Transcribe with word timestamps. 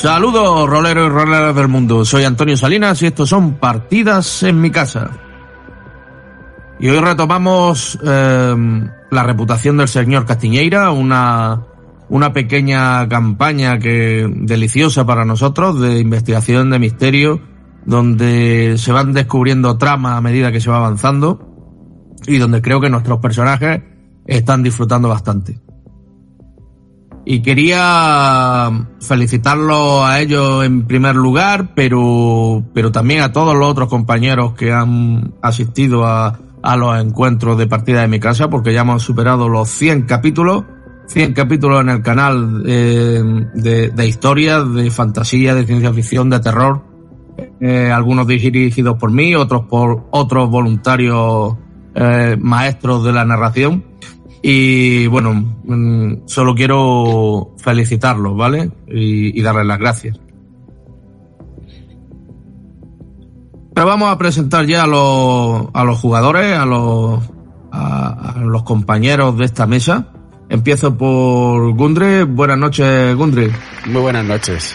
Saludos, 0.00 0.66
roleros 0.66 1.08
y 1.08 1.12
roleras 1.12 1.54
del 1.54 1.68
mundo. 1.68 2.06
Soy 2.06 2.24
Antonio 2.24 2.56
Salinas 2.56 3.02
y 3.02 3.06
estos 3.06 3.28
son 3.28 3.58
Partidas 3.58 4.42
en 4.42 4.58
mi 4.58 4.70
casa. 4.70 5.10
Y 6.78 6.88
hoy 6.88 7.00
retomamos 7.00 7.98
eh, 8.02 8.54
la 9.10 9.22
reputación 9.22 9.76
del 9.76 9.88
señor 9.88 10.24
Castiñeira, 10.24 10.90
una, 10.90 11.66
una 12.08 12.32
pequeña 12.32 13.06
campaña 13.10 13.78
que 13.78 14.26
deliciosa 14.34 15.04
para 15.04 15.26
nosotros 15.26 15.78
de 15.78 15.98
investigación 15.98 16.70
de 16.70 16.78
misterio, 16.78 17.42
donde 17.84 18.76
se 18.78 18.92
van 18.92 19.12
descubriendo 19.12 19.76
tramas 19.76 20.16
a 20.16 20.22
medida 20.22 20.50
que 20.50 20.62
se 20.62 20.70
va 20.70 20.78
avanzando 20.78 22.16
y 22.26 22.38
donde 22.38 22.62
creo 22.62 22.80
que 22.80 22.88
nuestros 22.88 23.18
personajes 23.18 23.82
están 24.24 24.62
disfrutando 24.62 25.10
bastante. 25.10 25.60
Y 27.24 27.42
quería 27.42 28.70
felicitarlo 29.00 30.04
a 30.04 30.20
ellos 30.20 30.64
en 30.64 30.86
primer 30.86 31.16
lugar, 31.16 31.74
pero, 31.74 32.64
pero 32.72 32.90
también 32.90 33.22
a 33.22 33.32
todos 33.32 33.54
los 33.54 33.70
otros 33.70 33.88
compañeros 33.88 34.54
que 34.54 34.72
han 34.72 35.34
asistido 35.42 36.06
a, 36.06 36.38
a 36.62 36.76
los 36.76 37.00
encuentros 37.00 37.58
de 37.58 37.66
partida 37.66 38.00
de 38.00 38.08
mi 38.08 38.20
casa, 38.20 38.48
porque 38.48 38.72
ya 38.72 38.82
hemos 38.82 39.02
superado 39.02 39.48
los 39.48 39.68
100 39.68 40.02
capítulos, 40.02 40.64
100 41.06 41.32
capítulos 41.34 41.80
en 41.80 41.88
el 41.90 42.02
canal 42.02 42.62
eh, 42.66 43.22
de, 43.54 43.90
de 43.90 44.08
historias, 44.08 44.72
de 44.72 44.90
fantasía, 44.90 45.54
de 45.54 45.66
ciencia 45.66 45.92
ficción, 45.92 46.30
de 46.30 46.40
terror, 46.40 46.84
eh, 47.60 47.90
algunos 47.90 48.26
dirigidos 48.26 48.96
por 48.96 49.10
mí, 49.10 49.34
otros 49.34 49.66
por 49.66 50.06
otros 50.10 50.48
voluntarios 50.50 51.56
eh, 51.94 52.36
maestros 52.38 53.04
de 53.04 53.12
la 53.12 53.24
narración. 53.24 53.84
Y 54.42 55.06
bueno, 55.08 55.34
mm, 55.64 56.26
solo 56.26 56.54
quiero 56.54 57.54
felicitarlos, 57.58 58.36
¿vale? 58.36 58.70
Y, 58.88 59.38
y 59.38 59.42
darles 59.42 59.66
las 59.66 59.78
gracias. 59.78 60.20
Pero 63.74 63.86
vamos 63.86 64.10
a 64.10 64.18
presentar 64.18 64.66
ya 64.66 64.84
a 64.84 64.86
los, 64.86 65.68
a 65.72 65.84
los 65.84 65.98
jugadores, 65.98 66.56
a 66.56 66.66
los, 66.66 67.20
a, 67.70 68.32
a 68.32 68.38
los 68.40 68.62
compañeros 68.62 69.36
de 69.38 69.44
esta 69.44 69.66
mesa. 69.66 70.08
Empiezo 70.48 70.96
por 70.96 71.72
Gundre. 71.74 72.24
Buenas 72.24 72.58
noches, 72.58 73.14
Gundre. 73.14 73.50
Muy 73.86 74.02
buenas 74.02 74.24
noches. 74.24 74.74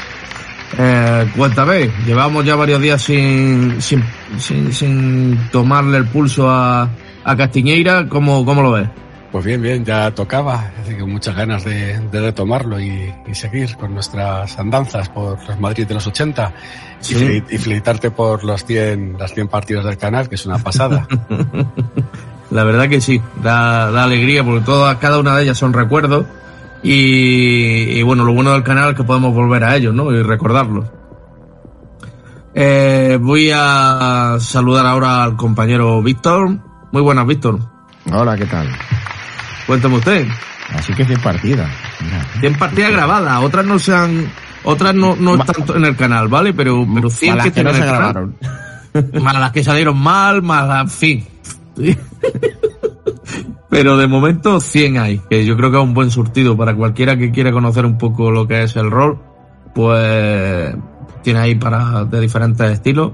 Eh, 0.78 1.32
cuéntame, 1.36 1.90
llevamos 2.06 2.44
ya 2.46 2.56
varios 2.56 2.82
días 2.82 3.02
sin, 3.02 3.82
sin, 3.82 4.04
sin, 4.38 4.74
sin 4.74 5.38
tomarle 5.52 5.98
el 5.98 6.06
pulso 6.08 6.50
a, 6.50 6.90
a 7.24 7.36
Castiñeira. 7.36 8.08
¿Cómo, 8.10 8.44
¿Cómo 8.46 8.62
lo 8.62 8.72
ves? 8.72 8.90
Pues 9.36 9.44
bien, 9.44 9.62
bien, 9.62 9.84
ya 9.84 10.12
tocaba, 10.12 10.72
así 10.82 10.96
que 10.96 11.04
muchas 11.04 11.36
ganas 11.36 11.66
de, 11.66 12.00
de 12.00 12.22
retomarlo 12.22 12.80
y, 12.80 13.14
y, 13.28 13.36
seguir 13.36 13.76
con 13.76 13.94
nuestras 13.94 14.58
andanzas 14.58 15.10
por 15.10 15.38
los 15.46 15.60
Madrid 15.60 15.86
de 15.86 15.94
los 15.94 16.08
80 16.08 16.54
sí. 17.02 17.44
y, 17.50 17.56
y, 17.56 17.58
felicitarte 17.58 18.12
por 18.12 18.46
los 18.46 18.64
100, 18.64 19.18
las 19.20 19.34
100 19.34 19.50
partidas 19.50 19.84
del 19.84 19.98
canal, 19.98 20.30
que 20.30 20.36
es 20.36 20.46
una 20.46 20.58
pasada. 20.60 21.06
La 22.50 22.64
verdad 22.64 22.88
que 22.88 23.02
sí, 23.02 23.22
da, 23.44 23.92
da 23.92 24.06
alegría 24.06 24.42
porque 24.42 24.62
todas, 24.62 24.98
cada 25.00 25.20
una 25.20 25.36
de 25.36 25.44
ellas 25.44 25.58
son 25.58 25.74
recuerdos 25.74 26.26
y, 26.82 28.00
y, 28.00 28.02
bueno, 28.04 28.24
lo 28.24 28.34
bueno 28.34 28.54
del 28.54 28.64
canal 28.64 28.92
es 28.92 28.96
que 28.96 29.04
podemos 29.04 29.34
volver 29.34 29.66
a 29.66 29.76
ellos, 29.76 29.94
¿no? 29.94 30.14
Y 30.14 30.24
recordarlos. 30.24 30.86
Eh, 32.54 33.20
voy 33.22 33.52
a 33.54 34.38
saludar 34.40 34.86
ahora 34.86 35.26
al 35.26 35.36
compañero 35.36 36.02
Víctor. 36.02 36.58
Muy 36.94 37.02
buenas, 37.02 37.28
Víctor. 37.28 37.60
Hola, 38.14 38.38
¿qué 38.38 38.46
tal? 38.46 38.70
Cuéntame 39.68 39.96
usted. 39.96 40.28
Así 40.74 40.94
que 40.94 41.06
100 41.06 41.22
partidas. 41.22 41.70
Mira. 42.02 42.26
100 42.40 42.58
partidas 42.58 42.92
grabadas, 42.92 43.44
otras 43.44 43.66
no 43.66 43.80
se 43.80 43.94
han, 43.94 44.32
otras 44.64 44.96
no, 44.96 45.16
no 45.16 45.36
están 45.36 45.78
en 45.78 45.86
el 45.86 45.96
canal, 45.96 46.28
¿vale? 46.28 46.54
Pero, 46.54 46.86
pero 46.94 47.10
100 47.10 47.38
que, 47.40 47.52
que 47.52 47.64
no 47.64 47.74
se 47.74 47.86
grabaron. 47.86 48.36
Más 49.22 49.40
las 49.40 49.52
que 49.52 49.64
salieron 49.64 49.98
mal, 49.98 50.42
más, 50.42 50.82
en 50.82 50.90
fin. 50.90 51.26
Pero 53.70 53.98
de 53.98 54.08
momento 54.08 54.60
100 54.60 54.98
hay, 54.98 55.22
que 55.30 55.46
yo 55.46 55.58
creo 55.58 55.70
que 55.70 55.78
es 55.78 55.84
un 55.84 55.94
buen 55.94 56.10
surtido 56.10 56.56
para 56.56 56.76
cualquiera 56.76 57.18
que 57.18 57.32
quiera 57.32 57.52
conocer 57.52 57.86
un 57.86 57.98
poco 57.98 58.32
lo 58.32 58.48
que 58.48 58.64
es 58.64 58.76
el 58.78 58.90
rol, 58.90 59.20
pues 59.74 60.74
tiene 61.24 61.40
ahí 61.40 61.56
para 61.56 62.06
de 62.06 62.22
diferentes 62.22 62.72
estilos. 62.72 63.12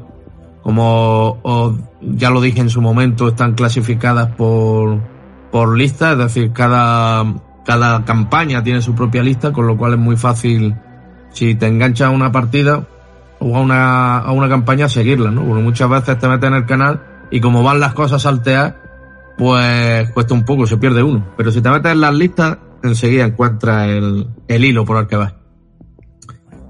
Como 0.62 1.40
os, 1.42 1.76
ya 2.02 2.30
lo 2.30 2.40
dije 2.40 2.60
en 2.60 2.70
su 2.70 2.80
momento, 2.82 3.30
están 3.30 3.56
clasificadas 3.56 4.28
por, 4.36 5.00
por 5.52 5.78
lista, 5.78 6.14
es 6.14 6.18
decir, 6.18 6.52
cada, 6.54 7.26
cada 7.66 8.06
campaña 8.06 8.64
tiene 8.64 8.82
su 8.82 8.96
propia 8.96 9.22
lista, 9.22 9.52
con 9.52 9.68
lo 9.68 9.78
cual 9.78 9.94
es 9.94 10.00
muy 10.00 10.16
fácil, 10.16 10.76
si 11.32 11.56
te 11.56 11.68
enganchas 11.68 12.08
a 12.08 12.12
una 12.12 12.32
partida 12.32 12.88
o 13.40 13.58
a 13.58 13.62
una, 13.62 14.18
a 14.20 14.32
una 14.32 14.48
campaña, 14.48 14.88
seguirla, 14.88 15.32
¿no? 15.32 15.44
Porque 15.44 15.64
muchas 15.64 15.90
veces 15.90 16.20
te 16.20 16.28
metes 16.28 16.48
en 16.48 16.56
el 16.56 16.66
canal 16.66 17.02
y 17.32 17.42
como 17.42 17.64
van 17.64 17.80
las 17.80 17.94
cosas 17.94 18.22
saltear, 18.22 18.82
pues 19.38 20.10
cuesta 20.12 20.34
un 20.34 20.46
poco, 20.46 20.66
se 20.68 20.78
pierde 20.78 21.04
uno. 21.04 21.28
Pero 21.38 21.52
si 21.52 21.62
te 21.62 21.70
metes 21.70 21.92
en 21.92 22.02
las 22.02 22.14
listas, 22.14 22.58
enseguida 22.84 23.26
encuentras 23.26 23.88
el, 23.90 24.28
el 24.48 24.66
hilo 24.66 24.86
por 24.86 24.98
el 24.98 25.08
que 25.08 25.16
vas. 25.18 25.34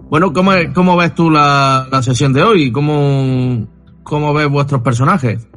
Bueno, 0.10 0.34
¿cómo, 0.34 0.52
cómo 0.74 0.98
ves 0.98 1.16
tú 1.16 1.30
la, 1.30 1.88
la 1.90 2.04
sesión 2.04 2.34
de 2.34 2.44
hoy? 2.44 2.72
¿Cómo, 2.72 3.68
¿Cómo 4.04 4.34
ves 4.34 4.50
vuestros 4.50 4.82
personajes? 4.82 5.48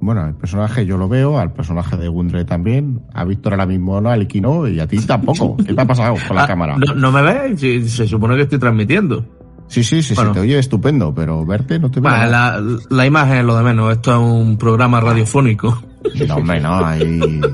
Bueno, 0.00 0.26
el 0.26 0.34
personaje 0.34 0.86
yo 0.86 0.96
lo 0.96 1.08
veo, 1.08 1.38
al 1.38 1.52
personaje 1.52 1.96
de 1.96 2.08
Gundre 2.08 2.44
también, 2.44 3.02
a 3.12 3.24
Víctor 3.24 3.54
ahora 3.54 3.66
mismo 3.66 4.00
no, 4.00 4.10
a 4.10 4.16
Liki 4.16 4.40
no, 4.40 4.68
y 4.68 4.78
a 4.78 4.86
ti 4.86 4.98
tampoco. 4.98 5.56
¿Qué 5.66 5.74
te 5.74 5.80
ha 5.80 5.86
pasado 5.86 6.14
con 6.26 6.36
la 6.36 6.44
ah, 6.44 6.46
cámara? 6.46 6.76
¿No, 6.76 6.94
¿No, 6.94 7.12
me 7.12 7.22
ves? 7.22 7.60
Se, 7.60 7.88
se, 7.88 8.06
supone 8.06 8.36
que 8.36 8.42
estoy 8.42 8.58
transmitiendo. 8.58 9.24
Sí, 9.66 9.82
sí, 9.82 10.02
sí, 10.02 10.14
bueno. 10.14 10.32
se 10.32 10.40
te 10.40 10.46
oye 10.46 10.58
estupendo, 10.58 11.14
pero 11.14 11.44
verte 11.44 11.78
no 11.78 11.90
te 11.90 12.00
veo. 12.00 12.10
Bueno, 12.10 12.30
la, 12.30 12.62
la, 12.88 13.06
imagen 13.06 13.38
es 13.38 13.44
lo 13.44 13.56
de 13.56 13.64
menos, 13.64 13.92
esto 13.92 14.12
es 14.12 14.18
un 14.18 14.56
programa 14.56 15.00
radiofónico. 15.00 15.82
No, 16.26 16.36
hombre, 16.36 16.60
no, 16.60 16.84
ahí... 16.84 17.40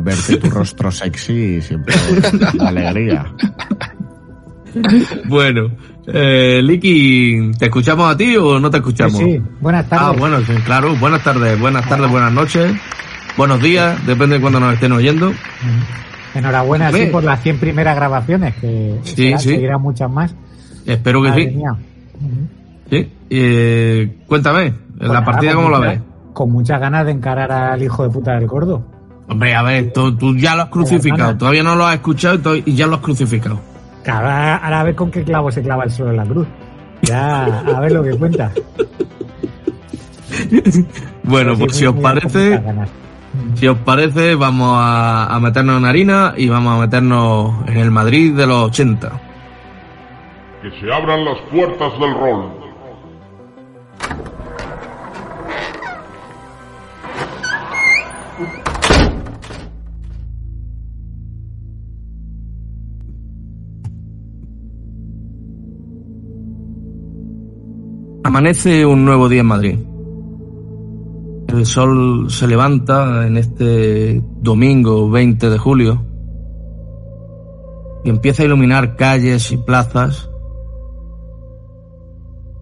Verte 0.00 0.36
tu 0.36 0.50
rostro 0.50 0.90
sexy 0.92 1.60
siempre 1.60 1.94
da 2.38 2.68
alegría. 2.68 3.34
Bueno, 5.28 5.70
eh, 6.06 6.60
Liki, 6.62 7.52
¿te 7.58 7.66
escuchamos 7.66 8.12
a 8.12 8.16
ti 8.16 8.36
o 8.36 8.58
no 8.58 8.70
te 8.70 8.78
escuchamos? 8.78 9.18
Sí, 9.18 9.32
sí. 9.32 9.42
buenas 9.60 9.88
tardes. 9.88 10.08
Ah, 10.08 10.14
bueno, 10.18 10.40
sí, 10.40 10.52
claro, 10.64 10.94
buenas 10.96 11.22
tardes, 11.22 11.58
buenas 11.58 11.88
tardes, 11.88 12.10
buenas 12.10 12.32
noches, 12.32 12.72
buenos 13.36 13.60
días, 13.60 14.04
depende 14.06 14.36
de 14.36 14.40
cuando 14.40 14.60
nos 14.60 14.74
estén 14.74 14.92
oyendo. 14.92 15.32
Enhorabuena 16.34 16.92
sí, 16.92 17.06
por 17.10 17.24
las 17.24 17.42
100 17.42 17.58
primeras 17.58 17.96
grabaciones, 17.96 18.54
que 18.56 18.98
sí, 19.02 19.14
será, 19.16 19.38
sí. 19.38 19.48
seguirán 19.50 19.82
muchas 19.82 20.10
más. 20.10 20.34
Espero 20.86 21.22
que 21.22 21.28
Madre 21.28 21.50
sí. 21.50 21.62
Sí, 22.90 23.12
eh, 23.30 24.18
cuéntame, 24.26 24.72
Pues 24.96 25.08
la 25.08 25.14
nada, 25.14 25.24
partida 25.24 25.54
cómo 25.54 25.70
la 25.70 25.78
ves. 25.78 26.00
Con 26.32 26.52
muchas 26.52 26.80
ganas 26.80 27.04
de 27.04 27.12
encarar 27.12 27.50
al 27.50 27.82
hijo 27.82 28.04
de 28.04 28.10
puta 28.10 28.32
del 28.34 28.46
gordo. 28.46 28.86
Hombre, 29.28 29.54
a 29.54 29.62
ver, 29.62 29.92
tú, 29.92 30.16
tú 30.16 30.34
ya 30.36 30.54
lo 30.54 30.62
has 30.62 30.68
crucificado, 30.70 31.36
todavía 31.36 31.62
no 31.62 31.74
lo 31.74 31.86
has 31.86 31.96
escuchado 31.96 32.56
y 32.56 32.74
ya 32.74 32.86
lo 32.86 32.96
has 32.96 33.02
crucificado. 33.02 33.60
Claro, 34.02 34.26
Ahora, 34.26 34.80
a 34.80 34.82
ver 34.84 34.94
con 34.94 35.10
qué 35.10 35.22
clavo 35.22 35.50
se 35.50 35.62
clava 35.62 35.84
el 35.84 35.90
suelo 35.90 36.12
en 36.12 36.16
la 36.16 36.24
cruz. 36.24 36.46
Ya, 37.02 37.44
a 37.44 37.80
ver 37.80 37.92
lo 37.92 38.02
que 38.02 38.16
cuenta. 38.16 38.50
Bueno, 41.24 41.56
pues 41.58 41.76
si 41.76 41.86
os 41.86 41.94
parece, 41.96 42.58
ganas. 42.58 42.88
si 43.54 43.66
os 43.66 43.78
parece, 43.78 44.34
vamos 44.34 44.70
a, 44.78 45.26
a 45.34 45.40
meternos 45.40 45.78
en 45.78 45.84
harina 45.84 46.34
y 46.36 46.48
vamos 46.48 46.76
a 46.76 46.80
meternos 46.80 47.54
en 47.66 47.76
el 47.76 47.90
Madrid 47.90 48.34
de 48.34 48.46
los 48.46 48.64
80. 48.70 49.10
Que 50.62 50.70
se 50.80 50.92
abran 50.92 51.24
las 51.24 51.38
puertas 51.52 51.92
del 52.00 52.14
rol. 52.14 52.50
Amanece 68.28 68.84
un 68.84 69.06
nuevo 69.06 69.30
día 69.30 69.40
en 69.40 69.46
Madrid. 69.46 69.78
El 71.48 71.64
sol 71.64 72.30
se 72.30 72.46
levanta 72.46 73.26
en 73.26 73.38
este 73.38 74.22
domingo 74.42 75.08
20 75.08 75.48
de 75.48 75.56
julio 75.56 76.04
y 78.04 78.10
empieza 78.10 78.42
a 78.42 78.44
iluminar 78.44 78.96
calles 78.96 79.50
y 79.50 79.56
plazas 79.56 80.28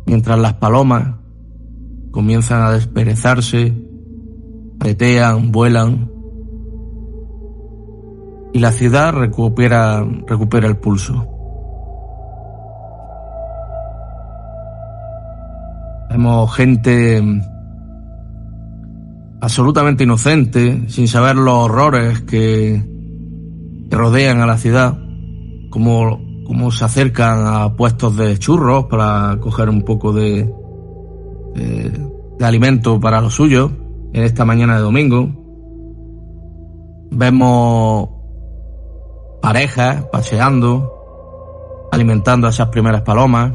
mientras 0.06 0.38
las 0.38 0.54
palomas 0.54 1.16
comienzan 2.12 2.62
a 2.62 2.70
desperezarse, 2.70 3.74
petean, 4.78 5.50
vuelan 5.50 6.12
y 8.52 8.60
la 8.60 8.70
ciudad 8.70 9.12
recupera, 9.14 10.06
recupera 10.28 10.68
el 10.68 10.76
pulso. 10.76 11.36
Vemos 16.11 16.55
gente 16.55 17.23
absolutamente 19.41 20.05
inocente, 20.05 20.88
sin 20.88 21.08
saber 21.08 21.37
los 21.37 21.55
horrores 21.55 22.23
que, 22.23 22.82
rodean 23.91 24.41
a 24.41 24.47
la 24.47 24.58
ciudad, 24.58 24.99
como 25.70 26.20
cómo 26.44 26.70
se 26.70 26.85
acercan 26.85 27.47
a 27.47 27.76
puestos 27.76 28.17
de 28.17 28.38
churros 28.38 28.87
para 28.87 29.38
coger 29.41 29.69
un 29.69 29.82
poco 29.82 30.12
de, 30.12 30.53
de, 31.55 31.93
de 32.38 32.44
alimento 32.44 33.00
para 33.00 33.20
los 33.20 33.35
suyos 33.35 33.70
en 34.12 34.23
esta 34.25 34.44
mañana 34.44 34.76
de 34.76 34.82
domingo. 34.82 35.29
Vemos 37.11 38.09
parejas 39.41 40.05
paseando, 40.11 41.88
alimentando 41.93 42.47
a 42.47 42.50
esas 42.50 42.69
primeras 42.69 43.02
palomas. 43.02 43.52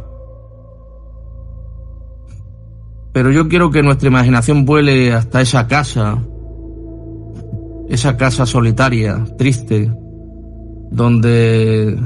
Pero 3.13 3.29
yo 3.31 3.49
quiero 3.49 3.71
que 3.71 3.83
nuestra 3.83 4.07
imaginación 4.07 4.65
vuele 4.65 5.13
hasta 5.13 5.41
esa 5.41 5.67
casa, 5.67 6.17
esa 7.89 8.15
casa 8.15 8.45
solitaria, 8.45 9.25
triste, 9.37 9.91
donde 10.91 11.97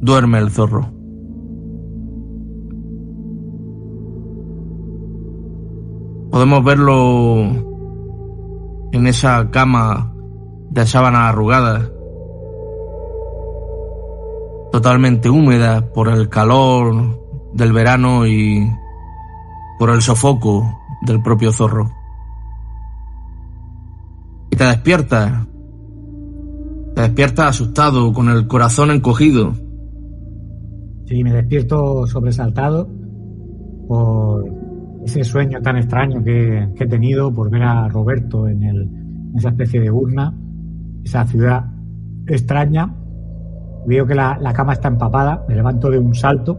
duerme 0.00 0.38
el 0.38 0.50
zorro. 0.50 0.92
Podemos 6.30 6.64
verlo 6.64 7.42
en 8.92 9.06
esa 9.06 9.50
cama 9.50 10.12
de 10.70 10.86
sábanas 10.86 11.30
arrugadas, 11.30 11.90
totalmente 14.72 15.30
húmeda 15.30 15.92
por 15.92 16.08
el 16.08 16.28
calor 16.28 17.50
del 17.54 17.72
verano 17.72 18.26
y 18.26 18.68
por 19.78 19.90
el 19.90 20.00
sofoco 20.02 20.80
del 21.02 21.22
propio 21.22 21.52
zorro. 21.52 21.90
Y 24.50 24.56
te 24.56 24.64
despiertas, 24.64 25.46
te 26.94 27.02
despiertas 27.02 27.46
asustado, 27.48 28.12
con 28.12 28.28
el 28.28 28.46
corazón 28.46 28.90
encogido. 28.90 29.52
Sí, 31.06 31.22
me 31.22 31.32
despierto 31.32 32.06
sobresaltado 32.06 32.88
por 33.88 34.44
ese 35.04 35.22
sueño 35.24 35.60
tan 35.60 35.76
extraño 35.76 36.22
que, 36.22 36.68
he 36.78 36.86
tenido, 36.86 37.32
por 37.32 37.50
ver 37.50 37.62
a 37.62 37.88
Roberto 37.88 38.48
en, 38.48 38.62
el, 38.62 38.82
en 38.82 39.32
esa 39.36 39.50
especie 39.50 39.80
de 39.80 39.90
urna, 39.90 40.34
esa 41.04 41.24
ciudad 41.26 41.64
extraña. 42.26 42.94
Veo 43.86 44.06
que 44.06 44.14
la, 44.14 44.38
la 44.40 44.54
cama 44.54 44.72
está 44.72 44.88
empapada, 44.88 45.44
me 45.46 45.56
levanto 45.56 45.90
de 45.90 45.98
un 45.98 46.14
salto 46.14 46.58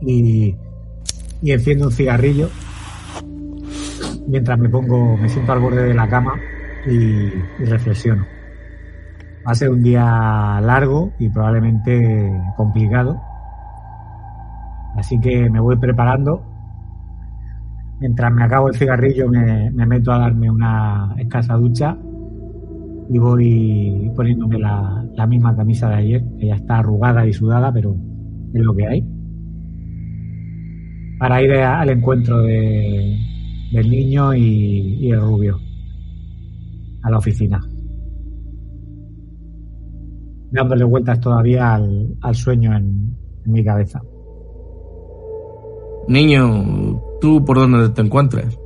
y, 0.00 0.56
y 1.42 1.52
enciendo 1.52 1.86
un 1.86 1.92
cigarrillo 1.92 2.48
mientras 4.30 4.58
me 4.58 4.68
pongo, 4.68 5.16
me 5.16 5.28
siento 5.28 5.52
al 5.52 5.60
borde 5.60 5.82
de 5.82 5.94
la 5.94 6.08
cama 6.08 6.34
y, 6.86 7.30
reflexiono. 7.64 8.24
Va 9.46 9.52
a 9.52 9.54
ser 9.54 9.70
un 9.70 9.82
día 9.82 10.60
largo 10.62 11.12
y 11.18 11.28
probablemente 11.28 12.30
complicado. 12.56 13.20
Así 14.96 15.18
que 15.20 15.48
me 15.50 15.60
voy 15.60 15.76
preparando. 15.76 16.46
Mientras 18.00 18.32
me 18.32 18.44
acabo 18.44 18.68
el 18.68 18.76
cigarrillo 18.76 19.28
me, 19.28 19.70
me 19.70 19.86
meto 19.86 20.12
a 20.12 20.18
darme 20.18 20.50
una 20.50 21.14
escasa 21.18 21.54
ducha 21.54 21.98
y 23.10 23.18
voy 23.18 24.10
poniéndome 24.14 24.58
la, 24.58 25.04
la 25.14 25.26
misma 25.26 25.54
camisa 25.54 25.88
de 25.90 25.96
ayer, 25.96 26.24
que 26.38 26.46
ya 26.46 26.54
está 26.54 26.78
arrugada 26.78 27.26
y 27.26 27.32
sudada, 27.32 27.72
pero 27.72 27.96
es 28.54 28.62
lo 28.62 28.74
que 28.74 28.86
hay. 28.86 29.19
Para 31.20 31.40
ir 31.42 31.52
a- 31.52 31.80
al 31.82 31.90
encuentro 31.90 32.42
de, 32.42 33.16
del 33.72 33.90
niño 33.90 34.34
y, 34.34 34.96
y 35.00 35.10
el 35.12 35.20
rubio 35.20 35.60
a 37.02 37.10
la 37.10 37.18
oficina. 37.18 37.60
Dándole 40.50 40.82
vueltas 40.84 41.20
todavía 41.20 41.74
al, 41.74 42.16
al 42.22 42.34
sueño 42.34 42.74
en, 42.76 43.16
en 43.46 43.52
mi 43.52 43.62
cabeza. 43.62 44.00
Niño, 46.08 47.00
¿tú 47.20 47.44
por 47.44 47.58
dónde 47.58 47.90
te 47.90 48.00
encuentras? 48.02 48.58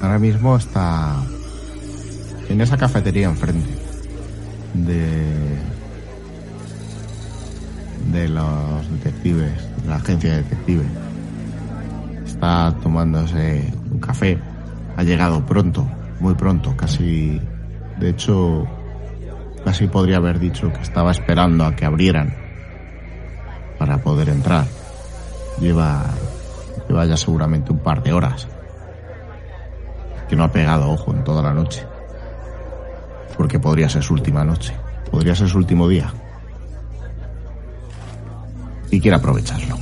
Ahora 0.00 0.18
mismo 0.20 0.56
está 0.56 1.16
en 2.48 2.60
esa 2.60 2.76
cafetería 2.76 3.28
enfrente 3.28 3.68
de 4.74 5.56
de 8.12 8.28
los 8.28 8.90
detectives, 8.90 9.52
de 9.82 9.88
la 9.88 9.96
agencia 9.96 10.30
de 10.30 10.42
detectives. 10.42 10.86
Está 12.26 12.74
tomándose 12.82 13.72
un 13.90 13.98
café. 14.00 14.38
Ha 14.96 15.02
llegado 15.02 15.44
pronto, 15.44 15.86
muy 16.20 16.34
pronto, 16.34 16.76
casi 16.76 17.40
de 17.98 18.10
hecho 18.10 18.66
casi 19.64 19.86
podría 19.86 20.16
haber 20.16 20.38
dicho 20.38 20.72
que 20.72 20.80
estaba 20.80 21.10
esperando 21.10 21.64
a 21.64 21.74
que 21.74 21.84
abrieran 21.84 22.34
para 23.78 23.98
poder 23.98 24.28
entrar. 24.28 24.64
Lleva 25.60 26.04
lleva 26.88 27.04
ya 27.04 27.16
seguramente 27.16 27.72
un 27.72 27.78
par 27.78 28.02
de 28.02 28.12
horas 28.12 28.48
que 30.28 30.36
no 30.36 30.44
ha 30.44 30.52
pegado 30.52 30.90
ojo 30.90 31.12
en 31.12 31.24
toda 31.24 31.42
la 31.42 31.52
noche. 31.52 31.84
Porque 33.36 33.58
podría 33.58 33.88
ser 33.88 34.02
su 34.02 34.14
última 34.14 34.44
noche. 34.44 34.74
Podría 35.10 35.34
ser 35.34 35.48
su 35.48 35.58
último 35.58 35.88
día. 35.88 36.12
Y 38.90 39.00
quiere 39.00 39.16
aprovecharlo. 39.16 39.76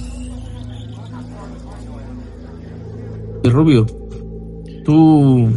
Y 3.42 3.48
Rubio, 3.48 3.86
¿tú 4.84 5.48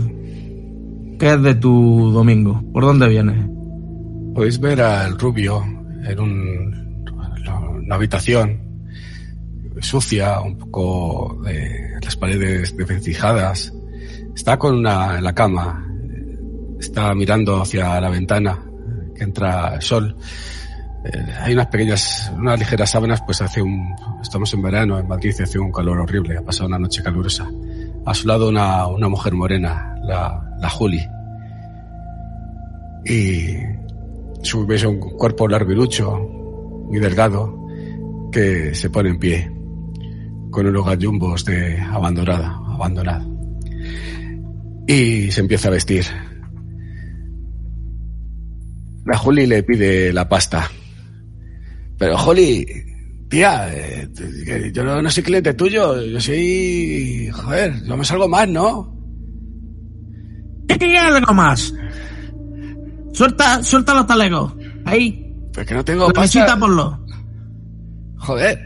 qué 1.17 1.33
es 1.33 1.41
de 1.41 1.55
tu 1.55 2.11
domingo? 2.11 2.61
¿Por 2.71 2.83
dónde 2.83 3.07
vienes? 3.07 3.45
Podéis 4.35 4.59
ver 4.59 4.81
al 4.81 5.17
rubio 5.17 5.63
en 6.05 6.19
un- 6.19 7.05
una 7.83 7.95
habitación 7.95 8.61
sucia, 9.81 10.39
un 10.41 10.57
poco 10.57 11.39
de 11.43 11.97
las 12.03 12.15
paredes 12.15 12.75
desvencijadas. 12.77 13.73
Está 14.35 14.57
con 14.59 14.75
una 14.75 15.17
en 15.17 15.23
la 15.23 15.33
cama, 15.33 15.85
está 16.79 17.15
mirando 17.15 17.61
hacia 17.61 17.99
la 17.99 18.09
ventana 18.09 18.63
que 19.15 19.23
entra 19.23 19.73
el 19.75 19.81
sol. 19.81 20.15
Eh, 21.05 21.33
hay 21.39 21.53
unas 21.53 21.67
pequeñas, 21.67 22.31
unas 22.35 22.59
ligeras 22.59 22.89
sábanas, 22.89 23.21
pues 23.21 23.41
hace 23.41 23.61
un, 23.61 23.95
estamos 24.21 24.53
en 24.53 24.61
verano 24.61 24.99
en 24.99 25.07
Madrid 25.07 25.33
y 25.37 25.43
hace 25.43 25.57
un 25.57 25.71
calor 25.71 25.99
horrible, 25.99 26.37
ha 26.37 26.41
pasado 26.41 26.67
una 26.67 26.79
noche 26.79 27.01
calurosa. 27.01 27.49
A 28.05 28.13
su 28.13 28.27
lado 28.27 28.49
una, 28.49 28.87
una 28.87 29.07
mujer 29.07 29.33
morena, 29.33 29.95
la, 30.03 30.55
la 30.59 30.69
Juli. 30.69 31.05
Y 33.05 33.55
su, 34.43 34.65
ves 34.65 34.83
un 34.83 34.99
cuerpo 34.99 35.47
larguirucho, 35.47 36.17
muy 36.89 36.99
delgado, 36.99 37.67
que 38.31 38.73
se 38.75 38.89
pone 38.89 39.09
en 39.09 39.19
pie, 39.19 39.51
con 40.51 40.65
unos 40.65 40.85
gallumbos 40.85 41.45
de 41.45 41.79
abandonada, 41.79 42.59
abandonado. 42.67 43.25
Y 44.87 45.31
se 45.31 45.41
empieza 45.41 45.67
a 45.69 45.71
vestir. 45.71 46.05
La 49.05 49.17
Juli 49.17 49.45
le 49.45 49.63
pide 49.63 50.11
la 50.11 50.27
pasta. 50.27 50.69
Pero 51.99 52.17
Juli, 52.17 52.65
tía, 53.29 53.69
eh, 53.71 54.09
yo 54.73 54.83
no, 54.83 55.01
no 55.01 55.09
soy 55.11 55.21
cliente 55.21 55.53
tuyo, 55.53 56.01
yo 56.01 56.19
soy... 56.19 57.29
Joder, 57.31 57.83
yo 57.83 57.97
me 57.97 58.05
salgo 58.05 58.27
más, 58.29 58.47
¿no? 58.47 58.95
¿Qué 60.67 60.77
quieres 60.77 61.01
algo 61.01 61.33
más? 61.33 61.73
Suelta, 63.13 63.61
suelta 63.63 63.93
los 63.93 64.07
talegos. 64.07 64.53
Ahí, 64.85 65.35
Pues 65.53 65.67
que 65.67 65.73
no 65.73 65.83
tengo 65.83 66.09
la 66.09 66.21
mesita 66.21 66.57
ponlo. 66.57 67.05
Joder, 68.17 68.59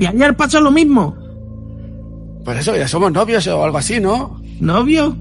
Y 0.00 0.06
ayer 0.06 0.34
pasó 0.36 0.60
lo 0.60 0.70
mismo. 0.70 1.16
pues 2.44 2.58
eso, 2.60 2.74
ya 2.76 2.88
somos 2.88 3.12
novios 3.12 3.46
o 3.48 3.62
algo 3.64 3.76
así, 3.78 4.00
¿no? 4.00 4.40
¿Novio? 4.60 5.14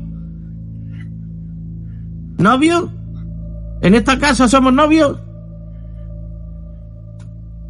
¿Novio? 2.38 2.92
¿En 3.82 3.96
esta 3.96 4.18
casa 4.18 4.48
somos 4.48 4.72
novios? 4.74 5.20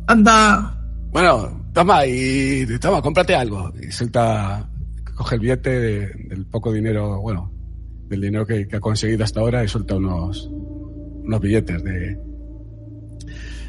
Anda. 0.07 0.73
Bueno, 1.11 1.65
toma 1.73 2.05
y 2.05 2.65
toma, 2.79 3.01
cómprate 3.01 3.35
algo. 3.35 3.71
Y 3.81 3.91
suelta, 3.91 4.69
coge 5.15 5.35
el 5.35 5.41
billete 5.41 5.69
de- 5.69 6.07
del 6.29 6.45
poco 6.47 6.71
dinero, 6.71 7.21
bueno, 7.21 7.51
del 8.07 8.21
dinero 8.21 8.45
que, 8.45 8.67
que 8.67 8.75
ha 8.77 8.79
conseguido 8.79 9.23
hasta 9.23 9.39
ahora 9.41 9.63
y 9.63 9.67
suelta 9.67 9.95
unos, 9.95 10.47
unos 10.51 11.41
billetes 11.41 11.83
de 11.83 12.17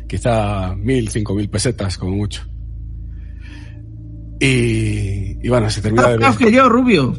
quizá 0.09 0.75
mil, 0.76 1.09
cinco 1.09 1.35
mil 1.35 1.49
pesetas 1.50 1.99
como 1.99 2.12
mucho. 2.16 2.42
Y, 4.40 5.45
y 5.45 5.49
bueno, 5.49 5.68
se 5.68 5.80
termina 5.83 6.09
de 6.11 6.18
Más 6.18 6.37
que 6.38 6.52
yo, 6.52 6.68
Rubio. 6.68 7.12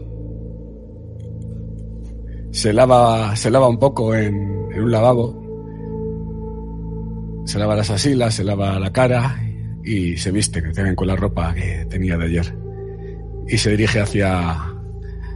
se 2.52 2.72
lava, 2.74 3.36
se 3.36 3.52
lava 3.52 3.68
un 3.68 3.78
poco 3.80 4.16
en, 4.16 4.36
en 4.74 4.84
un 4.84 4.92
lavabo 4.92 5.39
se 7.50 7.58
lava 7.58 7.76
las 7.76 7.90
asilas, 7.90 8.36
se 8.36 8.44
lava 8.44 8.78
la 8.78 8.94
cara 8.94 9.42
y 9.84 10.16
se 10.18 10.32
viste 10.32 10.62
también 10.62 10.96
con 10.96 11.08
la 11.08 11.16
ropa 11.16 11.52
que 11.56 11.84
tenía 11.90 12.16
de 12.16 12.26
ayer. 12.26 12.56
Y 13.48 13.58
se 13.58 13.72
dirige 13.72 14.02
hacia. 14.02 14.56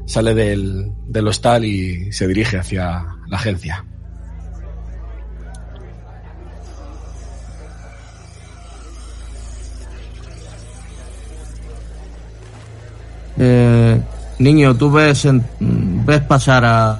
sale 0.05 0.35
del, 0.35 0.91
del 1.07 1.27
hostal 1.27 1.65
y 1.65 2.13
se 2.13 2.27
dirige 2.27 2.59
hacia 2.59 3.03
la 3.27 3.37
agencia. 3.37 3.83
Eh, 13.39 13.99
niño, 14.37 14.75
tú 14.75 14.91
ves, 14.91 15.27
ves 15.59 16.21
pasar 16.21 16.63
a, 16.63 16.91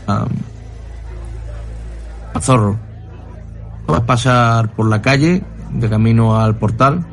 a 2.34 2.42
Zorro. 2.42 2.93
Lo 3.88 3.94
ves 3.96 4.04
pasar 4.04 4.70
por 4.76 4.88
la 4.88 5.02
calle, 5.02 5.44
de 5.72 5.90
camino 5.90 6.40
al 6.40 6.56
portal. 6.58 7.06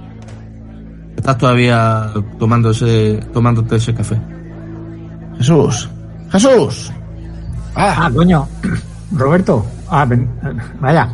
Estás 1.16 1.36
todavía 1.38 2.10
tomándose, 2.38 3.20
tomándote 3.32 3.76
ese 3.76 3.94
café. 3.94 4.20
Jesús, 5.36 5.88
Jesús. 6.30 6.92
Ah, 7.74 8.06
Ah, 8.06 8.10
coño. 8.14 8.46
Roberto. 9.12 9.64
Ah, 9.88 10.04
ven- 10.04 10.28
vaya. 10.80 11.08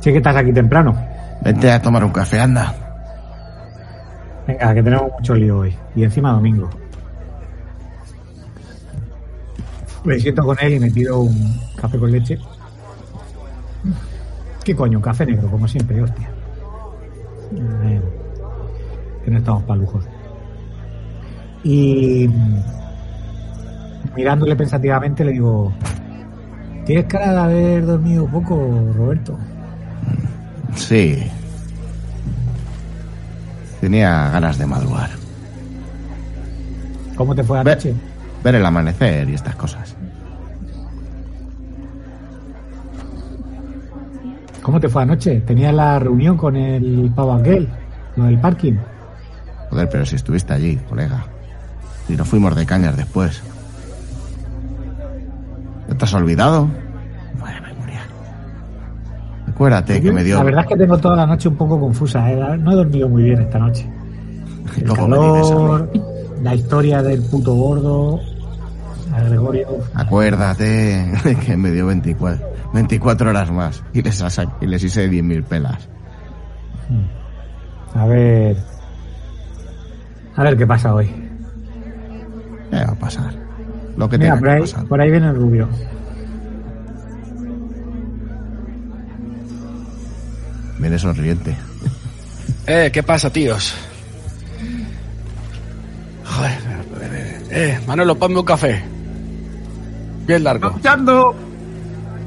Sí 0.00 0.10
que 0.12 0.18
estás 0.18 0.36
aquí 0.36 0.52
temprano. 0.52 0.94
Vente 1.42 1.70
a 1.70 1.80
tomar 1.82 2.04
un 2.04 2.10
café, 2.12 2.40
anda. 2.40 2.74
Venga, 4.46 4.74
que 4.74 4.82
tenemos 4.82 5.10
mucho 5.18 5.34
lío 5.34 5.58
hoy. 5.58 5.76
Y 5.94 6.04
encima 6.04 6.32
domingo. 6.32 6.70
Me 10.04 10.18
siento 10.20 10.44
con 10.44 10.56
él 10.60 10.74
y 10.74 10.78
me 10.80 10.90
pido 10.90 11.20
un 11.20 11.60
café 11.80 11.98
con 11.98 12.10
leche. 12.12 12.38
¿Qué 14.66 14.74
coño? 14.74 14.98
Un 14.98 15.02
café 15.02 15.24
negro, 15.24 15.48
como 15.48 15.68
siempre, 15.68 16.02
hostia. 16.02 16.28
Eh, 17.84 18.00
que 19.24 19.30
no 19.30 19.38
estamos 19.38 19.62
para 19.62 19.78
lujos. 19.78 20.04
Y 21.62 22.26
mm, 22.26 22.56
mirándole 24.16 24.56
pensativamente 24.56 25.24
le 25.24 25.30
digo, 25.30 25.72
¿tienes 26.84 27.04
cara 27.04 27.30
de 27.30 27.38
haber 27.38 27.86
dormido 27.86 28.26
poco, 28.26 28.56
Roberto? 28.96 29.38
Sí. 30.74 31.30
Tenía 33.80 34.30
ganas 34.30 34.58
de 34.58 34.66
madrugar. 34.66 35.10
¿Cómo 37.14 37.36
te 37.36 37.44
fue 37.44 37.60
anoche? 37.60 37.94
Ver 38.42 38.56
el 38.56 38.66
amanecer 38.66 39.30
y 39.30 39.34
estas 39.34 39.54
cosas. 39.54 39.95
¿Cómo 44.66 44.80
te 44.80 44.88
fue 44.88 45.02
anoche? 45.02 45.42
¿Tenías 45.42 45.72
la 45.72 45.96
reunión 46.00 46.36
con 46.36 46.56
el 46.56 47.12
pavo 47.14 47.34
aquel? 47.34 47.68
Lo 48.16 48.24
del 48.24 48.40
parking. 48.40 48.74
Joder, 49.70 49.88
pero 49.88 50.04
si 50.04 50.16
estuviste 50.16 50.54
allí, 50.54 50.74
colega. 50.88 51.24
Y 52.08 52.16
nos 52.16 52.26
fuimos 52.26 52.56
de 52.56 52.66
cañas 52.66 52.96
después. 52.96 53.44
¿No 55.88 55.96
te 55.96 56.04
has 56.04 56.12
olvidado? 56.14 56.68
Buena 57.38 57.60
memoria. 57.60 58.00
Acuérdate 59.46 60.02
que 60.02 60.10
me 60.10 60.24
dio... 60.24 60.38
La 60.38 60.42
verdad 60.42 60.62
es 60.62 60.66
que 60.66 60.76
tengo 60.76 60.98
toda 60.98 61.14
la 61.14 61.26
noche 61.26 61.48
un 61.48 61.54
poco 61.54 61.78
confusa. 61.78 62.28
¿eh? 62.28 62.58
No 62.58 62.72
he 62.72 62.74
dormido 62.74 63.08
muy 63.08 63.22
bien 63.22 63.42
esta 63.42 63.60
noche. 63.60 63.88
El 64.76 64.92
calor, 64.92 65.92
la 66.42 66.54
historia 66.56 67.04
del 67.04 67.22
puto 67.22 67.54
gordo, 67.54 68.18
a 69.14 69.20
Gregorio. 69.20 69.68
Acuérdate 69.94 71.12
que 71.46 71.56
me 71.56 71.70
dio 71.70 71.86
24, 71.86 72.55
24 72.72 73.30
horas 73.30 73.50
más 73.50 73.82
y 73.92 74.02
les, 74.02 74.20
asa- 74.22 74.56
y 74.60 74.66
les 74.66 74.82
hice 74.84 75.08
10.000 75.08 75.44
pelas. 75.44 75.88
A 77.94 78.06
ver. 78.06 78.56
A 80.36 80.42
ver 80.42 80.56
qué 80.56 80.66
pasa 80.66 80.94
hoy. 80.94 81.06
¿Qué 82.70 82.76
va 82.76 82.92
a 82.92 82.94
pasar? 82.94 83.34
Lo 83.96 84.08
que 84.08 84.18
Mira, 84.18 84.34
tenga 84.34 84.40
por 84.40 84.48
que 84.48 84.54
ahí, 84.54 84.60
pasar. 84.60 84.84
por 84.86 85.00
ahí 85.00 85.10
viene 85.10 85.28
el 85.28 85.36
rubio. 85.36 85.68
Viene 90.78 90.98
sonriente. 90.98 91.56
eh, 92.66 92.90
¿qué 92.92 93.02
pasa, 93.02 93.30
tíos? 93.30 93.74
Joder, 96.24 96.58
eh, 97.50 97.80
Manolo, 97.86 98.16
ponme 98.18 98.38
un 98.38 98.44
café. 98.44 98.82
Bien 100.26 100.44
largo. 100.44 100.78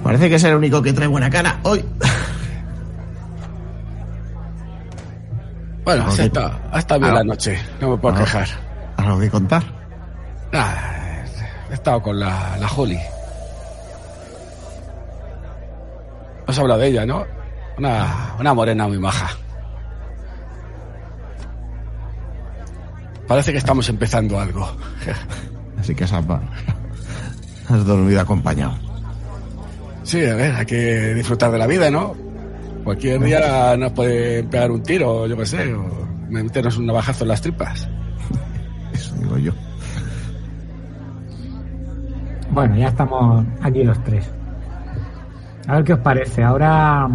Parece 0.03 0.29
que 0.29 0.35
es 0.35 0.43
el 0.43 0.55
único 0.55 0.81
que 0.81 0.93
trae 0.93 1.07
buena 1.07 1.29
cara 1.29 1.59
hoy. 1.63 1.83
Bueno, 5.83 6.03
Ok. 6.03 6.19
ha 6.19 6.23
estado, 6.23 6.59
ha 6.71 6.79
estado 6.79 6.99
bien 7.01 7.13
la 7.15 7.23
noche, 7.23 7.59
no 7.81 7.91
me 7.91 7.97
puedo 7.97 8.15
quejar. 8.15 8.47
¿Algo 8.97 9.19
que 9.19 9.29
contar? 9.29 9.63
He 11.69 11.73
estado 11.73 12.01
con 12.01 12.19
la, 12.19 12.57
la 12.59 12.67
Holly. 12.67 12.99
Has 16.47 16.57
hablado 16.59 16.79
de 16.79 16.87
ella, 16.87 17.05
¿no? 17.05 17.25
Una, 17.77 18.33
una 18.39 18.53
morena 18.53 18.87
muy 18.87 18.99
maja. 18.99 19.29
Parece 23.27 23.51
que 23.51 23.59
estamos 23.59 23.87
empezando 23.89 24.39
algo. 24.39 24.67
Así 25.79 25.93
que 25.93 26.03
has, 26.03 26.11
has 27.69 27.85
dormido 27.85 28.21
acompañado. 28.21 28.88
Sí, 30.09 30.25
a 30.25 30.33
ver, 30.33 30.55
hay 30.55 30.65
que 30.65 31.13
disfrutar 31.13 31.51
de 31.51 31.59
la 31.59 31.67
vida, 31.67 31.91
¿no? 31.91 32.15
Cualquier 32.83 33.21
día 33.21 33.77
nos 33.77 33.91
puede 33.91 34.43
pegar 34.43 34.71
un 34.71 34.81
tiro, 34.81 35.27
yo 35.27 35.37
qué 35.37 35.45
sé, 35.45 35.71
o 35.71 35.85
meternos 36.29 36.77
un 36.77 36.87
navajazo 36.87 37.25
en 37.25 37.27
las 37.27 37.41
tripas. 37.41 37.87
Eso 38.91 39.13
digo 39.17 39.37
yo. 39.37 39.51
Bueno, 42.49 42.75
ya 42.75 42.87
estamos 42.87 43.45
aquí 43.61 43.83
los 43.83 44.03
tres. 44.03 44.27
A 45.67 45.75
ver 45.75 45.83
qué 45.83 45.93
os 45.93 45.99
parece. 45.99 46.43
Ahora, 46.43 47.07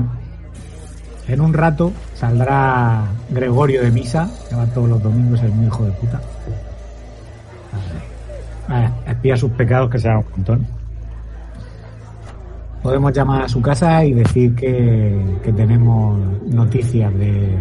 en 1.27 1.41
un 1.41 1.53
rato, 1.53 1.93
saldrá 2.15 3.07
Gregorio 3.29 3.83
de 3.83 3.91
misa, 3.91 4.31
que 4.49 4.55
va 4.55 4.67
todos 4.67 4.89
los 4.89 5.03
domingos, 5.03 5.43
es 5.43 5.53
mi 5.53 5.67
hijo 5.67 5.85
de 5.85 5.91
puta. 5.91 6.21
A 8.69 8.85
expiar 9.11 9.37
sus 9.37 9.51
pecados, 9.51 9.91
que 9.91 9.99
sea 9.99 10.19
un 10.19 10.27
montón. 10.31 10.84
Podemos 12.85 13.13
llamar 13.15 13.43
a 13.43 13.49
su 13.49 13.63
casa 13.63 14.05
y 14.05 14.13
decir 14.13 14.55
que, 14.55 15.19
que 15.43 15.53
tenemos 15.55 16.21
noticias 16.47 17.13
de, 17.15 17.57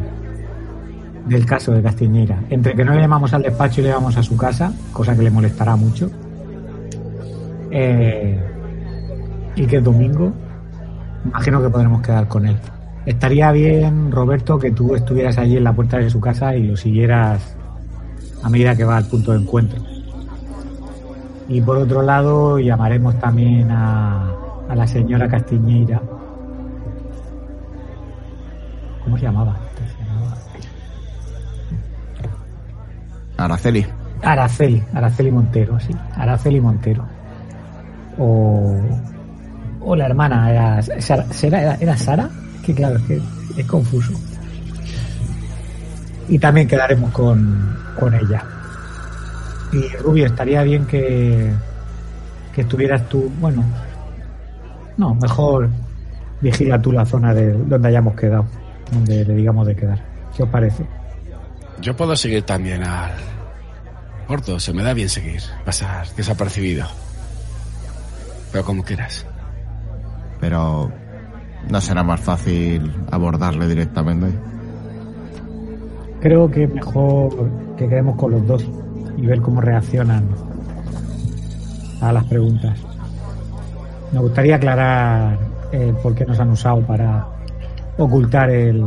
del 1.28 1.46
caso 1.46 1.72
de 1.72 1.82
Castiñeira. 1.82 2.44
Entre 2.50 2.76
que 2.76 2.84
no 2.84 2.94
le 2.94 3.02
llamamos 3.02 3.34
al 3.34 3.44
despacho 3.44 3.80
y 3.80 3.86
le 3.86 3.90
llamamos 3.92 4.18
a 4.18 4.24
su 4.24 4.36
casa, 4.36 4.74
cosa 4.92 5.16
que 5.16 5.24
le 5.24 5.32
molestará 5.32 5.78
mucho, 5.78 6.12
eh, 7.72 8.38
y 9.56 9.66
que 9.66 9.78
es 9.78 9.84
domingo, 9.84 10.34
imagino 11.24 11.62
que 11.62 11.70
podremos 11.70 12.02
quedar 12.02 12.28
con 12.28 12.46
él. 12.46 12.58
Estaría 13.06 13.50
bien, 13.54 14.12
Roberto, 14.12 14.60
que 14.60 14.72
tú 14.72 14.94
estuvieras 14.94 15.38
allí 15.38 15.56
en 15.56 15.64
la 15.64 15.74
puerta 15.74 16.00
de 16.00 16.10
su 16.10 16.20
casa 16.20 16.54
y 16.56 16.64
lo 16.64 16.76
siguieras 16.76 17.56
a 18.42 18.50
medida 18.50 18.76
que 18.76 18.84
va 18.84 18.98
al 18.98 19.06
punto 19.06 19.32
de 19.32 19.40
encuentro. 19.40 19.82
Y 21.48 21.62
por 21.62 21.78
otro 21.78 22.02
lado, 22.02 22.60
llamaremos 22.60 23.18
también 23.20 23.72
a, 23.72 24.43
a 24.70 24.76
la 24.76 24.88
señora 24.88 25.28
Castiñeira. 25.28 26.02
¿Cómo 29.04 29.18
se 29.18 29.24
llamaba? 29.24 29.58
Se 29.98 30.04
llamaba 30.04 30.38
Araceli. 33.38 33.86
Araceli, 34.22 34.82
Araceli 34.94 35.32
Montero, 35.32 35.80
sí, 35.80 35.94
Araceli 36.16 36.62
Montero. 36.62 37.06
O, 38.18 38.80
o 39.82 39.96
la 39.96 40.06
hermana, 40.06 40.50
era, 40.50 40.82
Sara, 41.02 41.26
¿será- 41.32 41.62
era, 41.62 41.76
¿era 41.76 41.98
Sara? 41.98 42.30
Que 42.66 42.74
claro, 42.74 42.96
es 42.98 43.04
que 43.04 43.22
es 43.58 43.66
confuso. 43.66 44.14
Y 46.30 46.40
también 46.40 46.68
quedaremos 46.70 47.12
con, 47.12 47.76
con 48.00 48.14
ella. 48.14 48.44
Y 49.74 49.88
Rubio, 49.98 50.28
estaría 50.28 50.64
bien 50.64 50.86
que, 50.86 51.52
que 52.56 52.62
estuvieras 52.62 53.10
tú, 53.10 53.30
bueno, 53.42 53.64
no, 54.98 55.16
mejor 55.16 55.70
vigila 56.42 56.82
tú 56.82 56.92
la 56.92 57.06
zona 57.06 57.34
de 57.34 57.54
donde 57.54 57.88
hayamos 57.88 58.16
quedado, 58.16 58.46
donde 58.92 59.26
le 59.26 59.36
digamos 59.36 59.68
de 59.68 59.76
quedar. 59.76 60.04
¿Qué 60.36 60.44
os 60.44 60.50
parece? 60.50 60.86
Yo 61.82 61.96
puedo 61.96 62.16
seguir 62.16 62.44
también 62.44 62.84
al 62.84 63.12
gordo, 64.28 64.60
se 64.60 64.74
me 64.74 64.84
da 64.84 64.94
bien 64.94 65.10
seguir, 65.10 65.42
pasar 65.66 66.08
desapercibido. 66.16 66.86
Pero 68.52 68.64
como 68.64 68.84
quieras. 68.84 69.26
Pero 70.40 70.92
no 71.70 71.82
será 71.82 72.04
más 72.04 72.20
fácil 72.20 72.94
abordarle 73.12 73.68
directamente. 73.68 74.28
Creo 76.22 76.50
que 76.50 76.68
mejor 76.68 77.50
que 77.78 77.88
quedemos 77.88 78.16
con 78.16 78.32
los 78.32 78.48
dos 78.48 78.66
y 79.18 79.26
ver 79.26 79.42
cómo 79.42 79.62
reaccionan 79.62 80.28
a 82.02 82.12
las 82.12 82.26
preguntas. 82.26 82.80
Me 84.14 84.20
gustaría 84.20 84.56
aclarar 84.58 85.40
eh, 85.72 85.94
por 86.04 86.14
qué 86.14 86.24
nos 86.26 86.40
han 86.40 86.52
usado 86.52 86.82
para 86.86 87.28
ocultar 87.98 88.50
el 88.52 88.86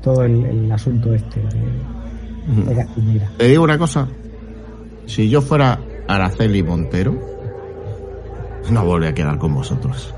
todo 0.00 0.22
el, 0.22 0.44
el 0.44 0.72
asunto 0.72 1.12
este 1.14 1.40
de, 1.40 2.64
de 2.64 2.76
Castiñeira. 2.76 3.28
Te 3.38 3.44
digo 3.46 3.64
una 3.64 3.78
cosa. 3.78 4.08
Si 5.06 5.28
yo 5.28 5.42
fuera 5.42 5.80
Araceli 6.08 6.62
Montero, 6.62 7.18
no 8.70 8.84
volvería 8.84 9.10
a 9.10 9.14
quedar 9.14 9.38
con 9.38 9.54
vosotros. 9.54 10.14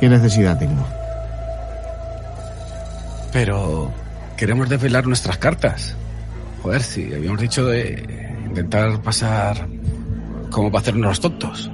¿Qué 0.00 0.08
necesidad 0.08 0.58
tengo? 0.58 0.84
Pero 3.32 3.90
queremos 4.36 4.68
desvelar 4.68 5.06
nuestras 5.06 5.38
cartas. 5.38 5.96
Joder, 6.62 6.82
sí, 6.82 7.12
habíamos 7.14 7.40
dicho 7.40 7.64
de 7.66 8.34
intentar 8.46 9.00
pasar 9.02 9.68
como 10.50 10.70
para 10.70 10.82
hacernos 10.82 11.08
los 11.10 11.20
tontos. 11.20 11.70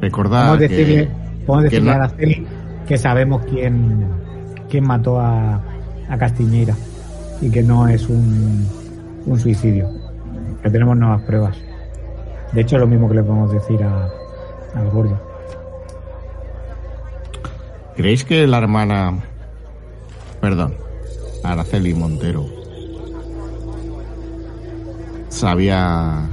Recordad 0.00 0.46
Podemos 0.54 0.58
que, 0.58 0.68
decirle, 0.68 1.08
podemos 1.46 1.70
que 1.70 1.76
decirle 1.76 1.86
no- 1.86 1.92
a 1.92 2.04
Araceli 2.04 2.46
que 2.86 2.98
sabemos 2.98 3.42
quién, 3.46 4.06
quién 4.70 4.86
mató 4.86 5.20
a, 5.20 5.60
a 6.08 6.18
Castiñeira 6.18 6.74
y 7.40 7.50
que 7.50 7.62
no 7.62 7.86
es 7.88 8.08
un, 8.08 8.66
un 9.26 9.38
suicidio, 9.40 9.88
que 10.62 10.70
tenemos 10.70 10.96
nuevas 10.96 11.22
pruebas. 11.22 11.56
De 12.52 12.62
hecho, 12.62 12.76
es 12.76 12.80
lo 12.80 12.86
mismo 12.86 13.08
que 13.08 13.16
le 13.16 13.22
podemos 13.22 13.52
decir 13.52 13.82
a, 13.82 14.08
al 14.74 14.88
gordo. 14.90 15.20
¿Creéis 17.96 18.24
que 18.24 18.46
la 18.46 18.58
hermana... 18.58 19.18
Perdón, 20.40 20.74
Araceli 21.42 21.92
Montero 21.94 22.46
sabía 25.28 26.28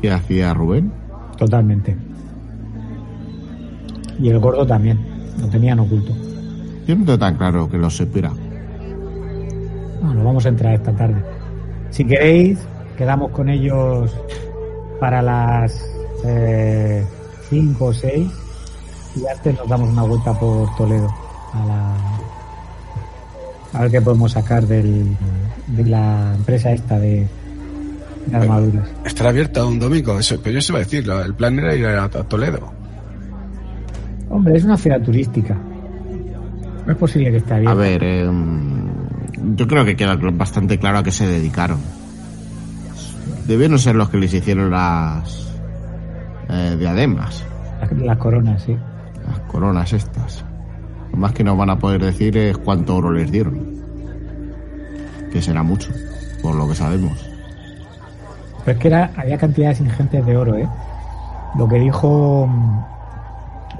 qué 0.00 0.10
hacía 0.12 0.54
Rubén? 0.54 0.92
Totalmente. 1.36 1.96
Y 4.18 4.28
el 4.28 4.38
gordo 4.38 4.66
también, 4.66 4.98
lo 5.40 5.48
tenían 5.48 5.80
oculto. 5.80 6.12
Yo 6.86 6.94
no 6.94 7.04
tengo 7.04 7.18
tan 7.18 7.36
claro 7.36 7.68
que 7.68 7.78
lo 7.78 7.90
supiera. 7.90 8.30
Bueno, 10.02 10.24
vamos 10.24 10.46
a 10.46 10.50
entrar 10.50 10.74
esta 10.74 10.92
tarde. 10.92 11.22
Si 11.90 12.04
queréis, 12.04 12.58
quedamos 12.96 13.30
con 13.30 13.48
ellos 13.48 14.14
para 15.00 15.22
las 15.22 15.72
5 17.50 17.84
o 17.84 17.92
6 17.92 18.28
y 19.16 19.26
antes 19.26 19.58
nos 19.58 19.68
damos 19.68 19.90
una 19.90 20.02
vuelta 20.02 20.32
por 20.38 20.74
Toledo 20.76 21.08
a 21.52 21.66
la 21.66 21.94
a 23.74 23.82
ver 23.82 23.90
qué 23.90 24.00
podemos 24.00 24.32
sacar 24.32 24.66
del, 24.66 25.16
de 25.66 25.84
la 25.84 26.32
empresa 26.34 26.70
esta 26.72 26.98
de, 26.98 27.26
de 28.26 28.36
armaduras. 28.36 28.88
Estará 29.04 29.30
abierta 29.30 29.64
un 29.64 29.78
domingo, 29.78 30.18
eso, 30.18 30.38
pero 30.42 30.54
yo 30.54 30.60
se 30.60 30.72
iba 30.72 30.78
a 30.78 30.84
decir, 30.84 31.08
el 31.08 31.34
plan 31.34 31.58
era 31.58 31.74
ir 31.74 31.86
a, 31.86 32.04
a 32.04 32.08
Toledo. 32.08 32.72
Hombre, 34.30 34.56
es 34.56 34.64
una 34.64 34.76
ciudad 34.76 35.00
turística. 35.02 35.56
No 36.86 36.92
es 36.92 36.98
posible 36.98 37.30
que 37.30 37.36
esté 37.38 37.54
abierta. 37.54 37.72
A 37.72 37.74
ver, 37.74 38.02
eh, 38.04 38.30
yo 39.56 39.66
creo 39.66 39.84
que 39.84 39.96
queda 39.96 40.16
bastante 40.16 40.78
claro 40.78 40.98
a 40.98 41.02
qué 41.02 41.12
se 41.12 41.26
dedicaron. 41.26 41.78
Debieron 43.46 43.78
ser 43.78 43.94
los 43.94 44.08
que 44.10 44.18
les 44.18 44.32
hicieron 44.32 44.70
las 44.70 45.52
eh, 46.48 46.76
diademas, 46.78 47.44
Las, 47.80 47.92
las 47.92 48.18
coronas, 48.18 48.62
sí. 48.62 48.76
las 49.26 49.40
coronas 49.40 49.92
estas. 49.92 50.44
Lo 51.12 51.18
más 51.18 51.32
que 51.32 51.44
nos 51.44 51.56
van 51.56 51.70
a 51.70 51.78
poder 51.78 52.02
decir 52.02 52.36
es 52.36 52.56
cuánto 52.58 52.96
oro 52.96 53.12
les 53.12 53.30
dieron. 53.30 53.74
Que 55.30 55.42
será 55.42 55.62
mucho, 55.62 55.90
por 56.42 56.54
lo 56.54 56.68
que 56.68 56.74
sabemos. 56.74 57.30
Pero 58.64 58.76
es 58.76 58.82
que 58.82 58.88
era, 58.88 59.10
había 59.16 59.38
cantidades 59.38 59.80
ingentes 59.80 60.24
de 60.24 60.36
oro, 60.36 60.56
¿eh? 60.56 60.68
Lo 61.56 61.68
que 61.68 61.78
dijo 61.78 62.46
mm, 62.46 62.84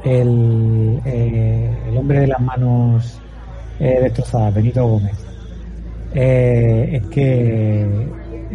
el, 0.05 1.01
eh, 1.05 1.71
el 1.89 1.97
hombre 1.97 2.21
de 2.21 2.27
las 2.27 2.41
manos 2.41 3.19
eh, 3.81 3.99
destrozadas, 4.03 4.55
Benito 4.55 4.87
Gómez, 4.87 5.17
eh, 6.15 7.01
es 7.01 7.07
que 7.09 7.87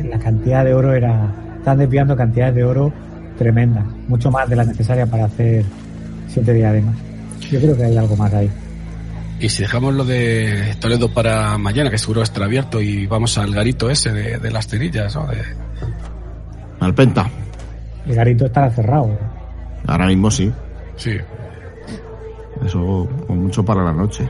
la 0.09 0.19
cantidad 0.19 0.63
de 0.63 0.73
oro 0.73 0.93
era. 0.93 1.33
Están 1.57 1.77
desviando 1.77 2.15
cantidades 2.15 2.55
de 2.55 2.63
oro 2.63 2.93
tremendas, 3.37 3.85
mucho 4.07 4.31
más 4.31 4.49
de 4.49 4.55
la 4.55 4.63
necesaria 4.63 5.05
para 5.05 5.25
hacer 5.25 5.65
siete 6.29 6.53
diademas. 6.53 6.95
Yo 7.51 7.59
creo 7.59 7.75
que 7.75 7.83
hay 7.83 7.97
algo 7.97 8.15
más 8.15 8.33
ahí. 8.33 8.49
Y 9.41 9.49
si 9.49 9.63
dejamos 9.63 9.93
lo 9.93 10.05
de 10.05 10.75
Toledo 10.79 11.13
para 11.13 11.57
mañana, 11.57 11.89
que 11.89 11.97
seguro 11.97 12.21
estará 12.21 12.45
abierto, 12.45 12.81
y 12.81 13.07
vamos 13.07 13.37
al 13.37 13.53
garito 13.53 13.89
ese 13.89 14.11
de, 14.11 14.51
las 14.51 14.67
cerillas, 14.67 15.15
¿no? 15.15 15.27
Alpenta, 16.79 17.29
El 18.07 18.15
garito 18.15 18.45
estará 18.45 18.69
cerrado. 18.71 19.09
ahora 19.87 20.07
mismo 20.07 20.31
sí. 20.31 20.51
sí. 20.95 21.17
Eso 22.65 23.07
con 23.27 23.43
mucho 23.43 23.63
para 23.63 23.83
la 23.83 23.93
noche. 23.93 24.27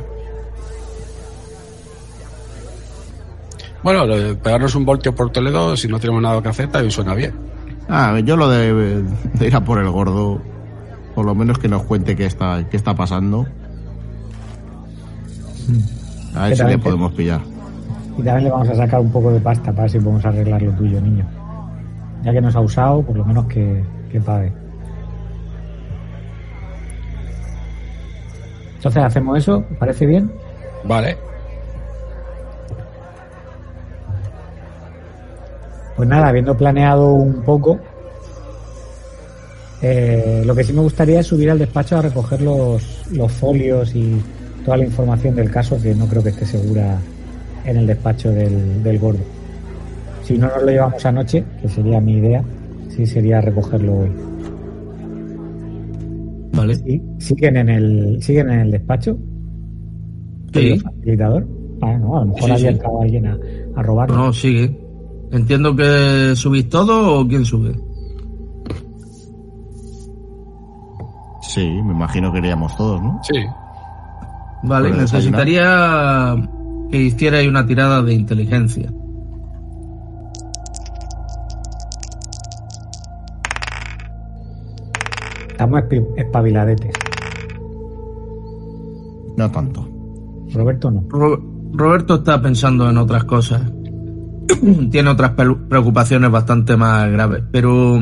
Bueno, 3.84 4.06
lo 4.06 4.18
de 4.18 4.36
pegarnos 4.36 4.76
un 4.76 4.86
voltio 4.86 5.16
por 5.16 5.32
Toledo, 5.32 5.76
si 5.78 5.88
no 5.88 6.00
tenemos 6.00 6.22
nada 6.22 6.42
que 6.42 6.50
hacer, 6.50 6.70
también 6.70 6.92
suena 6.92 7.16
bien. 7.16 7.34
Ah, 7.88 8.20
yo 8.24 8.36
lo 8.36 8.50
de, 8.50 9.02
de 9.34 9.48
ir 9.48 9.56
a 9.56 9.64
por 9.64 9.80
el 9.80 9.90
gordo, 9.90 10.40
por 11.16 11.26
lo 11.26 11.34
menos 11.34 11.58
que 11.58 11.68
nos 11.70 11.84
cuente 11.84 12.16
qué 12.16 12.26
está, 12.26 12.64
qué 12.70 12.78
está 12.78 12.94
pasando. 12.94 13.48
A 16.36 16.42
ver 16.44 16.50
¿Qué 16.50 16.56
si 16.56 16.62
tal, 16.62 16.72
le 16.72 16.78
podemos 16.78 17.14
pillar. 17.14 17.42
Y 18.18 18.22
también 18.22 18.44
le 18.44 18.50
vamos 18.52 18.70
a 18.70 18.76
sacar 18.76 19.00
un 19.00 19.12
poco 19.12 19.32
de 19.32 19.40
pasta 19.40 19.72
para 19.72 19.84
ver 19.84 19.92
si 19.92 20.00
podemos 20.00 20.26
arreglar 20.26 20.62
lo 20.62 20.72
tuyo, 20.74 21.00
niño. 21.02 21.26
Ya 22.24 22.32
que 22.34 22.42
nos 22.42 22.56
ha 22.56 22.60
usado, 22.60 23.02
por 23.02 23.16
lo 23.16 23.26
menos 23.26 23.46
que, 23.48 23.84
que 24.12 24.20
pague. 24.20 24.52
Entonces 28.76 29.04
hacemos 29.04 29.38
eso, 29.38 29.58
¿os 29.58 29.78
¿parece 29.78 30.06
bien? 30.06 30.32
Vale. 30.86 31.18
Pues 35.98 36.08
nada, 36.08 36.30
habiendo 36.30 36.56
planeado 36.56 37.12
un 37.12 37.44
poco, 37.44 37.78
eh, 39.82 40.44
lo 40.46 40.56
que 40.56 40.64
sí 40.64 40.72
me 40.72 40.82
gustaría 40.82 41.20
es 41.20 41.28
subir 41.28 41.52
al 41.52 41.60
despacho 41.60 41.98
a 41.98 42.02
recoger 42.02 42.42
los, 42.42 43.06
los 43.12 43.32
folios 43.32 43.94
y 43.94 44.22
toda 44.64 44.78
la 44.78 44.86
información 44.86 45.36
del 45.36 45.52
caso, 45.52 45.82
que 45.82 45.94
no 45.94 46.08
creo 46.08 46.24
que 46.24 46.30
esté 46.30 46.46
segura 46.46 46.98
en 47.66 47.78
el 47.78 47.86
despacho 47.86 48.32
del, 48.32 48.82
del 48.82 48.98
gordo. 48.98 49.39
Si 50.30 50.38
no 50.38 50.46
nos 50.46 50.62
lo 50.62 50.70
llevamos 50.70 51.04
anoche, 51.08 51.44
que 51.60 51.68
sería 51.68 52.00
mi 52.00 52.18
idea, 52.18 52.44
sí 52.90 53.04
sería 53.08 53.42
recogerlo 53.42 53.98
hoy. 54.02 54.12
Vale. 56.54 56.76
¿Sí? 56.76 57.02
¿Siguen 57.18 57.58
en 57.58 57.70
el, 57.70 58.22
siguen 58.22 58.52
en 58.52 58.60
el 58.60 58.70
despacho? 58.72 59.18
Sí. 60.54 60.74
¿El 60.74 60.82
facilitador? 60.82 61.48
Ah, 61.82 61.98
no, 61.98 62.16
a 62.16 62.20
lo 62.20 62.26
mejor 62.28 62.44
Sí, 62.44 62.52
había 62.52 62.58
sí. 62.58 62.68
entrado 62.68 63.02
alguien 63.02 63.26
a, 63.26 63.38
a 63.76 63.82
robarlo. 63.82 64.16
No, 64.18 64.32
sigue. 64.32 64.80
Entiendo 65.32 65.76
que 65.76 66.36
subís 66.36 66.70
todo 66.70 67.22
o 67.22 67.28
quién 67.28 67.44
sube. 67.44 67.72
Sí, 71.42 71.68
me 71.84 71.94
imagino 71.94 72.32
que 72.32 72.38
iríamos 72.38 72.78
todos, 72.78 73.02
¿no? 73.02 73.20
Sí. 73.24 73.40
Vale, 74.62 74.92
necesitaría 74.92 76.36
que 76.92 76.98
hicierais 77.02 77.48
una 77.50 77.66
tirada 77.66 78.04
de 78.04 78.14
inteligencia. 78.14 78.94
Estamos 85.60 85.84
espabiladetes. 86.16 86.94
No 89.36 89.52
tanto. 89.52 89.86
Roberto 90.54 90.90
no. 90.90 91.04
Ro- 91.10 91.44
Roberto 91.74 92.16
está 92.16 92.42
pensando 92.42 92.90
en 92.90 92.98
otras 92.98 93.26
cosas. 93.26 93.70
Tiene 94.90 95.10
otras 95.10 95.32
preocupaciones 95.32 96.32
bastante 96.32 96.78
más 96.78 97.12
graves. 97.12 97.44
Pero 97.52 98.00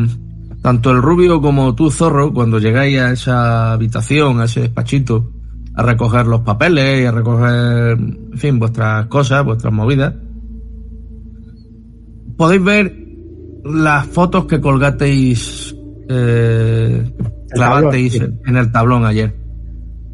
tanto 0.61 0.91
el 0.91 1.01
rubio 1.01 1.41
como 1.41 1.73
tú, 1.73 1.89
zorro, 1.89 2.31
cuando 2.31 2.59
llegáis 2.59 2.99
a 2.99 3.11
esa 3.11 3.73
habitación, 3.73 4.39
a 4.39 4.45
ese 4.45 4.61
despachito, 4.61 5.31
a 5.73 5.81
recoger 5.81 6.27
los 6.27 6.41
papeles 6.41 7.01
y 7.01 7.05
a 7.05 7.11
recoger, 7.11 7.97
en 7.97 8.37
fin, 8.37 8.59
vuestras 8.59 9.07
cosas, 9.07 9.43
vuestras 9.43 9.73
movidas, 9.73 10.13
podéis 12.37 12.63
ver 12.63 12.95
las 13.65 14.05
fotos 14.05 14.45
que 14.45 14.61
colgasteis, 14.61 15.75
eh, 16.09 17.13
clavasteis 17.49 18.13
sí. 18.13 18.21
en 18.45 18.57
el 18.57 18.71
tablón 18.71 19.05
ayer. 19.05 19.35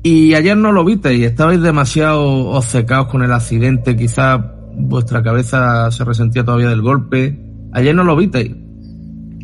Y 0.03 0.33
ayer 0.33 0.57
no 0.57 0.71
lo 0.71 0.83
visteis, 0.83 1.23
estabais 1.23 1.61
demasiado 1.61 2.49
obcecados 2.49 3.07
con 3.07 3.23
el 3.23 3.31
accidente, 3.31 3.95
quizá 3.95 4.53
vuestra 4.75 5.23
cabeza 5.23 5.89
se 5.91 6.03
resentía 6.03 6.43
todavía 6.43 6.69
del 6.69 6.81
golpe. 6.81 7.39
Ayer 7.71 7.95
no 7.95 8.03
lo 8.03 8.15
visteis. 8.15 8.53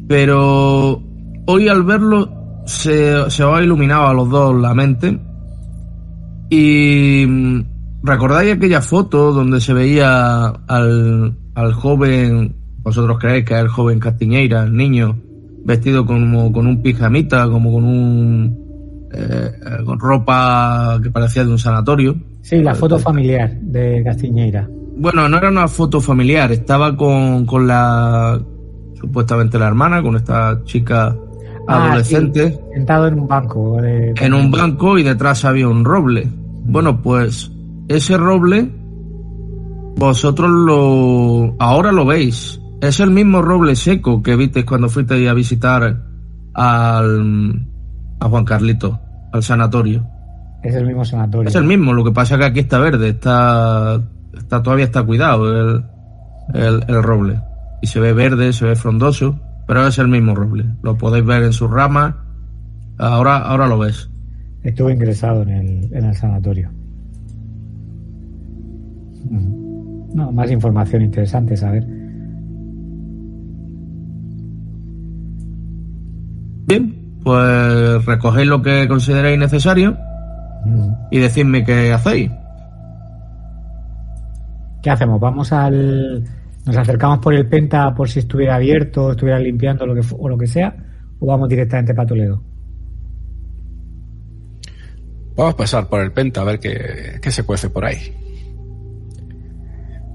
Pero 0.07 1.01
hoy 1.45 1.67
al 1.67 1.83
verlo 1.83 2.29
se, 2.65 3.29
se 3.29 3.43
os 3.43 3.57
ha 3.57 3.63
iluminado 3.63 4.07
a 4.07 4.13
los 4.13 4.29
dos 4.29 4.59
la 4.59 4.73
mente. 4.73 5.19
Y 6.49 7.25
mm, 7.27 7.61
recordáis 8.03 8.53
aquella 8.53 8.81
foto 8.81 9.31
donde 9.31 9.61
se 9.61 9.73
veía 9.73 10.47
al, 10.47 11.37
al 11.55 11.73
joven, 11.73 12.55
vosotros 12.79 13.17
creéis 13.19 13.45
que 13.45 13.53
es 13.53 13.61
el 13.61 13.67
joven 13.67 13.99
Castiñeira, 13.99 14.63
el 14.63 14.75
niño, 14.75 15.17
vestido 15.69 16.05
como 16.05 16.51
con 16.51 16.65
un 16.67 16.81
pijamita, 16.81 17.47
como 17.49 17.71
con 17.71 17.83
un 17.85 18.57
eh, 19.13 19.51
con 19.85 19.99
ropa 19.99 20.99
que 21.01 21.09
parecía 21.11 21.45
de 21.45 21.51
un 21.51 21.59
sanatorio. 21.59 22.15
Sí, 22.41 22.57
la 22.61 22.73
foto 22.75 22.97
familiar 22.99 23.53
de 23.61 24.01
Castiñeira. 24.03 24.67
Bueno, 24.97 25.29
no 25.29 25.37
era 25.37 25.49
una 25.49 25.67
foto 25.67 26.01
familiar, 26.01 26.51
estaba 26.51 26.97
con, 26.97 27.45
con 27.45 27.67
la 27.67 28.39
supuestamente 28.99 29.57
la 29.59 29.67
hermana, 29.67 30.01
con 30.01 30.15
esta 30.17 30.59
chica 30.65 31.15
Ah, 31.67 31.85
adolescente, 31.85 32.49
sí, 32.51 32.57
sentado 32.73 33.07
en 33.07 33.19
un 33.19 33.27
banco. 33.27 33.79
de- 33.81 34.13
en 34.19 34.33
un 34.33 34.49
banco 34.49 34.97
y 34.97 35.03
detrás 35.03 35.45
había 35.45 35.67
un 35.67 35.85
roble. 35.85 36.27
Bueno, 36.65 36.99
pues 37.01 37.51
ese 37.87 38.17
roble 38.17 38.69
Vosotros 39.97 40.49
lo 40.49 41.55
ahora 41.59 41.91
lo 41.91 42.05
veis. 42.05 42.59
Es 42.81 42.99
el 42.99 43.11
mismo 43.11 43.41
roble 43.41 43.75
seco 43.75 44.23
que 44.23 44.35
visteis 44.35 44.65
cuando 44.65 44.89
fuisteis 44.89 45.27
a 45.27 45.33
visitar 45.33 46.01
al 46.53 47.65
a 48.19 48.27
Juan 48.27 48.45
Carlito, 48.45 48.99
al 49.31 49.43
sanatorio. 49.43 50.05
Es 50.63 50.75
el 50.75 50.85
mismo 50.85 51.05
sanatorio. 51.05 51.47
Es 51.47 51.55
el 51.55 51.63
mismo, 51.63 51.93
lo 51.93 52.03
que 52.03 52.11
pasa 52.11 52.35
es 52.35 52.39
que 52.39 52.45
aquí 52.45 52.59
está 52.59 52.79
verde, 52.79 53.09
está, 53.09 54.01
está 54.37 54.61
todavía 54.61 54.85
está 54.85 55.03
cuidado 55.03 55.59
el, 55.59 55.85
el, 56.53 56.83
el 56.87 57.03
roble. 57.03 57.41
Y 57.81 57.87
se 57.87 57.99
ve 57.99 58.11
verde, 58.13 58.51
se 58.51 58.65
ve 58.65 58.75
frondoso, 58.75 59.39
pero 59.67 59.87
es 59.87 59.97
el 59.99 60.09
mismo 60.09 60.35
roble. 60.35 60.65
Lo 60.83 60.97
podéis 60.97 61.25
ver 61.25 61.43
en 61.43 61.53
sus 61.53 61.69
ramas. 61.71 62.15
Ahora, 62.97 63.37
ahora 63.37 63.67
lo 63.67 63.79
ves. 63.79 64.09
Estuve 64.63 64.93
ingresado 64.93 65.43
en 65.43 65.49
el, 65.49 65.93
en 65.93 66.05
el 66.05 66.15
sanatorio. 66.15 66.69
Ujú. 69.31 70.11
No, 70.13 70.31
más 70.33 70.51
información 70.51 71.03
interesante 71.03 71.55
saber. 71.55 71.98
Bien, 76.69 76.95
pues 77.23 78.05
recogéis 78.05 78.47
lo 78.47 78.61
que 78.61 78.87
consideréis 78.87 79.39
necesario 79.39 79.97
Ujú. 80.65 80.95
y 81.11 81.17
decidme 81.19 81.63
qué 81.65 81.91
hacéis. 81.91 82.31
¿Qué 84.83 84.89
hacemos? 84.91 85.19
¿Vamos 85.19 85.51
al. 85.51 86.23
¿Nos 86.65 86.77
acercamos 86.77 87.19
por 87.19 87.33
el 87.33 87.47
Penta 87.47 87.93
por 87.95 88.07
si 88.09 88.19
estuviera 88.19 88.55
abierto, 88.55 89.11
estuviera 89.11 89.39
limpiando 89.39 89.85
lo 89.87 89.95
que, 89.95 90.03
fu- 90.03 90.17
o 90.19 90.29
lo 90.29 90.37
que 90.37 90.45
sea? 90.47 90.75
¿O 91.19 91.25
vamos 91.25 91.49
directamente 91.49 91.93
para 91.95 92.07
Toledo? 92.07 92.41
Vamos 95.35 95.53
a 95.53 95.57
pasar 95.57 95.87
por 95.87 96.01
el 96.01 96.11
Penta 96.11 96.41
a 96.41 96.43
ver 96.43 96.59
qué, 96.59 97.19
qué 97.21 97.31
se 97.31 97.43
cuece 97.43 97.69
por 97.69 97.83
ahí. 97.85 97.97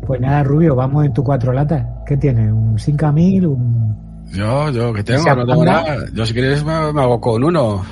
Pues 0.07 0.21
nada, 0.21 0.45
Rubio, 0.45 0.77
vamos 0.77 1.05
en 1.05 1.13
tu 1.13 1.25
cuatro 1.25 1.53
latas. 1.53 1.85
¿Qué 2.07 2.17
tienes? 2.17 2.53
¿Un 2.53 2.79
5000? 2.79 3.47
¿Un.? 3.47 4.05
Yo, 4.35 4.71
yo, 4.71 4.93
que 4.93 5.03
tengo, 5.05 5.21
¿Esa 5.21 5.35
no 5.37 5.47
tengo 5.47 5.65
nada. 5.65 6.05
Yo, 6.13 6.27
si 6.27 6.33
quieres, 6.33 6.65
me, 6.65 6.93
me 6.93 7.01
hago 7.03 7.21
con 7.21 7.43
uno. 7.45 7.85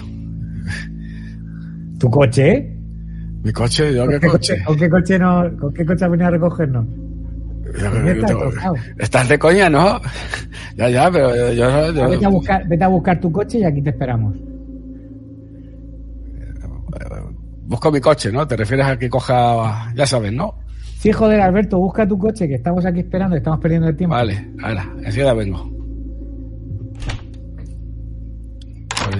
¿Tu 1.98 2.11
coche? 2.11 2.68
Mi 3.44 3.52
coche, 3.52 3.94
yo, 3.94 4.02
¿Con 4.02 4.11
¿qué 4.14 4.20
qué 4.20 4.26
coche? 4.28 4.55
coche, 4.55 4.64
¿con 4.64 4.76
qué 4.78 4.90
coche, 4.90 5.18
no, 5.18 5.57
¿Con 5.59 5.74
qué 5.74 5.85
coche 5.87 6.09
venido 6.09 6.28
a 6.28 6.31
recogernos? 6.31 6.87
Yo- 7.81 7.90
¿Con 7.90 8.07
yo 8.07 8.14
qué 8.14 8.22
tengo- 8.26 8.50
estás 8.98 9.28
de 9.28 9.38
coña, 9.38 9.70
¿no? 9.70 10.00
ya, 10.76 10.88
ya, 10.88 11.11
pero 11.11 11.35
yo, 11.35 11.52
yo- 11.52 11.92
yo- 11.92 12.09
Vete 12.11 12.24
a, 12.26 12.28
buscar, 12.28 12.68
vete 12.68 12.85
a 12.85 12.88
buscar 12.88 13.20
tu 13.20 13.31
coche 13.33 13.59
y 13.59 13.64
aquí 13.64 13.81
te 13.83 13.90
esperamos. 13.90 14.35
busco 17.64 17.90
mi 17.90 18.00
coche, 18.00 18.31
¿no? 18.31 18.46
Te 18.46 18.57
refieres 18.57 18.85
a 18.87 18.98
que 18.98 19.09
coja, 19.09 19.92
ya 19.94 20.07
sabes, 20.07 20.33
¿no? 20.33 20.57
Sí, 20.98 21.11
joder, 21.11 21.40
Alberto, 21.40 21.78
busca 21.78 22.07
tu 22.07 22.18
coche, 22.18 22.46
que 22.46 22.57
estamos 22.57 22.85
aquí 22.85 23.00
esperando, 23.00 23.35
estamos 23.37 23.59
perdiendo 23.61 23.88
el 23.88 23.96
tiempo. 23.96 24.14
Vale, 24.14 24.50
ahora, 24.62 24.87
enseguida 25.02 25.33
vengo. 25.35 25.70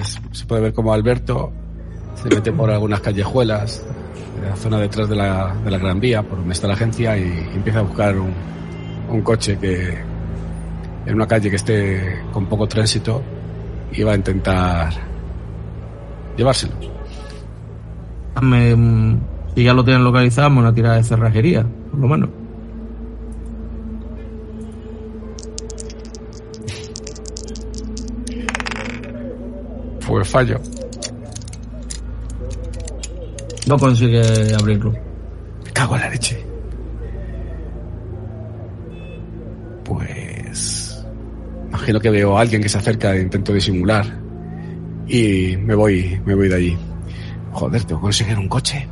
Pues 0.03 0.39
se 0.39 0.45
puede 0.45 0.61
ver 0.61 0.73
como 0.73 0.93
Alberto 0.93 1.51
se 2.15 2.29
mete 2.29 2.51
por 2.51 2.69
algunas 2.69 2.99
callejuelas 2.99 3.83
de 4.41 4.49
la 4.49 4.55
zona 4.55 4.79
detrás 4.79 5.09
de 5.09 5.15
la, 5.15 5.55
de 5.63 5.71
la 5.71 5.77
Gran 5.77 5.99
Vía, 5.99 6.21
por 6.21 6.39
donde 6.39 6.53
está 6.53 6.67
la 6.67 6.73
agencia, 6.73 7.17
y 7.17 7.49
empieza 7.55 7.79
a 7.79 7.81
buscar 7.83 8.17
un, 8.17 8.33
un 9.09 9.21
coche 9.21 9.57
que 9.57 9.97
en 11.05 11.15
una 11.15 11.27
calle 11.27 11.49
que 11.49 11.55
esté 11.55 12.21
con 12.31 12.45
poco 12.47 12.67
tránsito 12.67 13.21
y 13.91 14.03
va 14.03 14.13
a 14.13 14.15
intentar 14.15 14.91
llevárselo. 16.35 16.73
Hazme, 18.35 18.75
mm, 18.75 19.19
si 19.55 19.63
ya 19.63 19.73
lo 19.73 19.83
tienen 19.83 20.03
localizado, 20.03 20.49
una 20.49 20.73
tirada 20.73 20.97
de 20.97 21.03
cerrajería, 21.03 21.65
por 21.91 21.99
lo 21.99 22.07
menos. 22.07 22.29
Fue 30.13 30.23
fallo. 30.23 30.59
No 33.65 33.79
consigue 33.79 34.53
abrirlo. 34.53 34.91
Me 35.65 35.71
cago 35.71 35.95
en 35.95 36.01
la 36.01 36.09
leche. 36.11 36.45
Pues. 39.83 41.03
Imagino 41.67 41.99
que 41.99 42.11
veo 42.11 42.37
a 42.37 42.41
alguien 42.41 42.61
que 42.61 42.69
se 42.69 42.77
acerca 42.77 43.15
e 43.15 43.23
intento 43.23 43.53
disimular. 43.53 44.05
Y 45.07 45.57
me 45.57 45.73
voy, 45.73 46.21
me 46.23 46.35
voy 46.35 46.47
de 46.47 46.55
allí. 46.57 46.77
Joder, 47.51 47.83
tengo 47.83 47.99
que 47.99 48.03
conseguir 48.03 48.37
un 48.37 48.47
coche. 48.47 48.87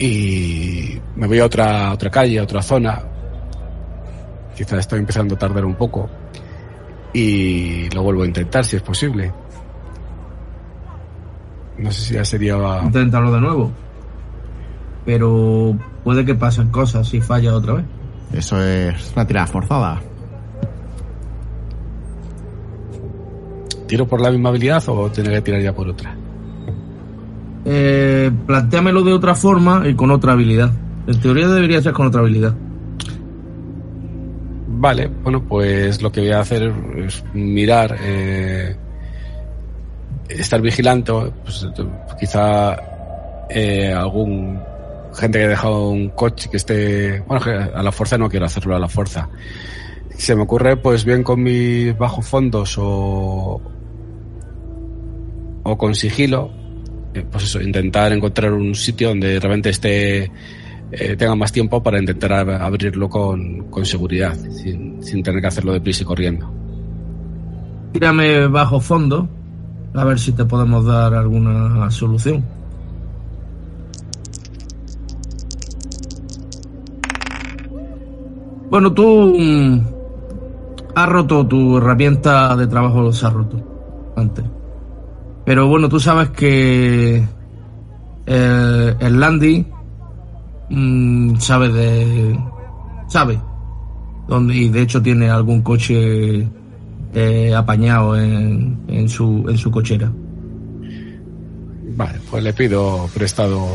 Y 0.00 0.98
me 1.14 1.28
voy 1.28 1.38
a 1.38 1.44
otra, 1.44 1.92
otra 1.92 2.10
calle, 2.10 2.40
a 2.40 2.42
otra 2.42 2.60
zona. 2.60 3.00
Quizás 4.56 4.80
estoy 4.80 4.98
empezando 4.98 5.36
a 5.36 5.38
tardar 5.38 5.64
un 5.64 5.76
poco. 5.76 6.10
Y 7.12 7.88
lo 7.90 8.02
vuelvo 8.02 8.22
a 8.22 8.26
intentar 8.26 8.64
si 8.64 8.76
es 8.76 8.82
posible. 8.82 9.32
No 11.78 11.90
sé 11.92 12.00
si 12.00 12.14
ya 12.14 12.24
sería 12.24 12.56
Inténtalo 12.82 13.32
de 13.32 13.40
nuevo. 13.40 13.70
Pero 15.04 15.76
puede 16.04 16.24
que 16.24 16.34
pasen 16.34 16.68
cosas 16.68 17.08
si 17.08 17.20
falla 17.20 17.54
otra 17.54 17.74
vez. 17.74 17.84
Eso 18.32 18.62
es 18.62 19.12
una 19.14 19.26
tirada 19.26 19.46
forzada. 19.46 20.00
¿Tiro 23.86 24.06
por 24.06 24.20
la 24.20 24.30
misma 24.30 24.50
habilidad 24.50 24.82
o 24.88 25.10
tendré 25.10 25.36
que 25.36 25.42
tirar 25.42 25.62
ya 25.62 25.74
por 25.74 25.88
otra? 25.88 26.14
Eh, 27.64 28.30
plantéamelo 28.46 29.02
de 29.02 29.12
otra 29.14 29.34
forma 29.34 29.88
y 29.88 29.94
con 29.94 30.10
otra 30.10 30.32
habilidad. 30.32 30.70
En 31.06 31.20
teoría 31.20 31.48
debería 31.48 31.80
ser 31.80 31.94
con 31.94 32.06
otra 32.06 32.20
habilidad. 32.20 32.54
Vale, 34.80 35.08
bueno, 35.08 35.42
pues 35.42 36.00
lo 36.00 36.12
que 36.12 36.20
voy 36.20 36.30
a 36.30 36.38
hacer 36.38 36.72
es 37.04 37.24
mirar, 37.34 37.96
eh, 38.00 38.76
estar 40.28 40.60
vigilante, 40.60 41.12
pues, 41.42 41.66
quizá 42.20 42.76
eh, 43.50 43.92
algún 43.92 44.60
gente 45.16 45.38
que 45.38 45.44
haya 45.44 45.50
dejado 45.50 45.88
un 45.88 46.10
coche 46.10 46.48
que 46.48 46.58
esté, 46.58 47.18
bueno, 47.26 47.44
a 47.74 47.82
la 47.82 47.90
fuerza 47.90 48.18
no 48.18 48.28
quiero 48.28 48.46
hacerlo 48.46 48.76
a 48.76 48.78
la 48.78 48.88
fuerza. 48.88 49.28
Se 50.16 50.36
me 50.36 50.42
ocurre, 50.42 50.76
pues 50.76 51.04
bien 51.04 51.24
con 51.24 51.42
mis 51.42 51.98
bajos 51.98 52.24
fondos 52.24 52.76
o, 52.78 53.60
o 55.64 55.76
con 55.76 55.96
sigilo, 55.96 56.52
eh, 57.14 57.24
pues 57.28 57.42
eso, 57.42 57.60
intentar 57.60 58.12
encontrar 58.12 58.52
un 58.52 58.76
sitio 58.76 59.08
donde 59.08 59.30
de 59.30 59.40
repente 59.40 59.70
esté 59.70 60.30
eh, 60.92 61.16
tenga 61.16 61.34
más 61.34 61.52
tiempo 61.52 61.82
para 61.82 61.98
intentar 61.98 62.32
ab- 62.32 62.60
abrirlo 62.60 63.08
con, 63.08 63.64
con 63.70 63.84
seguridad, 63.84 64.34
sin, 64.50 65.02
sin 65.02 65.22
tener 65.22 65.40
que 65.40 65.46
hacerlo 65.48 65.72
deprisa 65.72 66.02
y 66.02 66.06
corriendo. 66.06 66.50
Tírame 67.92 68.46
bajo 68.48 68.80
fondo. 68.80 69.28
A 69.94 70.04
ver 70.04 70.18
si 70.18 70.32
te 70.32 70.44
podemos 70.44 70.84
dar 70.84 71.14
alguna 71.14 71.90
solución. 71.90 72.44
Bueno, 78.70 78.92
tú 78.92 79.34
mm, 79.38 79.80
has 80.94 81.08
roto 81.08 81.46
tu 81.46 81.78
herramienta 81.78 82.54
de 82.56 82.66
trabajo, 82.66 83.12
se 83.12 83.26
ha 83.26 83.30
roto 83.30 83.60
antes. 84.16 84.44
Pero 85.44 85.66
bueno, 85.68 85.88
tú 85.88 85.98
sabes 85.98 86.28
que 86.30 87.24
eh, 88.26 88.94
el 89.00 89.20
Landy 89.20 89.66
mm, 90.70 91.36
sabe 91.38 91.68
de. 91.68 92.38
sabe. 93.08 93.40
Donde, 94.28 94.54
y 94.54 94.68
de 94.68 94.82
hecho 94.82 95.00
tiene 95.00 95.30
algún 95.30 95.62
coche 95.62 96.46
eh, 97.14 97.54
apañado 97.54 98.16
en, 98.16 98.78
en, 98.88 99.08
su, 99.08 99.46
en 99.48 99.56
su 99.56 99.70
cochera. 99.70 100.12
Vale, 101.96 102.20
pues 102.30 102.44
le 102.44 102.52
pido 102.52 103.08
prestado 103.14 103.66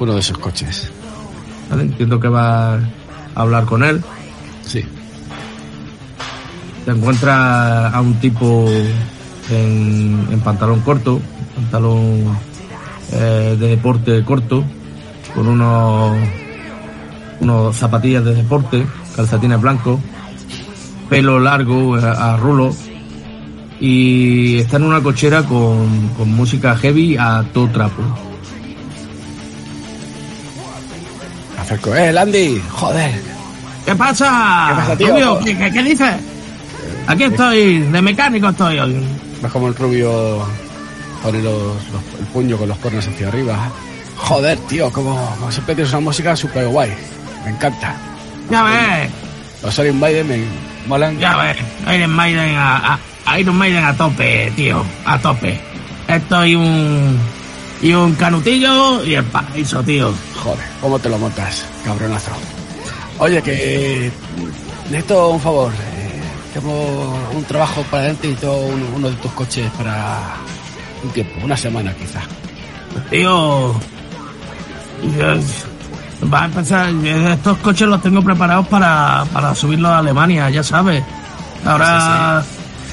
uno 0.00 0.14
de 0.14 0.20
esos 0.20 0.38
coches. 0.38 0.90
¿vale? 1.70 1.82
Entiendo 1.82 2.18
que 2.18 2.28
va 2.28 2.74
a 2.74 2.80
hablar 3.34 3.64
con 3.64 3.84
él. 3.84 4.02
Sí. 4.62 4.84
Te 6.84 6.90
encuentra 6.90 7.88
a 7.90 8.00
un 8.00 8.14
tipo 8.14 8.68
en, 9.50 10.28
en 10.30 10.40
pantalón 10.40 10.80
corto, 10.80 11.20
pantalón 11.54 12.36
eh, 13.12 13.56
de 13.58 13.68
deporte 13.68 14.24
corto, 14.24 14.64
con 15.38 15.46
unos, 15.46 16.16
unos 17.38 17.76
zapatillas 17.76 18.24
de 18.24 18.34
deporte, 18.34 18.84
calcetines 19.14 19.60
blancos, 19.60 20.00
pelo 21.08 21.38
largo 21.38 21.96
eh, 21.96 22.02
a, 22.04 22.34
a 22.34 22.36
rulo 22.36 22.74
y 23.78 24.56
está 24.58 24.78
en 24.78 24.82
una 24.82 25.00
cochera 25.00 25.44
con, 25.44 26.08
con 26.18 26.32
música 26.34 26.74
heavy 26.76 27.16
a 27.16 27.44
todo 27.54 27.68
trapo. 27.68 28.02
Acerco. 31.60 31.94
¡Eh, 31.94 32.12
Landy! 32.12 32.60
¡Joder! 32.70 33.22
¿Qué 33.86 33.94
pasa? 33.94 34.66
¿Qué 34.70 34.74
pasa, 34.74 34.96
tío? 34.96 35.08
Rubio? 35.10 35.38
¿Qué, 35.44 35.56
qué, 35.56 35.70
qué 35.70 35.82
dices? 35.84 36.14
Aquí 37.06 37.22
estoy, 37.24 37.78
de 37.78 38.02
mecánico 38.02 38.48
estoy 38.48 38.78
hoy. 38.80 38.96
Ves 39.40 39.52
como 39.52 39.68
el 39.68 39.74
rubio 39.76 40.42
pone 41.22 41.40
los, 41.42 41.54
los- 41.54 42.20
el 42.20 42.26
puño 42.32 42.56
con 42.56 42.68
los 42.68 42.78
cornos 42.78 43.06
hacia 43.06 43.28
arriba. 43.28 43.56
Joder, 44.18 44.58
tío, 44.68 44.90
como, 44.92 45.14
como 45.38 45.50
siempre 45.52 45.74
tienes 45.74 45.92
una 45.92 46.00
música 46.00 46.36
súper 46.36 46.66
guay. 46.68 46.92
Me 47.44 47.50
encanta. 47.50 47.94
Ya 48.50 48.62
ves, 48.62 49.10
Los 49.62 49.78
Iron 49.78 49.98
Maiden 49.98 50.28
me 50.28 50.38
molan. 50.86 51.18
ya 51.18 51.36
ves. 51.36 51.56
Iron 51.94 52.10
Maiden 52.10 52.56
a, 52.56 52.98
a- 53.26 53.38
Iron 53.38 53.56
Maiden 53.56 53.84
a 53.84 53.94
tope, 53.96 54.52
tío. 54.56 54.84
A 55.04 55.18
tope. 55.18 55.58
Esto 56.08 56.44
y 56.46 56.54
un... 56.54 57.18
Y 57.80 57.92
un 57.92 58.14
canutillo 58.16 59.04
y 59.04 59.14
el 59.14 59.24
paraíso, 59.24 59.82
tío. 59.84 60.12
Joder, 60.42 60.64
¿cómo 60.80 60.98
te 60.98 61.08
lo 61.08 61.16
montas, 61.18 61.64
cabronazo? 61.84 62.32
Oye, 63.18 63.40
que 63.42 64.10
necesito 64.90 65.28
un 65.28 65.40
favor. 65.40 65.72
eh, 65.72 66.20
tengo 66.54 67.16
un 67.34 67.44
trabajo 67.44 67.82
para 67.90 68.04
adelante 68.04 68.28
y 68.42 68.46
un- 68.46 68.92
uno 68.96 69.10
de 69.10 69.16
tus 69.16 69.30
coches 69.32 69.70
para 69.78 70.18
un 71.04 71.10
tiempo, 71.10 71.44
una 71.44 71.56
semana 71.56 71.92
quizá. 71.94 72.20
Tío... 73.10 73.78
yo- 75.02 76.28
Va 76.32 76.42
a 76.42 76.44
empezar... 76.46 76.90
yo 76.90 77.28
Estos 77.30 77.58
coches 77.58 77.86
los 77.86 78.02
tengo 78.02 78.22
preparados 78.22 78.66
para, 78.68 79.24
para 79.32 79.54
subirlos 79.54 79.90
a 79.92 79.98
Alemania, 79.98 80.50
ya 80.50 80.62
sabes. 80.64 81.02
Ahora... 81.64 82.42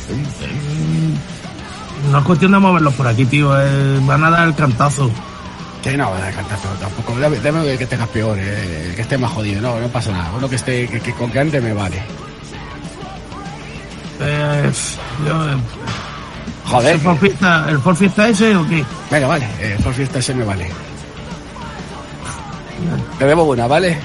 mm, 0.10 2.12
No 2.12 2.20
es 2.20 2.24
cuestión 2.26 2.52
de 2.52 2.60
moverlos 2.60 2.94
por 2.94 3.08
aquí, 3.08 3.26
tío. 3.26 3.60
eh, 3.60 4.00
van 4.04 4.24
a 4.24 4.30
dar 4.30 4.48
el 4.48 4.54
cantazo. 4.56 5.10
Que 5.82 5.98
no, 5.98 6.14
de 6.16 6.32
cantazo 6.34 6.68
tampoco. 6.80 7.18
Dame, 7.20 7.40
dame 7.40 7.78
que 7.78 7.86
tengas 7.88 8.08
peor, 8.10 8.38
eh, 8.40 8.94
que 8.96 9.02
esté 9.02 9.18
más 9.18 9.32
jodido. 9.32 9.60
No, 9.62 9.80
no 9.80 9.88
pasa 9.88 10.12
nada. 10.12 10.32
Uno 10.38 10.48
que 10.50 10.56
esté, 10.58 10.88
que, 10.88 11.00
que 11.00 11.14
con 11.14 11.32
que 11.32 11.40
ande 11.40 11.60
me 11.62 11.74
vale. 11.74 12.02
Eh, 14.20 14.72
yo, 15.28 15.50
eh, 15.50 15.58
Joder. 16.66 16.96
¿El 16.96 17.02
Ford 17.02 17.18
Fiesta, 17.18 17.66
el 17.70 17.80
Ford 17.80 17.96
Fiesta 17.96 18.28
ese 18.30 18.56
o 18.56 18.68
qué? 18.68 18.84
Venga, 19.12 19.28
vale. 19.28 19.48
Eh, 19.60 19.78
por 19.84 19.94
fiesta 19.94 20.20
ese 20.20 20.34
me 20.34 20.44
vale. 20.44 20.68
Te 23.20 23.26
debo 23.26 23.44
una, 23.44 23.68
¿vale? 23.68 23.98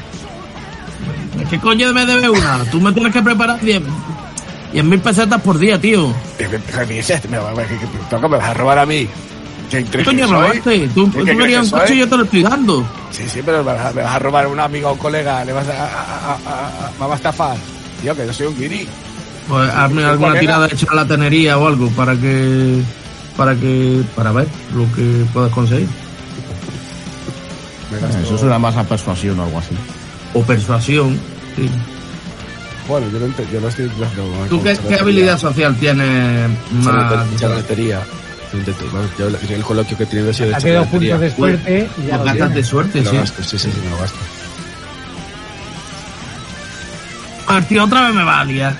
¿Qué 1.48 1.58
coño 1.58 1.92
me 1.92 2.06
debe 2.06 2.28
una? 2.30 2.64
Tú 2.70 2.80
me 2.80 2.92
tienes 2.92 3.12
que 3.12 3.22
preparar 3.22 3.58
10 3.60 3.82
mil 4.84 5.00
pesetas 5.00 5.40
por 5.40 5.58
día, 5.58 5.80
tío. 5.80 6.12
¿Qué 6.38 6.48
me 6.48 6.86
dices? 6.86 7.28
¿Me, 7.28 7.38
me, 7.40 7.62
que- 7.66 7.78
que- 7.78 7.86
¿Tú 8.16 8.20
me 8.28 8.28
vas 8.38 8.48
a 8.50 8.54
robar 8.54 8.78
a 8.78 8.86
mí? 8.86 9.08
¿Qué 9.70 9.76
¿Qué 9.76 9.80
inteligente 9.82 10.22
coño 10.22 10.34
robaste? 10.34 10.88
Tú, 10.94 11.10
¿Qué- 11.12 11.18
tú 11.20 11.38
querías 11.38 11.64
un 11.72 11.78
coche 11.78 11.94
y 11.94 11.98
yo 11.98 12.08
te 12.08 12.16
lo 12.16 12.24
estoy 12.24 12.42
dando. 12.42 12.84
Sí, 13.10 13.24
sí, 13.28 13.40
pero 13.44 13.58
me 13.64 13.72
vas, 13.72 13.86
a, 13.86 13.92
me 13.92 14.02
vas 14.02 14.14
a 14.14 14.18
robar 14.18 14.44
a 14.44 14.48
un 14.48 14.60
amigo 14.60 14.88
o 14.88 14.92
un 14.92 14.98
colega, 14.98 15.44
le 15.44 15.52
vas 15.52 15.66
a, 15.68 15.72
a, 15.72 15.86
a- 15.86 16.38
a- 16.46 16.86
a- 16.86 16.90
me 16.92 17.00
vas 17.00 17.10
a 17.12 17.14
estafar. 17.16 17.56
Tío, 18.02 18.14
que 18.16 18.26
yo 18.26 18.32
soy 18.32 18.46
un 18.48 18.56
guiri. 18.58 18.88
Pues 19.48 19.70
hazme 19.70 20.04
alguna 20.04 20.38
tirada 20.38 20.66
hecha 20.66 20.86
a 20.90 20.94
la 20.94 21.04
tenería 21.06 21.58
o 21.58 21.66
algo 21.66 21.88
para 21.90 22.14
que. 22.14 22.80
para 23.36 23.54
que. 23.56 24.02
para 24.14 24.30
ver 24.32 24.46
lo 24.74 24.84
que 24.94 25.24
puedas 25.32 25.52
conseguir. 25.52 25.88
Me 27.90 27.98
gasto- 27.98 28.18
Eso 28.22 28.38
suena 28.38 28.58
más 28.58 28.76
a 28.76 28.84
persuasión 28.84 29.38
o 29.40 29.44
algo 29.44 29.58
así. 29.58 29.74
O 30.34 30.42
persuasión. 30.42 31.18
sí. 31.56 31.68
Bueno, 32.88 33.06
yo, 33.12 33.20
no 33.20 33.26
ent- 33.26 33.50
yo 33.52 33.60
lo 33.60 33.68
estoy. 33.68 33.88
¿Tú 34.48 34.62
qué, 34.64 34.76
qué 34.88 34.94
habilidad 34.96 35.38
social 35.38 35.76
tienes 35.76 36.50
más? 36.72 37.24
Charlatería. 37.38 38.00
Yo, 39.16 39.28
el, 39.28 39.36
el 39.52 39.62
coloquio 39.62 39.96
que 39.96 40.02
he 40.02 40.06
tenido 40.06 40.30
ha 40.30 40.34
sido 40.34 40.46
de 40.48 40.54
dos 40.54 40.62
charlatería. 40.64 41.14
puntos 41.14 41.20
de 41.20 41.36
suerte 41.36 41.88
y 41.98 42.06
ya 42.08 42.18
Pues 42.18 42.34
lo 42.36 42.48
de 42.48 42.64
suerte, 42.64 43.04
sí. 43.04 43.16
gasto, 43.16 43.42
sí, 43.44 43.58
sí, 43.58 43.70
sí, 43.72 43.80
me 43.84 43.90
lo 43.90 43.98
gasto. 43.98 44.18
A 47.46 47.54
ver, 47.54 47.64
tío, 47.64 47.84
otra 47.84 48.02
vez 48.06 48.14
me 48.14 48.24
va 48.24 48.40
a 48.40 48.44
liar. 48.44 48.76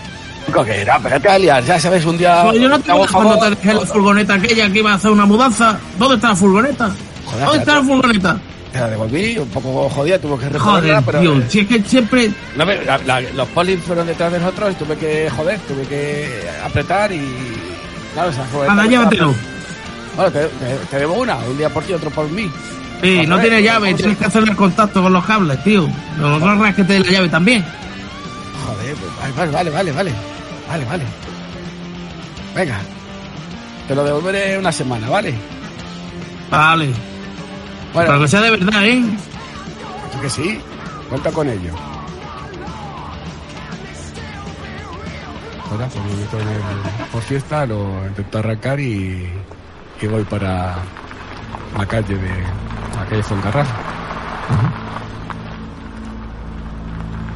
Que 0.64 0.80
era, 0.80 0.98
pero 0.98 1.20
te 1.20 1.28
vas 1.28 1.36
a 1.36 1.38
liar, 1.38 1.64
ya 1.64 1.78
sabes, 1.78 2.04
un 2.04 2.18
día. 2.18 2.42
Pero 2.50 2.56
yo 2.62 2.68
no 2.68 2.80
te 2.80 2.90
cuando 3.12 3.38
te 3.38 3.50
dejé 3.50 3.74
la 3.74 3.80
furgoneta 3.86 4.34
aquella 4.34 4.72
que 4.72 4.78
iba 4.80 4.90
a 4.92 4.94
hacer 4.94 5.10
una 5.12 5.26
mudanza. 5.26 5.78
¿Dónde 5.98 6.16
está 6.16 6.28
la 6.30 6.36
furgoneta? 6.36 6.90
Joder, 7.26 7.44
¿Dónde 7.44 7.58
está 7.60 7.74
la 7.76 7.82
furgoneta? 7.82 8.36
Te 8.72 8.78
la 8.78 8.88
devolví, 8.88 9.36
un 9.36 9.48
poco 9.48 9.88
jodida, 9.88 10.18
tuve 10.20 10.38
que 10.38 10.48
recogerla, 10.48 11.02
pero. 11.02 11.20
tío, 11.20 11.42
si 11.48 11.58
es 11.60 11.66
que 11.68 11.82
siempre. 11.82 12.30
No, 12.56 12.64
me- 12.64 12.84
la- 12.84 12.98
la- 12.98 13.20
los 13.20 13.48
polis 13.48 13.80
fueron 13.84 14.06
detrás 14.06 14.30
de 14.32 14.38
nosotros 14.38 14.72
y 14.72 14.74
tuve 14.76 14.96
que, 14.96 15.28
joder, 15.28 15.58
tuve 15.60 15.82
que 15.86 16.48
apretar 16.64 17.10
y. 17.10 17.20
Claro, 18.14 18.30
esa 18.30 18.44
fue. 18.44 18.68
Anda, 18.68 18.86
llévatelo. 18.86 19.34
Bueno, 20.16 20.30
te, 20.30 20.40
te- 20.40 20.86
te 20.90 20.96
debo 20.98 21.14
una, 21.14 21.36
un 21.38 21.58
día 21.58 21.68
por 21.68 21.82
ti, 21.82 21.92
otro 21.94 22.10
por 22.10 22.28
mí. 22.30 22.48
Sí, 23.02 23.24
no 23.26 23.40
tiene 23.40 23.62
llave, 23.62 23.94
tienes 23.94 24.18
que 24.18 24.26
hacer 24.26 24.42
el 24.44 24.54
contacto 24.54 25.02
con 25.02 25.12
los 25.12 25.24
cables, 25.24 25.62
tío. 25.64 25.88
Nosotros 26.18 26.58
rasquete 26.58 27.00
la 27.00 27.10
llave 27.10 27.28
también. 27.28 27.64
Joder, 28.66 28.94
pues, 28.94 29.36
vale, 29.36 29.50
vale, 29.50 29.70
vale, 29.70 29.92
vale. 29.92 30.12
Vale, 30.68 30.84
vale. 30.84 31.04
Venga. 32.54 32.78
Te 33.88 33.94
lo 33.96 34.04
devolveré 34.04 34.58
una 34.58 34.70
semana, 34.70 35.08
¿vale? 35.08 35.34
Vale. 36.50 36.90
Bueno, 37.92 38.20
que 38.20 38.28
sea 38.28 38.40
de 38.40 38.50
verdad, 38.50 38.84
¿eh? 38.84 39.02
que 40.20 40.30
sí. 40.30 40.60
Cuenta 41.08 41.30
con 41.32 41.48
ello. 41.48 41.72
Ahora, 45.70 45.84
en 45.86 46.48
el 46.48 47.08
por 47.12 47.22
fiesta, 47.22 47.66
lo 47.66 48.06
intento 48.06 48.38
arrancar 48.38 48.78
y, 48.80 49.28
y 50.00 50.06
voy 50.06 50.24
para 50.24 50.76
la 51.76 51.86
calle 51.86 52.16
de 52.16 52.28
la 52.96 53.06
calle. 53.08 53.22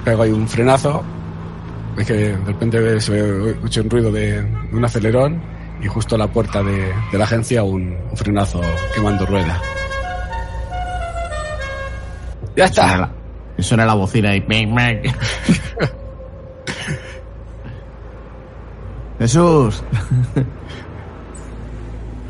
Pego 0.04 0.22
ahí 0.22 0.30
un 0.30 0.48
frenazo. 0.48 1.02
Es 1.96 2.06
que 2.06 2.12
de 2.14 2.36
repente 2.44 3.00
se 3.00 3.50
escucha 3.50 3.80
un 3.80 3.90
ruido 3.90 4.10
de, 4.12 4.42
de 4.42 4.76
un 4.76 4.84
acelerón 4.84 5.40
y 5.80 5.86
justo 5.86 6.16
a 6.16 6.18
la 6.18 6.26
puerta 6.26 6.62
de, 6.62 6.92
de 7.12 7.18
la 7.18 7.24
agencia 7.24 7.62
un, 7.62 7.96
un 8.10 8.16
frenazo 8.16 8.60
quemando 8.94 9.24
rueda. 9.26 9.60
Ya 12.56 12.68
Suena 12.68 12.92
está. 12.92 12.98
la, 12.98 13.10
suena 13.62 13.86
la 13.86 13.94
bocina 13.94 14.36
y... 14.36 14.40
mec. 14.66 15.14
Jesús. 19.18 19.82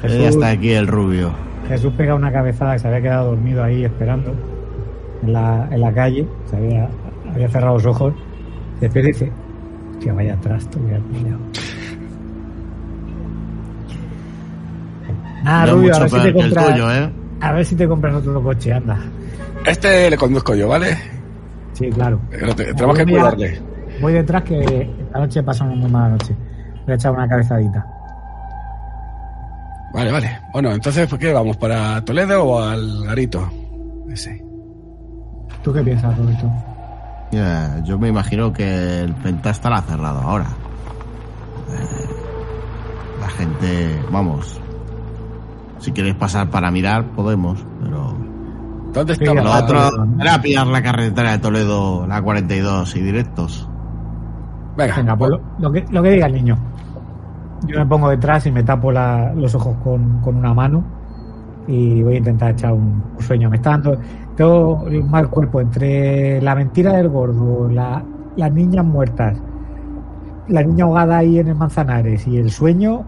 Ya 0.03 0.09
Jesús, 0.09 0.27
está 0.27 0.51
aquí 0.51 0.71
el 0.73 0.87
rubio. 0.87 1.33
Jesús 1.69 1.93
pega 1.97 2.15
una 2.15 2.31
cabezada 2.31 2.75
que 2.75 2.79
se 2.81 2.89
había 2.89 3.01
quedado 3.03 3.31
dormido 3.31 3.65
ahí 3.65 3.85
esperando 3.85 4.35
en 5.23 5.33
la, 5.33 5.67
en 5.71 5.81
la 5.81 5.93
calle, 5.95 6.29
se 6.51 6.57
había, 6.57 6.89
había 7.33 7.49
cerrado 7.49 7.75
los 7.75 7.87
ojos, 7.87 8.13
y 8.83 8.87
dice, 8.89 9.33
hostia, 9.93 10.13
vaya 10.13 10.37
trasto 10.37 10.79
que 10.87 10.95
has 10.95 11.01
pillado. 11.01 11.39
Nada, 15.43 15.67
No 15.67 15.73
es 15.73 15.73
Rubio, 15.73 15.95
a 15.95 15.99
ver, 16.01 16.11
si 16.11 16.17
te 16.17 16.23
que 16.23 16.33
compras, 16.33 16.67
tuyo, 16.67 16.93
¿eh? 16.93 17.11
a 17.41 17.53
ver 17.53 17.65
si 17.65 17.77
te 17.77 17.89
compras 17.89 18.15
otro 18.15 18.43
coche, 18.43 18.73
anda. 18.73 18.99
Este 19.65 20.11
le 20.11 20.17
conduzco 20.17 20.55
yo, 20.55 20.69
¿vale? 20.69 20.97
Sí, 21.73 21.89
claro. 21.91 22.21
Pero 22.31 22.55
te- 22.55 22.75
tenemos 22.75 22.97
que 22.97 23.05
cuidarle. 23.05 23.63
Voy 24.01 24.13
detrás 24.13 24.43
que 24.43 24.61
esta 25.01 25.19
noche 25.19 25.43
pasa 25.43 25.65
una 25.65 25.75
muy 25.75 25.91
mala 25.91 26.11
noche. 26.11 26.35
Voy 26.85 26.93
a 26.93 26.95
echar 26.95 27.13
una 27.13 27.29
cabezadita. 27.29 27.87
Vale, 29.93 30.11
vale. 30.11 30.41
Bueno, 30.53 30.73
entonces, 30.73 31.09
¿por 31.09 31.19
qué 31.19 31.33
vamos? 31.33 31.57
¿Para 31.57 32.05
Toledo 32.05 32.45
o 32.45 32.61
al 32.61 33.05
Garito? 33.05 33.49
Ese. 34.11 34.45
¿Tú 35.63 35.73
qué 35.73 35.81
piensas, 35.83 36.17
Roberto? 36.19 36.51
Ya, 37.31 37.81
yo 37.85 37.99
me 37.99 38.09
imagino 38.09 38.53
que 38.53 39.01
el 39.03 39.15
Penta 39.15 39.51
estará 39.51 39.81
cerrado 39.83 40.21
ahora. 40.21 40.47
Eh, 41.71 42.09
la 43.21 43.29
gente, 43.31 44.01
vamos. 44.11 44.61
Si 45.79 45.93
queréis 45.93 46.17
pasar 46.17 46.51
para 46.51 46.71
mirar, 46.71 47.05
podemos, 47.13 47.65
pero 47.83 48.04
¿Dónde 48.95 49.13
otro 49.15 49.91
Toledo. 49.91 50.07
era 50.21 50.41
pillar 50.41 50.67
la 50.69 50.83
carretera 50.83 51.33
de 51.33 51.39
Toledo, 51.39 52.07
la 52.07 52.23
42 52.23 52.97
y 52.97 53.01
directos. 53.03 53.69
Venga, 54.77 54.97
Venga, 54.97 55.17
pues 55.17 55.31
lo, 55.33 55.41
lo 55.59 55.73
que, 55.73 55.85
lo 55.91 56.03
que 56.03 56.11
diga 56.11 56.27
el 56.27 56.33
niño. 56.35 56.57
Yo 57.67 57.79
me 57.79 57.87
pongo 57.87 58.09
detrás 58.11 58.47
y 58.47 58.51
me 58.51 58.63
tapo 58.63 58.93
la- 58.93 59.33
los 59.35 59.55
ojos 59.55 59.77
con, 59.83 60.21
con 60.21 60.37
una 60.37 60.53
mano 60.55 60.85
y 61.67 62.03
voy 62.03 62.15
a 62.15 62.19
intentar 62.19 62.51
echar 62.53 62.73
un, 62.73 63.03
un 63.17 63.23
sueño. 63.23 63.49
Me 63.51 63.57
está 63.57 63.71
dando 63.71 63.97
tengo 64.37 64.83
un 64.85 65.11
mal 65.11 65.29
cuerpo 65.31 65.61
entre 65.61 66.41
la 66.43 66.55
mentira 66.55 66.93
del 66.95 67.09
gordo, 67.09 67.69
la- 67.71 68.03
las 68.37 68.53
niñas 68.53 68.85
muertas, 68.85 69.39
la 70.49 70.63
niña 70.63 70.85
ahogada 70.85 71.19
ahí 71.19 71.39
en 71.39 71.49
el 71.49 71.55
Manzanares 71.55 72.27
y 72.27 72.37
el 72.37 72.51
sueño. 72.51 73.03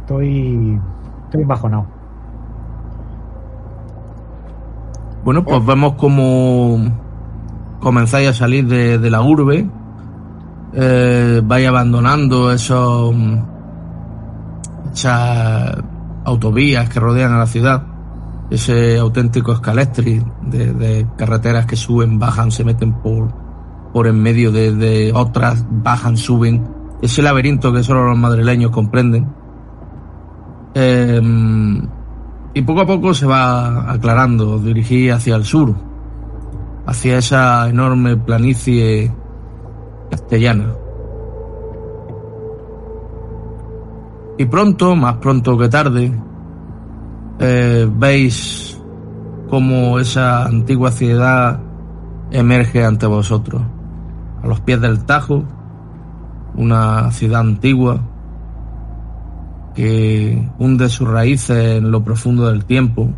Estoy, 0.00 0.78
estoy 1.24 1.44
bajonado. 1.44 1.86
Bueno, 5.24 5.44
pues 5.44 5.64
vemos 5.64 5.94
cómo 5.96 6.78
comenzáis 7.80 8.28
a 8.28 8.32
salir 8.32 8.66
de, 8.66 8.98
de 8.98 9.10
la 9.10 9.22
urbe. 9.22 9.68
Eh, 10.74 11.40
vais 11.44 11.68
abandonando 11.68 12.50
esos 12.50 13.14
esas 14.92 15.76
autovías 16.24 16.88
que 16.88 16.98
rodean 16.98 17.32
a 17.32 17.38
la 17.38 17.46
ciudad. 17.46 17.84
Ese 18.50 18.98
auténtico 18.98 19.52
escalestri 19.52 20.22
de, 20.42 20.72
de 20.72 21.06
carreteras 21.16 21.66
que 21.66 21.76
suben, 21.76 22.18
bajan, 22.18 22.50
se 22.50 22.64
meten 22.64 22.92
por, 22.94 23.32
por 23.92 24.06
en 24.08 24.20
medio 24.20 24.50
de, 24.50 24.74
de 24.74 25.12
otras, 25.14 25.64
bajan, 25.70 26.16
suben. 26.16 26.66
Ese 27.00 27.22
laberinto 27.22 27.72
que 27.72 27.82
solo 27.82 28.04
los 28.04 28.18
madrileños 28.18 28.70
comprenden. 28.70 29.32
Eh, 30.74 31.20
y 32.54 32.62
poco 32.62 32.82
a 32.82 32.86
poco 32.86 33.14
se 33.14 33.26
va 33.26 33.90
aclarando. 33.90 34.56
Os 34.56 34.64
dirigís 34.64 35.12
hacia 35.12 35.36
el 35.36 35.44
sur, 35.44 35.74
hacia 36.86 37.18
esa 37.18 37.68
enorme 37.68 38.16
planicie 38.16 39.12
castellana. 40.10 40.74
Y 44.38 44.44
pronto, 44.46 44.96
más 44.96 45.16
pronto 45.16 45.56
que 45.56 45.68
tarde, 45.68 46.12
eh, 47.38 47.88
veis 47.90 48.80
cómo 49.48 49.98
esa 49.98 50.44
antigua 50.44 50.90
ciudad 50.90 51.60
emerge 52.30 52.84
ante 52.84 53.06
vosotros. 53.06 53.62
A 54.42 54.46
los 54.46 54.60
pies 54.60 54.80
del 54.80 55.04
Tajo, 55.04 55.44
una 56.56 57.10
ciudad 57.12 57.40
antigua 57.40 58.00
que 59.74 60.46
hunde 60.58 60.88
sus 60.88 61.08
raíces 61.08 61.78
en 61.78 61.90
lo 61.90 62.02
profundo 62.04 62.48
del 62.50 62.64
tiempo 62.64 63.10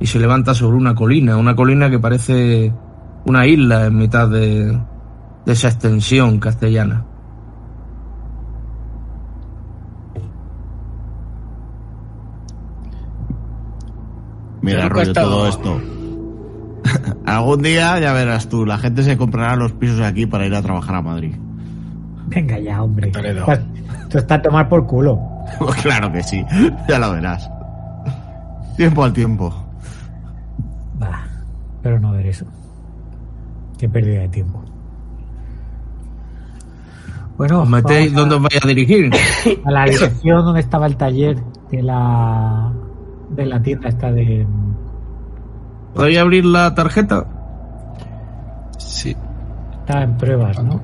y 0.00 0.06
se 0.06 0.18
levanta 0.18 0.54
sobre 0.54 0.76
una 0.76 0.94
colina, 0.94 1.36
una 1.36 1.54
colina 1.54 1.90
que 1.90 1.98
parece 1.98 2.72
una 3.24 3.46
isla 3.46 3.86
en 3.86 3.96
mitad 3.96 4.28
de, 4.28 4.66
de 5.46 5.52
esa 5.52 5.68
extensión 5.68 6.38
castellana. 6.40 7.04
Mira, 14.60 14.88
rollo, 14.88 15.12
todo 15.12 15.48
esto. 15.48 15.80
Algún 17.26 17.62
día, 17.62 17.98
ya 18.00 18.12
verás 18.12 18.48
tú, 18.48 18.64
la 18.64 18.78
gente 18.78 19.02
se 19.02 19.16
comprará 19.16 19.56
los 19.56 19.72
pisos 19.72 20.00
aquí 20.00 20.26
para 20.26 20.46
ir 20.46 20.54
a 20.54 20.62
trabajar 20.62 20.96
a 20.96 21.02
Madrid. 21.02 21.34
Venga 22.28 22.58
ya, 22.58 22.82
hombre. 22.82 23.10
Toledo. 23.10 23.40
Estás- 23.40 23.60
Esto 24.02 24.18
está 24.18 24.34
a 24.36 24.42
tomar 24.42 24.68
por 24.68 24.86
culo. 24.86 25.18
Pues 25.58 25.82
claro 25.82 26.10
que 26.12 26.22
sí, 26.22 26.44
ya 26.88 26.98
lo 26.98 27.12
verás. 27.12 27.50
Tiempo 28.76 29.04
al 29.04 29.12
tiempo. 29.12 29.52
Va, 31.00 31.24
pero 31.82 32.00
no 32.00 32.12
ver 32.12 32.26
eso. 32.26 32.46
Qué 33.78 33.88
pérdida 33.88 34.22
de 34.22 34.28
tiempo. 34.28 34.62
Bueno, 37.36 37.62
¿Os 37.62 37.68
metéis 37.68 38.14
dónde 38.14 38.36
os 38.36 38.42
vais 38.42 38.62
a 38.62 38.68
dirigir? 38.68 39.10
a 39.64 39.70
la 39.70 39.84
dirección 39.84 40.44
donde 40.44 40.60
estaba 40.60 40.86
el 40.86 40.96
taller 40.96 41.36
de 41.70 41.82
la 41.82 42.72
de 43.30 43.46
la 43.46 43.62
tienda 43.62 43.88
esta 43.88 44.12
de 44.12 44.46
¿Podéis 45.94 46.18
abrir 46.18 46.44
la 46.44 46.74
tarjeta? 46.74 47.26
Sí. 48.78 49.16
estaba 49.80 50.04
en 50.04 50.16
pruebas, 50.16 50.62
¿no? 50.62 50.80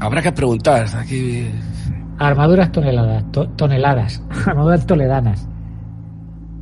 Habrá 0.00 0.22
que 0.22 0.32
preguntar. 0.32 0.86
Aquí. 0.96 1.46
Armaduras 2.18 2.70
toneladas, 2.72 3.30
to- 3.32 3.48
toneladas, 3.50 4.22
armaduras 4.46 4.86
toledanas. 4.86 5.48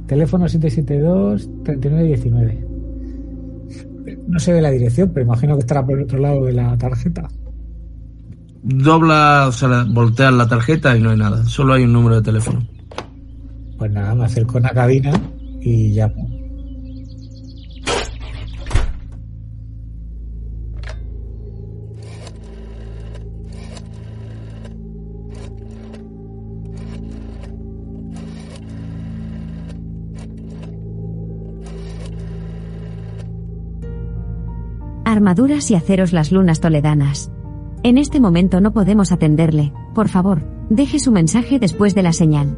Teléfono 0.07 0.49
772 0.49 1.49
3919. 1.65 2.69
No 4.29 4.39
se 4.39 4.53
ve 4.53 4.61
la 4.63 4.71
dirección, 4.71 5.11
pero 5.13 5.27
imagino 5.27 5.55
que 5.55 5.61
estará 5.61 5.85
por 5.85 5.97
el 5.99 6.05
otro 6.05 6.19
lado 6.19 6.45
de 6.45 6.53
la 6.53 6.77
tarjeta. 6.77 7.29
Dobla, 8.63 9.47
o 9.49 9.53
sea, 9.53 9.85
volteas 9.91 10.33
la 10.33 10.47
tarjeta 10.49 10.97
y 10.97 11.01
no 11.01 11.11
hay 11.11 11.17
nada. 11.17 11.45
Solo 11.45 11.75
hay 11.75 11.85
un 11.85 11.93
número 11.93 12.17
de 12.17 12.23
teléfono. 12.23 12.63
Pues 13.79 13.91
nada, 13.91 14.15
me 14.15 14.25
acerco 14.25 14.59
a 14.59 14.61
una 14.61 14.71
cabina 14.71 15.13
y 15.61 15.89
llamo. 15.95 16.29
Armaduras 35.13 35.71
y 35.71 35.75
aceros 35.75 36.15
las 36.15 36.33
lunas 36.33 36.61
toledanas. 36.61 37.31
En 37.83 37.99
este 37.99 38.19
momento 38.19 38.63
no 38.63 38.73
podemos 38.73 39.13
atenderle. 39.13 39.71
Por 39.95 40.09
favor, 40.09 40.43
deje 40.71 40.99
su 40.99 41.13
mensaje 41.13 41.59
después 41.59 41.95
de 41.95 42.03
la 42.03 42.15
señal. 42.15 42.57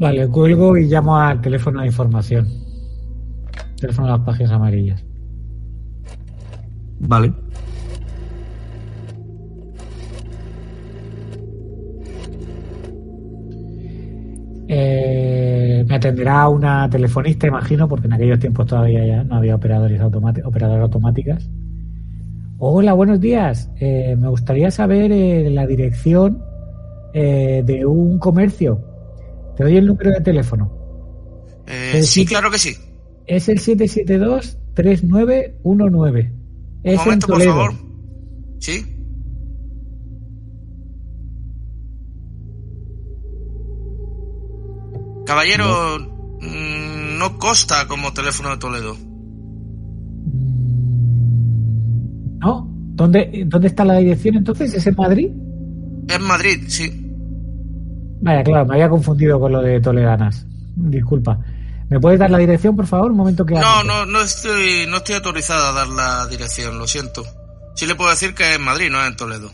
Vale, 0.00 0.26
cuelgo 0.26 0.76
y 0.76 0.86
llamo 0.86 1.16
al 1.16 1.40
teléfono 1.40 1.82
de 1.82 1.86
información. 1.86 2.48
Teléfono 3.80 4.08
de 4.08 4.12
las 4.14 4.26
páginas 4.26 4.50
amarillas. 4.50 5.04
Vale. 6.98 7.32
Eh, 14.68 15.84
me 15.86 15.94
atenderá 15.94 16.48
una 16.48 16.90
telefonista, 16.90 17.46
imagino, 17.46 17.88
porque 17.88 18.06
en 18.06 18.14
aquellos 18.14 18.38
tiempos 18.38 18.66
todavía 18.66 19.06
ya 19.06 19.24
no 19.24 19.36
había 19.36 19.54
operadores 19.54 20.00
operadoras 20.00 20.82
automáticas. 20.82 21.48
Hola, 22.58 22.94
buenos 22.94 23.20
días. 23.20 23.68
Eh, 23.80 24.16
me 24.18 24.28
gustaría 24.28 24.70
saber 24.70 25.12
eh, 25.12 25.50
la 25.50 25.66
dirección 25.66 26.42
eh, 27.12 27.62
de 27.64 27.84
un 27.84 28.18
comercio. 28.18 28.80
Te 29.56 29.64
doy 29.64 29.76
el 29.76 29.86
número 29.86 30.10
de 30.10 30.22
teléfono. 30.22 30.72
Sí, 32.00 32.24
claro 32.24 32.50
que 32.50 32.58
sí. 32.58 32.74
Es 33.26 33.48
el 33.48 33.60
772-3919. 33.60 36.32
Es 36.82 37.06
en 37.06 37.18
Toledo. 37.18 37.68
Sí. 38.60 38.95
Caballero, 45.26 45.98
mm, 46.40 47.18
no 47.18 47.38
costa 47.38 47.86
como 47.88 48.12
teléfono 48.12 48.50
de 48.50 48.56
Toledo. 48.58 48.94
Mm, 50.24 51.18
¿No? 52.38 52.68
¿Dónde, 52.94 53.44
¿Dónde 53.46 53.68
está 53.68 53.84
la 53.84 53.98
dirección 53.98 54.36
entonces? 54.36 54.72
¿Es 54.72 54.86
en 54.86 54.94
Madrid? 54.96 55.30
Es 56.08 56.20
Madrid, 56.20 56.64
sí. 56.68 57.02
Vaya, 58.22 58.42
claro, 58.42 58.66
me 58.66 58.74
había 58.74 58.88
confundido 58.88 59.38
con 59.38 59.52
lo 59.52 59.60
de 59.60 59.80
Toledanas. 59.80 60.46
Disculpa. 60.76 61.38
¿Me 61.88 62.00
puedes 62.00 62.18
dar 62.18 62.30
la 62.30 62.38
dirección, 62.38 62.74
por 62.74 62.86
favor? 62.86 63.10
Un 63.10 63.16
momento 63.18 63.44
que... 63.44 63.54
No, 63.54 63.84
no, 63.84 64.06
no 64.06 64.22
estoy, 64.22 64.86
no 64.88 64.98
estoy 64.98 65.16
autorizada 65.16 65.70
a 65.70 65.72
dar 65.72 65.88
la 65.88 66.26
dirección, 66.28 66.78
lo 66.78 66.86
siento. 66.86 67.24
Sí 67.74 67.86
le 67.86 67.94
puedo 67.94 68.10
decir 68.10 68.34
que 68.34 68.50
es 68.50 68.56
en 68.56 68.62
Madrid, 68.62 68.90
no 68.90 69.00
es 69.00 69.08
en 69.08 69.16
Toledo. 69.16 69.50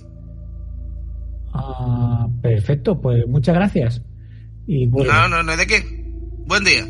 Ah, 1.52 2.28
perfecto, 2.40 3.00
pues 3.00 3.26
muchas 3.26 3.54
gracias. 3.54 4.02
Y 4.74 4.86
bueno, 4.86 5.12
No, 5.12 5.28
no, 5.28 5.42
no 5.42 5.52
hay 5.52 5.58
de 5.58 5.66
qué. 5.66 5.82
Buen 6.46 6.64
día. 6.64 6.82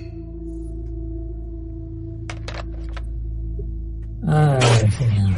ay, 4.29 4.91
señor. 4.93 5.33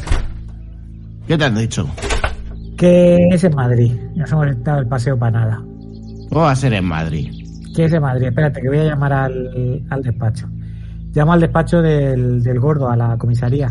¿Qué 1.26 1.38
te 1.38 1.44
han 1.44 1.54
dicho? 1.54 1.88
Que 2.76 3.28
es 3.30 3.44
en 3.44 3.54
Madrid. 3.54 3.92
Nos 4.14 4.30
hemos 4.30 4.48
estado 4.48 4.80
el 4.80 4.86
paseo 4.88 5.18
para 5.18 5.40
nada. 5.40 5.56
¿Cómo 6.28 6.42
va 6.42 6.50
a 6.50 6.56
ser 6.56 6.74
en 6.74 6.84
Madrid? 6.84 7.30
Que 7.74 7.86
es 7.86 7.92
en 7.94 8.02
Madrid. 8.02 8.26
Espérate, 8.26 8.60
que 8.60 8.68
voy 8.68 8.78
a 8.78 8.84
llamar 8.84 9.12
al, 9.14 9.82
al 9.88 10.02
despacho. 10.02 10.46
Llamo 11.14 11.32
al 11.32 11.40
despacho 11.40 11.80
del, 11.80 12.42
del 12.42 12.60
gordo, 12.60 12.90
a 12.90 12.96
la 12.96 13.16
comisaría. 13.16 13.70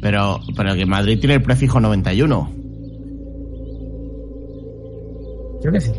Pero, 0.00 0.40
pero 0.56 0.74
que 0.74 0.86
Madrid 0.86 1.18
tiene 1.20 1.34
el 1.34 1.42
prefijo 1.42 1.80
91. 1.80 2.50
Creo 5.60 5.72
que 5.72 5.80
sí. 5.80 5.92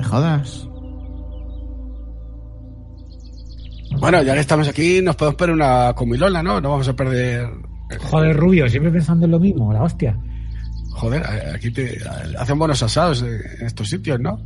Me 0.00 0.04
jodas. 0.06 0.66
Bueno, 4.00 4.22
ya 4.22 4.32
que 4.34 4.40
estamos 4.40 4.66
aquí, 4.66 5.02
nos 5.02 5.14
podemos 5.16 5.34
perder 5.36 5.54
una 5.56 5.92
comilola, 5.94 6.42
¿no? 6.42 6.58
No 6.60 6.70
vamos 6.70 6.88
a 6.88 6.94
perder. 6.94 7.46
Joder, 8.10 8.34
Rubio, 8.36 8.66
siempre 8.68 8.90
pensando 8.90 9.26
en 9.26 9.32
lo 9.32 9.38
mismo, 9.38 9.72
la 9.74 9.82
hostia. 9.82 10.16
Joder, 10.92 11.22
aquí 11.54 11.70
te 11.70 11.98
hacen 12.38 12.58
buenos 12.58 12.82
asados 12.82 13.22
en 13.22 13.66
estos 13.66 13.90
sitios, 13.90 14.18
¿no? 14.20 14.40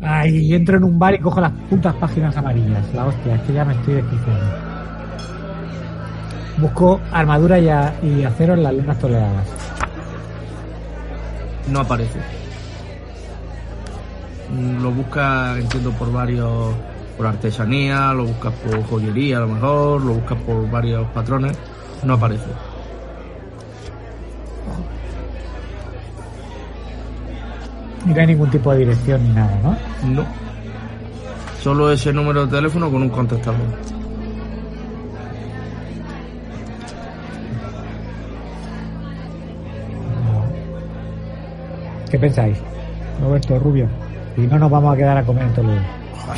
Ay, 0.00 0.36
y 0.38 0.54
entro 0.54 0.76
en 0.78 0.84
un 0.84 0.98
bar 0.98 1.14
y 1.14 1.18
cojo 1.20 1.40
las 1.40 1.52
putas 1.70 1.94
páginas 1.96 2.36
amarillas. 2.36 2.84
La 2.94 3.06
hostia, 3.06 3.34
es 3.36 3.42
que 3.42 3.52
ya 3.52 3.64
me 3.64 3.74
estoy 3.74 3.94
desquiciando. 3.94 4.44
Busco 6.58 7.00
armadura 7.12 7.58
y, 7.60 7.68
a- 7.68 7.94
y 8.02 8.24
acero 8.24 8.54
en 8.54 8.62
las 8.64 8.74
lunas 8.74 8.98
toledadas. 8.98 9.46
No 11.70 11.80
aparece. 11.80 12.18
Lo 14.80 14.90
buscas, 14.90 15.58
entiendo, 15.58 15.90
por 15.92 16.12
varios. 16.12 16.74
por 17.16 17.26
artesanía, 17.26 18.12
lo 18.14 18.24
buscas 18.26 18.52
por 18.54 18.82
joyería 18.84 19.38
a 19.38 19.40
lo 19.40 19.48
mejor, 19.48 20.04
lo 20.04 20.14
buscas 20.14 20.38
por 20.42 20.70
varios 20.70 21.06
patrones. 21.08 21.56
No 22.04 22.14
aparece. 22.14 22.46
Y 28.06 28.10
no 28.10 28.20
hay 28.20 28.26
ningún 28.26 28.50
tipo 28.50 28.72
de 28.72 28.78
dirección 28.78 29.22
ni 29.22 29.34
nada, 29.34 29.58
¿no? 29.62 29.76
No. 30.08 30.26
Solo 31.60 31.92
ese 31.92 32.12
número 32.12 32.46
de 32.46 32.56
teléfono 32.56 32.90
con 32.90 33.02
un 33.02 33.10
contestador. 33.10 33.58
¿Qué 42.10 42.18
pensáis? 42.18 42.56
Roberto 43.20 43.58
Rubio. 43.58 44.07
Y 44.38 44.46
no 44.46 44.58
nos 44.58 44.70
vamos 44.70 44.94
a 44.94 44.96
quedar 44.96 45.18
a 45.18 45.24
comer 45.24 45.44
en 45.44 45.54
Toledo. 45.54 45.80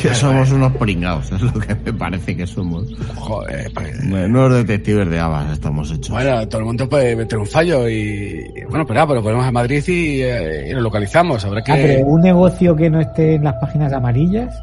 Que 0.00 0.14
somos 0.14 0.52
unos 0.52 0.72
pringados, 0.76 1.32
es 1.32 1.42
lo 1.42 1.52
que 1.52 1.74
me 1.74 1.92
parece 1.92 2.36
que 2.36 2.46
somos. 2.46 2.86
Joder, 3.16 3.72
pues, 3.74 4.00
Unos 4.04 4.54
detectives 4.54 5.10
de 5.10 5.18
habas 5.18 5.52
estamos 5.52 5.90
hechos. 5.90 6.10
Bueno, 6.10 6.46
todo 6.48 6.60
el 6.60 6.66
mundo 6.66 6.88
puede 6.88 7.16
meter 7.16 7.36
un 7.38 7.46
fallo 7.46 7.88
y, 7.88 8.44
bueno, 8.68 8.86
pero, 8.86 8.94
nada, 8.94 9.06
pero 9.08 9.22
ponemos 9.22 9.44
a 9.44 9.50
Madrid 9.50 9.82
y, 9.88 10.22
eh, 10.22 10.68
y 10.70 10.72
lo 10.74 10.80
localizamos. 10.82 11.44
Habrá 11.44 11.62
que 11.62 11.72
Ah, 11.72 11.76
pero 11.80 12.06
un 12.06 12.20
negocio 12.20 12.76
que 12.76 12.88
no 12.88 13.00
esté 13.00 13.34
en 13.34 13.42
las 13.44 13.54
páginas 13.56 13.92
amarillas. 13.92 14.54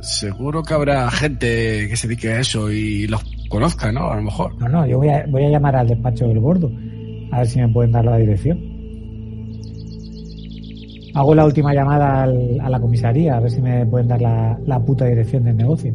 seguro 0.00 0.62
que 0.62 0.74
habrá 0.74 1.10
gente 1.10 1.86
que 1.88 1.96
se 1.96 2.08
dedique 2.08 2.32
a 2.32 2.40
eso 2.40 2.70
y 2.70 3.06
los 3.08 3.22
conozca, 3.50 3.92
¿no? 3.92 4.10
A 4.10 4.16
lo 4.16 4.22
mejor. 4.22 4.54
No, 4.58 4.68
no, 4.68 4.86
yo 4.86 4.96
voy 4.96 5.10
a, 5.10 5.24
voy 5.28 5.44
a 5.44 5.50
llamar 5.50 5.76
al 5.76 5.88
despacho 5.88 6.26
del 6.26 6.40
gordo. 6.40 6.70
A 7.32 7.38
ver 7.40 7.46
si 7.46 7.60
me 7.60 7.68
pueden 7.68 7.92
dar 7.92 8.04
la 8.06 8.16
dirección. 8.16 8.58
Hago 11.14 11.34
la 11.34 11.44
última 11.44 11.74
llamada 11.74 12.22
al- 12.22 12.60
a 12.60 12.68
la 12.70 12.80
comisaría, 12.80 13.36
a 13.36 13.40
ver 13.40 13.50
si 13.50 13.60
me 13.60 13.84
pueden 13.86 14.08
dar 14.08 14.20
la, 14.20 14.58
la 14.66 14.78
puta 14.80 15.04
dirección 15.04 15.44
del 15.44 15.56
negocio. 15.56 15.94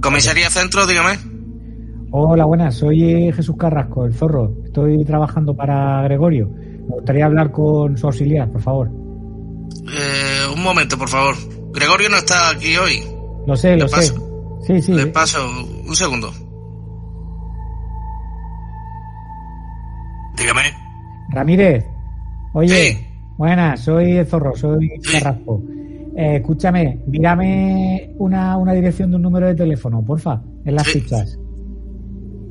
Comisaría 0.00 0.50
Centro, 0.50 0.86
dígame. 0.86 1.18
Hola, 2.14 2.44
buenas, 2.44 2.74
soy 2.74 3.04
eh, 3.04 3.32
Jesús 3.32 3.56
Carrasco, 3.56 4.04
el 4.04 4.12
zorro. 4.14 4.52
Estoy 4.64 5.02
trabajando 5.04 5.54
para 5.56 6.02
Gregorio. 6.02 6.48
Me 6.48 6.94
gustaría 6.96 7.24
hablar 7.24 7.50
con 7.52 7.96
su 7.96 8.06
auxiliar, 8.06 8.50
por 8.50 8.60
favor. 8.60 8.90
Eh, 8.90 10.54
un 10.54 10.62
momento, 10.62 10.98
por 10.98 11.08
favor. 11.08 11.34
Gregorio 11.72 12.10
no 12.10 12.18
está 12.18 12.50
aquí 12.50 12.76
hoy. 12.76 13.00
Lo 13.46 13.56
sé, 13.56 13.70
Le 13.70 13.78
lo 13.78 13.88
sé. 13.88 13.96
paso. 13.96 14.58
Sí, 14.66 14.82
sí. 14.82 14.92
Le 14.92 15.06
paso 15.06 15.38
un 15.88 15.94
segundo. 15.96 16.30
Dígame. 20.36 20.62
Ramírez, 21.30 21.86
oye, 22.52 22.68
Sí. 22.92 23.06
buenas, 23.38 23.80
soy 23.80 24.18
el 24.18 24.26
zorro, 24.26 24.54
soy 24.54 24.90
Sí. 25.00 25.12
Carrasco. 25.18 25.62
Eh, 26.14 26.36
escúchame, 26.36 27.00
mírame 27.06 28.12
una, 28.18 28.58
una 28.58 28.74
dirección 28.74 29.08
de 29.10 29.16
un 29.16 29.22
número 29.22 29.46
de 29.46 29.54
teléfono, 29.54 30.04
porfa, 30.04 30.42
en 30.66 30.74
las 30.74 30.86
Sí. 30.86 31.00
fichas. 31.00 31.38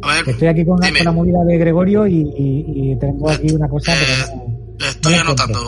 A 0.04 0.14
ver, 0.16 0.30
Estoy 0.30 0.48
aquí 0.48 0.66
con, 0.66 0.76
una, 0.80 0.90
con 0.92 1.06
la 1.06 1.12
movida 1.12 1.44
de 1.46 1.58
Gregorio 1.58 2.08
y, 2.08 2.22
y- 2.36 2.92
y 2.92 2.96
tengo 2.98 3.30
aquí 3.30 3.54
una 3.54 3.68
cosa, 3.70 3.94
Eh, 3.94 3.98
pero 4.00 4.36
no. 4.80 4.86
estoy 4.86 5.14
no 5.16 5.22
anotando. 5.22 5.60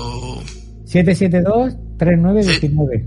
772-3919. 0.85 3.05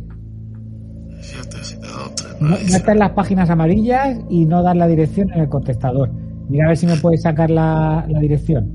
Siete, 1.20 1.56
siete, 1.62 1.86
dos, 1.86 2.14
tres, 2.14 2.40
No, 2.40 2.48
no 2.50 2.56
está 2.56 2.92
en 2.92 2.98
las 2.98 3.10
páginas 3.12 3.50
amarillas 3.50 4.18
y 4.30 4.44
no 4.44 4.62
dar 4.62 4.76
la 4.76 4.86
dirección 4.86 5.30
en 5.32 5.40
el 5.40 5.48
contestador. 5.48 6.10
Mira 6.48 6.66
a 6.66 6.68
ver 6.68 6.76
si 6.76 6.86
me 6.86 6.96
puedes 6.96 7.22
sacar 7.22 7.50
la, 7.50 8.04
la 8.08 8.20
dirección. 8.20 8.66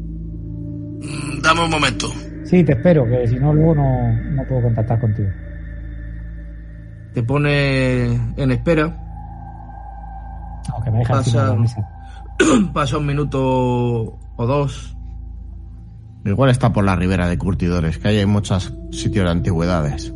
Mm, 1.00 1.42
Dame 1.42 1.64
un 1.64 1.70
momento. 1.70 2.08
Sí, 2.44 2.64
te 2.64 2.74
espero, 2.74 3.06
que 3.06 3.28
si 3.28 3.36
no 3.36 3.54
luego 3.54 3.76
no, 3.76 4.12
no 4.32 4.44
puedo 4.48 4.64
contactar 4.64 5.00
contigo. 5.00 5.30
Te 7.14 7.24
pone 7.24 8.06
en 8.36 8.52
espera. 8.52 8.88
No, 10.70 10.84
que 10.84 10.92
me 10.92 11.00
deja 11.00 11.22
de 11.22 11.32
la 11.32 11.42
Pasa. 11.42 11.56
mesa. 11.56 11.90
Pasa 12.74 12.98
un 12.98 13.06
minuto 13.06 13.40
o 14.38 14.46
dos. 14.46 14.96
Igual 16.26 16.52
está 16.52 16.72
por 16.72 16.86
la 16.86 16.96
ribera 16.96 17.28
de 17.28 17.38
curtidores, 17.38 17.98
que 17.98 18.08
ahí 18.10 18.18
hay 18.18 18.26
muchos 18.26 18.74
sitios 18.92 19.26
de 19.26 19.32
antigüedades. 19.32 20.14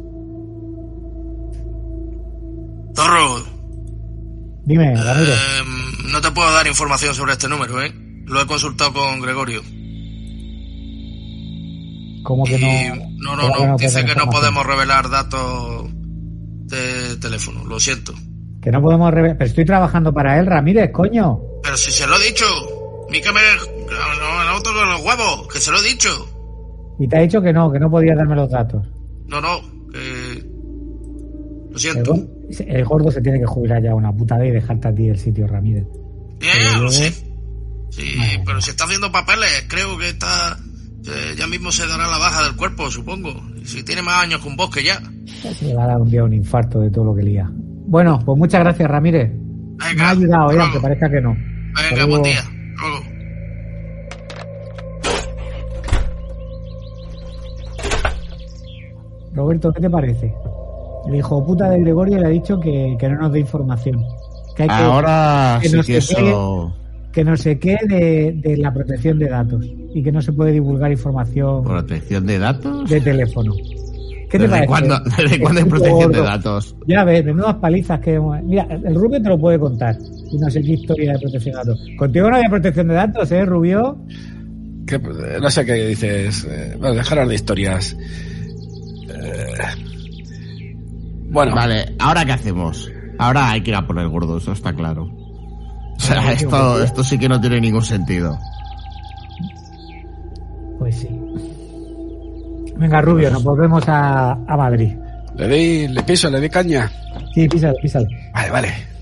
Zorro, 2.95 3.43
Dime, 4.65 4.93
eh, 4.93 5.35
no 6.11 6.21
te 6.21 6.31
puedo 6.31 6.51
dar 6.51 6.65
información 6.65 7.13
sobre 7.13 7.33
este 7.33 7.47
número, 7.47 7.83
¿eh? 7.83 7.93
Lo 8.25 8.41
he 8.41 8.47
consultado 8.47 8.93
con 8.93 9.21
Gregorio. 9.21 9.61
¿Cómo 12.23 12.43
que 12.45 12.57
Y 12.57 12.89
no? 13.19 13.35
no, 13.35 13.35
no, 13.35 13.53
¿Cómo 13.53 13.67
no. 13.67 13.77
Dice 13.77 14.03
que 14.03 14.15
no 14.15 14.27
podemos 14.27 14.65
revelar 14.65 15.11
datos 15.11 15.85
de 15.91 17.17
teléfono. 17.17 17.63
Lo 17.65 17.79
siento. 17.79 18.15
Que 18.65 18.71
no 18.71 18.81
podemos 18.81 19.13
revelar. 19.13 19.37
Pero 19.37 19.47
estoy 19.47 19.63
trabajando 19.63 20.11
para 20.13 20.37
él, 20.39 20.47
Ramírez, 20.47 20.91
coño. 20.91 21.39
Pero 21.63 21.77
si 21.77 21.91
se 21.91 22.05
lo 22.07 22.17
he 22.17 22.25
dicho. 22.25 22.45
Ni 23.09 23.21
que 23.21 23.31
me... 23.31 23.39
No, 23.85 24.61
toco 24.61 24.83
los 24.83 25.01
huevos. 25.05 25.47
Que 25.53 25.59
se 25.59 25.71
lo 25.71 25.77
he 25.77 25.83
dicho. 25.87 26.09
Y 26.99 27.07
te 27.07 27.17
ha 27.17 27.21
dicho 27.21 27.41
que 27.41 27.53
no, 27.53 27.71
que 27.71 27.79
no 27.79 27.89
podías 27.91 28.17
darme 28.17 28.35
los 28.35 28.49
datos. 28.49 28.85
No, 29.27 29.39
no. 29.39 29.61
Que... 29.91 30.43
Lo 31.69 31.71
El, 31.73 31.79
siento. 31.79 32.15
gor- 32.15 32.27
el 32.67 32.85
gordo 32.85 33.11
se 33.11 33.21
tiene 33.21 33.39
que 33.39 33.45
jubilar 33.45 33.83
ya 33.83 33.93
una 33.93 34.11
puta 34.11 34.37
vez 34.37 34.49
y 34.49 34.53
dejarte 34.55 34.87
a 34.87 34.95
ti 34.95 35.09
el 35.09 35.17
sitio, 35.19 35.45
Ramírez. 35.47 35.85
Ya, 36.39 36.49
Pero 36.53 36.81
lo 36.83 36.89
sé. 36.91 37.11
Sí, 37.91 38.15
pero 38.45 38.59
si 38.61 38.71
está 38.71 38.85
haciendo 38.85 39.11
papeles, 39.11 39.65
creo 39.69 39.97
que 39.97 40.09
está... 40.09 40.57
eh, 41.07 41.35
ya 41.37 41.47
mismo 41.47 41.71
se 41.71 41.85
dará 41.87 42.07
la 42.07 42.17
baja 42.17 42.43
del 42.43 42.55
cuerpo, 42.55 42.89
supongo. 42.89 43.31
Si 43.63 43.83
tiene 43.83 44.01
más 44.01 44.23
años 44.23 44.41
con 44.41 44.55
vos 44.55 44.69
que 44.69 44.83
ya. 44.83 44.99
Se 45.53 45.65
le 45.65 45.75
va 45.75 45.83
a 45.83 45.87
dar 45.87 45.97
un 46.01 46.09
día 46.09 46.23
un 46.23 46.33
infarto 46.33 46.79
de 46.79 46.89
todo 46.89 47.05
lo 47.05 47.15
que 47.15 47.23
lía. 47.23 47.51
Bueno, 47.87 48.19
pues 48.25 48.37
muchas 48.37 48.61
gracias, 48.61 48.89
Ramírez. 48.89 49.31
Me 49.31 49.85
Venga, 49.89 50.07
ha 50.07 50.11
ayudado, 50.11 50.51
eh, 50.51 50.57
aunque 50.59 50.79
parezca 50.79 51.09
que 51.09 51.21
no. 51.21 51.35
Venga, 51.91 52.05
buen 52.05 52.23
día. 52.23 52.41
Luego. 52.79 52.99
Roberto, 59.33 59.73
¿qué 59.73 59.81
te 59.81 59.89
parece? 59.89 60.33
El 61.07 61.15
hijo 61.15 61.45
puta 61.45 61.69
de 61.69 61.79
Gregorio 61.81 62.17
le 62.19 62.25
ha 62.25 62.29
dicho 62.29 62.59
que, 62.59 62.95
que 62.99 63.09
no 63.09 63.17
nos 63.21 63.31
dé 63.33 63.39
información. 63.41 64.03
Que 64.55 64.63
hay 64.63 64.69
que, 64.69 64.75
Ahora 64.75 65.59
que 65.61 65.69
sí 65.69 65.75
no 65.75 65.83
que 65.83 66.01
se 66.01 66.15
quede- 66.15 66.29
eso... 66.29 66.75
que 67.11 67.23
no 67.23 67.37
se 67.37 67.59
quede 67.59 67.87
de, 67.87 68.31
de 68.41 68.57
la 68.57 68.73
protección 68.73 69.19
de 69.19 69.29
datos 69.29 69.65
y 69.93 70.01
que 70.01 70.11
no 70.11 70.21
se 70.21 70.31
puede 70.33 70.51
divulgar 70.53 70.91
información 70.91 71.63
¿Protección 71.63 72.25
de 72.25 72.39
datos? 72.39 72.89
de 72.89 73.01
teléfono. 73.01 73.53
¿Qué 74.35 74.39
te 74.39 74.43
¿Desde 74.43 74.49
parece? 74.67 74.67
cuándo, 74.67 74.99
¿Desde 75.17 75.39
cuándo 75.39 75.61
hay 75.61 75.69
protección 75.69 76.11
de 76.11 76.21
datos? 76.21 76.75
Ya 76.87 77.03
ves, 77.03 77.25
menudas 77.25 77.55
palizas 77.55 77.99
que 77.99 78.13
hemos... 78.15 78.41
Mira, 78.43 78.67
el 78.69 78.95
Rubio 78.95 79.21
te 79.21 79.29
lo 79.29 79.39
puede 79.39 79.57
contar. 79.59 79.95
Y 80.31 80.37
no 80.37 80.49
sé 80.49 80.61
qué 80.61 80.73
historia 80.73 81.13
de 81.13 81.19
protección 81.19 81.53
de 81.53 81.57
datos. 81.57 81.85
Contigo 81.97 82.29
no 82.29 82.35
había 82.35 82.49
protección 82.49 82.87
de 82.89 82.93
datos, 82.95 83.31
¿eh, 83.31 83.45
Rubio? 83.45 83.97
Que, 84.85 84.95
eh, 84.95 85.37
no 85.41 85.49
sé 85.49 85.65
qué 85.65 85.73
dices. 85.87 86.45
eh, 86.49 86.75
bueno, 86.79 86.95
dejaros 86.95 87.29
de 87.29 87.35
historias. 87.35 87.97
Eh, 89.09 89.53
bueno, 91.29 91.55
Vale, 91.55 91.95
¿ahora 91.99 92.23
qué 92.25 92.33
hacemos? 92.33 92.91
Ahora 93.17 93.49
hay 93.51 93.61
que 93.61 93.71
ir 93.71 93.75
a 93.75 93.87
por 93.87 93.97
el 93.99 94.09
gordo, 94.09 94.37
eso 94.37 94.51
está 94.51 94.73
claro. 94.73 95.03
O 95.05 95.99
sea, 95.99 96.31
esto, 96.33 96.83
esto 96.83 97.03
sí 97.03 97.17
que 97.17 97.29
no 97.29 97.39
tiene 97.39 97.61
ningún 97.61 97.83
sentido. 97.83 98.37
Pues 100.77 100.95
sí. 100.97 101.07
Venga, 102.77 103.01
Rubio, 103.01 103.29
nos 103.31 103.43
volvemos 103.43 103.83
a, 103.87 104.31
a 104.31 104.57
Madrid. 104.57 104.95
le 105.35 105.47
di, 105.47 105.87
le 105.87 106.03
piso, 106.03 106.29
le 106.29 106.39
di 106.39 106.49
caña. 106.49 106.89
Sí, 107.33 107.47
písale, 107.47 107.75
písale. 107.81 108.07
Vale, 108.33 108.49
vale. 108.51 108.94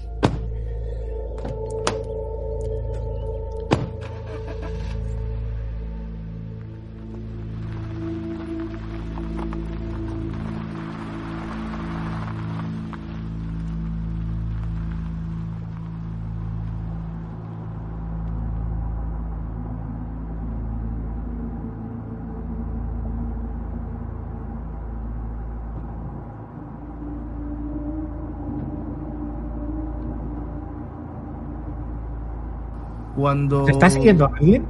Cuando... 33.24 33.63
¿Te 33.63 33.71
está 33.71 33.89
siguiendo 33.89 34.30
alguien? 34.36 34.65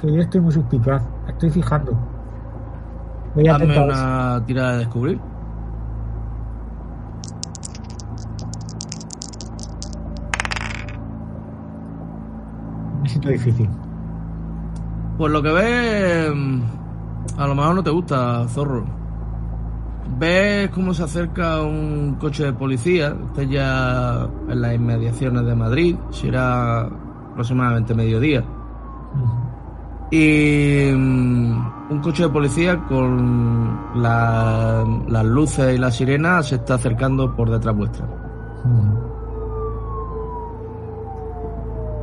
Que 0.00 0.12
yo 0.14 0.20
estoy 0.20 0.40
muy 0.40 0.52
suspicaz. 0.52 1.02
Me 1.26 1.32
Estoy 1.32 1.50
fijando. 1.50 1.98
Voy 3.34 3.48
a 3.48 3.58
si- 3.58 3.64
una 3.64 4.40
tirada 4.46 4.72
de 4.74 4.78
descubrir. 4.78 5.20
Me 13.02 13.08
siento 13.08 13.30
difícil. 13.30 13.68
Pues 15.16 15.32
lo 15.32 15.42
que 15.42 15.50
ves, 15.50 16.32
a 17.36 17.46
lo 17.48 17.54
mejor 17.56 17.74
no 17.74 17.82
te 17.82 17.90
gusta, 17.90 18.46
zorro. 18.46 18.84
Ves 20.20 20.70
cómo 20.70 20.94
se 20.94 21.02
acerca 21.02 21.62
un 21.62 22.16
coche 22.20 22.44
de 22.44 22.52
policía, 22.52 23.16
este 23.26 23.48
ya 23.48 24.28
en 24.48 24.62
las 24.62 24.74
inmediaciones 24.74 25.44
de 25.44 25.54
Madrid, 25.56 25.96
será 26.10 26.88
aproximadamente 27.38 27.94
mediodía. 27.94 28.42
Y 30.10 30.90
mm, 30.92 31.90
un 31.90 32.00
coche 32.02 32.24
de 32.24 32.28
policía 32.30 32.84
con 32.88 33.78
la- 33.94 34.84
las 35.06 35.24
luces 35.24 35.72
y 35.76 35.78
la 35.78 35.92
sirena 35.92 36.42
se 36.42 36.56
está 36.56 36.74
acercando 36.74 37.36
por 37.36 37.48
detrás 37.48 37.76
vuestra. 37.76 38.06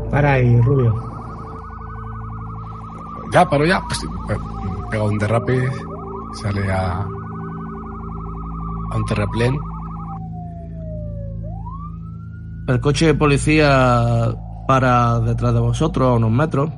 Para 0.10 0.34
ahí, 0.34 0.62
Rubio. 0.62 0.94
Ya, 3.34 3.50
paro 3.50 3.66
ya. 3.66 3.82
Pues, 3.88 4.06
pues, 4.28 4.40
pega 4.90 5.04
un 5.04 5.18
derrape, 5.18 5.70
sale 6.36 6.72
a, 6.72 7.02
a 8.92 8.96
un 8.98 9.06
terraplén. 9.06 9.58
El 12.68 12.80
coche 12.80 13.08
de 13.08 13.14
policía 13.14 14.34
para 14.68 15.20
detrás 15.20 15.53
de 15.53 15.59
vosotros 15.59 16.09
a 16.09 16.13
unos 16.13 16.32
metros 16.32 16.72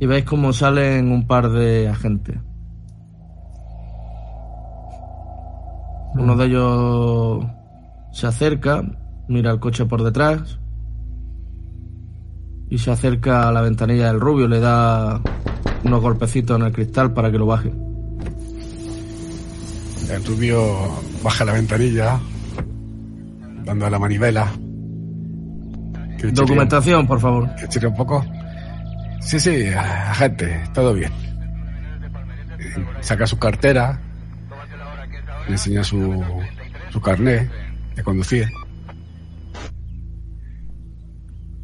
y 0.00 0.06
veis 0.06 0.24
cómo 0.24 0.52
salen 0.52 1.10
un 1.10 1.26
par 1.26 1.50
de 1.50 1.88
agentes. 1.88 2.38
Uno 6.14 6.36
de 6.36 6.46
ellos 6.46 7.44
se 8.12 8.26
acerca, 8.26 8.82
mira 9.28 9.50
el 9.50 9.60
coche 9.60 9.84
por 9.84 10.02
detrás 10.02 10.58
y 12.68 12.78
se 12.78 12.90
acerca 12.90 13.48
a 13.48 13.52
la 13.52 13.60
ventanilla 13.60 14.08
del 14.08 14.20
rubio, 14.20 14.48
le 14.48 14.60
da 14.60 15.20
unos 15.84 16.00
golpecitos 16.00 16.58
en 16.58 16.66
el 16.66 16.72
cristal 16.72 17.12
para 17.12 17.30
que 17.30 17.38
lo 17.38 17.46
baje. 17.46 17.72
El 20.10 20.24
rubio 20.24 20.64
baja 21.22 21.44
la 21.44 21.52
ventanilla, 21.52 22.18
dando 23.64 23.86
a 23.86 23.90
la 23.90 23.98
manivela. 23.98 24.52
Que 26.18 26.28
Documentación, 26.28 27.06
por 27.06 27.20
favor. 27.20 27.54
que 27.56 27.68
chirría 27.68 27.88
un 27.88 27.96
poco. 27.96 28.24
Sí, 29.20 29.40
sí, 29.40 29.66
agente, 29.68 30.62
todo 30.72 30.94
bien. 30.94 31.12
Saca 33.00 33.26
su 33.26 33.38
cartera, 33.38 34.00
le 35.46 35.52
enseña 35.52 35.82
su, 35.84 36.22
su 36.90 37.00
carné 37.00 37.48
de 37.94 38.02
conducir. 38.02 38.48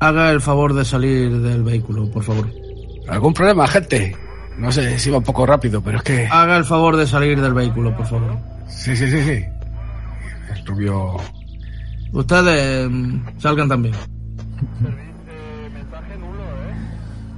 Haga 0.01 0.31
el 0.33 0.41
favor 0.41 0.75
de 0.75 0.85
salir 0.85 1.41
del 1.41 1.63
vehículo, 1.63 2.11
por 2.11 2.25
favor. 2.25 2.51
¿Algún 3.09 3.33
problema, 3.33 3.65
agente? 3.65 4.17
No 4.59 4.73
sé 4.73 4.99
si 4.99 5.11
va 5.11 5.19
un 5.19 5.25
poco 5.25 5.47
rápido, 5.47 5.81
pero 5.81 5.99
es 5.99 6.03
que... 6.05 6.27
Haga 6.27 6.57
el 6.57 6.65
favor 6.65 6.97
de 6.97 7.07
salir 7.07 7.41
del 7.41 7.55
vehículo, 7.55 7.97
por 7.97 8.07
favor. 8.07 8.37
Sí, 8.69 8.97
sí, 8.97 9.09
sí, 9.09 9.23
sí. 9.23 9.45
El 10.55 10.67
rubio... 10.67 11.17
Ustedes 12.13 12.91
mm, 12.91 13.39
salgan 13.39 13.69
también. 13.69 13.95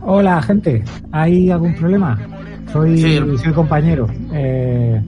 Hola, 0.03 0.43
gente. 0.43 0.85
¿Hay 1.13 1.51
algún 1.51 1.75
problema? 1.75 2.19
Soy, 2.73 2.99
Sí, 2.99 3.21
soy 3.43 3.53
compañero. 3.53 4.07
eh, 4.33 5.01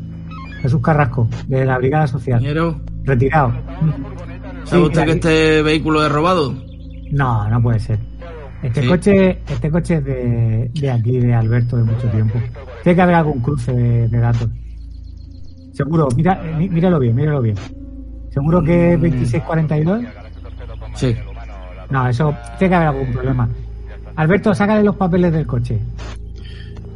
Jesús 0.62 0.80
Carrasco, 0.80 1.28
de 1.48 1.64
la 1.64 1.78
Brigada 1.78 2.06
Social. 2.06 2.38
Compañero, 2.38 2.80
Retirado. 3.04 3.52
¿sabe 4.64 4.82
Sí, 4.82 4.86
usted 4.88 5.04
que 5.04 5.10
este 5.12 5.62
vehículo 5.62 6.04
es 6.04 6.10
robado? 6.10 6.54
No, 7.12 7.48
no 7.48 7.62
puede 7.62 7.78
ser. 7.78 7.98
Este 8.62 8.82
Sí. 8.82 8.88
coche, 8.88 9.38
este 9.48 9.70
coche 9.70 9.96
es 9.96 10.04
de, 10.04 10.70
de 10.74 10.90
aquí, 10.90 11.18
de 11.18 11.34
Alberto, 11.34 11.76
de 11.76 11.84
mucho 11.84 12.08
tiempo. 12.08 12.40
Tiene 12.82 12.96
que 12.96 13.02
haber 13.02 13.14
algún 13.16 13.40
cruce 13.40 13.72
de, 13.72 14.08
de 14.08 14.18
datos. 14.18 14.48
Seguro, 15.72 16.08
mira, 16.16 16.40
eh, 16.42 16.54
mí- 16.56 16.68
míralo 16.70 16.98
bien, 16.98 17.14
míralo 17.14 17.42
bien. 17.42 17.56
¿Seguro 18.30 18.62
que 18.64 18.94
es 18.94 19.00
2642? 19.00 20.04
Sí. 20.94 21.14
No, 21.90 22.08
eso 22.08 22.34
tiene 22.58 22.70
que 22.70 22.74
haber 22.76 22.88
algún 22.88 23.12
problema. 23.12 23.48
Alberto, 24.16 24.54
sácale 24.54 24.82
los 24.82 24.96
papeles 24.96 25.32
del 25.32 25.46
coche. 25.46 25.78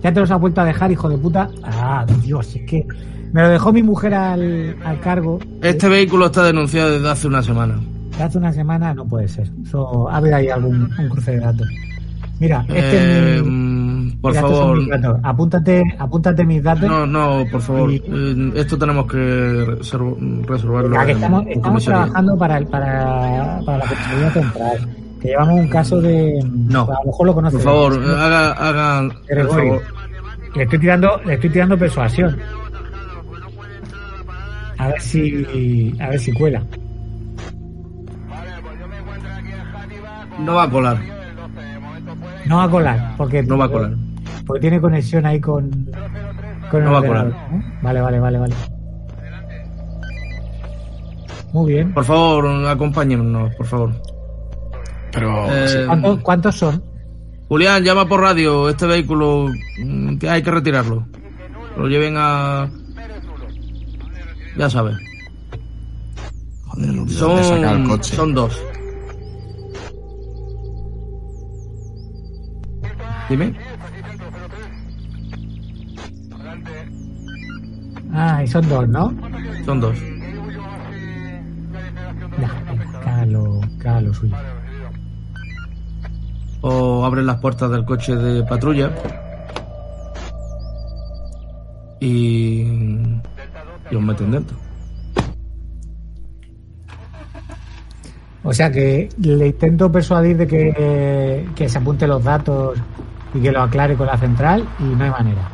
¿Ya 0.02 0.12
te 0.12 0.20
los 0.20 0.30
ha 0.30 0.36
vuelto 0.36 0.60
a 0.62 0.64
dejar, 0.64 0.90
hijo 0.90 1.08
de 1.08 1.18
puta? 1.18 1.48
Ah, 1.62 2.06
Dios, 2.22 2.56
es 2.56 2.62
que 2.66 2.86
me 3.32 3.42
lo 3.42 3.48
dejó 3.50 3.72
mi 3.72 3.82
mujer 3.82 4.14
al, 4.14 4.76
al 4.84 5.00
cargo. 5.00 5.38
Este 5.62 5.88
vehículo 5.88 6.26
está 6.26 6.42
denunciado 6.44 6.90
desde 6.90 7.10
hace 7.10 7.28
una 7.28 7.42
semana. 7.42 7.78
De 8.16 8.22
hace 8.24 8.38
una 8.38 8.52
semana 8.52 8.94
no 8.94 9.04
puede 9.04 9.28
ser. 9.28 9.50
Eso, 9.62 10.08
ha 10.08 10.16
habido 10.16 10.36
ahí 10.36 10.48
algún 10.48 10.90
un 10.98 11.08
cruce 11.10 11.32
de 11.32 11.40
datos. 11.40 11.68
Mira, 12.40 12.64
este 12.68 12.96
Eh, 12.96 13.36
es 13.36 13.42
mi, 13.44 13.50
mm, 13.50 14.20
por 14.22 14.34
favor. 14.34 14.78
Apúntate, 15.22 15.82
apúntate 15.98 16.44
mis 16.44 16.62
datos. 16.62 16.88
No, 16.88 17.06
no, 17.06 17.44
por 17.52 17.60
favor. 17.60 17.92
Y- 17.92 17.96
Eh, 18.06 18.52
Esto 18.56 18.78
tenemos 18.78 19.06
que 19.06 19.76
resolverlo. 20.48 20.98
Que 21.04 21.12
estamos, 21.12 21.42
en 21.42 21.48
estamos 21.48 21.68
comisaría. 21.68 21.98
trabajando 22.04 22.38
para, 22.38 22.60
para, 22.66 23.60
para 23.64 23.78
la 23.78 23.84
Consejería 23.86 24.30
Central. 24.30 24.96
Que 25.20 25.28
llevamos 25.28 25.60
un 25.60 25.68
caso 25.68 26.00
de. 26.00 26.42
No. 26.50 26.82
A 26.84 26.94
lo 27.00 27.04
mejor 27.06 27.26
lo 27.26 27.34
conoces. 27.34 27.62
Por 27.62 27.72
favor, 27.72 27.92
eh, 28.02 28.06
haga, 28.18 28.52
haga, 28.52 29.08
por 29.14 29.22
Gregorio. 29.26 29.72
favor. 29.80 29.82
Le 30.56 30.62
estoy 30.64 30.78
tirando, 30.78 31.20
le 31.26 31.34
estoy 31.34 31.50
tirando 31.50 31.78
persuasión. 31.78 32.38
A 34.78 34.88
ver 34.88 35.00
si, 35.02 35.94
a 36.00 36.08
ver 36.08 36.18
si 36.18 36.32
cuela. 36.32 36.62
No 40.38 40.54
va 40.54 40.62
a 40.62 40.70
colar. 40.70 41.19
No 42.46 42.56
va 42.58 42.64
a 42.64 42.70
colar, 42.70 43.14
porque 43.16 43.42
No 43.42 43.58
va 43.58 43.66
a 43.66 43.68
colar. 43.68 43.92
porque 44.46 44.60
tiene 44.60 44.80
conexión 44.80 45.26
ahí 45.26 45.40
con, 45.40 45.70
con 46.70 46.80
el 46.80 46.84
No 46.86 46.92
va 46.92 46.98
a 46.98 47.06
colar. 47.06 47.34
Vale, 47.82 48.00
vale, 48.00 48.20
vale, 48.20 48.38
vale. 48.38 48.54
Muy 51.52 51.72
bien. 51.72 51.92
Por 51.92 52.04
favor, 52.04 52.46
acompáñennos, 52.68 53.54
por 53.56 53.66
favor. 53.66 53.92
Pero... 55.12 55.46
Eh, 55.50 55.84
¿Cuántos, 55.86 56.20
cuántos 56.20 56.56
son? 56.56 56.82
Julián, 57.48 57.82
llama 57.82 58.06
por 58.08 58.20
radio. 58.20 58.68
Este 58.68 58.86
vehículo 58.86 59.48
mm, 59.82 60.18
que 60.18 60.30
hay 60.30 60.42
que 60.42 60.50
retirarlo. 60.52 61.04
Lo 61.76 61.88
lleven 61.88 62.14
a. 62.16 62.68
Ya 64.56 64.70
sabes. 64.70 64.96
Joder, 66.66 67.08
sacar 67.08 67.74
el 67.76 67.78
Son, 67.82 67.88
coche. 67.88 68.14
son 68.16 68.34
dos. 68.34 68.62
Dime. 73.30 73.54
Ah, 78.12 78.42
y 78.42 78.48
son 78.48 78.68
dos, 78.68 78.88
¿no? 78.88 79.14
Son 79.64 79.80
dos. 79.80 79.96
Nah, 82.38 83.06
haga 83.06 83.26
lo, 83.26 83.60
haga 83.78 84.00
lo 84.00 84.12
suyo. 84.12 84.34
O 86.62 87.04
abren 87.04 87.26
las 87.26 87.38
puertas 87.38 87.70
del 87.70 87.84
coche 87.84 88.16
de 88.16 88.42
patrulla. 88.42 88.90
Y. 92.00 92.62
Y 93.92 93.94
os 93.94 94.02
meten 94.02 94.32
dentro. 94.32 94.56
O 98.42 98.52
sea 98.52 98.72
que 98.72 99.08
le 99.18 99.46
intento 99.46 99.92
persuadir 99.92 100.36
de 100.36 100.46
que, 100.48 101.46
que 101.54 101.68
se 101.68 101.78
apunte 101.78 102.08
los 102.08 102.24
datos 102.24 102.76
y 103.34 103.40
que 103.40 103.52
lo 103.52 103.62
aclare 103.62 103.96
con 103.96 104.06
la 104.06 104.16
central 104.18 104.64
y 104.80 104.84
no 104.94 105.04
hay 105.04 105.10
manera. 105.10 105.48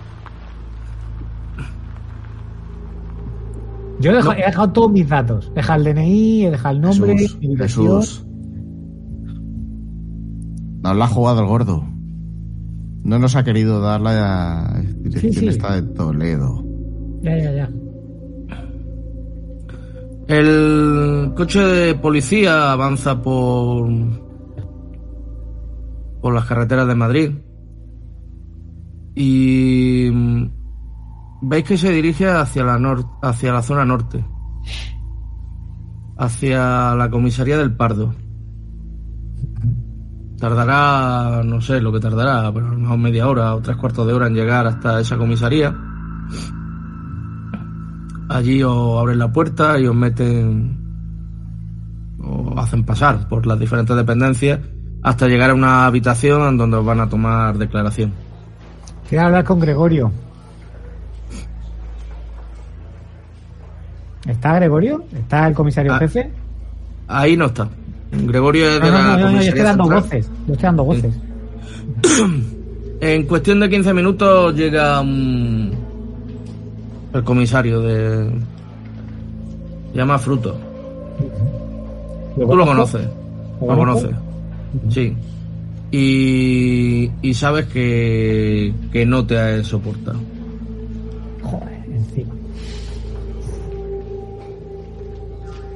Yo 3.99 4.11
he 4.11 4.15
dejado, 4.15 4.33
No. 4.35 4.39
he 4.41 4.45
dejado 4.47 4.73
todos 4.73 4.93
mis 4.93 5.09
datos. 5.09 5.49
He 5.53 5.55
dejado 5.57 5.79
el 5.89 5.95
DNI, 5.95 6.45
he 6.47 6.51
dejado 6.51 6.75
el 6.75 6.81
nombre, 6.83 7.17
Jesús, 7.19 7.39
mi. 7.39 7.57
Jesús. 7.57 8.27
Nos 10.83 10.97
la 10.97 11.05
ha 11.05 11.09
jugado 11.09 11.41
el 11.41 11.47
gordo. 11.47 11.83
No 13.05 13.19
nos 13.19 13.37
ha 13.37 13.45
querido 13.45 13.81
dar 13.81 14.01
la 14.01 14.83
dirección 14.99 15.33
Sí, 15.33 15.41
sí. 15.41 15.49
esta 15.49 15.75
de 15.81 15.83
Toledo. 15.95 16.63
Ya, 17.23 17.37
ya, 17.39 17.53
ya. 17.53 17.71
El 20.29 21.33
coche 21.37 21.61
de 21.61 21.95
policía 21.95 22.73
avanza 22.73 23.23
por. 23.23 23.89
por 26.21 26.35
las 26.35 26.45
carreteras 26.47 26.89
de 26.89 26.95
Madrid. 26.97 27.31
Y. 29.17 30.11
mm, 30.13 30.51
veis 31.43 31.65
que 31.65 31.77
se 31.77 31.91
dirige 31.91 32.29
hacia 32.29 32.63
la, 32.65 32.79
nor- 32.79 33.19
hacia 33.23 33.53
la 33.53 33.63
zona 33.63 33.85
norte. 33.85 34.25
Hacia 36.19 36.95
la 36.95 37.11
comisaría 37.11 37.59
del 37.59 37.75
Pardo. 37.75 38.15
Tardará, 40.39 41.43
no 41.45 41.61
sé 41.63 41.81
lo 41.81 41.91
que 41.93 42.01
tardará, 42.01 42.53
pero 42.53 42.69
a 42.69 42.75
lo 42.75 42.97
media 42.99 43.27
hora 43.27 43.55
o 43.55 43.61
tres 43.63 43.77
cuartos 43.79 44.07
de 44.07 44.13
hora 44.13 44.27
en 44.27 44.35
llegar 44.35 44.67
hasta 44.67 45.01
esa 45.01 45.17
comisaría. 45.17 45.75
Allí 48.29 48.63
os 48.63 49.01
abren 49.01 49.19
la 49.19 49.33
puerta 49.33 49.79
y 49.79 49.87
os 49.87 49.95
meten 49.95 50.85
o 52.23 52.59
hacen 52.59 52.85
pasar 52.85 53.29
por 53.29 53.47
las 53.47 53.59
diferentes 53.59 53.97
dependencias 53.97 54.61
hasta 55.03 55.29
llegar 55.29 55.51
a 55.51 55.55
una 55.55 55.87
habitación 55.87 56.43
en 56.49 56.59
donde 56.59 56.77
os 56.77 56.85
van 56.85 57.01
a 57.01 57.09
tomar 57.09 57.57
declaración. 57.57 58.13
Quiero 59.09 59.27
hablar 59.27 59.45
con 59.45 59.61
Gregorio. 59.61 60.11
¿Está 64.29 64.55
Gregorio? 64.57 65.05
¿Está 65.17 65.47
el 65.49 65.55
comisario 65.55 65.95
Ah. 65.95 65.99
jefe? 65.99 66.31
Ahí 67.09 67.37
no 67.37 67.47
está. 67.47 67.69
Gregorio 68.11 68.69
es 68.69 68.81
No, 68.81 68.87
de 68.87 68.93
no, 68.93 68.99
la 68.99 69.05
no, 69.05 69.11
no, 69.13 69.19
yo 69.19 69.25
comisaría 69.27 69.49
estoy 69.49 69.63
dando 69.65 69.85
central. 69.85 70.03
voces. 70.03 70.31
Yo 70.47 70.53
estoy 70.53 70.67
dando 70.67 70.85
voces. 70.85 71.15
En 72.99 73.25
cuestión 73.27 73.61
de 73.61 73.69
15 73.69 73.93
minutos 73.93 74.55
llega 74.55 75.03
mm, 75.03 75.71
el 77.13 77.25
comisario 77.25 77.83
de... 77.83 78.31
Llama 79.93 80.19
Fruto. 80.19 80.57
Tú 82.37 82.57
lo 82.57 82.65
conoces. 82.65 83.07
¿Lo 83.61 83.67
Lo 83.67 83.77
conoces. 83.77 84.11
Sí. 84.89 85.15
Y, 85.91 87.11
y 87.23 87.35
sabes 87.35 87.67
que, 87.67 88.75
que 88.93 89.07
no 89.07 89.25
te 89.27 89.39
ha 89.39 89.63
soportado. 89.65 90.19
Joder, 91.43 91.85
encima. 91.89 92.35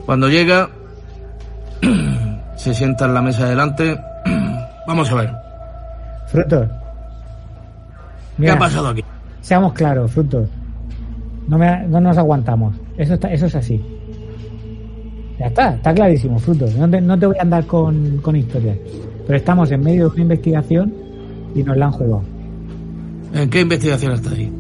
Cuando 0.05 0.29
llega, 0.29 0.69
se 2.57 2.75
sienta 2.75 3.07
en 3.07 3.15
la 3.15 3.23
mesa 3.23 3.49
delante. 3.49 3.99
Vamos 4.87 5.11
a 5.11 5.15
ver. 5.15 5.31
Frutos. 6.27 6.69
¿Qué 8.39 8.51
ha 8.51 8.59
pasado 8.59 8.89
aquí? 8.89 9.05
seamos 9.41 9.73
claros, 9.73 10.11
Frutos. 10.13 10.49
No, 11.49 11.59
me, 11.59 11.87
no 11.89 12.01
nos 12.01 12.17
aguantamos. 12.17 12.75
Eso, 12.97 13.15
está, 13.15 13.33
eso 13.33 13.47
es 13.47 13.55
así. 13.57 13.85
Ya 15.39 15.47
está, 15.47 15.75
está 15.75 15.95
clarísimo, 15.95 16.39
Frutos. 16.39 16.75
No 16.77 16.89
te, 16.89 17.01
no 17.01 17.19
te 17.19 17.27
voy 17.27 17.37
a 17.39 17.43
andar 17.43 17.67
con, 17.67 18.19
con 18.19 18.37
historias. 18.37 18.79
Pero 19.31 19.39
estamos 19.39 19.71
en 19.71 19.85
medio 19.85 20.09
de 20.09 20.15
una 20.15 20.23
investigación 20.23 20.93
y 21.55 21.63
nos 21.63 21.77
la 21.77 21.87
han 21.87 21.93
jugado. 21.93 22.25
¿En 23.33 23.49
qué 23.49 23.61
investigación 23.61 24.11
está 24.11 24.31
ahí? 24.31 24.53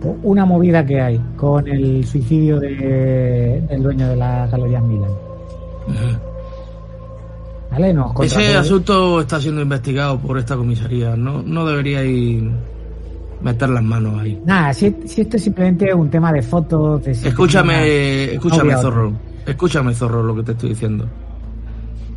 Por 0.00 0.16
Una 0.22 0.46
movida 0.46 0.86
que 0.86 0.98
hay 0.98 1.20
con 1.36 1.68
el 1.68 2.02
suicidio 2.06 2.58
de, 2.58 3.62
del 3.68 3.82
dueño 3.82 4.08
de 4.08 4.16
las 4.16 4.50
galerías 4.50 4.82
Milan. 4.84 5.10
¿Vale? 7.70 7.92
Nos 7.92 8.18
Ese 8.20 8.56
asunto 8.56 9.20
está 9.20 9.38
siendo 9.38 9.60
investigado 9.60 10.18
por 10.18 10.38
esta 10.38 10.56
comisaría. 10.56 11.14
No, 11.14 11.42
no 11.42 11.66
deberíais 11.66 12.42
meter 13.42 13.68
las 13.68 13.82
manos 13.82 14.18
ahí. 14.18 14.40
Nada, 14.46 14.72
si, 14.72 14.96
si 15.04 15.20
esto 15.20 15.36
es 15.36 15.42
simplemente 15.42 15.92
un 15.92 16.08
tema 16.08 16.32
de 16.32 16.40
fotos. 16.40 17.04
De 17.04 17.12
Escúchame, 17.12 18.32
escúchame, 18.32 18.74
zorro. 18.78 19.12
Escúchame, 19.44 19.92
zorro, 19.92 20.22
lo 20.22 20.34
que 20.36 20.42
te 20.42 20.52
estoy 20.52 20.70
diciendo. 20.70 21.06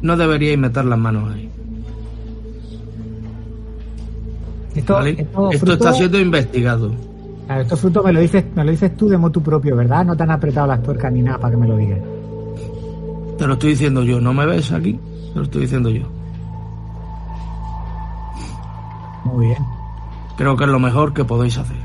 No 0.02 0.16
deberíais 0.16 0.58
meter 0.58 0.86
las 0.86 0.97
manos 0.97 1.34
ahí. 1.34 1.59
Esto, 4.80 4.93
¿vale? 4.93 5.09
esto 5.17 5.51
Esto 5.51 5.65
fruto- 5.65 5.73
está 5.73 5.93
siendo 5.93 6.19
investigado. 6.19 6.91
Claro, 7.45 7.61
esto 7.61 7.77
fruto 7.77 8.03
me 8.03 8.13
lo 8.13 8.19
dices, 8.19 8.45
me 8.55 8.63
lo 8.63 8.71
dices 8.71 8.95
tú 8.95 9.07
de 9.09 9.17
motu 9.17 9.41
propio, 9.41 9.75
¿verdad? 9.75 10.05
No 10.05 10.15
te 10.15 10.23
han 10.23 10.32
apretado 10.32 10.67
las 10.67 10.82
tuercas 10.84 11.11
ni 11.11 11.21
nada 11.21 11.38
para 11.39 11.51
que 11.51 11.57
me 11.57 11.67
lo 11.67 11.77
digas. 11.77 11.99
Te 13.38 13.47
lo 13.47 13.53
estoy 13.53 13.71
diciendo 13.71 14.03
yo. 14.03 14.19
¿No 14.21 14.34
me 14.34 14.45
ves 14.45 14.71
aquí? 14.71 14.99
Te 15.34 15.36
lo 15.39 15.43
estoy 15.43 15.61
diciendo 15.61 15.89
yo. 15.89 16.03
Muy 19.25 19.47
bien. 19.47 19.57
Creo 20.38 20.55
que 20.55 20.63
es 20.63 20.69
lo 20.69 20.80
mejor 20.80 21.13
que 21.13 21.25
podéis 21.25 21.57
hacer. 21.57 21.77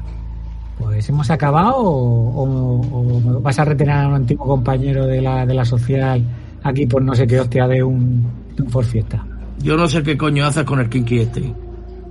Pues 0.79 1.09
hemos 1.09 1.31
acabado 1.31 1.77
o, 1.77 2.45
o- 2.45 3.37
o 3.37 3.41
vas 3.41 3.59
a 3.59 3.65
retener 3.65 3.95
a 3.97 4.09
un 4.09 4.15
antiguo 4.15 4.47
compañero 4.47 5.07
de 5.07 5.21
la, 5.21 5.47
de 5.47 5.55
la 5.55 5.65
social 5.65 6.23
aquí 6.63 6.87
por 6.87 7.03
no 7.03 7.15
sé 7.15 7.27
qué 7.27 7.41
hostia 7.41 7.67
de 7.69 7.83
un, 7.83 8.27
de 8.57 8.63
un 8.63 8.85
fiesta. 8.85 9.25
Yo 9.61 9.77
no 9.77 9.87
sé 9.89 10.03
qué 10.03 10.17
coño 10.17 10.45
haces 10.47 10.65
con 10.65 10.81
el 10.81 10.89
kinky 10.89 11.21
este. 11.21 11.53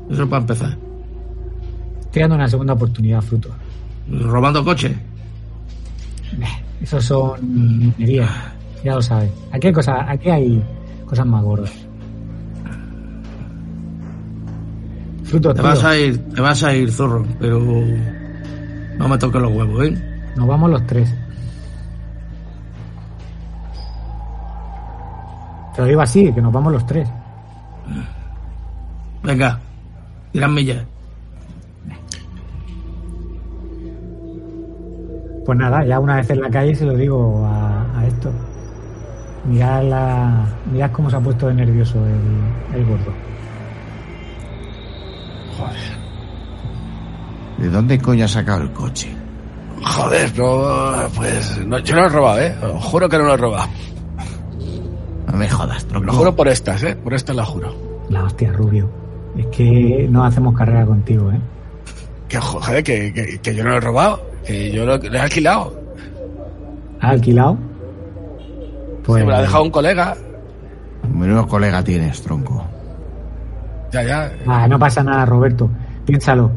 Eso 0.09 0.29
para 0.29 0.41
empezar. 0.41 0.77
Estoy 2.01 2.21
dando 2.21 2.35
una 2.35 2.47
segunda 2.47 2.73
oportunidad, 2.73 3.21
fruto. 3.21 3.49
Robando 4.09 4.63
coches. 4.63 4.95
Esos 6.81 7.05
son 7.05 7.39
minerías, 7.97 8.29
ya 8.83 8.95
lo 8.95 9.01
sabes. 9.01 9.31
Aquí 9.51 9.67
hay 9.67 9.73
cosas, 9.73 10.05
aquí 10.07 10.29
hay 10.29 10.63
cosas 11.05 11.25
más 11.25 11.43
gordas. 11.43 11.71
Fruto, 15.23 15.53
Te 15.53 15.61
tío, 15.61 15.69
vas 15.69 15.83
a 15.83 15.97
ir, 15.97 16.17
te 16.29 16.41
vas 16.41 16.63
a 16.63 16.75
ir, 16.75 16.91
zorro, 16.91 17.25
pero 17.39 17.59
no 18.97 19.07
me 19.07 19.17
toques 19.17 19.41
los 19.41 19.51
huevos, 19.51 19.85
¿eh? 19.87 20.13
nos 20.35 20.47
vamos 20.47 20.69
los 20.69 20.85
tres. 20.85 21.13
Te 25.75 25.81
lo 25.81 25.87
digo 25.87 26.01
así, 26.01 26.31
que 26.31 26.41
nos 26.41 26.53
vamos 26.53 26.73
los 26.73 26.85
tres. 26.85 27.09
Venga, 29.23 29.59
tiradme 30.33 30.65
ya. 30.65 30.85
Pues 35.45 35.57
nada, 35.57 35.85
ya 35.85 35.99
una 35.99 36.17
vez 36.17 36.29
en 36.29 36.41
la 36.41 36.49
calle 36.49 36.75
se 36.75 36.85
lo 36.85 36.95
digo 36.95 37.45
a, 37.45 37.99
a 37.99 38.07
esto. 38.07 38.31
Mirad, 39.45 39.83
la, 39.83 40.45
mirad 40.71 40.91
cómo 40.91 41.09
se 41.09 41.17
ha 41.17 41.19
puesto 41.19 41.47
de 41.47 41.53
nervioso 41.53 41.97
el, 42.05 42.77
el 42.79 42.85
gordo. 42.85 43.13
¿De 47.57 47.69
dónde 47.69 47.99
coño 47.99 48.25
ha 48.25 48.27
sacado 48.27 48.61
el 48.63 48.71
coche? 48.71 49.15
Joder, 49.83 50.37
no, 50.37 51.09
pues 51.15 51.65
no, 51.65 51.77
yo 51.79 51.95
no 51.95 52.01
lo 52.01 52.07
he 52.07 52.09
robado, 52.09 52.39
¿eh? 52.39 52.55
Os 52.73 52.83
juro 52.85 53.07
que 53.09 53.17
no 53.17 53.25
lo 53.25 53.33
he 53.33 53.37
robado. 53.37 53.69
No 55.27 55.37
me 55.37 55.49
jodas, 55.49 55.85
tronco. 55.85 56.05
Lo 56.07 56.13
juro 56.13 56.35
por 56.35 56.47
estas, 56.47 56.83
¿eh? 56.83 56.95
Por 56.95 57.13
estas 57.13 57.35
la 57.35 57.45
juro. 57.45 57.73
La 58.09 58.23
hostia, 58.23 58.51
Rubio. 58.51 59.02
Es 59.37 59.45
que 59.47 60.07
no 60.09 60.23
hacemos 60.23 60.55
carrera 60.55 60.85
contigo, 60.85 61.31
¿eh? 61.31 61.39
Que 62.27 62.39
joder, 62.39 62.83
que, 62.83 63.13
que, 63.13 63.39
que 63.39 63.55
yo 63.55 63.63
no 63.63 63.71
lo 63.71 63.77
he 63.77 63.81
robado, 63.81 64.21
que 64.45 64.71
yo 64.71 64.85
lo, 64.85 64.97
lo 64.97 65.13
he 65.13 65.19
alquilado. 65.19 65.79
¿Ha 67.01 67.09
alquilado? 67.09 67.57
Pues 69.03 69.19
Se 69.19 69.25
me 69.25 69.31
lo 69.31 69.37
ha 69.37 69.41
dejado 69.41 69.63
un 69.63 69.71
colega. 69.71 70.15
Menudo 71.13 71.47
colega 71.47 71.83
tienes, 71.83 72.21
tronco. 72.21 72.63
Ya, 73.91 74.03
ya. 74.03 74.31
Ah, 74.47 74.67
no 74.67 74.79
pasa 74.79 75.03
nada, 75.03 75.25
Roberto. 75.25 75.69
Piénsalo. 76.05 76.49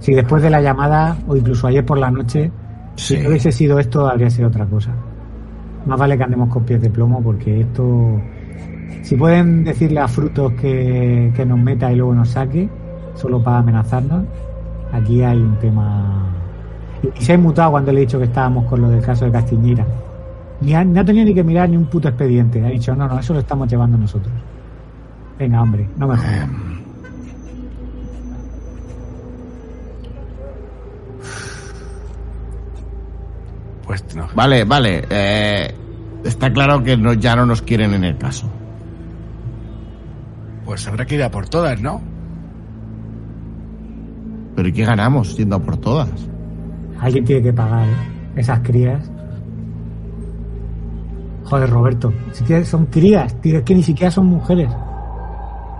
Si 0.00 0.12
después 0.14 0.42
de 0.42 0.50
la 0.50 0.60
llamada, 0.60 1.16
o 1.28 1.36
incluso 1.36 1.66
ayer 1.66 1.84
por 1.84 1.98
la 1.98 2.10
noche, 2.10 2.50
si 2.96 3.18
no 3.18 3.28
hubiese 3.28 3.52
sido 3.52 3.78
esto, 3.78 4.08
habría 4.08 4.30
sido 4.30 4.48
otra 4.48 4.66
cosa. 4.66 4.90
Más 5.86 5.98
vale 5.98 6.16
que 6.16 6.24
andemos 6.24 6.48
con 6.48 6.64
pies 6.64 6.80
de 6.80 6.90
plomo, 6.90 7.22
porque 7.22 7.60
esto. 7.60 8.20
Si 9.02 9.16
pueden 9.16 9.64
decirle 9.64 10.00
a 10.00 10.08
Frutos 10.08 10.52
que, 10.52 11.32
que 11.34 11.44
nos 11.44 11.58
meta 11.58 11.92
y 11.92 11.96
luego 11.96 12.14
nos 12.14 12.30
saque, 12.30 12.68
solo 13.14 13.42
para 13.42 13.58
amenazarnos, 13.58 14.24
aquí 14.92 15.22
hay 15.22 15.38
un 15.38 15.56
tema. 15.56 16.30
Y, 17.02 17.24
se 17.24 17.32
ha 17.32 17.34
inmutado 17.34 17.72
cuando 17.72 17.92
le 17.92 17.98
he 17.98 18.00
dicho 18.02 18.18
que 18.18 18.24
estábamos 18.24 18.66
con 18.66 18.80
lo 18.80 18.88
del 18.88 19.02
caso 19.02 19.24
de 19.24 19.32
Castiñeira. 19.32 19.86
Ni 20.60 20.74
ha, 20.74 20.84
no 20.84 21.00
ha 21.00 21.04
tenido 21.04 21.24
ni 21.24 21.34
que 21.34 21.42
mirar 21.42 21.68
ni 21.68 21.76
un 21.76 21.86
puto 21.86 22.08
expediente. 22.08 22.64
Ha 22.64 22.68
dicho, 22.68 22.94
no, 22.94 23.08
no, 23.08 23.18
eso 23.18 23.34
lo 23.34 23.40
estamos 23.40 23.68
llevando 23.68 23.98
nosotros. 23.98 24.32
Venga, 25.38 25.60
hombre, 25.60 25.88
no 25.96 26.06
me 26.06 26.16
jodas. 26.16 26.48
Pues 33.84 34.14
no. 34.14 34.28
Vale, 34.34 34.64
vale. 34.64 35.04
eh, 35.10 35.74
está 36.24 36.52
claro 36.52 36.82
que 36.82 36.96
no, 36.96 37.12
ya 37.14 37.34
no 37.34 37.44
nos 37.44 37.62
quieren 37.62 37.94
en 37.94 38.04
el 38.04 38.16
caso. 38.16 38.48
Pues 40.72 40.88
habrá 40.88 41.04
que 41.04 41.16
ir 41.16 41.22
a 41.22 41.30
por 41.30 41.46
todas, 41.50 41.78
¿no? 41.82 42.00
Pero 44.56 44.68
¿y 44.68 44.72
qué 44.72 44.86
ganamos 44.86 45.36
yendo 45.36 45.56
a 45.56 45.58
por 45.58 45.76
todas? 45.76 46.08
Alguien 46.98 47.26
tiene 47.26 47.42
que 47.42 47.52
pagar 47.52 47.86
¿eh? 47.86 47.92
esas 48.36 48.60
crías. 48.60 49.10
Joder, 51.44 51.68
Roberto, 51.68 52.10
si 52.32 52.64
son 52.64 52.86
crías, 52.86 53.38
tío, 53.42 53.58
es 53.58 53.64
que 53.64 53.74
ni 53.74 53.82
siquiera 53.82 54.10
son 54.10 54.24
mujeres. 54.24 54.70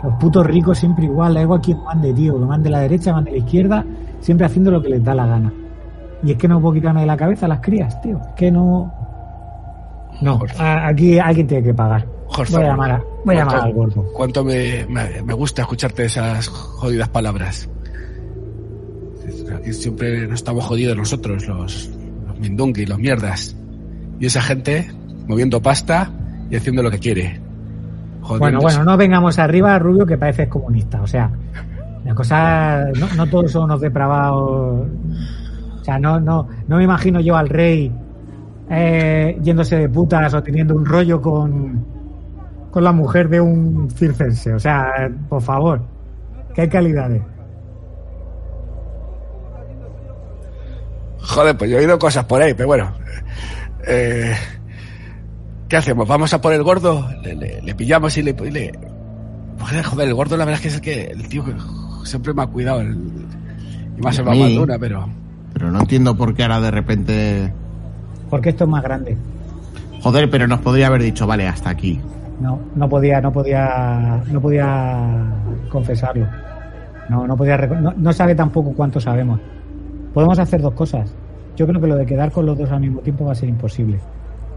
Los 0.03 0.13
putos 0.17 0.47
ricos 0.47 0.77
siempre 0.77 1.07
igual, 1.07 1.33
da 1.33 1.41
igual 1.41 1.63
quien 1.63 1.83
mande, 1.83 2.13
tío, 2.13 2.39
que 2.39 2.45
mande 2.45 2.69
la 2.69 2.81
derecha, 2.81 3.15
mande 3.15 3.31
la 3.31 3.39
izquierda, 3.39 3.87
siempre 4.21 4.45
haciendo 4.45 4.71
lo 4.71 4.83
que 4.83 4.91
les 4.91 5.03
da 5.03 5.15
la 5.15 5.25
gana. 5.25 5.51
Y 6.23 6.33
es 6.33 6.37
que 6.37 6.47
no 6.49 6.61
puedo 6.61 6.75
quitarme 6.75 7.01
de 7.01 7.07
la 7.07 7.17
cabeza 7.17 7.47
a 7.47 7.49
las 7.49 7.61
crías, 7.61 7.99
tío. 8.03 8.19
Es 8.21 8.35
que 8.37 8.51
no. 8.53 8.93
No, 10.21 10.39
a- 10.59 10.89
aquí 10.89 11.19
alguien 11.19 11.47
tiene 11.47 11.63
que 11.65 11.73
pagar. 11.73 12.07
Jorge, 12.27 12.53
Voy 12.57 12.63
a 12.63 12.67
llamar, 12.67 12.91
a- 12.91 13.03
voy 13.25 13.37
a 13.37 13.39
llamar 13.41 13.55
¿cuánto- 13.55 13.67
al 13.67 13.73
gordo. 13.73 14.13
Cuánto 14.15 14.45
me, 14.45 14.87
me, 14.89 15.23
me 15.23 15.35
gusta 15.35 15.63
escucharte 15.63 16.05
esas 16.05 16.49
jodidas 16.49 17.09
palabras. 17.09 17.69
Aquí 19.57 19.73
siempre 19.73 20.27
nos 20.27 20.35
estamos 20.35 20.65
jodidos 20.65 20.97
nosotros, 20.97 21.47
los, 21.47 21.91
los 22.27 22.39
mindungui, 22.39 22.87
los 22.87 22.99
mierdas. 22.99 23.57
Y 24.19 24.27
esa 24.27 24.41
gente 24.41 24.91
moviendo 25.27 25.61
pasta 25.61 26.11
y 26.51 26.57
haciendo 26.57 26.83
lo 26.83 26.91
que 26.91 26.99
quiere. 26.99 27.41
Bueno, 28.39 28.61
bueno, 28.61 28.85
no 28.85 28.97
vengamos 28.97 29.39
arriba, 29.39 29.79
Rubio, 29.79 30.07
que 30.07 30.17
pareces 30.17 30.49
comunista. 30.49 31.03
O 31.03 31.07
sea, 31.07 31.31
la 32.05 32.15
cosa, 32.15 32.87
no, 32.99 33.07
no 33.17 33.27
todos 33.27 33.51
son 33.51 33.65
unos 33.65 33.81
depravados. 33.81 34.87
O 35.81 35.85
sea, 35.85 35.99
no, 35.99 36.21
no, 36.21 36.49
no 36.69 36.77
me 36.77 36.85
imagino 36.85 37.21
yo 37.21 37.37
al 37.37 37.49
rey 37.49 37.93
eh, 38.71 39.39
yéndose 39.43 39.77
de 39.77 39.89
putas 39.89 40.33
o 40.35 40.43
teniendo 40.43 40.75
un 40.77 40.87
rollo 40.87 41.21
con, 41.21 41.85
con 42.73 42.83
la 42.83 42.91
mujer 42.91 43.29
de 43.29 43.41
un 43.41 43.89
circense. 43.91 44.55
O 44.55 44.59
sea, 44.59 45.11
por 45.29 45.43
favor, 45.43 45.83
que 46.55 46.63
hay 46.63 46.69
calidades. 46.69 47.23
Joder, 51.19 51.57
pues 51.57 51.71
yo 51.71 51.77
he 51.77 51.81
oído 51.81 51.99
cosas 51.99 52.25
por 52.25 52.41
ahí, 52.41 52.55
pero 52.55 52.67
bueno. 52.69 52.93
Eh, 53.87 54.35
¿Qué 55.69 55.77
hacemos? 55.77 56.09
¿Vamos 56.09 56.33
a 56.33 56.41
por 56.41 56.53
el 56.55 56.63
gordo? 56.63 57.09
Le, 57.23 57.75
pillamos 57.75 58.17
y 58.17 58.23
le, 58.23 58.33
le, 58.33 58.73
Joder, 59.85 60.09
el 60.09 60.15
gordo 60.15 60.37
la 60.37 60.45
verdad 60.45 60.61
es 60.61 60.63
que 60.63 60.69
es 60.69 60.75
el 60.75 60.81
que 60.81 61.05
el 61.13 61.29
tío 61.29 61.45
que 61.45 61.53
siempre 62.05 62.33
me 62.33 62.43
ha 62.43 62.47
cuidado. 62.47 62.81
El, 62.81 62.97
y 63.99 64.01
más 64.01 64.17
se 64.17 64.23
va 64.23 64.35
Madura, 64.35 64.79
pero... 64.79 65.09
Pero 65.53 65.71
no 65.71 65.81
entiendo 65.81 66.17
por 66.17 66.35
qué 66.35 66.45
ahora 66.45 66.61
de 66.63 66.71
repente... 66.71 67.53
Porque 68.31 68.49
esto 68.49 68.65
es 68.65 68.71
más 68.71 68.83
grande. 68.83 69.15
Joder, 70.01 70.31
pero 70.31 70.49
nos 70.49 70.61
podría 70.61 70.87
haber 70.87 71.03
dicho, 71.03 71.27
vale, 71.27 71.47
hasta 71.47 71.69
aquí. 71.69 72.01
No, 72.43 72.59
no 72.75 72.89
podía, 72.89 73.21
no 73.21 73.33
podía, 73.33 74.21
no 74.29 74.41
podía 74.41 75.33
confesarlo. 75.71 76.27
No, 77.09 77.25
no 77.25 77.37
podía, 77.37 77.57
no, 77.57 77.95
no 77.97 78.13
sabe 78.13 78.35
tampoco 78.35 78.73
cuánto 78.73 79.01
sabemos. 79.01 79.39
Podemos 80.13 80.41
hacer 80.41 80.61
dos 80.61 80.75
cosas. 80.75 81.15
Yo 81.57 81.69
creo 81.69 81.81
que 81.81 81.87
lo 81.87 81.95
de 81.95 82.05
quedar 82.05 82.33
con 82.33 82.45
los 82.45 82.59
dos 82.59 82.69
al 82.73 82.81
mismo 82.81 83.01
tiempo 83.01 83.27
va 83.27 83.33
a 83.33 83.37
ser 83.37 83.49
imposible. 83.49 84.01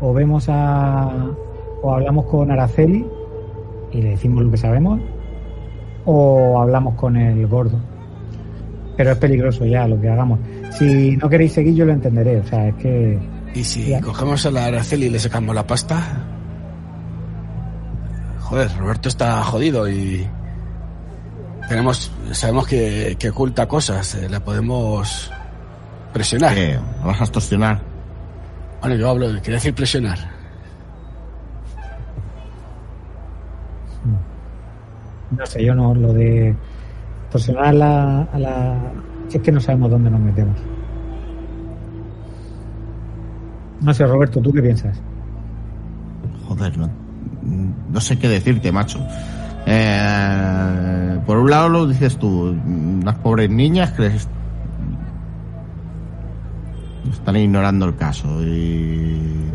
O 0.02 0.14
vemos 0.14 0.48
a, 0.50 1.28
o 1.84 1.94
hablamos 1.94 2.26
con 2.26 2.50
Araceli 2.50 3.06
y 3.92 4.02
le 4.02 4.10
decimos 4.10 4.44
lo 4.44 4.50
que 4.50 4.58
sabemos, 4.58 5.00
o 6.06 6.60
hablamos 6.60 6.96
con 6.96 7.16
el 7.18 7.46
gordo. 7.46 7.78
Pero 8.98 9.12
es 9.12 9.18
peligroso 9.18 9.64
ya 9.64 9.88
lo 9.88 10.02
que 10.02 10.10
hagamos. 10.10 10.40
Si 10.72 11.18
no 11.18 11.30
queréis 11.30 11.54
seguir, 11.54 11.76
yo 11.76 11.86
lo 11.86 11.94
entenderé. 11.94 12.40
O 12.40 12.46
sea, 12.46 12.68
es 12.68 12.76
que. 12.76 13.20
¿Y 13.54 13.64
si 13.64 13.94
cogemos 14.02 14.44
a 14.48 14.52
la 14.52 14.66
Araceli 14.66 15.06
y 15.06 15.10
le 15.10 15.20
sacamos 15.20 15.54
la 15.54 15.68
pasta? 15.68 16.35
Joder, 18.46 18.78
Roberto 18.78 19.10
está 19.10 19.44
jodido 19.44 19.90
y. 19.90 20.28
Tenemos. 21.68 22.12
Sabemos 22.32 22.68
que, 22.68 23.16
que 23.18 23.30
oculta 23.30 23.68
cosas. 23.68 24.16
Eh, 24.16 24.30
la 24.30 24.40
podemos. 24.40 25.32
presionar. 26.14 26.54
¿Qué? 26.54 26.80
vas 27.04 27.20
a 27.20 27.24
extorsionar? 27.24 27.82
Bueno, 28.82 28.96
yo 28.98 29.10
hablo, 29.10 29.28
quería 29.42 29.56
decir 29.56 29.74
presionar. 29.74 30.20
No 35.32 35.46
sé, 35.48 35.66
yo 35.66 35.74
no, 35.74 35.96
lo 35.96 36.14
de 36.14 36.56
torsionar 37.32 37.66
a 37.66 37.74
la, 37.74 38.22
a 38.22 38.40
la... 38.40 38.92
Es 39.34 39.42
que 39.42 39.52
no 39.52 39.60
sabemos 39.60 39.90
dónde 39.90 40.12
nos 40.12 40.22
metemos. 40.22 40.58
No 43.82 43.94
sé, 43.94 44.06
Roberto, 44.06 44.40
¿tú 44.40 44.54
qué 44.54 44.62
piensas? 44.62 45.02
Joder, 46.48 46.78
no, 46.78 46.90
no 47.46 48.02
sé 48.02 48.18
qué 48.18 48.28
decirte, 48.28 48.72
macho. 48.72 49.00
Eh, 49.66 51.20
por 51.26 51.38
un 51.38 51.50
lado 51.50 51.70
lo 51.70 51.88
dices 51.88 52.18
tú, 52.18 52.56
las 53.04 53.16
pobres 53.16 53.50
niñas 53.50 53.92
que 53.92 54.12
están 57.12 57.36
ignorando 57.36 57.86
el 57.86 57.96
caso. 57.96 58.28
Y 58.44 59.50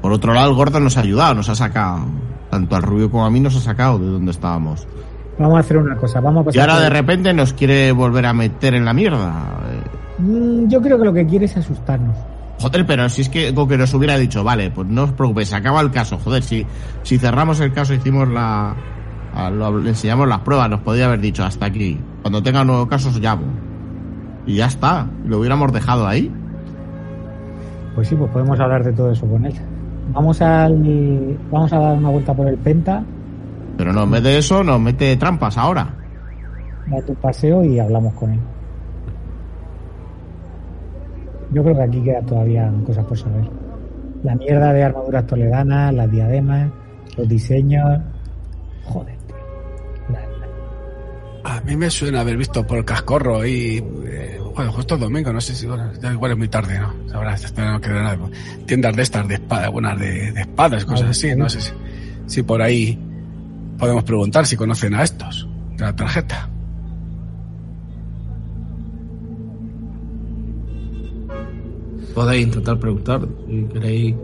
por 0.00 0.12
otro 0.12 0.32
lado, 0.32 0.50
el 0.50 0.56
gordo 0.56 0.80
nos 0.80 0.96
ha 0.96 1.00
ayudado, 1.00 1.34
nos 1.34 1.48
ha 1.48 1.54
sacado. 1.54 2.06
Tanto 2.50 2.76
al 2.76 2.82
rubio 2.82 3.10
como 3.10 3.26
a 3.26 3.30
mí 3.30 3.40
nos 3.40 3.56
ha 3.56 3.60
sacado 3.60 3.98
de 3.98 4.06
donde 4.06 4.30
estábamos. 4.30 4.86
Vamos 5.38 5.56
a 5.56 5.60
hacer 5.60 5.76
una 5.76 5.96
cosa, 5.96 6.20
vamos 6.20 6.46
a 6.46 6.50
Y 6.56 6.58
ahora 6.58 6.80
de 6.80 6.90
repente 6.90 7.32
nos 7.32 7.52
quiere 7.52 7.92
volver 7.92 8.26
a 8.26 8.32
meter 8.32 8.74
en 8.74 8.84
la 8.84 8.92
mierda. 8.92 9.32
Mm, 10.18 10.68
yo 10.68 10.80
creo 10.80 10.98
que 10.98 11.04
lo 11.04 11.12
que 11.12 11.26
quiere 11.26 11.44
es 11.44 11.56
asustarnos. 11.56 12.16
Joder, 12.58 12.86
pero 12.86 13.08
si 13.08 13.22
es 13.22 13.28
que 13.28 13.54
que 13.54 13.78
nos 13.78 13.94
hubiera 13.94 14.16
dicho, 14.16 14.42
vale, 14.42 14.70
pues 14.70 14.88
no 14.88 15.04
os 15.04 15.12
preocupéis, 15.12 15.48
se 15.48 15.56
acaba 15.56 15.80
el 15.80 15.90
caso. 15.90 16.18
Joder, 16.18 16.42
si, 16.42 16.66
si 17.02 17.18
cerramos 17.18 17.60
el 17.60 17.72
caso, 17.72 17.94
hicimos 17.94 18.28
la. 18.28 18.74
le 19.82 19.88
enseñamos 19.88 20.28
las 20.28 20.40
pruebas, 20.40 20.68
nos 20.68 20.80
podría 20.80 21.06
haber 21.06 21.20
dicho 21.20 21.44
hasta 21.44 21.66
aquí. 21.66 22.00
Cuando 22.22 22.42
tenga 22.42 22.64
nuevo 22.64 22.88
caso 22.88 23.08
os 23.10 23.20
llamo. 23.20 23.46
Y 24.46 24.56
ya 24.56 24.66
está, 24.66 25.06
lo 25.24 25.38
hubiéramos 25.38 25.72
dejado 25.72 26.06
ahí. 26.06 26.32
Pues 27.94 28.08
sí, 28.08 28.16
pues 28.16 28.30
podemos 28.30 28.58
hablar 28.58 28.82
de 28.84 28.92
todo 28.92 29.12
eso 29.12 29.26
con 29.26 29.44
él. 29.44 29.54
Vamos 30.12 30.40
al. 30.40 31.38
Vamos 31.50 31.72
a 31.72 31.78
dar 31.78 31.96
una 31.96 32.08
vuelta 32.08 32.34
por 32.34 32.48
el 32.48 32.56
Penta 32.56 33.04
pero 33.78 33.92
no, 33.92 34.02
en 34.02 34.10
vez 34.10 34.22
de 34.24 34.38
eso, 34.38 34.64
nos 34.64 34.80
mete 34.80 35.16
trampas 35.16 35.56
ahora. 35.56 35.94
Da 36.88 37.00
tu 37.02 37.14
paseo 37.14 37.64
y 37.64 37.78
hablamos 37.78 38.12
con 38.14 38.32
él. 38.32 38.40
Yo 41.52 41.62
creo 41.62 41.76
que 41.76 41.82
aquí 41.82 42.02
quedan 42.02 42.26
todavía 42.26 42.72
cosas 42.86 43.04
por 43.04 43.18
saber. 43.18 43.44
La 44.22 44.34
mierda 44.34 44.72
de 44.72 44.84
armaduras 44.84 45.26
toledanas, 45.26 45.94
las 45.94 46.10
diademas, 46.10 46.70
los 47.16 47.28
diseños. 47.28 48.00
Joder, 48.84 49.16
A 51.44 51.60
mí 51.60 51.76
me 51.76 51.90
suena 51.90 52.20
haber 52.20 52.36
visto 52.36 52.66
por 52.66 52.78
el 52.78 52.84
cascorro 52.84 53.44
y. 53.46 53.82
Eh, 54.06 54.40
bueno, 54.54 54.72
justo 54.72 54.94
el 54.94 55.00
domingo, 55.00 55.32
no 55.32 55.40
sé 55.40 55.54
si. 55.54 55.66
Bueno, 55.66 55.90
igual 56.12 56.32
es 56.32 56.38
muy 56.38 56.48
tarde, 56.48 56.78
¿no? 56.78 56.92
Ahora 57.14 57.36
no 57.56 57.80
queda 57.80 58.02
nada. 58.02 58.18
Tiendas 58.66 58.96
de 58.96 59.02
estas 59.02 59.28
de 59.28 59.34
espadas, 59.34 59.70
buenas 59.70 59.98
de, 59.98 60.32
de 60.32 60.40
espadas, 60.40 60.84
cosas 60.84 61.10
así, 61.10 61.34
no 61.36 61.48
sé 61.48 61.60
si, 61.60 61.72
si 62.26 62.42
por 62.42 62.60
ahí 62.60 62.98
Podemos 63.78 64.02
preguntar 64.02 64.44
si 64.44 64.56
conocen 64.56 64.94
a 64.94 65.04
estos, 65.04 65.48
de 65.76 65.84
la 65.84 65.94
tarjeta. 65.94 66.50
Podéis 72.18 72.46
intentar 72.46 72.76
preguntar 72.80 73.20
si 73.46 73.62
queréis 73.72 74.16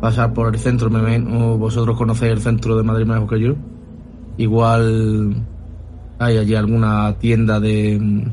pasar 0.00 0.32
por 0.32 0.54
el 0.54 0.58
centro, 0.58 0.88
o 0.88 1.58
vosotros 1.58 1.98
conocéis 1.98 2.32
el 2.32 2.40
centro 2.40 2.78
de 2.78 2.82
Madrid 2.82 3.04
mejor 3.04 3.28
que 3.28 3.40
yo. 3.40 3.54
Igual 4.38 5.36
hay 6.18 6.38
allí 6.38 6.54
alguna 6.54 7.14
tienda 7.18 7.60
de, 7.60 8.24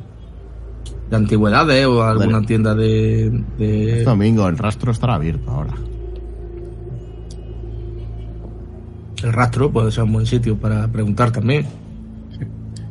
de 1.10 1.16
antigüedades 1.18 1.86
o 1.86 2.02
alguna 2.02 2.42
tienda 2.44 2.74
de, 2.74 3.44
de... 3.58 4.06
domingo, 4.06 4.48
el 4.48 4.58
rastro 4.58 4.94
estará 4.94 5.16
abierto 5.16 5.52
ahora. 5.52 5.74
El 9.22 9.34
rastro 9.34 9.70
puede 9.70 9.92
ser 9.92 10.06
un 10.06 10.14
buen 10.14 10.26
sitio 10.26 10.56
para 10.56 10.88
preguntar 10.88 11.30
también. 11.32 11.66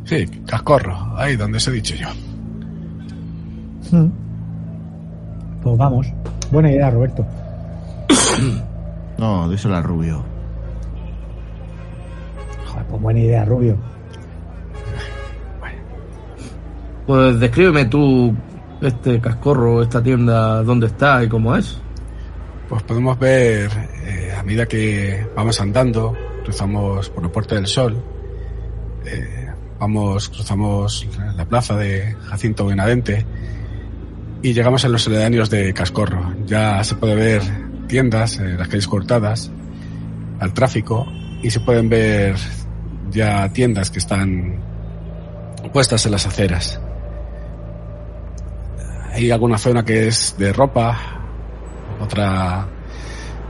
Sí, 0.04 0.26
cascorro, 0.44 0.94
ahí 1.16 1.36
donde 1.36 1.58
se 1.58 1.70
he 1.70 1.72
dicho 1.72 1.94
yo. 1.94 2.08
Hmm. 3.90 4.27
Pues 5.62 5.76
vamos. 5.76 6.06
Buena 6.50 6.70
idea, 6.70 6.90
Roberto. 6.90 7.26
no, 9.18 9.48
díselo 9.48 9.76
al 9.76 9.84
Rubio. 9.84 10.24
Joder, 12.66 12.86
pues 12.86 13.02
buena 13.02 13.20
idea, 13.20 13.44
Rubio. 13.44 13.76
Pues 17.06 17.40
descríbeme 17.40 17.86
tú 17.86 18.34
este 18.82 19.18
cascorro, 19.20 19.82
esta 19.82 20.02
tienda, 20.02 20.62
dónde 20.62 20.88
está 20.88 21.24
y 21.24 21.28
cómo 21.28 21.56
es. 21.56 21.80
Pues 22.68 22.82
podemos 22.82 23.18
ver 23.18 23.70
eh, 24.04 24.34
a 24.38 24.42
medida 24.42 24.66
que 24.66 25.26
vamos 25.34 25.58
andando, 25.60 26.14
cruzamos 26.44 27.08
por 27.08 27.22
la 27.22 27.30
Puerta 27.30 27.54
del 27.54 27.66
Sol, 27.66 27.96
eh, 29.06 29.48
vamos, 29.78 30.28
cruzamos 30.28 31.08
la 31.34 31.46
plaza 31.46 31.76
de 31.76 32.14
Jacinto 32.26 32.66
Benavente 32.66 33.24
y 34.42 34.52
llegamos 34.52 34.84
a 34.84 34.88
los 34.88 35.06
aledaños 35.06 35.50
de 35.50 35.72
Cascorro. 35.74 36.34
Ya 36.46 36.82
se 36.84 36.94
puede 36.94 37.14
ver 37.14 37.42
tiendas, 37.86 38.38
eh, 38.38 38.54
las 38.58 38.68
calles 38.68 38.86
cortadas, 38.86 39.50
al 40.40 40.52
tráfico 40.52 41.06
y 41.42 41.50
se 41.50 41.60
pueden 41.60 41.88
ver 41.88 42.36
ya 43.10 43.48
tiendas 43.52 43.90
que 43.90 43.98
están 43.98 44.60
puestas 45.72 46.04
en 46.06 46.12
las 46.12 46.26
aceras. 46.26 46.80
Hay 49.12 49.30
alguna 49.30 49.58
zona 49.58 49.84
que 49.84 50.08
es 50.08 50.36
de 50.38 50.52
ropa, 50.52 50.96
otra 52.00 52.68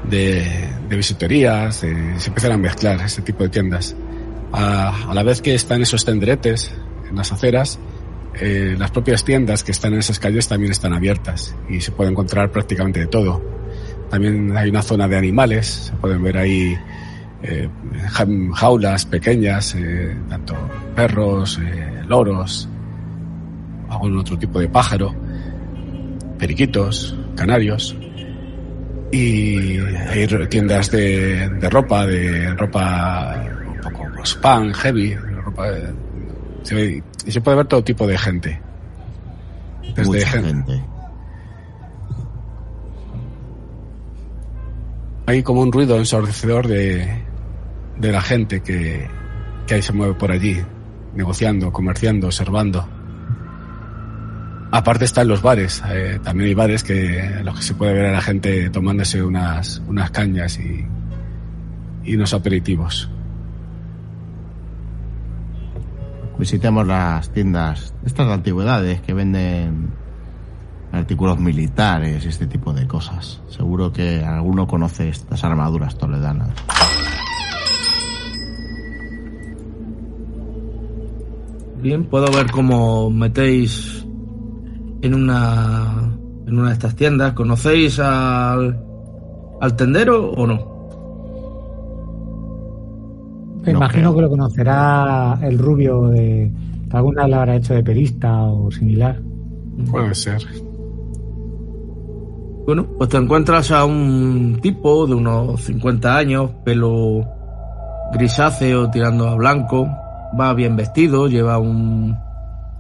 de, 0.08 0.68
de 0.88 0.96
bisuterías, 0.96 1.76
se 1.76 1.90
empiezan 1.90 2.52
a 2.52 2.56
mezclar 2.56 3.00
este 3.02 3.22
tipo 3.22 3.42
de 3.42 3.50
tiendas. 3.50 3.94
A, 4.52 5.12
la 5.12 5.22
vez 5.22 5.42
que 5.42 5.54
están 5.54 5.82
esos 5.82 6.04
tenderetes 6.04 6.72
en 7.08 7.16
las 7.16 7.32
aceras, 7.32 7.78
eh, 8.40 8.76
las 8.78 8.90
propias 8.90 9.24
tiendas 9.24 9.64
que 9.64 9.72
están 9.72 9.94
en 9.94 10.00
esas 10.00 10.18
calles 10.18 10.46
también 10.46 10.70
están 10.70 10.92
abiertas 10.92 11.54
y 11.68 11.80
se 11.80 11.90
puede 11.90 12.10
encontrar 12.10 12.50
prácticamente 12.50 13.00
de 13.00 13.06
todo. 13.06 13.42
También 14.10 14.56
hay 14.56 14.70
una 14.70 14.82
zona 14.82 15.08
de 15.08 15.16
animales, 15.16 15.66
se 15.66 15.92
pueden 15.94 16.22
ver 16.22 16.38
ahí 16.38 16.78
eh, 17.42 17.68
jaulas 18.54 19.06
pequeñas, 19.06 19.74
eh, 19.74 20.16
tanto 20.28 20.54
perros, 20.94 21.60
loros, 22.06 22.68
algún 23.88 24.18
otro 24.18 24.38
tipo 24.38 24.60
de 24.60 24.68
pájaro, 24.68 25.14
periquitos, 26.38 27.16
canarios 27.36 27.96
y 29.10 29.78
hay 29.78 30.26
tiendas 30.48 30.90
de, 30.90 31.48
de 31.48 31.70
ropa, 31.70 32.06
de 32.06 32.54
ropa 32.54 33.42
un 33.66 33.80
poco 33.80 34.24
spam, 34.24 34.72
heavy, 34.74 35.14
ropa, 35.14 35.66
y 37.28 37.30
se 37.30 37.42
puede 37.42 37.58
ver 37.58 37.66
todo 37.66 37.84
tipo 37.84 38.06
de 38.06 38.16
gente. 38.16 38.58
Desde 39.94 40.24
gente. 40.24 40.82
Hay 45.26 45.42
como 45.42 45.60
un 45.60 45.70
ruido 45.70 45.98
ensordecedor 45.98 46.66
de, 46.66 47.22
de 47.98 48.12
la 48.12 48.22
gente 48.22 48.62
que, 48.62 49.06
que 49.66 49.74
ahí 49.74 49.82
se 49.82 49.92
mueve 49.92 50.14
por 50.14 50.32
allí, 50.32 50.56
negociando, 51.14 51.70
comerciando, 51.70 52.28
observando. 52.28 52.88
Aparte 54.70 55.04
están 55.04 55.28
los 55.28 55.42
bares. 55.42 55.82
eh, 55.90 56.18
también 56.24 56.48
hay 56.48 56.54
bares 56.54 56.82
que 56.82 57.18
en 57.18 57.44
los 57.44 57.56
que 57.56 57.62
se 57.62 57.74
puede 57.74 57.92
ver 57.92 58.06
a 58.06 58.12
la 58.12 58.22
gente 58.22 58.70
tomándose 58.70 59.22
unas, 59.22 59.82
unas 59.86 60.10
cañas 60.12 60.58
y, 60.58 60.86
y 62.04 62.16
unos 62.16 62.32
aperitivos. 62.32 63.10
Visitemos 66.38 66.86
las 66.86 67.30
tiendas, 67.30 67.92
estas 68.06 68.28
de 68.28 68.32
antigüedades 68.32 69.00
que 69.00 69.12
venden 69.12 69.90
artículos 70.92 71.38
militares 71.40 72.24
y 72.24 72.28
este 72.28 72.46
tipo 72.46 72.72
de 72.72 72.86
cosas. 72.86 73.42
Seguro 73.48 73.92
que 73.92 74.24
alguno 74.24 74.66
conoce 74.66 75.08
estas 75.08 75.42
armaduras 75.42 75.98
toledanas. 75.98 76.50
Bien, 81.80 82.04
puedo 82.04 82.30
ver 82.32 82.50
cómo 82.50 83.10
metéis 83.10 84.04
en 85.02 85.14
una 85.14 86.16
en 86.46 86.58
una 86.58 86.68
de 86.68 86.72
estas 86.72 86.94
tiendas. 86.96 87.32
¿Conocéis 87.34 87.98
al 87.98 88.84
al 89.60 89.76
tendero 89.76 90.30
o 90.30 90.46
no? 90.46 90.77
Me 93.64 93.72
No 93.72 93.78
imagino 93.78 94.10
creo. 94.12 94.14
que 94.14 94.22
lo 94.22 94.30
conocerá 94.30 95.38
el 95.42 95.58
rubio 95.58 96.08
de 96.08 96.50
que 96.90 96.96
alguna 96.96 97.22
vez 97.22 97.30
lo 97.30 97.36
habrá 97.36 97.56
hecho 97.56 97.74
de 97.74 97.82
perista 97.82 98.42
o 98.44 98.70
similar. 98.70 99.20
Puede 99.90 100.14
ser. 100.14 100.42
Bueno, 102.66 102.86
pues 102.98 103.08
te 103.10 103.16
encuentras 103.16 103.70
a 103.70 103.84
un 103.84 104.58
tipo 104.60 105.06
de 105.06 105.14
unos 105.14 105.60
50 105.62 106.16
años, 106.16 106.50
pelo 106.64 107.24
grisáceo 108.12 108.90
tirando 108.90 109.26
a 109.28 109.34
blanco, 109.36 109.88
va 110.38 110.52
bien 110.54 110.76
vestido, 110.76 111.28
lleva 111.28 111.58
un 111.58 112.14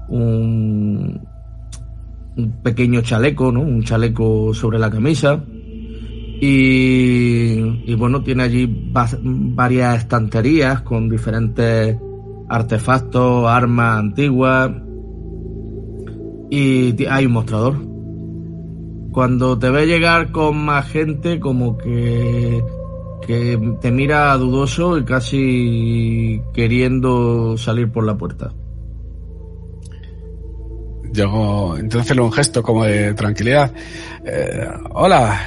un, 0.08 1.20
un 2.36 2.50
pequeño 2.62 3.00
chaleco, 3.02 3.50
¿no? 3.52 3.60
Un 3.60 3.82
chaleco 3.82 4.52
sobre 4.54 4.78
la 4.78 4.90
camisa. 4.90 5.40
Y, 6.40 7.94
bueno, 7.94 8.22
tiene 8.22 8.44
allí 8.44 8.66
va- 8.96 9.08
varias 9.22 9.98
estanterías 9.98 10.82
con 10.82 11.08
diferentes 11.08 11.96
artefactos, 12.48 13.46
armas 13.48 13.98
antiguas. 13.98 14.70
Y 16.50 17.04
hay 17.06 17.26
un 17.26 17.32
mostrador. 17.32 17.74
Cuando 19.12 19.58
te 19.58 19.68
ve 19.70 19.86
llegar 19.86 20.30
con 20.30 20.58
más 20.64 20.86
gente, 20.86 21.40
como 21.40 21.76
que, 21.76 22.62
que 23.26 23.76
te 23.80 23.90
mira 23.90 24.36
dudoso 24.36 24.96
y 24.96 25.04
casi 25.04 26.40
queriendo 26.54 27.56
salir 27.58 27.90
por 27.90 28.04
la 28.04 28.16
puerta. 28.16 28.52
Yo 31.12 31.76
entonces 31.78 32.16
un 32.16 32.30
gesto 32.30 32.62
como 32.62 32.84
de 32.84 33.12
tranquilidad. 33.14 33.72
Eh, 34.24 34.68
hola. 34.92 35.40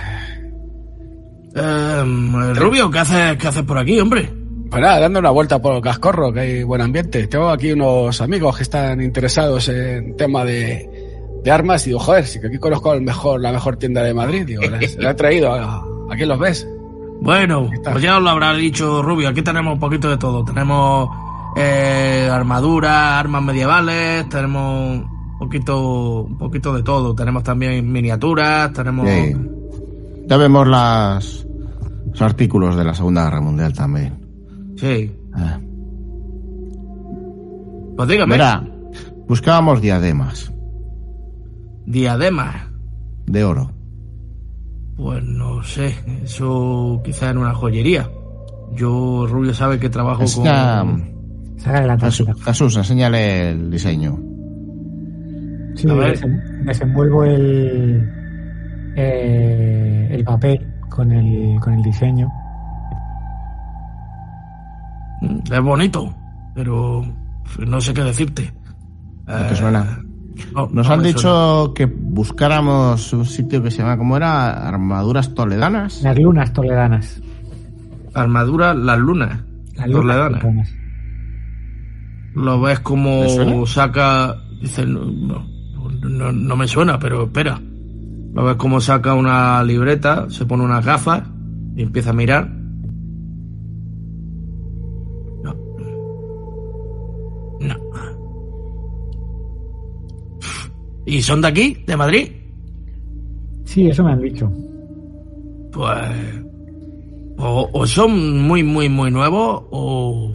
Eh, 1.55 2.53
Rubio, 2.55 2.89
¿qué 2.91 2.99
haces, 2.99 3.37
¿qué 3.37 3.47
haces 3.47 3.63
por 3.63 3.77
aquí, 3.77 3.99
hombre? 3.99 4.31
Pues 4.69 4.81
nada, 4.81 4.99
dando 5.01 5.19
una 5.19 5.31
vuelta 5.31 5.61
por 5.61 5.75
el 5.75 5.81
cascorro, 5.81 6.31
que 6.31 6.39
hay 6.39 6.63
buen 6.63 6.81
ambiente. 6.81 7.27
Tengo 7.27 7.49
aquí 7.49 7.73
unos 7.73 8.21
amigos 8.21 8.55
que 8.57 8.63
están 8.63 9.01
interesados 9.01 9.67
en 9.67 10.15
tema 10.15 10.45
de, 10.45 10.89
de 11.43 11.51
armas 11.51 11.85
y 11.85 11.89
digo, 11.89 11.99
joder, 11.99 12.25
si 12.25 12.39
que 12.39 12.47
aquí 12.47 12.57
conozco 12.57 12.93
el 12.93 13.01
mejor, 13.01 13.41
la 13.41 13.51
mejor 13.51 13.75
tienda 13.77 14.01
de 14.03 14.13
Madrid. 14.13 14.45
Digo, 14.45 14.61
la 14.97 15.11
he 15.11 15.13
traído, 15.15 15.53
a- 15.53 15.83
aquí 16.09 16.25
los 16.25 16.39
ves. 16.39 16.65
Bueno, 17.19 17.69
pues 17.83 18.01
ya 18.01 18.17
os 18.17 18.23
lo 18.23 18.29
habrá 18.29 18.53
dicho 18.53 19.01
Rubio, 19.03 19.29
aquí 19.29 19.41
tenemos 19.41 19.73
un 19.73 19.79
poquito 19.79 20.09
de 20.09 20.17
todo. 20.17 20.43
Tenemos 20.45 21.09
eh, 21.57 22.29
armaduras, 22.31 23.19
armas 23.19 23.43
medievales, 23.43 24.27
tenemos 24.29 25.01
un 25.03 25.37
poquito, 25.37 26.21
un 26.21 26.37
poquito 26.37 26.73
de 26.73 26.81
todo. 26.81 27.13
Tenemos 27.13 27.43
también 27.43 27.91
miniaturas, 27.91 28.71
tenemos... 28.71 29.07
Sí. 29.09 29.35
Ya 30.27 30.37
vemos 30.37 30.67
las, 30.67 31.45
los 32.11 32.21
artículos 32.21 32.75
de 32.75 32.83
la 32.83 32.93
Segunda 32.93 33.25
Guerra 33.25 33.41
Mundial 33.41 33.73
también. 33.73 34.13
Sí. 34.77 34.87
Eh, 34.87 35.13
Pues 37.95 38.09
dígame, 38.09 38.31
Verá, 38.35 38.63
buscábamos 39.27 39.81
diademas 39.81 40.51
diademas. 41.85 42.55
de 43.27 43.43
oro. 43.43 43.71
Pues 44.95 45.23
no 45.23 45.61
sé, 45.63 45.95
eso 46.23 47.01
quizá 47.03 47.31
en 47.31 47.37
una 47.39 47.53
joyería. 47.53 48.09
Yo, 48.75 49.25
Rubio, 49.27 49.53
sabe 49.53 49.79
que 49.79 49.89
trabajo 49.89 50.21
Enseña- 50.21 50.81
con... 50.81 51.11
La 51.65 51.97
Jesús. 51.99 52.27
Jesús, 52.43 52.75
enséñale 52.77 53.49
el 53.51 53.69
diseño. 53.69 54.17
Sí, 55.75 55.87
A 55.89 55.93
ver. 55.93 56.19
desenvuelvo 56.65 57.23
el, 57.23 58.09
eh, 58.95 60.07
el 60.11 60.23
papel 60.23 60.65
con 60.89 61.11
el, 61.11 61.59
con 61.59 61.73
el 61.73 61.81
diseño. 61.83 62.29
Es 65.51 65.61
bonito, 65.61 66.13
pero 66.55 67.05
no 67.67 67.81
sé 67.81 67.93
qué 67.93 68.03
decirte. 68.03 68.51
¿No 69.27 69.35
te 69.47 69.53
Eh, 69.53 69.55
suena? 69.55 69.99
no, 70.53 70.67
Nos 70.71 70.87
no 70.87 70.93
han 70.93 71.03
dicho 71.03 71.73
que 71.75 71.85
buscáramos 71.85 73.13
un 73.13 73.25
sitio 73.25 73.61
que 73.61 73.69
se 73.69 73.79
llama, 73.79 73.97
¿cómo 73.97 74.17
era? 74.17 74.67
Armaduras 74.67 75.33
toledanas. 75.35 76.01
Las 76.01 76.17
lunas 76.17 76.51
toledanas. 76.53 77.05
suena. 77.05 77.31
Armadura, 78.13 78.73
las 78.73 78.97
lunas. 78.97 79.39
Las 79.75 79.87
lunas 79.87 80.15
Toledanas. 80.17 80.41
toledanas. 80.41 80.73
Lo 82.33 82.61
ves 82.61 82.79
como 82.79 83.65
saca... 83.65 84.35
Dice, 84.61 84.85
no, 84.85 85.05
no, 85.05 85.45
no- 86.09 86.31
no 86.31 86.55
me 86.55 86.67
suena, 86.67 86.97
pero 86.99 87.23
espera. 87.25 87.59
Lo 88.33 88.45
ves 88.45 88.55
como 88.55 88.79
saca 88.79 89.13
una 89.13 89.63
libreta, 89.63 90.29
se 90.29 90.45
pone 90.45 90.63
unas 90.63 90.85
gafas 90.85 91.23
y 91.75 91.81
empieza 91.81 92.11
a 92.11 92.13
mirar. 92.13 92.49
No. 95.43 95.55
No. 97.59 97.75
¿Y 101.05 101.21
son 101.21 101.41
de 101.41 101.47
aquí? 101.47 101.83
¿De 101.85 101.97
Madrid? 101.97 102.31
Sí, 103.65 103.87
eso 103.87 104.03
me 104.03 104.11
han 104.11 104.21
dicho. 104.21 104.51
Pues... 105.71 106.43
O, 107.37 107.69
o 107.73 107.87
son 107.87 108.41
muy, 108.43 108.63
muy, 108.63 108.87
muy 108.87 109.11
nuevos 109.11 109.63
o... 109.71 110.31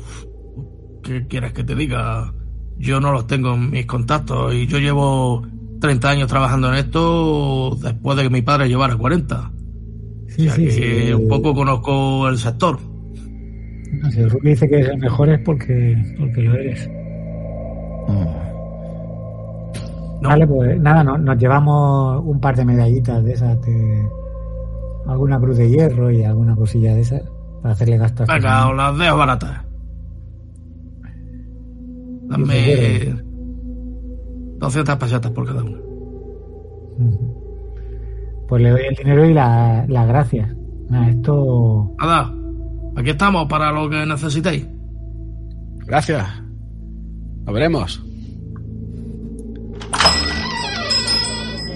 ¿Qué 1.02 1.26
quieres 1.28 1.52
que 1.52 1.62
te 1.62 1.74
diga? 1.74 2.34
Yo 2.78 3.00
no 3.00 3.12
los 3.12 3.26
tengo 3.26 3.54
en 3.54 3.70
mis 3.70 3.86
contactos 3.86 4.52
y 4.54 4.66
yo 4.66 4.78
llevo 4.78 5.46
30 5.80 6.08
años 6.10 6.28
trabajando 6.28 6.68
en 6.68 6.74
esto 6.76 7.76
después 7.82 8.16
de 8.16 8.24
que 8.24 8.30
mi 8.30 8.42
padre 8.42 8.68
llevara 8.68 8.96
40. 8.96 9.50
Sí, 10.28 10.48
o 10.48 10.52
sea 10.52 10.54
sí, 10.54 10.64
que 10.80 11.06
sí. 11.06 11.12
un 11.12 11.28
poco 11.28 11.54
conozco 11.54 12.28
el 12.28 12.38
sector. 12.38 12.78
No, 14.02 14.10
si 14.10 14.20
el 14.20 14.30
Rubio 14.30 14.50
dice 14.50 14.68
que 14.68 14.80
es 14.80 14.88
el 14.88 14.98
mejor 14.98 15.28
es 15.30 15.40
porque, 15.40 15.96
porque 16.18 16.42
lo 16.42 16.54
eres. 16.54 16.88
Mm. 18.08 18.46
No. 20.22 20.28
Vale, 20.30 20.46
pues 20.46 20.80
nada, 20.80 21.04
no- 21.04 21.18
nos 21.18 21.38
llevamos 21.38 22.22
un 22.24 22.40
par 22.40 22.56
de 22.56 22.64
medallitas 22.64 23.22
de 23.24 23.32
esas, 23.32 23.60
de 23.62 24.08
alguna 25.06 25.38
cruz 25.38 25.56
de 25.58 25.68
hierro 25.70 26.10
y 26.10 26.22
alguna 26.24 26.56
cosilla 26.56 26.94
de 26.94 27.02
esas 27.02 27.22
para 27.62 27.74
hacerle 27.74 27.98
gasto 27.98 28.24
Venga, 28.26 28.34
Fernando. 28.34 28.70
os 28.70 28.76
las 28.76 28.98
dejo 28.98 29.16
baratas. 29.18 29.62
Dice 32.28 33.14
Dame 34.58 34.72
200 34.72 34.96
pesetas 34.96 35.30
por 35.32 35.46
cada 35.46 35.62
una. 35.62 35.78
Pues 38.48 38.62
le 38.62 38.70
doy 38.70 38.80
el 38.88 38.94
dinero 38.94 39.24
y 39.24 39.34
la- 39.34 39.84
las 39.88 40.06
gracias. 40.08 40.54
Nada, 40.88 41.08
esto 41.10 41.92
Nada, 41.98 42.32
aquí 42.96 43.10
estamos 43.10 43.46
para 43.46 43.72
lo 43.72 43.90
que 43.90 44.06
necesitéis. 44.06 44.66
Gracias. 45.86 46.24
Lo 47.44 47.52
veremos. 47.52 48.02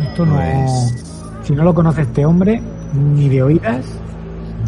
Esto 0.02 0.26
no 0.26 0.34
Pues- 0.36 0.96
Si 1.42 1.54
no 1.56 1.64
lo 1.64 1.74
conoce 1.74 2.02
este 2.02 2.24
hombre, 2.24 2.62
ni 2.94 3.28
de 3.28 3.42
oídas, 3.42 3.84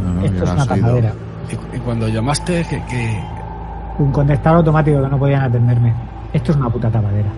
No, 0.03 0.25
esto 0.25 0.43
es 0.45 0.51
una 0.51 0.67
tapadera. 0.67 1.13
Y, 1.51 1.77
y 1.77 1.81
cuando 1.81 2.09
llamaste, 2.09 2.65
que, 2.69 2.83
que 2.87 3.21
Un 3.99 4.11
contestador 4.11 4.59
automático 4.59 5.01
que 5.03 5.09
no 5.09 5.19
podían 5.19 5.43
atenderme. 5.43 5.95
Esto 6.33 6.51
es 6.53 6.57
una 6.59 6.71
puta 6.71 6.91
tapadera. 6.91 7.31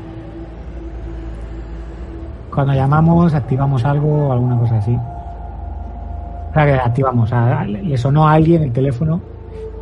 Cuando 2.55 2.73
llamamos, 2.73 3.35
activamos 3.35 3.85
algo 3.85 4.29
o 4.29 4.33
alguna 4.33 4.57
cosa 4.59 4.79
así. 4.79 4.95
O 4.97 6.53
sea, 6.55 6.65
que 6.67 6.73
activamos. 6.75 7.31
le 7.67 7.83
le 7.83 7.97
sonó 7.99 8.29
a 8.29 8.33
alguien 8.35 8.63
el 8.63 8.73
teléfono 8.73 9.21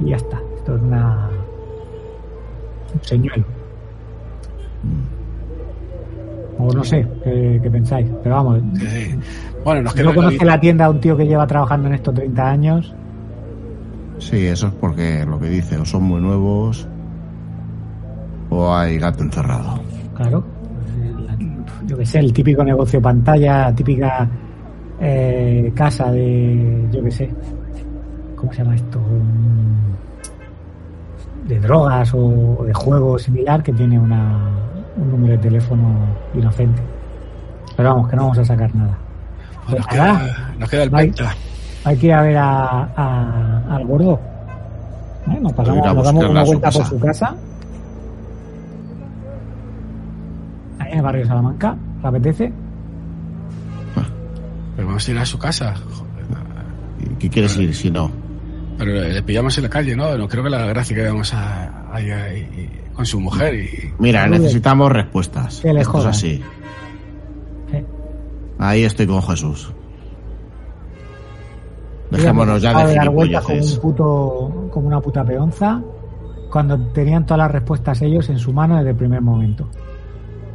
y 0.01 0.11
ya 0.11 0.17
está. 0.17 0.39
Esto 0.57 0.77
es 0.77 0.83
una. 0.83 1.29
Un 2.95 3.03
señuelo. 3.05 3.45
O 6.59 6.73
no 6.73 6.85
sé 6.85 7.07
qué, 7.25 7.61
qué 7.63 7.71
pensáis. 7.71 8.07
Pero 8.23 8.37
vamos, 8.37 8.61
que- 8.79 9.19
bueno, 9.65 9.83
nos 9.83 9.93
si 9.93 9.99
queda 9.99 10.09
no 10.11 10.15
conoce 10.15 10.45
la 10.45 10.61
tienda 10.61 10.85
a 10.87 10.91
un 10.91 11.01
tío 11.01 11.17
que 11.17 11.27
lleva 11.27 11.47
trabajando 11.47 11.89
en 11.89 11.95
esto 11.95 12.13
30 12.13 12.49
años, 12.51 12.95
Sí, 14.19 14.47
eso 14.47 14.69
es 14.69 14.75
porque 14.75 15.25
lo 15.27 15.41
que 15.41 15.49
dice, 15.49 15.77
o 15.79 15.85
son 15.85 16.05
muy 16.05 16.21
nuevos 16.21 16.87
o 18.51 18.73
hay 18.73 18.97
gato 18.99 19.25
encerrado. 19.25 19.81
claro. 20.15 20.45
Yo 21.93 21.99
qué 21.99 22.07
sé, 22.07 22.21
el 22.21 22.33
típico 22.33 22.65
negocio 22.65 23.03
pantalla, 23.03 23.71
típica 23.75 24.27
eh, 24.99 25.71
casa 25.77 26.11
de, 26.11 26.89
yo 26.91 27.05
qué 27.05 27.11
sé, 27.11 27.31
¿cómo 28.35 28.51
se 28.51 28.63
llama 28.63 28.75
esto? 28.77 28.99
Mm, 28.99 29.93
De 31.49 31.61
drogas 31.61 32.11
o 32.15 32.65
de 32.65 32.73
juego 32.73 33.19
similar 33.19 33.63
que 33.63 33.75
tiene 33.75 33.99
una, 33.99 34.39
un 34.97 35.11
número 35.11 35.33
de 35.35 35.39
teléfono 35.39 36.07
inocente. 36.35 36.81
Pero 37.77 37.91
vamos, 37.91 38.09
que 38.09 38.17
no 38.17 38.23
vamos 38.23 38.39
a 38.39 38.45
sacar 38.47 38.75
nada. 38.75 38.97
Pues 39.67 39.77
nos, 39.77 39.87
Pues 39.87 39.99
queda, 40.01 40.55
nos 40.59 40.71
queda 40.71 40.83
el 40.85 40.91
penta. 40.91 41.35
hay 41.85 41.97
que 41.99 42.07
ir 42.07 42.13
a 42.15 42.23
ver 42.23 42.37
a, 42.39 42.89
a- 42.97 43.63
al 43.77 43.85
gordo. 43.87 44.19
¿Eh? 45.31 45.39
Nos, 45.43 45.53
pasamos, 45.53 45.87
a 45.87 45.93
nos 45.93 46.05
damos 46.07 46.25
una 46.25 46.43
vuelta 46.43 46.71
por 46.71 46.87
su 46.87 46.99
casa. 46.99 47.35
En 50.93 50.99
el 50.99 51.05
barrio 51.05 51.23
de 51.23 51.29
Salamanca. 51.29 51.77
¿Le 52.03 52.09
apetece? 52.09 52.53
Pero 54.77 54.89
vamos 54.89 55.09
a 55.09 55.11
ir 55.11 55.19
a 55.19 55.27
su 55.27 55.39
casa. 55.39 55.75
Joder. 55.75 56.13
¿Qué 57.19 57.29
quieres 57.29 57.57
ir 57.59 57.75
si 57.75 57.91
no? 57.91 58.11
Pero 58.79 58.93
le 58.93 59.23
pillamos 59.23 59.57
en 59.59 59.65
la 59.65 59.71
calle, 59.71 59.97
¿no? 59.97 60.17
No 60.17 60.29
creo 60.29 60.43
que 60.45 60.51
la 60.51 60.67
gracia 60.67 60.97
que 60.97 61.05
vamos 61.05 61.33
a, 61.35 61.93
ahí 61.95 62.11
ahí 62.11 62.71
con 62.95 63.07
su 63.07 63.21
mujer 63.21 63.55
y... 63.55 63.93
Mira, 63.99 64.27
necesitamos 64.27 64.91
respuestas. 64.91 65.61
Que 65.61 65.73
le 65.73 65.81
Esto 65.81 65.91
es 65.93 65.97
jodan. 65.99 66.11
así. 66.11 66.43
Eh, 67.73 67.85
Ahí 68.59 68.85
estoy 68.85 69.07
con 69.07 69.23
Jesús. 69.23 69.73
Dejémonos 72.11 72.61
ya 72.61 72.75
me 72.75 72.87
de 72.87 72.95
dar 72.95 73.09
vueltas 73.09 73.45
como, 73.45 73.63
un 73.63 73.81
puto, 73.81 74.69
como 74.71 74.87
una 74.87 75.01
puta 75.01 75.25
peonza 75.25 75.81
cuando 76.51 76.79
tenían 76.89 77.25
todas 77.25 77.39
las 77.39 77.51
respuestas 77.51 78.03
ellos 78.03 78.29
en 78.29 78.39
su 78.39 78.53
mano 78.53 78.77
desde 78.77 78.91
el 78.91 78.97
primer 78.97 79.23
momento. 79.23 79.69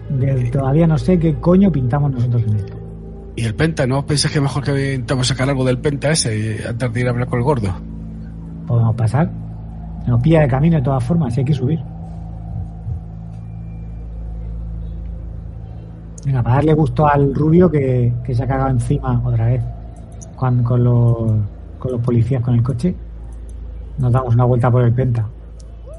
De- 0.10 0.49
todavía 0.51 0.88
no 0.88 0.97
sé 0.97 1.20
qué 1.20 1.36
coño 1.36 1.72
pintamos 1.72 2.12
nosotros 2.12 2.43
en 2.47 2.55
esto. 2.55 2.74
Y 3.36 3.43
el 3.45 3.53
penta, 3.55 3.86
¿no? 3.86 4.05
¿Pensás 4.05 4.32
que 4.32 4.41
mejor 4.41 4.64
que 4.64 4.72
intentamos 4.93 5.28
sacar 5.28 5.49
algo 5.49 5.64
del 5.66 5.78
penta 5.80 6.12
ese 6.12 6.38
y- 6.38 6.66
antes 6.68 6.91
de 6.93 6.99
ir 7.01 7.08
a 7.08 7.12
hablar 7.12 7.28
con 7.28 7.39
el 7.39 7.45
gordo? 7.45 7.70
Podemos 8.66 8.95
pasar. 8.95 9.30
Nos 10.08 10.22
pilla 10.22 10.41
de 10.41 10.47
camino 10.47 10.78
de 10.78 10.84
todas 10.84 11.03
formas, 11.03 11.36
y 11.36 11.41
hay 11.41 11.45
que 11.45 11.53
subir. 11.53 11.80
Venga, 16.26 16.43
para 16.43 16.55
darle 16.55 16.74
gusto 16.74 17.08
al 17.08 17.34
rubio 17.34 17.70
que, 17.72 18.12
que 18.24 18.36
se 18.36 18.43
ha 18.43 18.47
cagado 18.47 18.70
encima 18.70 19.22
otra 19.24 19.45
vez 19.47 19.62
con, 20.36 20.62
con, 20.64 20.84
los, 20.84 21.16
con 21.80 21.91
los 21.91 22.01
policías 22.01 22.41
con 22.41 22.55
el 22.55 22.64
coche. 22.64 22.95
Nos 23.97 24.12
damos 24.12 24.34
una 24.36 24.43
vuelta 24.45 24.70
por 24.70 24.84
el 24.84 24.93
penta. 24.93 25.26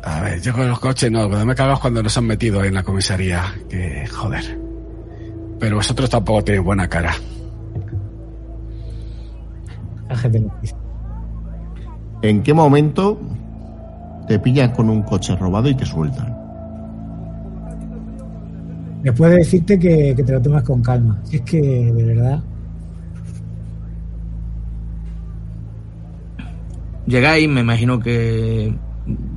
A 0.03 0.21
ver, 0.21 0.41
yo 0.41 0.53
con 0.53 0.69
los 0.69 0.79
coches 0.79 1.11
no, 1.11 1.29
cuando 1.29 1.47
me 1.47 1.55
cagas 1.55 1.81
cuando 1.81 2.03
nos 2.03 2.17
han 2.17 2.27
metido 2.27 2.63
en 2.65 2.75
la 2.75 2.83
comisaría. 2.83 3.45
Que 3.69 4.07
joder. 4.07 4.59
Pero 5.59 5.77
vosotros 5.77 6.09
tampoco 6.09 6.45
tenéis 6.45 6.65
buena 6.65 6.89
cara. 6.89 7.13
La 10.09 10.17
gente 10.17 10.41
lo 10.41 10.51
dice. 10.63 10.75
¿En 12.23 12.43
qué 12.43 12.55
momento 12.55 13.21
te 14.27 14.39
pillan 14.39 14.73
con 14.73 14.89
un 14.89 15.03
coche 15.03 15.37
robado 15.37 15.69
y 15.69 15.75
te 15.75 15.85
sueltan? 15.85 16.37
Después 19.03 19.31
de 19.31 19.37
decirte 19.39 19.79
que, 19.79 20.15
que 20.17 20.23
te 20.23 20.33
lo 20.33 20.43
tomas 20.43 20.63
con 20.63 20.83
calma. 20.83 21.21
Es 21.31 21.43
que, 21.43 21.61
de 21.61 22.05
verdad, 22.05 22.43
Llegáis, 27.09 27.49
me 27.49 27.63
imagino 27.63 27.99
que 27.99 28.75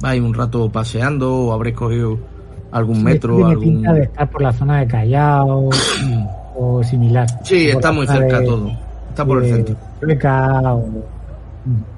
vais 0.02 0.22
un 0.22 0.34
rato 0.34 0.70
paseando 0.72 1.34
o 1.34 1.54
habréis 1.54 1.76
cogido 1.76 2.18
algún 2.72 2.98
sí, 2.98 3.04
metro, 3.04 3.36
tiene 3.36 3.52
algún... 3.52 3.64
pinta 3.66 3.94
de 3.94 4.02
estar 4.04 4.30
por 4.30 4.42
la 4.42 4.54
zona 4.54 4.80
de 4.80 4.88
Callao 4.88 5.70
o 6.58 6.84
similar. 6.84 7.28
Sí, 7.44 7.70
está 7.70 7.92
muy 7.92 8.08
cerca 8.08 8.40
de- 8.40 8.46
todo. 8.46 8.72
Está 9.10 9.26
por 9.26 9.44
el 9.44 9.54
centro. 9.54 9.76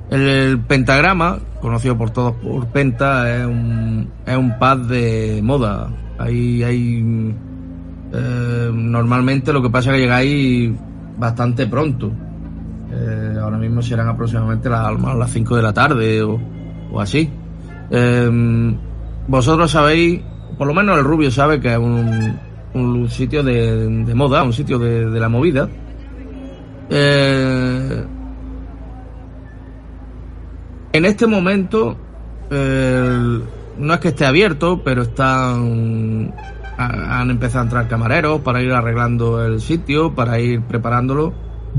El 0.09 0.59
pentagrama, 0.61 1.39
conocido 1.61 1.97
por 1.97 2.09
todos 2.11 2.33
por 2.33 2.67
Penta, 2.67 3.35
es 3.35 3.45
un, 3.45 4.09
es 4.25 4.37
un 4.37 4.57
pad 4.59 4.77
de 4.79 5.39
moda. 5.43 5.89
Ahí 6.19 6.61
hay. 6.63 7.33
eh, 8.13 8.71
normalmente 8.73 9.51
lo 9.53 9.61
que 9.61 9.69
pasa 9.69 9.89
es 9.91 9.95
que 9.95 10.01
llegáis 10.01 10.71
bastante 11.17 11.65
pronto. 11.67 12.11
Eh, 12.91 13.37
ahora 13.41 13.57
mismo 13.57 13.81
serán 13.81 14.07
aproximadamente 14.09 14.69
las, 14.69 14.99
las 15.17 15.31
5 15.31 15.55
de 15.55 15.61
la 15.63 15.73
tarde 15.73 16.21
o, 16.21 16.39
o 16.91 16.99
así. 17.01 17.29
Eh, 17.95 18.75
vosotros 19.27 19.69
sabéis, 19.69 20.19
por 20.57 20.65
lo 20.65 20.73
menos 20.73 20.97
el 20.97 21.03
rubio 21.03 21.29
sabe 21.29 21.59
que 21.59 21.71
es 21.71 21.77
un, 21.77 23.07
sitio 23.07 23.43
de, 23.43 24.11
moda, 24.15 24.41
un 24.43 24.51
sitio 24.51 24.79
de, 24.79 25.19
la 25.19 25.29
movida. 25.29 25.69
Eh, 26.89 28.03
en 30.91 31.05
este 31.05 31.27
momento, 31.27 31.95
no 32.49 33.93
es 33.93 33.99
que 33.99 34.07
esté 34.09 34.25
abierto, 34.25 34.81
pero 34.83 35.03
están. 35.03 36.33
ha- 36.77 37.19
Han 37.21 37.29
empezado 37.29 37.61
a 37.61 37.63
entrar 37.63 37.87
camareros 37.87 38.41
para 38.41 38.61
ir 38.61 38.71
arreglando 38.71 39.43
el 39.45 39.61
sitio, 39.61 40.13
para 40.13 40.39
ir 40.39 40.61
preparándolo, 40.63 41.31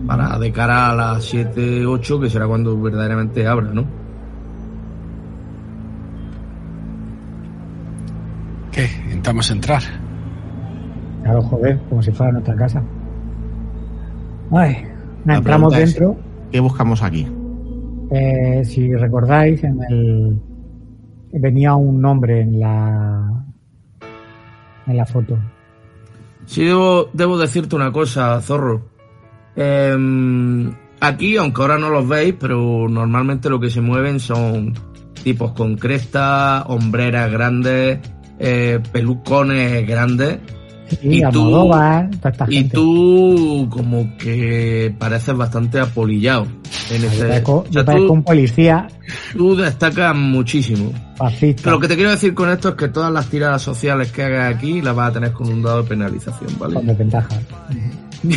para 0.06 0.38
de 0.38 0.52
cara 0.52 0.90
a 0.90 0.94
las 0.94 1.24
7, 1.24 1.84
8, 1.86 2.20
que 2.20 2.30
será 2.30 2.46
cuando 2.46 2.80
verdaderamente 2.80 3.46
abra, 3.46 3.68
¿no? 3.72 4.03
¿Qué? 8.74 8.88
Intentamos 9.04 9.50
entrar. 9.50 9.82
Claro, 11.22 11.42
joder, 11.42 11.78
como 11.88 12.02
si 12.02 12.10
fuera 12.12 12.32
nuestra 12.32 12.54
casa. 12.56 12.82
Ay, 14.50 14.84
La 15.24 15.36
entramos 15.36 15.72
pregunta 15.72 15.80
es- 15.80 15.94
dentro. 15.94 16.16
¿Qué 16.50 16.60
buscamos 16.60 17.02
aquí? 17.02 17.26
Eh, 18.10 18.62
si 18.64 18.94
recordáis, 18.94 19.62
en 19.64 19.78
el 19.90 20.40
venía 21.32 21.74
un 21.74 22.00
nombre 22.00 22.42
en 22.42 22.60
la 22.60 23.44
en 24.86 24.96
la 24.96 25.06
foto. 25.06 25.36
Sí, 26.46 26.64
debo, 26.66 27.08
debo 27.12 27.38
decirte 27.38 27.74
una 27.74 27.90
cosa, 27.90 28.38
Zorro. 28.40 28.82
Em, 29.56 30.70
aquí, 31.00 31.36
aunque 31.38 31.62
ahora 31.62 31.78
no 31.78 31.88
los 31.88 32.06
veis, 32.06 32.34
pero 32.38 32.86
normalmente 32.88 33.48
lo 33.48 33.58
que 33.58 33.70
se 33.70 33.80
mueven 33.80 34.20
son 34.20 34.74
tipos 35.24 35.52
con 35.52 35.76
cresta, 35.76 36.64
hombreras 36.68 37.32
grandes, 37.32 37.98
eh, 38.38 38.80
pelucones 38.92 39.86
grandes. 39.86 40.38
Y, 41.02 41.18
Y 41.24 41.30
tú- 41.30 41.70
esta 42.22 42.46
Y 42.48 42.64
tú 42.64 43.66
como 43.70 44.16
que 44.18 44.94
pareces 44.98 45.34
bastante 45.34 45.80
apolillado. 45.80 46.46
En 46.90 47.00
Yo 47.00 47.08
ese, 47.08 47.26
parezco, 47.26 47.56
o 47.56 47.62
sea, 47.64 47.70
yo 47.72 47.84
parezco 47.84 48.06
tú, 48.06 48.12
un 48.12 48.22
policía 48.22 48.86
tú 49.36 49.56
destacas 49.56 50.14
muchísimo. 50.14 50.92
fascista. 51.16 51.62
Pero 51.64 51.76
lo 51.76 51.80
que 51.80 51.88
te 51.88 51.94
quiero 51.96 52.10
decir 52.10 52.34
con 52.34 52.50
esto 52.50 52.68
es 52.70 52.74
que 52.74 52.88
todas 52.88 53.10
las 53.10 53.26
tiradas 53.28 53.62
sociales 53.62 54.12
que 54.12 54.24
hagas 54.24 54.54
aquí 54.54 54.82
las 54.82 54.94
vas 54.94 55.10
a 55.10 55.12
tener 55.14 55.32
con 55.32 55.48
un 55.48 55.62
dado 55.62 55.82
de 55.82 55.88
penalización, 55.88 56.50
¿vale? 56.58 56.74
con 56.74 56.86
desventaja. 56.86 57.28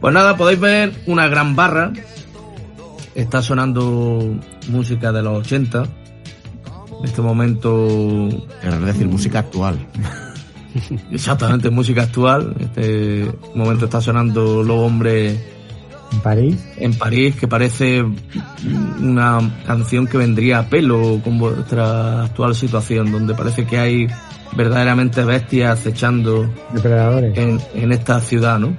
Pues 0.00 0.12
nada, 0.12 0.36
podéis 0.36 0.60
ver 0.60 0.92
una 1.06 1.28
gran 1.28 1.56
barra. 1.56 1.90
Está 3.14 3.40
sonando 3.40 4.34
música 4.68 5.12
de 5.12 5.22
los 5.22 5.38
80. 5.46 5.84
En 7.04 7.10
este 7.10 7.20
momento, 7.20 8.28
Es 8.62 8.80
decir, 8.80 9.06
música 9.06 9.40
actual. 9.40 9.78
exactamente 11.12 11.68
música 11.68 12.04
actual. 12.04 12.54
En 12.58 12.64
este 12.64 13.30
momento 13.54 13.84
está 13.84 14.00
sonando 14.00 14.62
Los 14.62 14.78
Hombres 14.78 15.38
En 16.12 16.20
París. 16.20 16.64
en 16.78 16.94
París, 16.94 17.36
que 17.36 17.46
parece 17.46 18.02
una 19.02 19.38
canción 19.66 20.06
que 20.06 20.16
vendría 20.16 20.60
a 20.60 20.70
pelo 20.70 21.20
con 21.22 21.38
vuestra 21.38 22.22
actual 22.24 22.54
situación, 22.54 23.12
donde 23.12 23.34
parece 23.34 23.66
que 23.66 23.76
hay 23.78 24.06
verdaderamente 24.56 25.24
bestias 25.24 25.78
acechando 25.80 26.50
Depredadores. 26.72 27.36
en, 27.36 27.60
en 27.74 27.92
esta 27.92 28.18
ciudad, 28.22 28.58
¿no? 28.58 28.78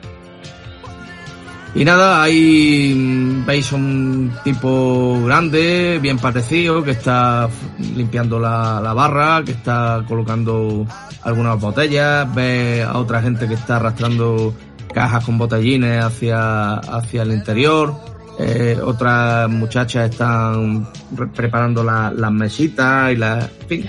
Y 1.76 1.84
nada, 1.84 2.24
ahí 2.24 2.94
mm, 2.96 3.46
veis 3.46 3.72
un 3.74 4.32
tipo 4.46 5.22
grande, 5.26 6.00
bien 6.02 6.18
parecido, 6.18 6.82
que 6.84 6.92
está 6.92 7.50
limpiando 7.96 8.40
la, 8.40 8.80
la 8.82 8.94
barra, 8.94 9.44
que 9.44 9.52
está 9.52 10.04
colocando 10.08 10.88
algunas 11.24 11.60
botellas, 11.60 12.34
ve 12.34 12.82
a 12.88 12.98
otra 12.98 13.22
gente 13.22 13.46
que 13.48 13.56
está 13.56 13.76
arrastrando 13.76 14.56
cajas 14.94 15.26
con 15.26 15.38
botellines 15.38 16.02
hacia, 16.02 16.76
hacia 16.76 17.24
el 17.24 17.34
interior, 17.34 17.94
eh, 18.40 18.80
otras 18.82 19.50
muchachas 19.50 20.10
están 20.12 20.88
re- 21.14 21.28
preparando 21.28 21.84
la- 21.84 22.10
las 22.12 22.32
mesitas 22.32 23.12
y 23.12 23.18
la, 23.18 23.50
fin, 23.68 23.86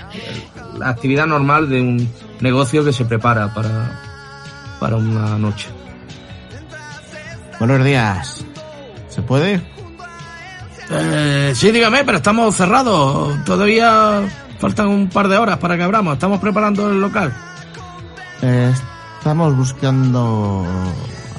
la 0.77 0.89
actividad 0.89 1.25
normal 1.25 1.69
de 1.69 1.79
un 1.81 2.09
negocio 2.41 2.83
que 2.83 2.91
se 2.91 3.05
prepara 3.05 3.53
para, 3.53 4.01
para 4.81 4.97
una 4.97 5.37
noche. 5.37 5.67
Buenos 7.59 7.83
días. 7.83 8.45
¿Se 9.09 9.21
puede? 9.21 9.61
Eh, 10.89 11.51
sí, 11.55 11.71
dígame, 11.71 12.03
pero 12.05 12.17
estamos 12.17 12.55
cerrados. 12.55 13.43
Todavía 13.45 14.21
faltan 14.59 14.87
un 14.87 15.09
par 15.09 15.27
de 15.27 15.37
horas 15.37 15.57
para 15.57 15.75
que 15.75 15.83
abramos. 15.83 16.13
Estamos 16.13 16.39
preparando 16.39 16.89
el 16.89 17.01
local. 17.01 17.33
Eh, 18.41 18.71
estamos 19.17 19.55
buscando 19.57 20.65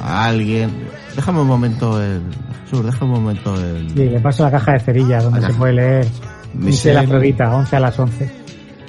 a 0.02 0.24
alguien. 0.24 0.88
Déjame 1.14 1.40
un 1.40 1.46
momento 1.46 2.02
el. 2.02 2.22
Jesús, 2.64 2.84
déjame 2.84 3.12
un 3.12 3.22
momento 3.22 3.54
el. 3.54 3.88
Sí, 3.90 4.04
le 4.08 4.20
paso 4.20 4.42
la 4.44 4.50
caja 4.50 4.72
de 4.72 4.80
cerillas 4.80 5.24
donde 5.24 5.38
Acá. 5.38 5.48
se 5.48 5.54
puede 5.54 5.72
leer 5.74 6.06
Michelle 6.54 6.98
Michelle- 7.00 7.04
Afrodita, 7.06 7.54
11 7.54 7.76
a 7.76 7.80
las 7.80 7.98
11. 7.98 8.30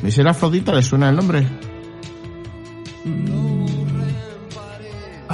¿Michelle 0.02 0.30
Afrodita 0.30 0.74
le 0.74 0.82
suena 0.84 1.10
el 1.10 1.16
nombre? 1.16 1.48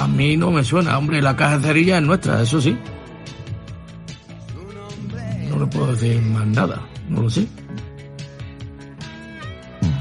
A 0.06 0.08
mí 0.08 0.36
no 0.36 0.52
me 0.52 0.62
suena, 0.62 0.96
hombre, 0.96 1.20
la 1.20 1.34
caja 1.34 1.58
de 1.58 1.66
cerilla 1.66 1.98
es 1.98 2.04
nuestra, 2.04 2.40
eso 2.40 2.60
sí. 2.60 2.78
No 5.50 5.58
le 5.58 5.66
puedo 5.66 5.88
decir 5.88 6.22
más 6.22 6.46
nada, 6.46 6.80
no 7.08 7.22
lo 7.22 7.28
sé. 7.28 7.44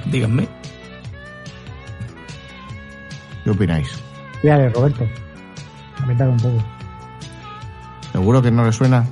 Díganme. 0.06 0.47
¿Qué 3.43 3.49
opináis? 3.49 3.89
Cuídale, 4.41 4.70
Roberto. 4.70 5.08
Apretar 5.99 6.30
un 6.30 6.38
poco. 6.38 6.64
¿Seguro 8.12 8.43
que 8.43 8.51
no 8.51 8.64
le 8.64 8.72
suena? 8.72 9.08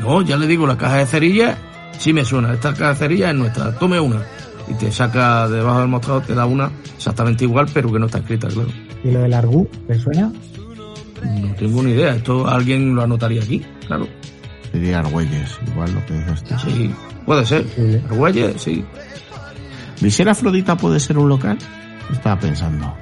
No, 0.00 0.20
ya 0.22 0.36
le 0.36 0.48
digo, 0.48 0.66
la 0.66 0.76
caja 0.76 0.96
de 0.96 1.06
cerilla 1.06 1.58
sí 1.96 2.12
me 2.12 2.24
suena. 2.24 2.52
Esta 2.52 2.72
caja 2.72 2.88
de 2.88 2.96
cerilla 2.96 3.30
es 3.30 3.36
nuestra. 3.36 3.70
Tome 3.78 4.00
una. 4.00 4.20
Y 4.66 4.74
te 4.74 4.90
saca 4.90 5.48
debajo 5.48 5.78
del 5.78 5.88
mostrador, 5.88 6.24
te 6.24 6.34
da 6.34 6.44
una 6.44 6.72
exactamente 6.96 7.44
igual, 7.44 7.68
pero 7.72 7.92
que 7.92 8.00
no 8.00 8.06
está 8.06 8.18
escrita, 8.18 8.48
claro. 8.48 8.85
¿Y 9.04 9.10
lo 9.10 9.20
del 9.20 9.34
Argu? 9.34 9.68
¿Le 9.88 9.98
suena? 9.98 10.32
No 11.22 11.54
tengo 11.54 11.82
ni 11.82 11.92
idea. 11.92 12.14
Esto 12.16 12.46
alguien 12.46 12.94
lo 12.94 13.02
anotaría 13.02 13.42
aquí, 13.42 13.62
claro. 13.86 14.06
Sería 14.72 14.98
Argüelles, 14.98 15.58
igual 15.68 15.94
lo 15.94 16.04
que 16.06 16.14
dices 16.14 16.44
tú. 16.44 16.54
Sí, 16.64 16.90
puede 17.24 17.46
ser. 17.46 17.64
Sí. 17.74 18.00
Argüelles, 18.10 18.60
sí. 18.60 18.84
¿Michelle 20.02 20.30
Afrodita 20.30 20.76
puede 20.76 21.00
ser 21.00 21.16
un 21.18 21.28
local? 21.28 21.56
Estaba 22.12 22.38
pensando. 22.38 22.94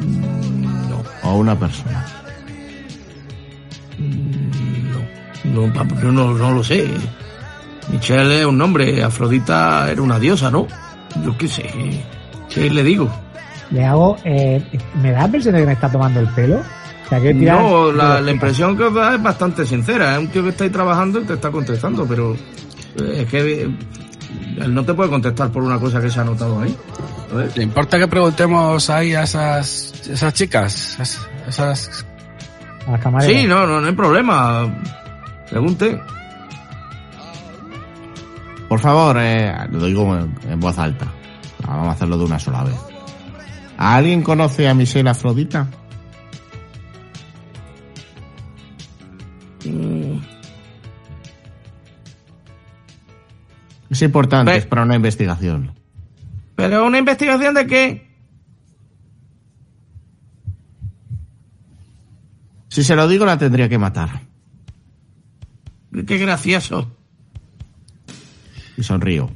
No, 0.00 1.02
O 1.22 1.36
una 1.36 1.58
persona. 1.58 2.04
no, 5.44 5.72
pa- 5.72 5.84
no, 5.84 6.10
no, 6.12 6.32
no 6.34 6.52
lo 6.52 6.64
sé. 6.64 6.88
Michelle 7.92 8.40
es 8.40 8.46
un 8.46 8.58
nombre, 8.58 9.02
Afrodita 9.04 9.90
era 9.90 10.02
una 10.02 10.18
diosa, 10.18 10.50
¿no? 10.50 10.66
Yo 11.24 11.36
qué 11.38 11.46
sé. 11.48 11.64
¿Qué 12.52 12.70
le 12.70 12.82
digo? 12.82 13.10
Le 13.74 13.84
hago. 13.84 14.16
Eh, 14.24 14.62
¿Me 15.02 15.10
da 15.10 15.20
la 15.20 15.24
impresión 15.26 15.54
de 15.54 15.60
que 15.60 15.66
me 15.66 15.72
está 15.72 15.90
tomando 15.90 16.20
el 16.20 16.28
pelo? 16.28 16.56
O 16.60 17.08
sea, 17.08 17.20
que 17.20 17.34
tirar- 17.34 17.60
No, 17.60 17.92
la, 17.92 18.20
la 18.20 18.30
impresión 18.30 18.76
que 18.76 18.84
os 18.84 18.94
da 18.94 19.14
es 19.16 19.22
bastante 19.22 19.66
sincera. 19.66 20.12
Es 20.14 20.18
un 20.20 20.28
tío 20.28 20.42
que 20.42 20.48
está 20.50 20.64
ahí 20.64 20.70
trabajando 20.70 21.20
y 21.20 21.24
te 21.24 21.34
está 21.34 21.50
contestando, 21.50 22.06
pero 22.06 22.34
eh, 22.34 23.22
es 23.22 23.28
que 23.28 23.62
eh, 23.64 23.76
él 24.58 24.74
no 24.74 24.84
te 24.84 24.94
puede 24.94 25.10
contestar 25.10 25.50
por 25.50 25.62
una 25.62 25.78
cosa 25.78 26.00
que 26.00 26.08
se 26.08 26.18
ha 26.18 26.22
anotado 26.22 26.60
ahí. 26.60 26.74
¿Le 27.56 27.62
importa 27.64 27.98
que 27.98 28.06
preguntemos 28.06 28.88
ahí 28.90 29.14
a 29.14 29.24
esas, 29.24 29.92
esas 30.08 30.32
chicas? 30.34 30.92
Esas, 31.00 31.28
esas- 31.48 32.06
A 32.86 32.92
las 32.92 33.00
camareras. 33.00 33.40
Sí, 33.40 33.46
no, 33.46 33.66
no, 33.66 33.80
no 33.80 33.86
hay 33.88 33.94
problema. 33.94 34.72
Pregunte. 35.50 36.00
Por 38.68 38.80
favor, 38.80 39.16
eh, 39.20 39.52
lo 39.70 39.84
digo 39.86 40.16
en 40.48 40.60
voz 40.60 40.78
alta. 40.78 41.06
Vamos 41.66 41.88
a 41.88 41.92
hacerlo 41.92 42.18
de 42.18 42.24
una 42.24 42.38
sola 42.38 42.64
vez. 42.64 42.74
¿Alguien 43.76 44.22
conoce 44.22 44.68
a 44.68 44.74
Michelle 44.74 45.08
Afrodita? 45.10 45.68
Es 53.90 54.02
importante, 54.02 54.52
Ve- 54.52 54.58
es 54.58 54.66
para 54.66 54.82
una 54.82 54.96
investigación. 54.96 55.72
¿Pero 56.56 56.86
una 56.86 56.98
investigación 56.98 57.54
de 57.54 57.66
qué? 57.66 58.14
Si 62.68 62.82
se 62.82 62.96
lo 62.96 63.06
digo, 63.06 63.24
la 63.24 63.38
tendría 63.38 63.68
que 63.68 63.78
matar. 63.78 64.22
Qué 66.06 66.18
gracioso. 66.18 66.90
Y 68.76 68.82
sonrío. 68.82 69.30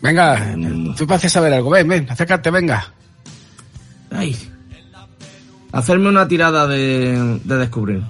Venga, 0.00 0.54
tú 0.96 1.06
pareces 1.06 1.32
saber 1.32 1.52
algo. 1.52 1.70
Ven, 1.70 1.88
ven, 1.88 2.06
acércate, 2.08 2.50
venga. 2.50 2.92
Ay. 4.10 4.36
Hacerme 5.72 6.08
una 6.08 6.26
tirada 6.26 6.66
de, 6.66 7.40
de 7.44 7.56
descubrir. 7.56 8.02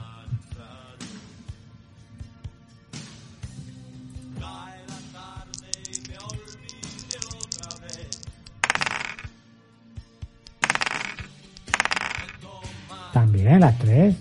También, 13.12 13.60
las 13.60 13.78
tres. 13.78 14.14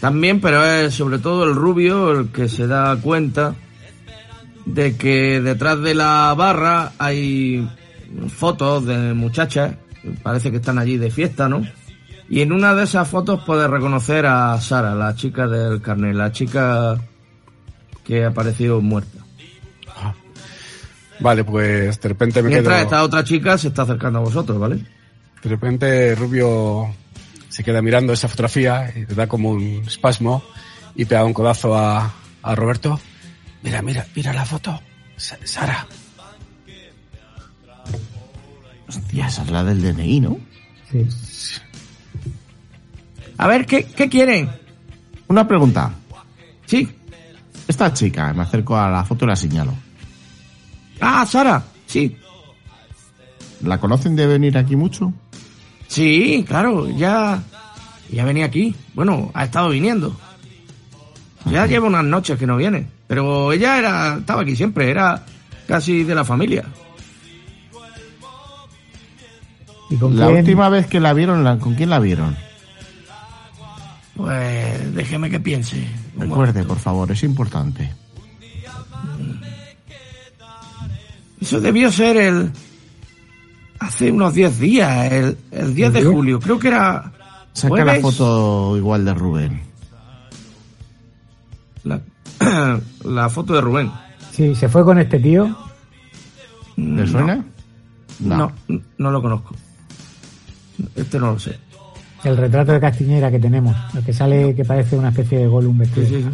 También, 0.00 0.40
pero 0.40 0.64
es 0.64 0.94
sobre 0.94 1.18
todo 1.18 1.44
el 1.44 1.56
rubio 1.56 2.12
el 2.12 2.28
que 2.28 2.48
se 2.48 2.66
da 2.68 2.96
cuenta 3.00 3.54
de 4.68 4.96
que 4.96 5.40
detrás 5.40 5.80
de 5.80 5.94
la 5.94 6.34
barra 6.36 6.92
hay 6.98 7.68
fotos 8.28 8.84
de 8.86 9.14
muchachas, 9.14 9.74
parece 10.22 10.50
que 10.50 10.58
están 10.58 10.78
allí 10.78 10.96
de 10.98 11.10
fiesta, 11.10 11.48
¿no? 11.48 11.62
Y 12.30 12.42
en 12.42 12.52
una 12.52 12.74
de 12.74 12.84
esas 12.84 13.08
fotos 13.08 13.42
puedes 13.44 13.68
reconocer 13.70 14.26
a 14.26 14.60
Sara, 14.60 14.94
la 14.94 15.14
chica 15.14 15.46
del 15.46 15.80
carnet, 15.80 16.14
la 16.14 16.30
chica 16.30 17.00
que 18.04 18.24
apareció 18.24 18.80
muerta. 18.80 19.18
Vale, 21.20 21.42
pues 21.42 22.00
de 22.00 22.08
repente 22.08 22.42
me 22.42 22.50
Mientras 22.50 22.76
quedo... 22.76 22.84
esta 22.84 23.02
otra 23.02 23.24
chica 23.24 23.58
se 23.58 23.68
está 23.68 23.82
acercando 23.82 24.20
a 24.20 24.22
vosotros, 24.22 24.58
¿vale? 24.58 24.76
De 25.42 25.48
repente 25.48 26.14
Rubio 26.14 26.94
se 27.48 27.64
queda 27.64 27.82
mirando 27.82 28.12
esa 28.12 28.28
fotografía 28.28 28.92
y 28.94 29.00
le 29.06 29.14
da 29.14 29.26
como 29.26 29.50
un 29.50 29.82
espasmo 29.86 30.44
y 30.94 31.06
pega 31.06 31.24
un 31.24 31.32
codazo 31.32 31.76
a, 31.76 32.12
a 32.42 32.54
Roberto. 32.54 33.00
Mira, 33.62 33.82
mira, 33.82 34.06
mira 34.14 34.32
la 34.32 34.44
foto. 34.44 34.80
Sa- 35.16 35.38
Sara. 35.44 35.86
Hostia, 38.88 39.26
esa 39.26 39.42
es 39.42 39.50
la 39.50 39.64
del 39.64 39.82
DNI, 39.82 40.20
¿no? 40.20 40.38
Sí. 40.90 41.06
A 43.36 43.46
ver, 43.46 43.66
¿qué, 43.66 43.84
qué 43.84 44.08
quieren? 44.08 44.48
Una 45.28 45.46
pregunta. 45.46 45.92
Sí. 46.66 46.88
Esta 47.66 47.92
chica, 47.92 48.32
me 48.32 48.42
acerco 48.42 48.76
a 48.76 48.88
la 48.88 49.04
foto 49.04 49.24
y 49.24 49.28
la 49.28 49.36
señalo. 49.36 49.74
Ah, 51.00 51.26
Sara. 51.26 51.62
Sí. 51.86 52.16
¿La 53.62 53.78
conocen 53.78 54.16
de 54.16 54.26
venir 54.26 54.56
aquí 54.56 54.74
mucho? 54.76 55.12
Sí, 55.88 56.44
claro, 56.48 56.88
ya, 56.88 57.42
ya 58.10 58.24
venía 58.24 58.46
aquí. 58.46 58.74
Bueno, 58.94 59.30
ha 59.34 59.44
estado 59.44 59.68
viniendo. 59.70 60.16
Ya 61.46 61.66
lleva 61.66 61.86
unas 61.86 62.04
noches 62.04 62.38
que 62.38 62.46
no 62.46 62.56
viene. 62.56 62.86
Pero 63.08 63.52
ella 63.52 63.78
era, 63.78 64.16
estaba 64.18 64.42
aquí 64.42 64.54
siempre, 64.54 64.90
era 64.90 65.24
casi 65.66 66.04
de 66.04 66.14
la 66.14 66.24
familia. 66.24 66.64
¿Y 69.90 69.96
con 69.96 70.16
La 70.18 70.26
quién? 70.26 70.38
última 70.40 70.68
vez 70.68 70.86
que 70.86 71.00
la 71.00 71.14
vieron, 71.14 71.42
la- 71.42 71.58
¿con 71.58 71.74
quién 71.74 71.88
la 71.90 71.98
vieron? 71.98 72.36
Pues 74.14 74.94
déjeme 74.94 75.30
que 75.30 75.40
piense. 75.40 75.82
Recuerde, 76.16 76.64
por 76.64 76.78
favor, 76.78 77.10
es 77.10 77.22
importante. 77.22 77.90
Eso 81.40 81.60
debió 81.60 81.90
ser 81.90 82.16
el... 82.16 82.50
Hace 83.78 84.10
unos 84.10 84.34
10 84.34 84.58
días, 84.58 85.12
el, 85.12 85.38
el 85.52 85.74
10 85.74 85.92
de 85.92 85.98
¿El 86.00 86.04
10? 86.04 86.14
julio. 86.16 86.40
Creo 86.40 86.58
que 86.58 86.68
era... 86.68 87.12
Saca 87.52 87.84
la 87.84 88.00
foto 88.00 88.76
igual 88.76 89.04
de 89.04 89.14
Rubén. 89.14 89.62
La, 93.04 93.28
foto 93.28 93.54
de 93.54 93.60
Rubén. 93.60 93.90
Sí, 94.32 94.54
se 94.54 94.68
fue 94.68 94.84
con 94.84 94.98
este 94.98 95.18
tío. 95.18 95.56
¿Le 96.76 97.06
suena? 97.06 97.44
No. 98.20 98.52
no, 98.98 99.10
lo 99.10 99.22
conozco. 99.22 99.54
Este 100.94 101.18
no 101.18 101.32
lo 101.32 101.38
sé. 101.38 101.58
El 102.24 102.36
retrato 102.36 102.72
de 102.72 102.80
Castiñera 102.80 103.30
que 103.30 103.38
tenemos. 103.38 103.76
El 103.94 104.04
que 104.04 104.12
sale 104.12 104.54
que 104.54 104.64
parece 104.64 104.96
una 104.96 105.08
especie 105.10 105.38
de 105.38 105.46
Gollum 105.46 105.74
Sí, 105.74 105.78
vestido. 105.80 106.06
sí, 106.06 106.22
sí. 106.22 106.28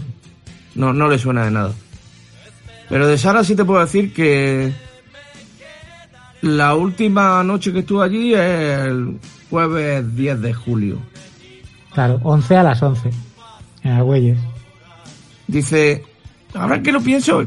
No, 0.74 0.92
no 0.92 1.08
le 1.08 1.18
suena 1.18 1.44
de 1.44 1.50
nada. 1.50 1.72
Pero 2.88 3.06
de 3.06 3.16
Sara 3.16 3.44
sí 3.44 3.54
te 3.54 3.64
puedo 3.64 3.80
decir 3.80 4.12
que 4.12 4.72
la 6.42 6.74
última 6.74 7.42
noche 7.42 7.72
que 7.72 7.78
estuve 7.80 8.04
allí 8.04 8.34
es 8.34 8.40
el 8.80 9.18
jueves 9.50 10.14
10 10.14 10.40
de 10.40 10.52
julio. 10.54 10.98
Claro, 11.92 12.20
11 12.22 12.56
a 12.56 12.62
las 12.62 12.82
11. 12.82 13.10
En 13.84 13.92
Argüelles. 13.92 14.38
Dice, 15.46 16.02
ahora 16.54 16.82
que 16.82 16.92
lo 16.92 17.00
pienso, 17.00 17.44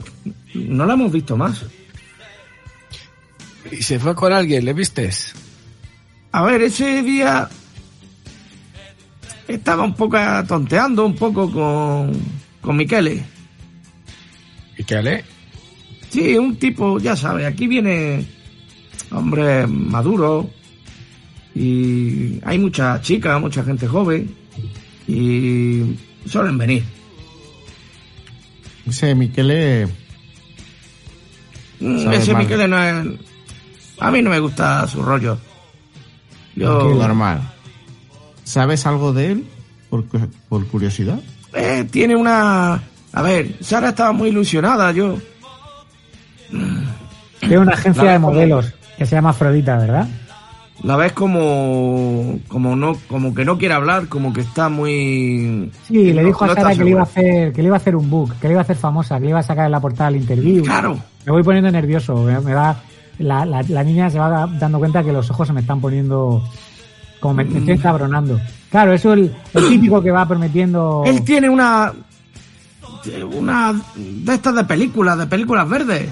no 0.54 0.86
la 0.86 0.94
hemos 0.94 1.12
visto 1.12 1.36
más. 1.36 1.66
Y 3.72 3.82
se 3.82 4.00
fue 4.00 4.16
con 4.16 4.32
alguien, 4.32 4.66
¿le 4.66 4.74
vistes? 4.74 5.34
A 6.32 6.44
ver, 6.44 6.62
ese 6.62 7.02
día 7.04 7.50
estaba 9.48 9.84
un 9.84 9.94
poco 9.94 10.18
tonteando 10.48 11.06
un 11.06 11.16
poco 11.16 11.52
con, 11.52 12.12
con 12.62 12.78
Miquele. 12.78 13.24
¿Y 14.78 14.84
qué 14.84 15.02
lee? 15.02 15.22
Sí, 16.10 16.38
un 16.38 16.56
tipo, 16.58 17.00
ya 17.00 17.16
sabes, 17.16 17.46
aquí 17.46 17.68
viene 17.68 18.26
hombre 19.12 19.68
maduro 19.68 20.50
y 21.56 22.40
hay 22.44 22.60
muchas 22.60 23.02
chicas, 23.02 23.40
mucha 23.42 23.64
gente 23.64 23.88
joven 23.88 24.34
y 25.08 25.96
suelen 26.26 26.58
venir. 26.58 26.97
Ese 28.88 29.16
Miquele 29.16 29.88
Mm, 31.80 32.12
Ese 32.12 32.34
mal. 32.34 32.42
Miquel 32.44 32.70
no 32.70 32.82
es... 32.84 33.20
A 34.00 34.10
mí 34.10 34.22
no 34.24 34.30
me 34.32 34.40
gusta 34.40 34.88
su 34.88 35.02
rollo. 35.04 35.38
Yo... 36.56 36.96
normal. 36.96 37.42
¿Sabes 38.44 38.86
algo 38.88 39.14
de 39.14 39.32
él? 39.34 39.48
Por, 39.90 40.06
por 40.50 40.66
curiosidad. 40.68 41.20
Eh, 41.54 41.88
tiene 41.92 42.16
una... 42.16 42.82
A 43.14 43.22
ver, 43.22 43.56
Sara 43.62 43.90
estaba 43.90 44.12
muy 44.12 44.30
ilusionada, 44.30 44.92
yo... 44.92 45.18
Tiene 47.40 47.60
una 47.60 47.74
agencia 47.74 48.04
La- 48.04 48.12
de 48.14 48.20
modelos 48.20 48.74
que 48.98 49.06
se 49.06 49.16
llama 49.16 49.30
Afrodita, 49.30 49.78
¿verdad? 49.78 50.08
La 50.84 50.96
ves 50.96 51.12
como... 51.14 52.40
Como 52.48 52.76
no... 52.76 52.96
Como 53.08 53.34
que 53.34 53.44
no 53.46 53.58
quiere 53.58 53.74
hablar, 53.74 54.08
como 54.08 54.32
que 54.34 54.42
está 54.42 54.70
muy... 54.70 55.72
Sí, 55.88 56.14
le 56.14 56.22
no- 56.22 56.28
dijo 56.28 56.44
a 56.46 56.48
no 56.48 56.54
Sara 56.54 56.76
que 56.76 56.84
le 56.84 56.90
iba 56.92 57.00
a 57.02 57.04
hacer, 57.04 57.52
que 57.54 57.62
le 57.62 57.68
iba 57.68 57.76
a 57.76 57.80
hacer 57.80 57.96
un 57.96 58.10
book, 58.10 58.36
que 58.40 58.48
le 58.48 58.54
iba 58.54 58.62
a 58.62 58.64
hacer 58.64 58.76
famosa, 58.78 59.16
que 59.18 59.24
le 59.26 59.30
iba 59.32 59.40
a 59.40 59.44
sacar 59.44 59.66
en 59.66 59.72
la 59.72 59.80
portada 59.80 60.12
del 60.12 60.22
interview. 60.22 60.64
Claro. 60.64 60.98
Me 61.26 61.32
voy 61.32 61.44
poniendo 61.44 61.72
nervioso, 61.72 62.16
me, 62.24 62.40
me 62.42 62.54
va, 62.54 62.80
la, 63.20 63.46
la, 63.46 63.64
la 63.68 63.84
niña 63.84 64.10
se 64.10 64.20
va 64.20 64.48
dando 64.60 64.78
cuenta 64.80 65.04
que 65.04 65.12
los 65.12 65.30
ojos 65.32 65.48
se 65.48 65.54
me 65.54 65.62
están 65.62 65.82
poniendo 65.82 66.44
como 67.20 67.34
me, 67.34 67.44
me 67.46 67.58
estoy 67.60 67.74
Mm. 67.74 67.78
encabronando. 67.80 68.40
Claro, 68.70 68.94
eso 68.94 69.14
es 69.14 69.20
el, 69.20 69.36
el 69.56 69.70
típico 69.70 70.02
que 70.04 70.12
va 70.12 70.28
prometiendo. 70.28 71.04
Él 71.06 71.24
tiene 71.24 71.50
una... 71.50 71.92
Una 73.38 73.74
de 73.96 74.34
estas 74.34 74.54
de 74.56 74.64
películas, 74.66 75.18
de 75.18 75.28
películas 75.28 75.68
verdes. 75.70 76.10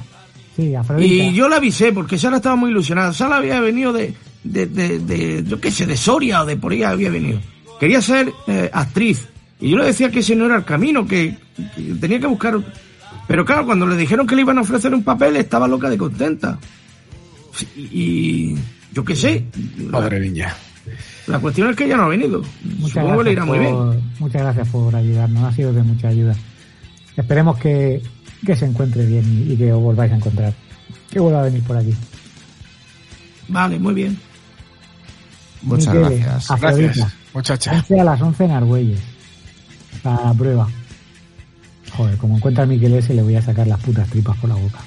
Sí, 0.56 0.74
Afrodita. 0.74 1.06
Y 1.14 1.34
yo 1.34 1.50
la 1.50 1.58
avisé 1.58 1.92
porque 1.92 2.18
Sara 2.18 2.38
estaba 2.38 2.56
muy 2.56 2.72
ilusionada. 2.72 3.12
Sara 3.12 3.38
había 3.38 3.60
venido 3.60 3.92
de, 3.92 4.14
de, 4.46 4.66
de, 4.68 5.00
de, 5.00 5.44
yo 5.44 5.60
qué 5.60 5.72
sé, 5.72 5.86
de 5.86 5.98
Soria 5.98 6.42
o 6.44 6.46
de 6.46 6.56
por 6.56 6.72
ahí 6.72 6.84
había 6.84 7.10
venido. 7.10 7.40
Quería 7.80 8.02
ser 8.02 8.32
eh, 8.48 8.70
actriz. 8.72 9.28
Y 9.60 9.72
yo 9.72 9.78
le 9.78 9.86
decía 9.86 10.10
que 10.12 10.20
ese 10.20 10.36
no 10.36 10.46
era 10.46 10.56
el 10.58 10.64
camino, 10.66 11.06
que, 11.08 11.36
que 11.76 11.82
tenía 12.00 12.20
que 12.20 12.28
buscar... 12.28 12.56
Pero 13.28 13.44
claro, 13.44 13.66
cuando 13.66 13.88
le 13.88 13.98
dijeron 13.98 14.28
que 14.28 14.36
le 14.36 14.42
iban 14.42 14.58
a 14.60 14.62
ofrecer 14.62 14.94
un 14.94 15.04
papel, 15.04 15.36
estaba 15.38 15.68
loca 15.68 15.90
de 15.90 15.98
contenta. 15.98 16.60
Y 17.76 18.56
yo 18.94 19.04
qué 19.04 19.16
sé. 19.16 19.46
La, 19.80 20.00
Madre 20.00 20.20
niña. 20.20 20.56
la 21.28 21.40
cuestión 21.40 21.70
es 21.70 21.76
que 21.76 21.86
ella 21.86 21.98
no 21.98 22.04
ha 22.04 22.10
venido. 22.10 22.44
Muchas 22.78 22.92
Supongo 23.04 23.18
que 23.20 23.24
le 23.24 23.32
irá 23.32 23.46
muy 23.46 23.60
bien. 23.60 23.76
muchas 24.20 24.42
gracias 24.42 24.68
por 24.70 24.96
ayudarnos, 24.96 25.44
ha 25.44 25.52
sido 25.54 25.74
de 25.74 25.82
mucha 25.84 26.10
ayuda. 26.10 26.36
Esperemos 27.18 27.58
que, 27.58 28.02
que 28.46 28.56
se 28.56 28.66
encuentre 28.66 29.06
bien 29.06 29.46
y, 29.48 29.54
y 29.54 29.58
que 29.58 29.72
os 29.74 29.82
volváis 29.82 30.12
a 30.12 30.18
encontrar. 30.18 30.54
Que 31.10 31.20
vuelva 31.20 31.40
a 31.42 31.44
venir 31.46 31.64
por 31.64 31.78
aquí. 31.78 31.94
Vale, 33.48 33.80
muy 33.80 33.94
bien. 33.94 34.18
Muchas 35.66 35.94
gracias. 35.94 36.52
Afrodita, 36.52 36.82
Gracias, 36.84 37.14
muchacha. 37.34 37.72
11 37.74 38.00
a 38.00 38.04
las 38.04 38.22
11 38.22 38.46
en 38.46 38.52
Argüelles. 38.52 39.00
Para 40.04 40.26
la 40.26 40.34
prueba. 40.34 40.68
Joder, 41.98 42.18
como 42.18 42.38
encuentra 42.38 42.64
a 42.64 42.68
Miquel 42.68 42.94
ese, 42.94 43.14
le 43.14 43.22
voy 43.22 43.36
a 43.36 43.42
sacar 43.42 43.68
las 43.68 43.80
putas 43.80 44.08
tripas 44.10 44.38
por 44.38 44.50
la 44.50 44.56
boca. 44.56 44.80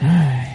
Ay, 0.00 0.48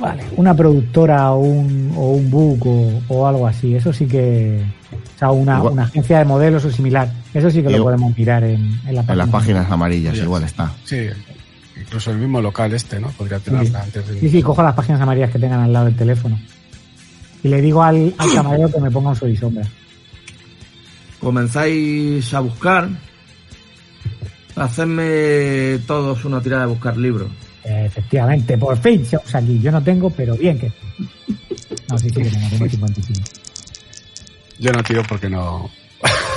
vale, 0.00 0.22
una 0.36 0.54
productora 0.54 1.32
o 1.32 1.40
un, 1.40 1.92
o 1.96 2.10
un 2.12 2.30
book 2.30 2.66
o, 2.66 3.02
o 3.08 3.26
algo 3.26 3.46
así, 3.46 3.74
eso 3.74 3.92
sí 3.92 4.06
que. 4.06 4.62
O 4.92 5.18
sea, 5.18 5.30
una, 5.30 5.58
Igual- 5.58 5.72
una 5.72 5.82
agencia 5.84 6.18
de 6.18 6.24
modelos 6.24 6.64
o 6.64 6.70
similar. 6.70 7.10
Eso 7.32 7.50
sí 7.50 7.62
que 7.62 7.70
lo 7.70 7.84
podemos 7.84 8.16
mirar 8.16 8.44
en, 8.44 8.80
en 8.86 8.94
la 8.94 9.00
En 9.08 9.18
las 9.18 9.28
páginas 9.28 9.70
amarillas 9.70 10.16
Sí, 10.16 10.22
igual 10.22 10.42
sí. 10.42 10.46
está. 10.46 10.72
Sí, 10.84 11.06
incluso 11.92 12.10
el 12.10 12.16
mismo 12.16 12.40
local 12.40 12.72
este, 12.72 12.98
¿no? 12.98 13.08
Podría 13.08 13.38
tenerla 13.38 13.82
antes 13.82 14.08
de... 14.08 14.18
Sí, 14.18 14.30
sí, 14.30 14.42
cojo 14.42 14.62
las 14.62 14.74
páginas 14.74 14.98
amarillas 15.02 15.30
que 15.30 15.38
tengan 15.38 15.60
al 15.60 15.72
lado 15.74 15.84
del 15.84 15.94
teléfono. 15.94 16.40
Y 17.42 17.48
le 17.48 17.60
digo 17.60 17.82
al, 17.82 18.14
al 18.16 18.32
camarero 18.34 18.72
que 18.72 18.80
me 18.80 18.90
ponga 18.90 19.10
un 19.10 19.16
sol 19.16 19.28
y 19.28 19.36
sombra. 19.36 19.66
Comenzáis 21.20 22.32
a 22.32 22.40
buscar. 22.40 22.88
Hacedme 24.56 25.80
todos 25.86 26.24
una 26.24 26.40
tirada 26.40 26.62
de 26.62 26.68
buscar 26.70 26.96
libros. 26.96 27.30
Efectivamente, 27.62 28.56
por 28.56 28.78
fin 28.78 29.04
se 29.04 29.18
usa 29.18 29.40
aquí. 29.40 29.60
Yo 29.60 29.70
no 29.70 29.82
tengo, 29.82 30.08
pero 30.08 30.34
bien 30.34 30.58
que. 30.58 30.72
No, 31.90 31.98
sí, 31.98 32.08
sí 32.08 32.22
que 32.22 32.30
tengo, 32.30 32.48
tengo 32.48 32.68
55. 32.70 33.20
Yo 34.58 34.72
no 34.72 34.82
tiro 34.82 35.02
porque 35.06 35.28
no... 35.28 35.70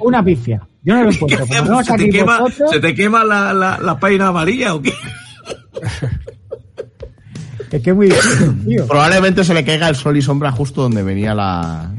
Una 0.00 0.24
pifia. 0.24 0.66
Yo 0.82 0.94
no 0.94 1.04
lo 1.04 1.10
encuentro. 1.10 1.46
Como 1.48 1.64
no 1.70 1.84
¿Se, 1.84 1.96
te 1.96 2.08
quema, 2.10 2.40
vosotros, 2.40 2.70
¿Se 2.70 2.80
te 2.80 2.94
quema 2.94 3.24
la, 3.24 3.52
la, 3.52 3.78
la 3.78 3.98
página 3.98 4.28
amarilla 4.28 4.74
o 4.74 4.82
qué? 4.82 4.92
es 7.72 7.82
que 7.82 7.90
es 7.90 7.96
muy 7.96 8.06
difícil, 8.06 8.64
tío. 8.64 8.86
Probablemente 8.86 9.44
se 9.44 9.54
le 9.54 9.64
caiga 9.64 9.88
el 9.88 9.96
sol 9.96 10.16
y 10.16 10.22
sombra 10.22 10.52
justo 10.52 10.82
donde 10.82 11.02
venía 11.02 11.34
la. 11.34 11.90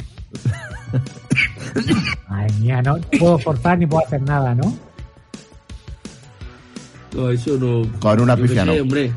Ay, 2.30 2.48
mía, 2.60 2.82
no 2.82 2.98
puedo 3.20 3.38
forzar 3.40 3.78
ni 3.78 3.86
puedo 3.86 4.06
hacer 4.06 4.22
nada, 4.22 4.56
¿no? 4.56 4.74
No, 7.14 7.30
eso 7.30 7.58
no. 7.58 7.88
Con 8.00 8.20
una 8.22 8.36
pifia 8.36 8.66
no. 8.66 8.74
hombre. 8.74 9.12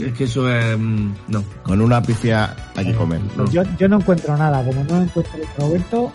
Es 0.00 0.12
que 0.14 0.24
eso 0.24 0.50
es. 0.52 0.76
mm, 0.78 1.12
No. 1.28 1.44
Con 1.62 1.80
una 1.80 2.02
pifia 2.02 2.54
hay 2.74 2.86
que 2.86 2.94
comer. 2.94 3.20
No. 3.36 3.50
Yo, 3.50 3.62
yo 3.78 3.88
no 3.88 3.96
encuentro 3.98 4.36
nada. 4.36 4.62
Como 4.64 4.84
no 4.84 5.02
encuentro 5.02 5.34
el 5.36 5.46
Roberto, 5.58 6.12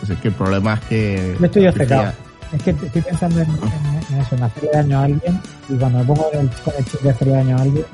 Pues 0.00 0.10
es 0.10 0.18
que 0.20 0.28
el 0.28 0.34
problema 0.34 0.74
es 0.74 0.80
que. 0.80 1.36
yo 1.38 1.46
estoy 1.46 1.66
obcecado. 1.66 2.12
Es 2.52 2.62
que 2.62 2.70
estoy 2.70 3.02
pensando 3.02 3.40
en, 3.40 3.50
en- 3.50 4.14
en 4.14 4.20
eso, 4.22 4.34
en 4.36 4.42
hacerle 4.42 4.70
daño 4.72 4.98
a 4.98 5.04
alguien. 5.04 5.40
Y 5.68 5.74
cuando 5.74 5.98
me 5.98 6.04
pongo 6.04 6.30
el, 6.32 6.48
con 6.64 6.74
el 6.78 6.84
chip 6.86 7.00
de 7.02 7.10
hacerle 7.10 7.34
daño 7.34 7.56
a 7.58 7.60
alguien, 7.62 7.84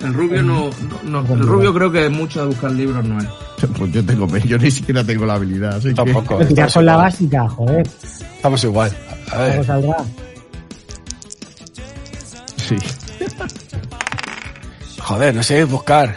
El 0.00 0.14
rubio 0.14 0.42
no. 0.42 0.70
no, 1.04 1.22
no, 1.22 1.34
el 1.34 1.40
rubio 1.40 1.72
creo 1.74 1.90
que 1.90 2.08
mucho 2.10 2.40
de 2.42 2.46
buscar 2.48 2.70
libros 2.72 3.04
no 3.04 3.18
es. 3.20 3.26
Pues 3.76 3.90
yo 3.92 4.04
tengo, 4.04 4.26
yo 4.38 4.56
ni 4.58 4.70
siquiera 4.70 5.02
tengo 5.02 5.24
la 5.26 5.34
habilidad. 5.34 5.76
Así 5.76 5.88
que- 5.88 5.94
Tampoco. 5.94 6.36
pero 6.38 6.48
tirar 6.48 6.68
estamos 6.68 6.74
con 6.74 6.86
la 6.86 6.92
igual. 6.92 7.06
básica, 7.06 7.48
joder. 7.48 7.88
Estamos 8.36 8.64
igual. 8.64 8.96
A 9.26 9.30
¿Cómo 9.30 9.42
ver, 9.44 9.64
saldrá? 9.66 9.96
Sí. 12.56 12.76
joder, 15.00 15.34
no 15.34 15.42
sé 15.42 15.64
buscar. 15.64 16.14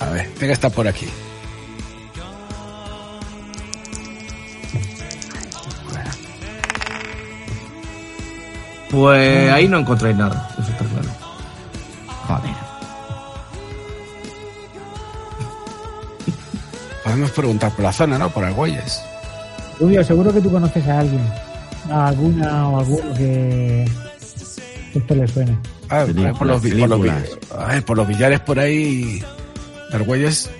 A 0.00 0.10
ver, 0.10 0.26
tiene 0.32 0.46
que 0.48 0.52
estar 0.52 0.70
por 0.70 0.86
aquí. 0.86 1.06
Pues 8.90 9.50
ahí 9.50 9.68
no 9.68 9.78
encontráis 9.78 10.16
nada. 10.16 10.48
Eso 10.58 10.70
está 10.70 10.84
claro. 10.84 11.08
Joder. 12.26 12.68
Podemos 17.04 17.30
preguntar 17.30 17.72
por 17.72 17.84
la 17.84 17.92
zona, 17.92 18.18
¿no? 18.18 18.30
Por 18.30 18.44
Argüelles. 18.44 19.02
Rubio, 19.80 20.04
seguro 20.04 20.32
que 20.32 20.40
tú 20.40 20.50
conoces 20.50 20.86
a 20.88 21.00
alguien. 21.00 21.22
A 21.90 22.08
alguna 22.08 22.68
o 22.68 22.80
alguno 22.80 23.14
que, 23.14 23.88
que 24.92 24.98
esto 24.98 25.14
le 25.14 25.26
suene. 25.26 25.58
A 25.88 26.04
ver, 26.04 26.14
por, 26.14 26.26
ahí 26.26 26.32
por 26.34 26.46
los, 26.46 26.60
por 26.60 26.88
los 26.88 27.10
a 27.56 27.66
ver, 27.66 27.84
por 27.84 27.96
los 27.96 28.08
billares 28.08 28.40
por 28.40 28.58
ahí 28.58 29.22
Argüelles, 29.92 30.50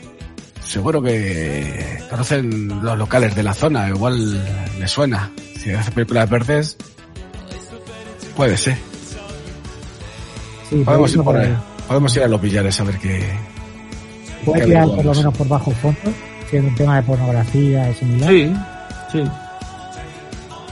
seguro 0.65 1.03
que 1.03 1.99
conocen 2.09 2.83
los 2.83 2.97
locales 2.97 3.35
de 3.35 3.43
la 3.43 3.53
zona, 3.53 3.89
igual 3.89 4.43
les 4.79 4.91
suena. 4.91 5.31
Si 5.59 5.71
hace 5.71 5.91
películas 5.91 6.31
verdes, 6.31 6.77
puede 8.39 8.57
ser. 8.57 8.79
Sí, 10.71 10.77
Podemos 10.85 11.13
ir 11.13 11.23
por 11.23 11.37
ahí. 11.37 11.57
Podemos 11.89 12.17
ir 12.17 12.23
a 12.23 12.29
los 12.29 12.41
billares 12.41 12.81
a 12.81 12.85
ver 12.85 12.99
qué. 12.99 13.29
Puede 14.45 14.61
qué 14.61 14.67
tirar 14.67 14.87
por 14.87 15.05
lo 15.05 15.13
menos 15.13 15.37
por 15.37 15.49
bajo 15.49 15.71
fondo, 15.73 16.13
si 16.49 16.57
es 16.57 16.65
un 16.65 16.75
tema 16.77 16.97
de 16.97 17.03
pornografía 17.03 17.91
y 17.91 17.95
similar. 17.95 18.31
Sí, 18.31 18.55
sí. 19.13 19.25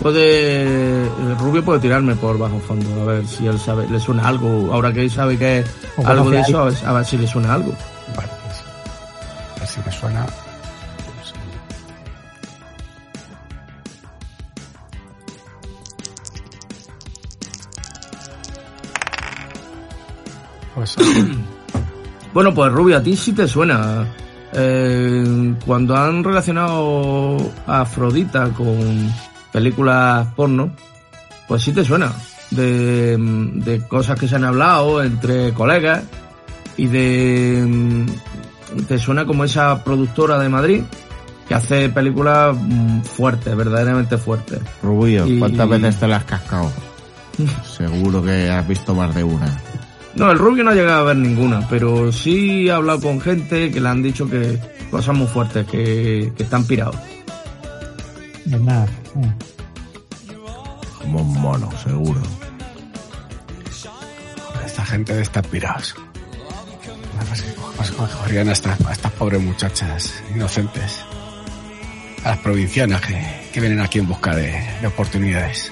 Puede. 0.00 1.06
El 1.06 1.38
rubio 1.40 1.64
puede 1.64 1.80
tirarme 1.80 2.14
por 2.14 2.38
bajo 2.38 2.60
fondo, 2.60 3.02
a 3.02 3.14
ver 3.14 3.26
si 3.26 3.48
él 3.48 3.58
sabe, 3.58 3.88
le 3.88 3.98
suena 3.98 4.28
algo. 4.28 4.72
Ahora 4.72 4.92
que 4.92 5.00
él 5.00 5.10
sabe 5.10 5.36
que 5.36 5.58
es 5.58 5.66
algo 6.04 6.30
de 6.30 6.40
eso, 6.40 6.60
a 6.60 6.64
ver, 6.66 6.74
a 6.86 6.92
ver 6.92 7.04
si 7.04 7.18
le 7.18 7.26
suena 7.26 7.54
algo. 7.54 7.72
Vale, 8.14 8.28
pues, 8.44 8.62
a 9.56 9.58
ver 9.58 9.68
si 9.68 9.80
me 9.84 9.92
suena. 9.92 10.26
Pues, 20.76 20.94
Bueno, 22.34 22.52
pues 22.54 22.70
Rubio, 22.70 22.98
a 22.98 23.02
ti 23.02 23.16
sí 23.16 23.32
te 23.32 23.48
suena. 23.48 24.06
Eh, 24.52 25.54
cuando 25.64 25.96
han 25.96 26.22
relacionado 26.22 27.36
a 27.66 27.80
Afrodita 27.80 28.50
con 28.50 29.10
películas 29.52 30.28
porno, 30.36 30.70
pues 31.48 31.62
sí 31.62 31.72
te 31.72 31.82
suena. 31.84 32.12
De, 32.50 33.16
de 33.18 33.80
cosas 33.88 34.20
que 34.20 34.28
se 34.28 34.36
han 34.36 34.44
hablado 34.44 35.02
entre 35.02 35.52
colegas 35.54 36.04
y 36.76 36.86
de... 36.86 38.04
Te 38.86 38.98
suena 38.98 39.24
como 39.24 39.44
esa 39.44 39.82
productora 39.82 40.38
de 40.38 40.48
Madrid 40.50 40.82
que 41.48 41.54
hace 41.54 41.88
películas 41.88 42.54
mm, 42.54 43.00
fuertes, 43.00 43.56
verdaderamente 43.56 44.18
fuertes. 44.18 44.60
Rubio, 44.82 45.26
Y- 45.26 45.38
¿cuántas 45.38 45.68
veces 45.70 45.96
te 45.98 46.06
la 46.06 46.16
has 46.18 46.24
cascado? 46.24 46.70
Seguro 47.64 48.22
que 48.22 48.50
has 48.50 48.66
visto 48.68 48.94
más 48.94 49.14
de 49.14 49.24
una. 49.24 49.46
No, 50.16 50.30
el 50.30 50.38
rubio 50.38 50.64
no 50.64 50.70
ha 50.70 50.74
llegado 50.74 51.00
a 51.00 51.04
ver 51.04 51.16
ninguna, 51.16 51.66
pero 51.68 52.10
sí 52.10 52.66
he 52.68 52.72
hablado 52.72 53.00
con 53.00 53.20
gente 53.20 53.70
que 53.70 53.80
le 53.80 53.88
han 53.88 54.02
dicho 54.02 54.28
que 54.28 54.58
cosas 54.90 55.14
muy 55.14 55.26
fuertes, 55.26 55.66
que, 55.66 56.32
que 56.36 56.42
están 56.42 56.64
pirados. 56.64 56.96
Pues 58.48 58.60
nada. 58.62 58.86
eh. 59.16 59.32
Como 60.98 61.20
un 61.20 61.40
mono, 61.40 61.70
seguro. 61.82 62.20
Esta 64.64 64.84
gente 64.86 65.14
de 65.14 65.22
estar 65.22 65.46
pirados. 65.46 65.94
Cogerían 67.96 68.48
a 68.48 68.52
estas, 68.52 68.80
a 68.86 68.92
estas 68.92 69.12
pobres 69.12 69.42
muchachas 69.42 70.22
inocentes. 70.34 71.04
A 72.24 72.30
las 72.30 72.38
provincianas 72.38 73.00
que, 73.02 73.48
que 73.52 73.60
vienen 73.60 73.80
aquí 73.80 73.98
en 73.98 74.08
busca 74.08 74.34
de, 74.34 74.50
de 74.80 74.86
oportunidades. 74.86 75.70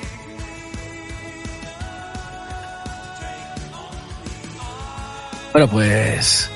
Bueno, 5.54 5.70
pues 5.70 6.50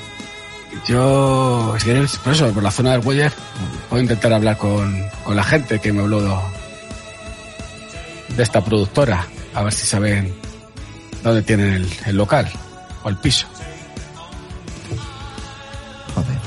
yo, 0.85 1.73
si 1.79 2.17
por 2.17 2.33
eso, 2.33 2.51
por 2.51 2.61
la 2.61 2.69
zona 2.69 2.91
del 2.91 2.99
Weller, 2.99 3.31
puedo 3.89 4.03
intentar 4.03 4.33
hablar 4.33 4.57
con, 4.57 5.05
con 5.23 5.37
la 5.37 5.43
gente 5.45 5.79
que 5.79 5.93
me 5.93 6.01
habló 6.01 6.21
de, 6.21 6.35
de 8.35 8.43
esta 8.43 8.61
productora, 8.61 9.25
a 9.53 9.63
ver 9.63 9.71
si 9.71 9.87
saben 9.87 10.35
dónde 11.23 11.43
tienen 11.43 11.75
el, 11.75 11.89
el 12.07 12.17
local 12.17 12.51
o 13.05 13.07
el 13.07 13.15
piso. 13.15 13.47
Joder. 16.13 16.37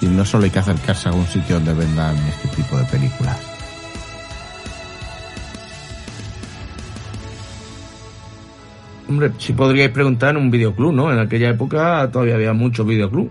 Y 0.00 0.06
no 0.06 0.24
solo 0.24 0.42
hay 0.42 0.50
que 0.50 0.58
acercarse 0.58 1.08
a 1.08 1.12
algún 1.12 1.28
sitio 1.28 1.54
donde 1.54 1.74
vendan 1.74 2.16
este 2.26 2.48
tipo 2.48 2.76
de 2.76 2.84
películas. 2.86 3.57
Hombre, 9.08 9.32
si 9.38 9.52
podríais 9.54 9.90
preguntar 9.90 10.30
en 10.30 10.36
un 10.42 10.50
videoclub, 10.50 10.92
¿no? 10.92 11.10
En 11.12 11.18
aquella 11.18 11.48
época 11.50 12.08
todavía 12.12 12.34
había 12.34 12.52
muchos 12.52 12.86
videoclub. 12.86 13.30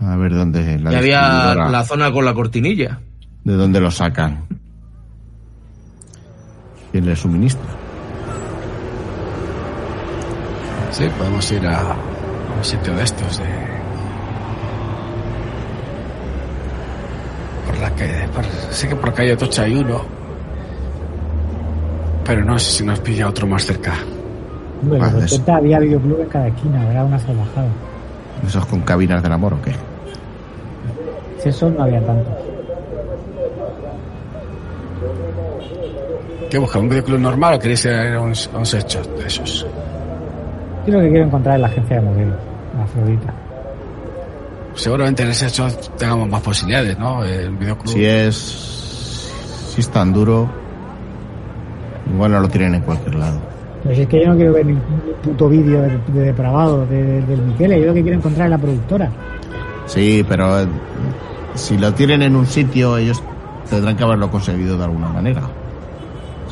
A 0.00 0.16
ver 0.16 0.32
dónde 0.34 0.78
la 0.78 0.92
y 0.92 0.94
había 0.94 1.54
la 1.54 1.84
zona 1.84 2.10
con 2.12 2.24
la 2.24 2.32
cortinilla. 2.32 3.00
de 3.44 3.54
dónde 3.54 3.80
lo 3.80 3.90
sacan. 3.90 4.46
¿Quién 6.92 7.06
le 7.06 7.16
suministra? 7.16 7.68
Sí, 10.90 11.04
podemos 11.18 11.52
ir 11.52 11.66
a, 11.66 11.92
a 11.92 11.96
un 12.56 12.64
sitio 12.64 12.94
de 12.94 13.02
estos. 13.02 13.38
De... 13.38 13.44
Por 17.66 17.78
la 17.78 17.90
calle. 17.94 18.28
Por, 18.34 18.44
sé 18.72 18.88
que 18.88 18.96
por 18.96 19.14
calle 19.14 19.36
Tocha 19.36 19.62
hay 19.62 19.74
uno. 19.74 20.04
Pero 22.24 22.44
no 22.44 22.58
sé 22.58 22.70
si 22.78 22.84
nos 22.84 23.00
pilla 23.00 23.28
otro 23.28 23.46
más 23.46 23.64
cerca. 23.64 23.94
Hombre, 24.82 24.98
en 24.98 25.02
Vale, 25.04 25.12
los 25.14 25.24
eso. 25.24 25.34
80 25.36 25.56
había 25.56 25.78
videoclub 25.78 26.20
en 26.20 26.28
cada 26.28 26.48
esquina, 26.48 26.90
era 26.90 27.04
una 27.04 27.18
salvajada. 27.18 27.68
¿Esos 28.46 28.66
con 28.66 28.80
cabinas 28.80 29.22
del 29.22 29.32
amor 29.32 29.54
o 29.54 29.62
qué? 29.62 29.72
Si 31.38 31.48
eso 31.48 31.70
no 31.70 31.82
había 31.82 32.04
tanto. 32.04 32.30
¿Qué 36.50 36.58
busca? 36.58 36.78
¿Un 36.78 36.88
videoclub 36.88 37.20
normal 37.20 37.54
o 37.54 37.58
queréis 37.58 37.84
ir 37.84 37.92
a 37.92 38.20
un, 38.20 38.32
un 38.54 38.66
sex 38.66 38.86
shop 38.86 39.06
de 39.18 39.26
esos? 39.26 39.66
Yo 40.86 40.92
lo 40.94 41.00
que 41.00 41.08
quiero 41.10 41.26
encontrar 41.26 41.56
es 41.56 41.60
la 41.60 41.66
agencia 41.68 41.96
de 41.96 42.02
modelos, 42.02 42.36
la 42.76 42.82
Afrodita. 42.84 43.34
Seguramente 44.74 45.22
en 45.22 45.28
el 45.28 45.34
sex 45.34 45.52
shop 45.52 45.96
tengamos 45.96 46.28
más 46.28 46.40
posibilidades, 46.42 46.98
¿no? 46.98 47.22
El 47.24 47.50
videoclub. 47.56 47.92
Si 47.92 48.04
es. 48.04 48.34
Si 49.74 49.80
es 49.80 49.88
tan 49.90 50.12
duro. 50.12 50.48
Igual 52.12 52.32
no 52.32 52.40
lo 52.40 52.48
tienen 52.48 52.74
en 52.76 52.82
cualquier 52.82 53.14
lado. 53.14 53.38
Pero 53.82 53.94
si 53.94 54.02
es 54.02 54.08
que 54.08 54.20
yo 54.22 54.28
no 54.30 54.36
quiero 54.36 54.52
ver 54.52 54.66
ningún 54.66 54.82
puto 55.22 55.48
vídeo 55.48 55.80
de, 55.82 55.98
de 56.12 56.20
depravado 56.20 56.84
de- 56.86 57.02
de- 57.02 57.22
del 57.22 57.42
Michele, 57.42 57.80
yo 57.80 57.86
lo 57.86 57.94
que 57.94 58.02
quiero 58.02 58.18
encontrar 58.18 58.46
es 58.46 58.50
la 58.50 58.58
productora. 58.58 59.10
Sí, 59.86 60.24
pero. 60.28 60.60
eh, 60.60 60.66
Si 61.54 61.76
lo 61.76 61.92
tienen 61.94 62.22
en 62.22 62.36
un 62.36 62.46
sitio, 62.46 62.96
ellos 62.96 63.22
tendrán 63.68 63.96
que 63.96 64.04
haberlo 64.04 64.30
conseguido 64.30 64.76
de 64.78 64.84
alguna 64.84 65.08
manera. 65.08 65.42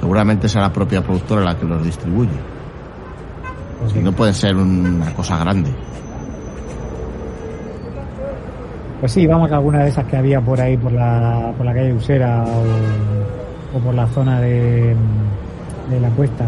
Seguramente 0.01 0.49
será 0.49 0.65
la 0.69 0.73
propia 0.73 1.03
productora 1.03 1.43
la 1.45 1.57
que 1.57 1.65
los 1.67 1.85
distribuye. 1.85 2.31
Pues 3.81 3.93
sí. 3.93 4.01
no 4.01 4.11
puede 4.13 4.33
ser 4.35 4.57
una 4.57 5.13
cosa 5.15 5.39
grande. 5.39 5.71
Pues 9.01 9.13
sí, 9.13 9.27
vamos 9.27 9.51
a 9.53 9.57
alguna 9.57 9.85
de 9.85 9.91
esas 9.91 10.05
que 10.07 10.17
había 10.17 10.41
por 10.41 10.61
ahí, 10.61 10.77
por 10.77 10.91
la, 10.93 11.53
por 11.57 11.65
la 11.65 11.73
calle 11.73 11.93
Usera 11.93 12.43
o, 12.45 13.77
o 13.77 13.81
por 13.81 13.95
la 13.95 14.07
zona 14.09 14.41
de, 14.41 14.97
de 15.91 16.01
la 16.01 16.09
cuesta. 16.11 16.45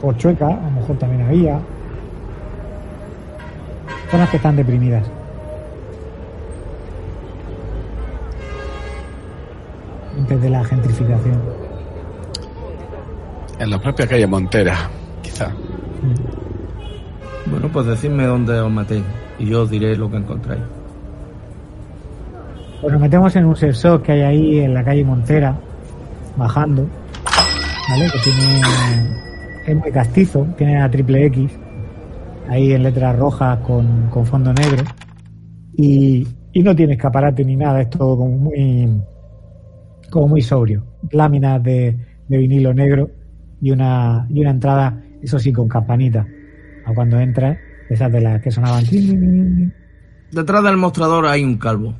Por 0.00 0.16
Chueca, 0.16 0.46
a 0.46 0.50
lo 0.50 0.70
mejor 0.70 0.96
también 0.96 1.22
había. 1.22 1.60
Zonas 4.10 4.30
que 4.30 4.36
están 4.36 4.56
deprimidas. 4.56 5.04
Antes 10.18 10.42
de 10.42 10.50
la 10.50 10.64
gentrificación. 10.64 11.40
En 13.58 13.70
la 13.70 13.78
propia 13.80 14.06
calle 14.06 14.26
Montera, 14.26 14.88
quizá. 15.22 15.50
Bueno, 17.46 17.68
pues 17.72 17.86
decidme 17.86 18.26
dónde 18.26 18.60
os 18.60 18.70
metéis 18.70 19.04
y 19.38 19.46
yo 19.46 19.62
os 19.62 19.70
diré 19.70 19.96
lo 19.96 20.10
que 20.10 20.16
encontráis. 20.18 20.62
Pues 22.80 22.92
nos 22.92 23.00
metemos 23.02 23.34
en 23.34 23.44
un 23.44 23.56
sensor 23.56 24.02
que 24.02 24.12
hay 24.12 24.22
ahí 24.22 24.58
en 24.60 24.74
la 24.74 24.84
calle 24.84 25.04
Montera, 25.04 25.56
bajando, 26.36 26.86
¿vale? 27.88 28.10
Que 28.12 28.18
tiene. 28.20 29.27
Es 29.68 29.76
muy 29.76 29.92
castizo, 29.92 30.46
tiene 30.56 30.78
la 30.78 30.90
triple 30.90 31.26
X, 31.26 31.50
ahí 32.48 32.72
en 32.72 32.84
letras 32.84 33.14
rojas 33.18 33.58
con, 33.58 34.08
con 34.08 34.24
fondo 34.24 34.50
negro. 34.54 34.82
Y, 35.76 36.26
y 36.54 36.62
no 36.62 36.74
tiene 36.74 36.94
escaparate 36.94 37.44
ni 37.44 37.54
nada, 37.54 37.82
es 37.82 37.90
todo 37.90 38.16
como 38.16 38.38
muy. 38.38 38.88
como 40.10 40.28
muy 40.28 40.40
sobrio. 40.40 40.84
Láminas 41.10 41.62
de, 41.62 41.94
de 42.28 42.38
vinilo 42.38 42.72
negro 42.72 43.10
y 43.60 43.70
una, 43.70 44.26
y 44.30 44.40
una 44.40 44.52
entrada, 44.52 45.02
eso 45.20 45.38
sí, 45.38 45.52
con 45.52 45.68
campanita. 45.68 46.26
A 46.86 46.94
cuando 46.94 47.20
entras, 47.20 47.58
esas 47.90 48.10
de 48.10 48.22
las 48.22 48.40
que 48.40 48.50
sonaban. 48.50 48.84
Detrás 50.32 50.64
del 50.64 50.78
mostrador 50.78 51.26
hay 51.26 51.44
un 51.44 51.58
calvo. 51.58 51.94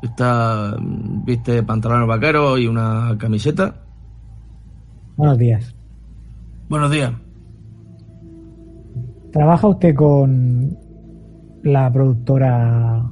Está, 0.00 0.74
mm, 0.80 1.22
viste 1.26 1.62
pantalones 1.64 2.08
vaqueros 2.08 2.58
y 2.58 2.66
una 2.66 3.14
camiseta. 3.18 3.74
Buenos 5.16 5.38
días. 5.38 5.74
Buenos 6.68 6.90
días. 6.90 7.12
¿Trabaja 9.32 9.68
usted 9.68 9.94
con 9.94 10.76
la 11.62 11.90
productora? 11.92 13.02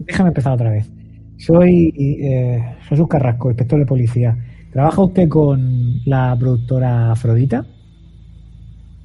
Déjame 0.00 0.28
empezar 0.28 0.54
otra 0.54 0.70
vez. 0.70 0.90
Soy 1.36 1.94
eh, 1.96 2.76
Jesús 2.88 3.06
Carrasco, 3.08 3.48
inspector 3.50 3.78
de 3.78 3.86
policía. 3.86 4.36
¿Trabaja 4.72 5.02
usted 5.02 5.28
con 5.28 6.00
la 6.04 6.36
productora 6.38 7.12
Afrodita? 7.12 7.64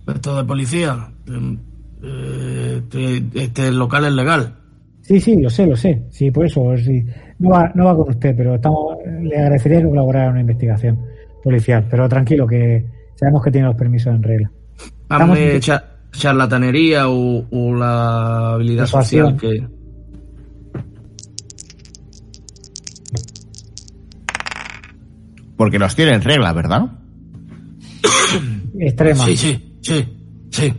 Esto 0.07 0.35
de 0.37 0.43
policía. 0.43 0.95
mm, 1.27 1.53
eh, 2.03 2.81
Este, 2.83 3.23
este 3.43 3.71
local 3.71 4.05
es 4.05 4.13
legal. 4.13 4.55
Sí, 5.01 5.19
sí, 5.19 5.39
lo 5.39 5.49
sé, 5.49 5.67
lo 5.67 5.75
sé. 5.75 6.03
Sí, 6.09 6.31
por 6.31 6.45
eso. 6.45 6.75
Sí. 6.77 7.05
No, 7.39 7.49
va, 7.49 7.71
no 7.75 7.85
va 7.85 7.95
con 7.95 8.09
usted, 8.09 8.35
pero 8.35 8.55
estamos, 8.55 8.97
le 9.21 9.37
agradecería 9.37 9.81
que 9.81 9.89
colaborara 9.89 10.25
en 10.27 10.31
una 10.31 10.41
investigación 10.41 10.99
policial. 11.43 11.85
Pero 11.89 12.07
tranquilo, 12.09 12.47
que 12.47 12.85
sabemos 13.15 13.43
que 13.43 13.51
tiene 13.51 13.67
los 13.67 13.75
permisos 13.75 14.13
en 14.13 14.23
regla. 14.23 14.51
Hazme 15.09 15.55
en- 15.55 15.59
cha- 15.61 15.85
charlatanería 16.11 17.09
o, 17.09 17.45
o 17.51 17.75
la 17.75 18.53
habilidad 18.53 18.83
Persuasión. 18.83 19.33
social 19.39 19.51
que. 19.57 19.67
Porque 25.57 25.79
los 25.79 25.95
tienen 25.95 26.15
en 26.15 26.21
regla, 26.21 26.53
¿verdad? 26.53 26.81
Extrema. 28.79 29.25
Sí, 29.25 29.37
sí, 29.37 29.77
sí, 29.81 30.47
sí. 30.51 30.73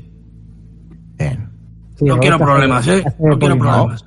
Bien. 1.18 1.48
Sí, 1.96 2.04
No 2.04 2.18
quiero 2.18 2.38
problemas, 2.38 2.86
¿eh? 2.88 3.02
No 3.04 3.38
quiero 3.38 3.38
policía. 3.38 3.58
problemas. 3.72 4.04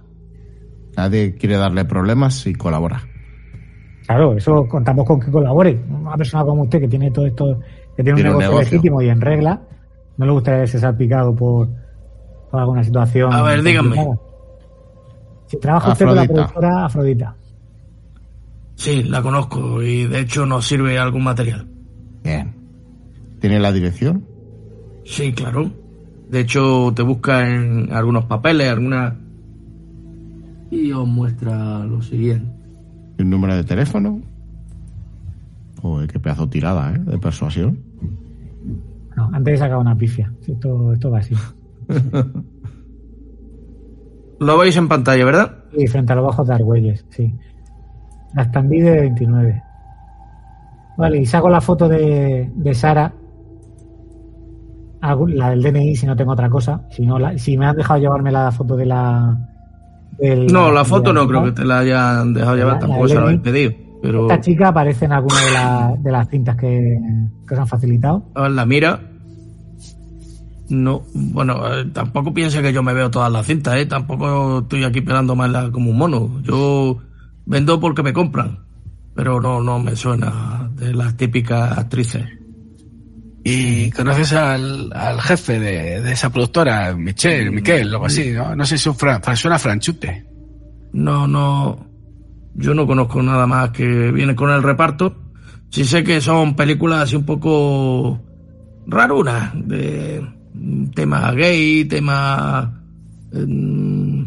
Nadie 0.97 1.35
quiere 1.35 1.57
darle 1.57 1.85
problemas 1.85 2.45
y 2.47 2.53
colabora. 2.55 3.01
Claro, 4.07 4.33
eso 4.37 4.65
contamos 4.67 5.05
con 5.05 5.19
que 5.19 5.29
colabore. 5.29 5.79
Una 5.89 6.15
persona 6.15 6.45
como 6.45 6.63
usted 6.63 6.79
que 6.79 6.87
tiene 6.87 7.11
todo 7.11 7.25
esto, 7.25 7.59
que 7.95 8.03
tiene 8.03 8.11
un 8.13 8.15
Tiene 8.15 8.29
un 8.29 8.37
negocio, 8.37 8.49
negocio. 8.51 8.71
legítimo 8.71 9.01
y 9.01 9.09
en 9.09 9.19
regla, 9.21 9.61
no 10.17 10.25
le 10.25 10.31
gustaría 10.31 10.59
verse 10.61 10.79
salpicado 10.79 11.35
por, 11.35 11.67
por 12.49 12.59
alguna 12.61 12.83
situación. 12.83 13.33
A 13.33 13.41
ver, 13.43 13.61
dígame. 13.61 13.95
complicada. 13.95 14.19
Si 15.47 15.57
trabaja 15.59 15.91
usted 15.91 16.05
con 16.05 16.15
la 16.15 16.25
productora 16.25 16.85
Afrodita. 16.85 17.35
Sí, 18.75 19.03
la 19.03 19.21
conozco 19.21 19.81
y 19.81 20.05
de 20.05 20.19
hecho 20.21 20.45
nos 20.45 20.65
sirve 20.65 20.97
algún 20.97 21.23
material. 21.23 21.67
Bien. 22.23 22.53
¿Tiene 23.39 23.59
la 23.59 23.71
dirección? 23.71 24.23
Sí, 25.03 25.31
claro. 25.33 25.69
De 26.29 26.41
hecho, 26.41 26.91
te 26.95 27.01
busca 27.01 27.47
en 27.47 27.91
algunos 27.93 28.25
papeles, 28.25 28.69
alguna... 28.69 29.15
Y 30.69 30.91
os 30.91 31.07
muestra 31.07 31.79
lo 31.85 32.01
siguiente. 32.01 32.56
¿Un 33.19 33.29
número 33.29 33.55
de 33.55 33.63
teléfono? 33.63 34.21
Joder, 35.81 36.09
qué 36.11 36.19
pedazo 36.19 36.47
tirada, 36.47 36.93
¿eh? 36.93 36.99
De 36.99 37.17
persuasión. 37.17 37.79
No, 39.15 39.29
antes 39.33 39.55
he 39.55 39.57
sacado 39.57 39.81
una 39.81 39.95
pifia. 39.97 40.31
Esto, 40.47 40.93
esto 40.93 41.09
va 41.11 41.19
así. 41.19 41.35
Lo 44.39 44.57
veis 44.57 44.77
en 44.77 44.87
pantalla, 44.87 45.25
¿verdad? 45.25 45.57
Sí, 45.75 45.87
frente 45.87 46.13
a 46.13 46.15
los 46.15 46.25
bajos 46.25 46.47
de 46.47 46.53
Argüelles, 46.53 47.05
sí. 47.09 47.33
La 48.35 48.43
standee 48.45 48.81
de 48.83 48.99
29. 49.01 49.63
Vale, 50.97 51.19
y 51.19 51.25
saco 51.25 51.49
la 51.49 51.61
foto 51.61 51.87
de, 51.89 52.51
de 52.55 52.73
Sara. 52.73 53.11
La 55.01 55.49
del 55.51 55.63
DNI, 55.63 55.95
si 55.95 56.05
no 56.05 56.15
tengo 56.15 56.33
otra 56.33 56.49
cosa. 56.49 56.81
Si, 56.91 57.05
no, 57.05 57.17
la- 57.17 57.37
si 57.37 57.57
me 57.57 57.65
has 57.67 57.75
dejado 57.75 57.99
llevarme 57.99 58.31
la 58.31 58.51
foto 58.51 58.75
de 58.75 58.85
la. 58.85 59.37
No, 60.51 60.71
la 60.71 60.83
foto 60.83 61.13
no 61.13 61.27
creo 61.27 61.43
que 61.45 61.51
te 61.51 61.65
la 61.65 61.79
hayan 61.79 62.33
dejado 62.33 62.55
llevar, 62.55 62.73
La- 62.75 62.79
tampoco 62.79 63.03
la 63.03 63.09
se 63.09 63.15
la 63.15 63.21
habéis 63.21 63.39
pedido. 63.41 63.71
Pero 64.01 64.21
Esta 64.23 64.41
chica 64.41 64.67
aparece 64.69 65.05
en 65.05 65.11
alguna 65.11 65.41
de, 65.41 65.51
la- 65.51 65.95
de 65.99 66.11
las 66.11 66.29
cintas 66.29 66.55
que, 66.57 66.99
que 67.47 67.53
os 67.53 67.59
han 67.59 67.67
facilitado. 67.67 68.23
a 68.35 68.43
ver, 68.43 68.51
la 68.51 68.65
mira. 68.65 68.99
No, 70.69 71.03
bueno, 71.13 71.61
eh, 71.73 71.85
tampoco 71.93 72.33
piense 72.33 72.61
que 72.61 72.73
yo 72.73 72.83
me 72.83 72.93
veo 72.93 73.09
todas 73.09 73.31
las 73.31 73.45
cintas, 73.45 73.75
¿eh? 73.77 73.85
Tampoco 73.85 74.59
estoy 74.59 74.83
aquí 74.83 74.99
pelando 75.01 75.33
más 75.35 75.69
como 75.69 75.91
un 75.91 75.97
mono. 75.97 76.41
Yo 76.43 76.97
vendo 77.45 77.79
porque 77.79 78.03
me 78.03 78.11
compran, 78.11 78.59
pero 79.15 79.39
no, 79.39 79.61
no 79.61 79.79
me 79.79 79.95
suena 79.95 80.69
de 80.75 80.93
las 80.93 81.15
típicas 81.15 81.77
actrices. 81.77 82.25
¿Y 83.49 83.91
conoces 83.91 84.33
al, 84.33 84.91
al 84.93 85.21
jefe 85.21 85.59
de, 85.59 86.01
de 86.01 86.11
esa 86.11 86.29
productora, 86.29 86.93
Michel, 86.95 87.51
Miquel, 87.51 87.93
algo 87.93 88.05
así, 88.05 88.31
¿no? 88.31 88.55
No 88.55 88.65
sé 88.65 88.77
si 88.77 88.89
Fran- 88.89 89.21
suena 89.35 89.57
Franchute. 89.59 90.25
No, 90.93 91.27
no. 91.27 91.85
Yo 92.55 92.73
no 92.73 92.85
conozco 92.87 93.21
nada 93.21 93.45
más 93.47 93.69
que 93.71 94.11
viene 94.11 94.35
con 94.35 94.49
el 94.49 94.63
reparto. 94.63 95.15
Sí 95.69 95.85
sé 95.85 96.03
que 96.03 96.19
son 96.21 96.55
películas 96.55 97.03
así 97.03 97.15
un 97.15 97.25
poco 97.25 98.21
rarunas, 98.87 99.51
de 99.67 100.25
tema 100.95 101.31
gay, 101.33 101.85
tema. 101.85 102.81
mm, 103.33 104.23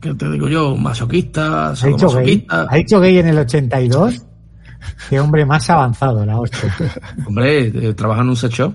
¿Qué 0.00 0.14
te 0.14 0.30
digo 0.30 0.48
yo? 0.48 0.76
Masoquista, 0.76 1.68
¿Ha 1.70 1.74
dicho, 1.74 2.08
gay? 2.10 2.46
¿Ha 2.48 2.76
dicho 2.76 3.00
gay 3.00 3.18
en 3.18 3.28
el 3.28 3.38
82? 3.38 4.26
Qué 5.10 5.20
hombre 5.20 5.44
más 5.46 5.68
avanzado, 5.70 6.24
la 6.24 6.38
hostia. 6.38 6.74
Hombre, 7.26 7.66
eh, 7.68 7.94
trabaja 7.94 8.22
en 8.22 8.28
un 8.30 8.36
sex 8.36 8.54
shop. 8.54 8.74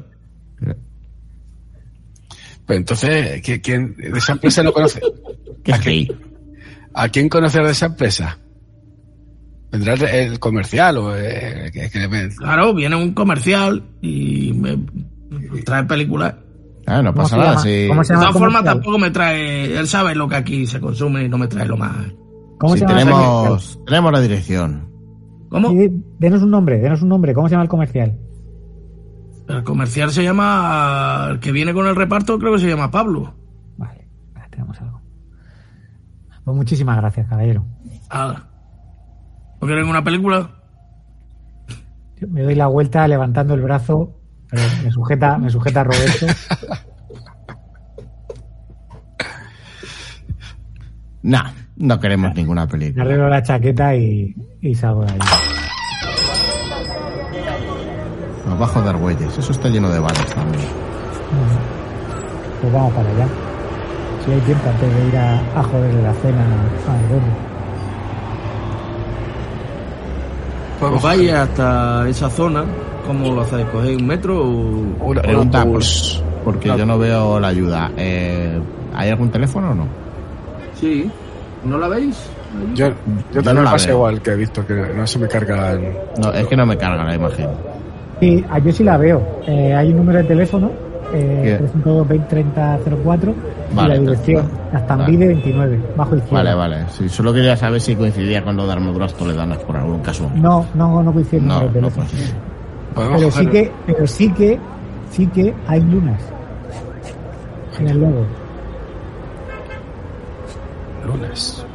Pues 2.65 2.77
entonces, 2.79 3.41
¿qui- 3.43 3.61
¿quién 3.61 3.95
de 3.97 4.17
esa 4.17 4.33
empresa 4.33 4.63
no 4.63 4.71
conoce? 4.71 5.01
¿Qué 5.63 5.71
es 5.71 5.83
gay? 5.83 6.11
¿A 6.93 7.09
quién 7.09 7.27
conocer 7.29 7.63
de 7.65 7.71
esa 7.71 7.87
empresa? 7.87 8.37
¿Vendrá 9.71 9.93
el, 9.93 10.39
comercial 10.39 10.97
o 10.97 11.15
eh, 11.17 11.69
que- 11.73 11.89
que 11.89 12.07
me- 12.07 12.29
Claro, 12.29 12.73
viene 12.73 12.95
un 12.95 13.13
comercial 13.13 13.83
y 14.01 14.53
me 14.53 14.77
trae 15.65 15.83
películas. 15.85 16.35
Ah, 16.87 17.01
no 17.01 17.11
¿Cómo 17.13 17.23
pasa 17.23 17.37
nada. 17.37 17.59
se 17.59 17.69
De 17.69 17.87
todas 17.89 18.33
formas, 18.33 18.63
tampoco 18.63 18.97
me 18.97 19.11
trae. 19.11 19.77
Él 19.77 19.87
sabe 19.87 20.15
lo 20.15 20.27
que 20.27 20.35
aquí 20.35 20.65
se 20.67 20.79
consume 20.79 21.23
y 21.25 21.29
no 21.29 21.37
me 21.37 21.47
trae 21.47 21.65
lo 21.65 21.77
más. 21.77 21.95
¿Cómo 22.59 22.73
si 22.73 22.79
se 22.79 22.85
llama 22.85 22.99
tenemos, 22.99 23.79
tenemos 23.85 24.11
la 24.11 24.21
dirección. 24.21 24.90
¿Cómo? 25.51 25.69
Sí, 25.71 26.03
denos 26.17 26.41
un 26.43 26.49
nombre, 26.49 26.79
denos 26.79 27.01
un 27.01 27.09
nombre. 27.09 27.33
¿Cómo 27.33 27.49
se 27.49 27.51
llama 27.51 27.63
el 27.63 27.69
comercial? 27.69 28.17
El 29.49 29.63
comercial 29.63 30.09
se 30.11 30.23
llama. 30.23 31.27
El 31.31 31.39
que 31.39 31.51
viene 31.51 31.73
con 31.73 31.85
el 31.87 31.95
reparto, 31.95 32.39
creo 32.39 32.53
que 32.53 32.59
se 32.59 32.69
llama 32.69 32.89
Pablo. 32.89 33.33
Vale, 33.75 34.07
tenemos 34.49 34.79
algo. 34.79 35.01
Pues 36.45 36.55
muchísimas 36.55 36.95
gracias, 36.95 37.27
caballero. 37.27 37.65
Ah. 38.09 38.43
¿No 39.59 39.67
quieren 39.67 39.89
una 39.89 40.03
película? 40.03 40.51
Yo 42.15 42.29
me 42.29 42.43
doy 42.43 42.55
la 42.55 42.67
vuelta 42.67 43.05
levantando 43.09 43.53
el 43.53 43.61
brazo, 43.61 44.15
pero 44.49 44.63
me 44.83 44.91
sujeta, 44.91 45.37
me 45.37 45.49
sujeta 45.49 45.83
Roberto. 45.83 46.27
Nah, 51.23 51.51
no 51.81 51.99
queremos 51.99 52.33
ninguna 52.35 52.65
Me 52.65 52.71
película. 52.71 53.03
arreglo 53.05 53.29
la 53.29 53.43
chaqueta 53.43 53.95
y, 53.95 54.33
y 54.61 54.75
salgo 54.75 55.03
de 55.05 55.11
ahí. 55.13 55.19
Los 58.47 58.59
bajos 58.59 58.83
de 58.83 58.89
Argüelles. 58.89 59.37
Eso 59.37 59.51
está 59.51 59.69
lleno 59.69 59.89
de 59.89 59.99
bares 59.99 60.25
también. 60.33 60.63
Pues 62.61 62.73
vamos 62.73 62.93
para 62.93 63.09
allá. 63.09 63.27
Si 64.25 64.31
hay 64.31 64.39
tiempo 64.41 64.69
antes 64.69 64.95
de 64.95 65.07
ir 65.07 65.17
a, 65.17 65.59
a 65.59 65.63
joderle 65.63 66.03
la 66.03 66.13
cena 66.15 66.43
al 66.87 67.07
gordo. 67.09 67.51
Pues 70.79 71.01
vaya 71.01 71.43
hasta 71.43 72.07
esa 72.09 72.29
zona. 72.29 72.63
¿Cómo 73.05 73.33
lo 73.33 73.41
hacéis? 73.41 73.65
¿Cogéis 73.67 73.97
un 74.01 74.07
metro 74.07 74.41
o.? 74.43 75.05
Una- 75.05 75.21
Pregunta, 75.21 75.63
un 75.63 75.73
pues, 75.73 76.15
autobús. 76.17 76.23
porque 76.45 76.67
yo 76.69 76.85
no 76.85 76.97
veo 76.97 77.39
la 77.39 77.47
ayuda. 77.49 77.91
Eh, 77.97 78.59
¿Hay 78.95 79.09
algún 79.09 79.29
teléfono 79.31 79.71
o 79.71 79.75
no? 79.75 79.85
Sí. 80.79 81.09
¿No 81.63 81.77
la 81.77 81.87
veis? 81.87 82.17
Yo, 82.73 82.87
yo 82.89 82.93
Yo 83.33 83.43
también 83.43 83.55
no 83.57 83.63
la 83.63 83.71
pasa 83.71 83.87
veo. 83.87 83.97
igual 83.97 84.21
que 84.21 84.31
he 84.31 84.35
visto 84.35 84.65
que 84.65 84.73
no 84.73 85.05
se 85.07 85.19
me 85.19 85.27
cargan. 85.27 85.81
No, 86.21 86.31
es 86.33 86.47
que 86.47 86.55
no 86.57 86.65
me 86.65 86.77
carga 86.77 87.03
la 87.03 87.15
imagen. 87.15 87.47
Sí, 88.19 88.43
yo 88.63 88.71
sí 88.71 88.83
la 88.83 88.97
veo. 88.97 89.21
Eh, 89.47 89.73
hay 89.73 89.89
un 89.91 89.97
número 89.97 90.19
de 90.19 90.23
teléfono, 90.25 90.71
eh, 91.13 91.41
Bien. 91.43 91.57
352 91.57 92.27
3004 92.29 93.31
y 93.71 93.75
Vale, 93.75 93.95
la 93.95 93.99
dirección, 94.01 94.49
hasta 94.73 94.95
vale. 94.95 95.17
29, 95.17 95.79
bajo 95.95 96.15
izquierda. 96.15 96.37
Vale, 96.43 96.53
vale. 96.55 96.85
Sí, 96.89 97.09
solo 97.09 97.33
quería 97.33 97.55
saber 97.55 97.79
si 97.81 97.95
coincidía 97.95 98.43
con 98.43 98.55
lo 98.57 98.65
de 98.65 98.73
armaduras 98.73 99.13
toledanas 99.13 99.59
por 99.59 99.77
algún 99.77 99.99
caso. 100.01 100.29
No, 100.35 100.65
no, 100.73 101.01
no 101.03 101.13
coincide 101.13 101.39
el 101.41 101.47
No, 101.47 101.67
de 101.67 101.81
no, 101.81 101.89
pues, 101.89 102.33
pero 102.95 103.31
sí 103.31 103.45
que, 103.47 103.71
pero 103.85 104.07
sí 104.07 104.31
que, 104.33 104.59
sí 105.11 105.27
que 105.27 105.53
hay 105.67 105.79
lunas 105.81 106.21
en 107.79 107.87
el 107.87 107.99
logo. 108.01 108.25
Lunes. 111.05 111.65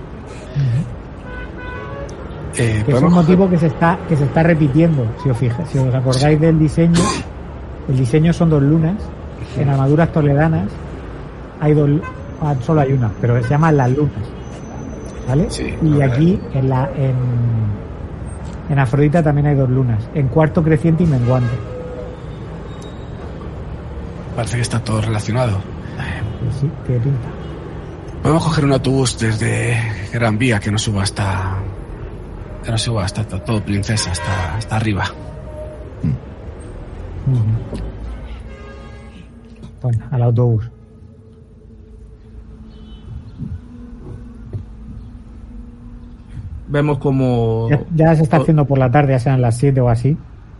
Eh, 2.58 2.82
Que 2.86 2.92
es 2.92 3.02
un 3.02 3.12
motivo 3.12 3.48
que 3.50 3.58
se 3.58 3.66
está, 3.66 3.98
que 4.08 4.16
se 4.16 4.24
está 4.24 4.42
repitiendo. 4.42 5.06
Si 5.22 5.28
os 5.30 5.36
fija, 5.36 5.64
si 5.66 5.78
os 5.78 5.94
acordáis 5.94 6.40
del 6.40 6.58
diseño, 6.58 7.00
el 7.88 7.96
diseño 7.96 8.32
son 8.32 8.50
dos 8.50 8.62
lunas. 8.62 8.94
En 9.58 9.68
armaduras 9.68 10.10
toledanas 10.12 10.68
hay 11.60 11.74
dos, 11.74 11.88
ah, 12.40 12.54
solo 12.62 12.80
hay 12.82 12.92
una, 12.92 13.10
pero 13.20 13.42
se 13.42 13.48
llaman 13.50 13.76
las 13.76 13.90
lunas. 13.90 14.12
¿Vale? 15.28 15.46
Sí, 15.50 15.74
y 15.82 16.00
aquí 16.00 16.40
en 16.54 16.68
la, 16.68 16.88
en, 16.96 17.14
en 18.70 18.78
Afrodita 18.78 19.22
también 19.22 19.48
hay 19.48 19.54
dos 19.54 19.68
lunas. 19.68 20.08
En 20.14 20.28
cuarto 20.28 20.62
creciente 20.62 21.04
y 21.04 21.06
menguante. 21.06 21.54
Parece 24.34 24.56
que 24.56 24.62
está 24.62 24.78
todo 24.80 25.00
relacionado. 25.00 25.58
Pues 26.42 26.56
sí, 26.60 26.70
tiene 26.86 27.00
pinta. 27.00 27.28
Podemos 28.22 28.44
coger 28.44 28.64
un 28.64 28.72
autobús 28.72 29.18
desde 29.18 29.76
Gran 30.12 30.38
Vía 30.38 30.58
que 30.58 30.70
nos 30.70 30.82
suba 30.82 31.02
hasta. 31.02 31.58
Que 32.64 32.70
nos 32.70 32.82
suba 32.82 33.04
hasta, 33.04 33.20
hasta 33.20 33.44
todo 33.44 33.64
Princesa, 33.64 34.10
hasta, 34.10 34.56
hasta 34.56 34.76
arriba. 34.76 35.04
Bueno, 39.82 40.04
al 40.10 40.22
autobús. 40.22 40.70
Vemos 46.68 46.98
como. 46.98 47.68
Ya, 47.70 47.84
ya 47.94 48.16
se 48.16 48.24
está 48.24 48.38
haciendo 48.38 48.64
por 48.64 48.78
la 48.78 48.90
tarde, 48.90 49.12
ya 49.12 49.18
sean 49.18 49.40
las 49.40 49.56
7 49.58 49.80
o 49.80 49.88
así. 49.88 50.16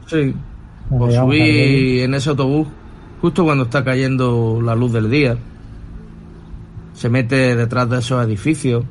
Sí. 0.07 0.35
Belén. 0.89 1.21
subí 1.21 2.01
en 2.01 2.15
ese 2.15 2.31
autobús 2.31 2.69
justo 3.21 3.45
cuando 3.45 3.65
está 3.65 3.83
cayendo 3.83 4.61
la 4.63 4.75
luz 4.75 4.93
del 4.93 5.11
día. 5.11 5.37
Se 6.97 7.11
mete 7.11 7.55
detrás 7.55 7.89
de 7.91 7.99
esos 7.99 8.25
edificios 8.25 8.85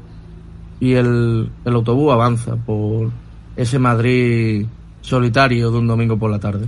y 0.80 0.94
el, 0.94 1.50
el 1.66 1.74
autobús 1.74 2.14
avanza 2.14 2.56
por 2.56 3.12
ese 3.56 3.80
Madrid 3.80 4.68
solitario 5.02 5.72
de 5.72 5.78
un 5.78 5.88
domingo 5.88 6.18
por 6.18 6.30
la 6.30 6.40
tarde. 6.40 6.68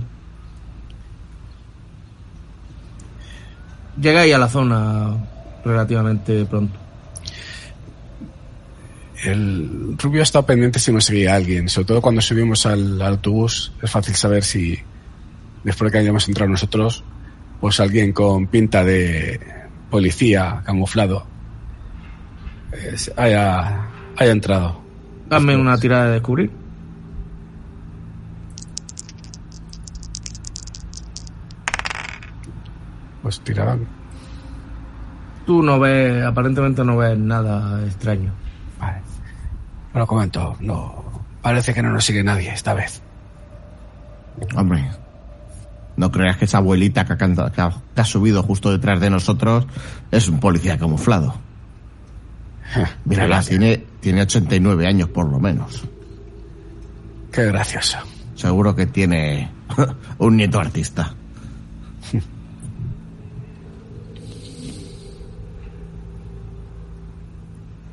Llegáis 4.00 4.34
a 4.34 4.38
la 4.38 4.48
zona 4.48 5.16
relativamente 5.64 6.44
pronto. 6.44 6.78
El 9.24 9.96
rubio 9.98 10.22
está 10.22 10.46
pendiente 10.46 10.78
si 10.78 10.92
nos 10.92 11.04
seguía 11.04 11.34
alguien, 11.34 11.68
sobre 11.68 11.86
todo 11.86 12.00
cuando 12.00 12.20
subimos 12.20 12.66
al, 12.66 13.00
al 13.00 13.14
autobús. 13.14 13.72
Es 13.82 13.90
fácil 13.90 14.14
saber 14.14 14.44
si, 14.44 14.78
después 15.64 15.90
de 15.90 15.92
que 15.92 15.98
hayamos 15.98 16.28
entrado 16.28 16.50
nosotros, 16.50 17.02
pues 17.60 17.80
alguien 17.80 18.12
con 18.12 18.46
pinta 18.46 18.84
de 18.84 19.57
policía 19.90 20.62
camuflado 20.64 21.26
es- 22.72 23.12
haya, 23.16 23.86
haya 24.16 24.32
entrado. 24.32 24.80
Dame 25.28 25.56
una 25.56 25.76
tirada 25.78 26.06
de 26.06 26.12
descubrir. 26.12 26.50
pues 33.22 33.40
tirarán. 33.40 33.86
Tú 35.46 35.62
no 35.62 35.78
ves, 35.78 36.24
aparentemente 36.24 36.84
no 36.84 36.96
ves 36.96 37.18
nada 37.18 37.84
extraño. 37.84 38.32
Vale. 38.78 38.98
Lo 39.94 40.06
comento, 40.06 40.56
no. 40.60 41.04
Parece 41.42 41.72
que 41.72 41.82
no 41.82 41.90
nos 41.90 42.04
sigue 42.04 42.22
nadie 42.22 42.50
esta 42.52 42.74
vez. 42.74 43.02
Hombre, 44.54 44.90
no 45.98 46.10
creas 46.10 46.36
que 46.38 46.46
esa 46.46 46.58
abuelita 46.58 47.04
que 47.04 47.12
ha, 47.12 47.16
que 47.16 47.60
ha- 47.60 47.82
que 47.94 48.00
ha 48.00 48.04
subido 48.04 48.42
justo 48.42 48.70
detrás 48.70 49.00
de 49.00 49.10
nosotros 49.10 49.66
es 50.10 50.28
un 50.28 50.40
policía 50.40 50.78
camuflado. 50.78 51.34
Mírala, 53.04 53.42
tiene, 53.42 53.84
tiene 54.00 54.22
89 54.22 54.86
años 54.86 55.08
por 55.08 55.28
lo 55.30 55.38
menos. 55.40 55.84
Qué 57.32 57.44
gracioso. 57.46 57.98
Seguro 58.34 58.74
que 58.76 58.86
tiene 58.86 59.50
un 60.18 60.36
nieto 60.36 60.60
artista. 60.60 61.14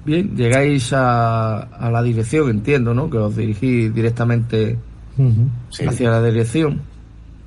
Bien, 0.06 0.36
llegáis 0.38 0.94
a, 0.94 1.57
a 1.61 1.90
la 1.90 2.03
dirección, 2.03 2.49
entiendo, 2.49 2.94
¿no? 2.94 3.10
Que 3.10 3.18
os 3.18 3.36
dirigís 3.36 3.94
directamente 3.94 4.77
hacia 5.88 6.10
la 6.11 6.22
dirección. 6.22 6.82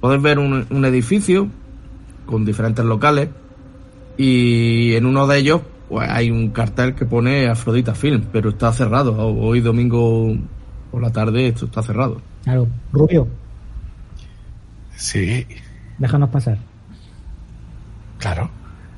Podéis 0.01 0.23
ver 0.23 0.39
un, 0.39 0.67
un 0.71 0.85
edificio 0.85 1.49
con 2.27 2.45
diferentes 2.45 2.85
locales 2.85 3.29
y 4.17 4.95
en 4.95 5.07
uno 5.07 5.27
de 5.27 5.39
ellos 5.39 5.63
pues, 5.89 6.09
hay 6.11 6.31
un 6.31 6.51
cartel 6.51 6.95
que 6.95 7.05
pone 7.07 7.49
Afrodita 7.49 7.95
Film, 7.95 8.25
pero 8.33 8.51
está 8.51 8.73
cerrado. 8.73 9.17
Hoy 9.17 9.61
domingo 9.61 10.37
por 10.91 11.03
la 11.03 11.11
tarde 11.11 11.49
esto 11.49 11.65
está 11.67 11.83
cerrado. 11.83 12.21
Claro. 12.45 12.69
Rubio, 12.93 13.29
Sí, 14.97 15.47
déjanos 15.99 16.31
pasar. 16.31 16.59
claro. 18.19 18.51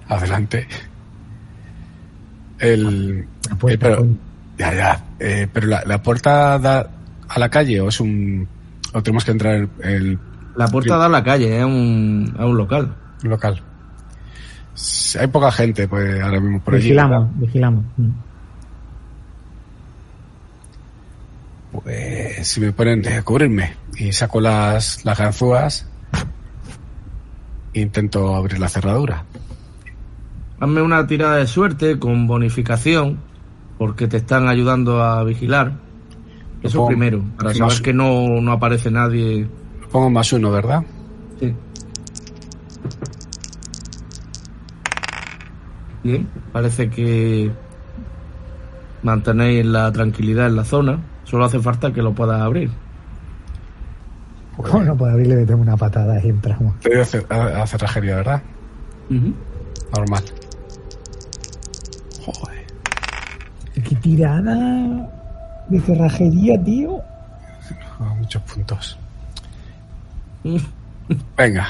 Adelante. 0.08 0.66
El. 2.58 3.26
La 3.48 3.56
puerta, 3.56 3.88
eh, 3.88 3.90
pero, 3.96 4.06
ya, 4.58 4.74
ya. 4.74 5.04
Eh, 5.20 5.46
pero 5.52 5.66
la, 5.68 5.82
la 5.86 6.02
puerta 6.02 6.58
da 6.58 6.90
a 7.28 7.38
la 7.38 7.48
calle 7.48 7.80
o 7.80 7.88
es 7.88 8.00
un. 8.00 8.48
O 8.92 9.02
tenemos 9.02 9.24
que 9.24 9.30
entrar 9.30 9.54
el, 9.54 9.68
el 9.82 10.18
La 10.60 10.68
puerta 10.68 10.98
da 10.98 11.06
a 11.06 11.08
la 11.08 11.24
calle, 11.24 11.58
es 11.58 11.64
un, 11.64 12.34
es 12.38 12.44
un 12.44 12.54
local. 12.58 12.94
local. 13.22 13.62
Hay 15.18 15.26
poca 15.28 15.50
gente, 15.50 15.88
pues 15.88 16.20
ahora 16.20 16.38
mismo 16.38 16.60
por 16.60 16.74
allí. 16.74 16.82
vigilamos, 16.82 17.28
vigilamos. 17.38 17.84
Pues 21.72 22.46
si 22.46 22.60
me 22.60 22.72
ponen 22.72 23.08
a 23.08 23.22
cubrirme 23.22 23.72
y 23.96 24.12
saco 24.12 24.38
las, 24.38 25.02
las 25.02 25.18
ganzúas, 25.18 25.88
intento 27.72 28.36
abrir 28.36 28.58
la 28.58 28.68
cerradura. 28.68 29.24
Hazme 30.60 30.82
una 30.82 31.06
tirada 31.06 31.38
de 31.38 31.46
suerte 31.46 31.98
con 31.98 32.26
bonificación, 32.26 33.18
porque 33.78 34.08
te 34.08 34.18
están 34.18 34.46
ayudando 34.46 35.02
a 35.02 35.24
vigilar. 35.24 35.72
Eso 36.62 36.86
primero, 36.86 37.24
para 37.38 37.54
saber 37.54 37.80
que 37.80 37.94
no, 37.94 38.42
no 38.42 38.52
aparece 38.52 38.90
nadie. 38.90 39.48
Pongo 39.90 40.10
más 40.10 40.32
uno, 40.32 40.50
¿verdad? 40.50 40.82
Sí. 41.38 41.54
Bien, 46.02 46.28
parece 46.52 46.88
que 46.88 47.50
mantenéis 49.02 49.66
la 49.66 49.90
tranquilidad 49.92 50.46
en 50.46 50.56
la 50.56 50.64
zona. 50.64 50.98
Solo 51.24 51.44
hace 51.44 51.60
falta 51.60 51.92
que 51.92 52.02
lo 52.02 52.12
puedas 52.14 52.40
abrir. 52.40 52.70
¿Cómo 54.56 54.82
no 54.84 54.96
puede 54.96 55.12
abrirle? 55.12 55.36
Le 55.36 55.46
tengo 55.46 55.62
una 55.62 55.76
patada 55.76 56.20
y 56.24 56.28
entramos. 56.28 56.78
Te 56.80 56.90
doy 56.90 56.98
a, 56.98 57.04
cer- 57.04 57.26
a- 57.30 57.62
a 57.62 57.66
cerrajería, 57.66 58.16
¿verdad? 58.16 58.42
Normal. 59.96 60.22
Joder. 62.24 62.66
¡Qué 63.74 63.94
tirada 63.96 65.08
de 65.68 65.80
cerrajería, 65.80 66.62
tío! 66.62 66.98
Muchos 68.18 68.42
puntos. 68.42 68.98
Venga. 71.36 71.68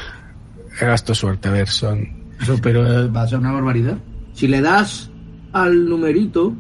He 0.81 0.87
gasto 0.87 1.15
suerte, 1.15 1.49
a 1.49 1.53
ver, 1.53 1.69
son. 1.69 2.09
Eso, 2.41 2.57
pero 2.63 2.87
eh, 2.87 3.09
va 3.09 3.23
a 3.23 3.29
ser 3.29 3.39
una 3.39 3.53
barbaridad. 3.53 3.99
Si 4.33 4.49
le 4.49 4.61
das 4.61 5.11
al 5.53 5.89
numerito, 5.89 6.55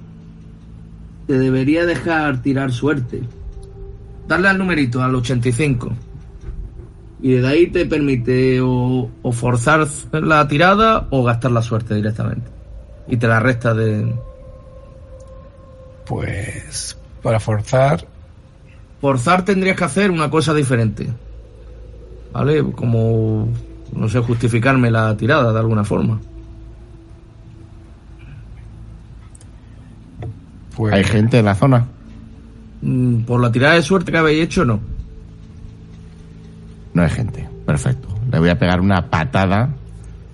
te 1.26 1.38
debería 1.38 1.86
dejar 1.86 2.42
tirar 2.42 2.72
suerte. 2.72 3.22
Darle 4.28 4.48
al 4.48 4.58
numerito, 4.58 5.02
al 5.02 5.14
85. 5.14 5.92
Y 7.22 7.32
de 7.32 7.46
ahí 7.46 7.66
te 7.68 7.86
permite 7.86 8.60
o, 8.60 9.10
o 9.22 9.32
forzar 9.32 9.86
la 10.12 10.46
tirada 10.48 11.06
o 11.10 11.22
gastar 11.22 11.52
la 11.52 11.62
suerte 11.62 11.94
directamente. 11.94 12.50
Y 13.08 13.16
te 13.16 13.26
la 13.26 13.40
resta 13.40 13.74
de... 13.74 14.14
Pues. 16.06 16.96
Para 17.22 17.40
forzar. 17.40 18.06
Forzar 19.00 19.44
tendrías 19.44 19.76
que 19.76 19.84
hacer 19.84 20.10
una 20.10 20.30
cosa 20.30 20.52
diferente. 20.54 21.08
¿Vale? 22.32 22.62
Como, 22.72 23.48
no 23.94 24.08
sé, 24.08 24.20
justificarme 24.20 24.90
la 24.90 25.16
tirada 25.16 25.52
de 25.52 25.58
alguna 25.58 25.84
forma. 25.84 26.20
Pues. 30.76 30.94
¿Hay 30.94 31.04
gente 31.04 31.38
en 31.38 31.44
la 31.44 31.54
zona? 31.54 31.86
Mm, 32.82 33.22
Por 33.22 33.40
la 33.40 33.52
tirada 33.52 33.74
de 33.74 33.82
suerte 33.82 34.12
que 34.12 34.18
habéis 34.18 34.44
hecho, 34.44 34.64
no. 34.64 34.80
No 36.94 37.02
hay 37.02 37.10
gente. 37.10 37.48
Perfecto. 37.66 38.08
Le 38.32 38.38
voy 38.38 38.48
a 38.48 38.58
pegar 38.58 38.80
una 38.80 39.10
patada 39.10 39.70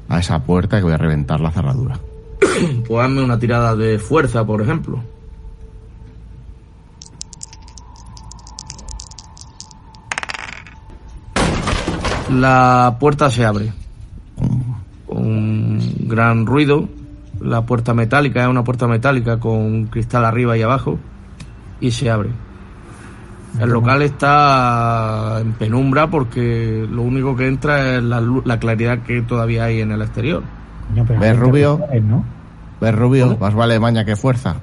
a 0.09 0.19
esa 0.19 0.43
puerta 0.43 0.79
que 0.79 0.85
voy 0.85 0.93
a 0.93 0.99
reventar 0.99 1.41
la 1.41 1.51
cerradura. 1.51 1.99
Pues 2.87 3.05
hazme 3.05 3.23
una 3.23 3.39
tirada 3.39 3.75
de 3.77 3.99
fuerza, 3.99 4.45
por 4.47 4.63
ejemplo. 4.63 5.03
La 12.31 12.97
puerta 12.99 13.31
se 13.31 13.45
abre. 13.45 13.73
Con 15.07 15.19
un 15.19 15.81
gran 16.09 16.47
ruido. 16.47 16.89
La 17.41 17.63
puerta 17.63 17.95
metálica 17.95 18.43
es 18.43 18.49
una 18.49 18.65
puerta 18.65 18.87
metálica 18.87 19.39
con 19.39 19.87
cristal 19.87 20.25
arriba 20.25 20.57
y 20.57 20.63
abajo. 20.63 20.99
Y 21.81 21.91
se 21.91 22.11
abre. 22.11 22.31
El 23.61 23.71
local 23.71 24.03
está 24.03 25.39
en 25.41 25.53
penumbra 25.53 26.11
porque 26.11 26.87
lo 26.91 27.03
único 27.03 27.37
que 27.37 27.47
entra 27.47 27.97
es 27.97 28.03
la, 28.03 28.21
lu- 28.21 28.43
la 28.45 28.59
claridad 28.59 28.99
que 29.01 29.23
todavía 29.23 29.65
hay 29.65 29.81
en 29.81 29.93
el 29.93 30.03
exterior. 30.03 30.43
Coño, 30.95 31.21
¿Ves, 31.21 31.39
Rubio? 31.39 31.81
¿no? 32.03 32.25
¿Ves, 32.81 32.95
Rubio? 32.95 33.37
Más 33.41 33.55
vale 33.55 33.81
maña 33.81 34.05
que 34.05 34.15
fuerza. 34.17 34.57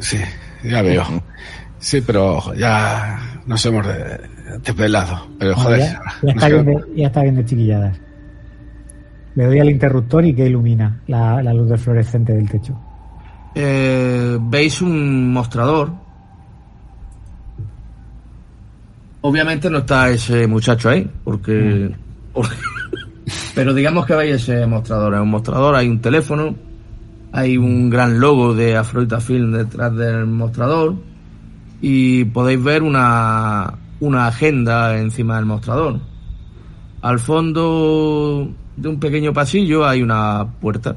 Sí, 0.00 0.18
ya 0.64 0.82
veo. 0.82 1.04
Sí, 1.84 2.00
pero 2.00 2.54
ya 2.54 3.42
nos 3.46 3.64
hemos 3.66 3.86
de- 3.86 4.18
desvelado. 4.64 5.26
Pero 5.38 5.50
No, 5.50 5.56
joder. 5.58 5.80
ya, 5.80 6.00
está 6.32 6.48
bien 6.48 6.64
de, 6.64 6.84
ya 6.96 7.06
está 7.08 7.22
bien 7.22 7.34
de 7.36 7.44
chiquilladas. 7.44 8.00
Le 9.34 9.44
doy 9.44 9.58
al 9.60 9.68
interruptor 9.68 10.24
y 10.24 10.34
que 10.34 10.46
ilumina 10.46 11.02
la, 11.08 11.42
la 11.42 11.52
luz 11.52 11.68
del 11.68 11.78
fluorescente 11.78 12.32
del 12.32 12.48
techo. 12.48 12.74
Eh, 13.54 14.38
veis 14.40 14.80
un 14.80 15.30
mostrador. 15.30 15.92
Obviamente 19.20 19.68
no 19.68 19.78
está 19.78 20.08
ese 20.08 20.46
muchacho 20.46 20.88
ahí, 20.88 21.10
porque... 21.22 21.94
porque- 22.32 22.56
pero 23.54 23.74
digamos 23.74 24.06
que 24.06 24.14
veis 24.14 24.36
ese 24.36 24.66
mostrador. 24.66 25.14
Es 25.14 25.20
un 25.20 25.30
mostrador, 25.30 25.74
hay 25.74 25.88
un 25.88 26.00
teléfono, 26.00 26.54
hay 27.32 27.58
un 27.58 27.90
gran 27.90 28.18
logo 28.20 28.54
de 28.54 28.74
Afrodita 28.74 29.20
Film 29.20 29.52
detrás 29.52 29.94
del 29.94 30.24
mostrador 30.26 30.94
y 31.80 32.24
podéis 32.26 32.62
ver 32.62 32.82
una, 32.82 33.74
una 34.00 34.26
agenda 34.26 34.96
encima 34.98 35.36
del 35.36 35.46
mostrador. 35.46 36.00
Al 37.02 37.18
fondo 37.18 38.48
de 38.76 38.88
un 38.88 38.98
pequeño 38.98 39.32
pasillo 39.32 39.86
hay 39.86 40.02
una 40.02 40.46
puerta. 40.60 40.96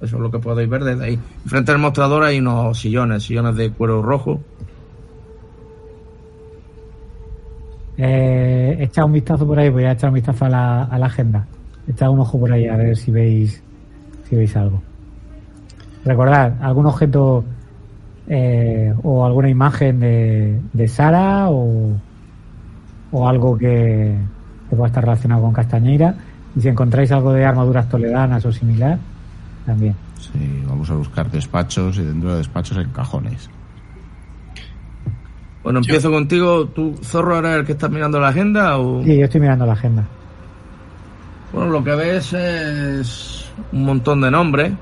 Eso 0.00 0.16
es 0.16 0.22
lo 0.22 0.30
que 0.30 0.38
podéis 0.38 0.68
ver 0.68 0.82
desde 0.82 1.04
ahí. 1.04 1.18
Frente 1.46 1.72
al 1.72 1.78
mostrador 1.78 2.24
hay 2.24 2.38
unos 2.38 2.78
sillones, 2.78 3.22
sillones 3.22 3.54
de 3.56 3.70
cuero 3.70 4.02
rojo. 4.02 4.40
Eh, 7.98 8.78
echa 8.80 9.04
un 9.04 9.12
vistazo 9.12 9.46
por 9.46 9.58
ahí, 9.58 9.68
voy 9.68 9.84
a 9.84 9.92
echar 9.92 10.08
un 10.10 10.14
vistazo 10.14 10.46
a 10.46 10.48
la, 10.48 10.84
a 10.84 10.98
la 10.98 11.06
agenda. 11.06 11.46
Echa 11.86 12.10
un 12.10 12.20
ojo 12.20 12.40
por 12.40 12.52
ahí 12.52 12.66
a 12.66 12.76
ver 12.76 12.96
si 12.96 13.10
veis 13.10 13.62
si 14.28 14.36
veis 14.36 14.56
algo. 14.56 14.82
Recordad, 16.04 16.54
algún 16.62 16.86
objeto 16.86 17.44
eh, 18.28 18.94
o 19.02 19.24
alguna 19.24 19.48
imagen 19.48 20.00
de, 20.00 20.60
de 20.72 20.88
Sara 20.88 21.48
o, 21.50 21.92
o 23.10 23.28
algo 23.28 23.56
que, 23.58 24.16
que 24.70 24.76
pueda 24.76 24.88
estar 24.88 25.04
relacionado 25.04 25.42
con 25.42 25.52
Castañeira. 25.52 26.14
Y 26.54 26.60
si 26.60 26.68
encontráis 26.68 27.10
algo 27.12 27.32
de 27.32 27.44
armaduras 27.44 27.88
toledanas 27.88 28.44
o 28.44 28.52
similar, 28.52 28.98
también. 29.64 29.94
Sí, 30.18 30.62
vamos 30.68 30.90
a 30.90 30.94
buscar 30.94 31.30
despachos 31.30 31.98
y 31.98 32.02
dentro 32.02 32.32
de 32.32 32.38
despachos 32.38 32.76
en 32.78 32.90
cajones. 32.90 33.48
Bueno, 35.62 35.78
empiezo 35.78 36.10
contigo. 36.10 36.66
¿Tú, 36.66 36.94
Zorro, 37.02 37.38
eres 37.38 37.60
el 37.60 37.64
que 37.64 37.72
estás 37.72 37.90
mirando 37.90 38.18
la 38.20 38.28
agenda 38.28 38.78
o...? 38.78 39.02
Sí, 39.04 39.16
yo 39.16 39.24
estoy 39.24 39.40
mirando 39.40 39.64
la 39.64 39.72
agenda. 39.72 40.04
Bueno, 41.52 41.70
lo 41.70 41.84
que 41.84 41.94
ves 41.94 42.32
es 42.32 43.50
un 43.72 43.84
montón 43.84 44.20
de 44.22 44.30
nombres, 44.30 44.72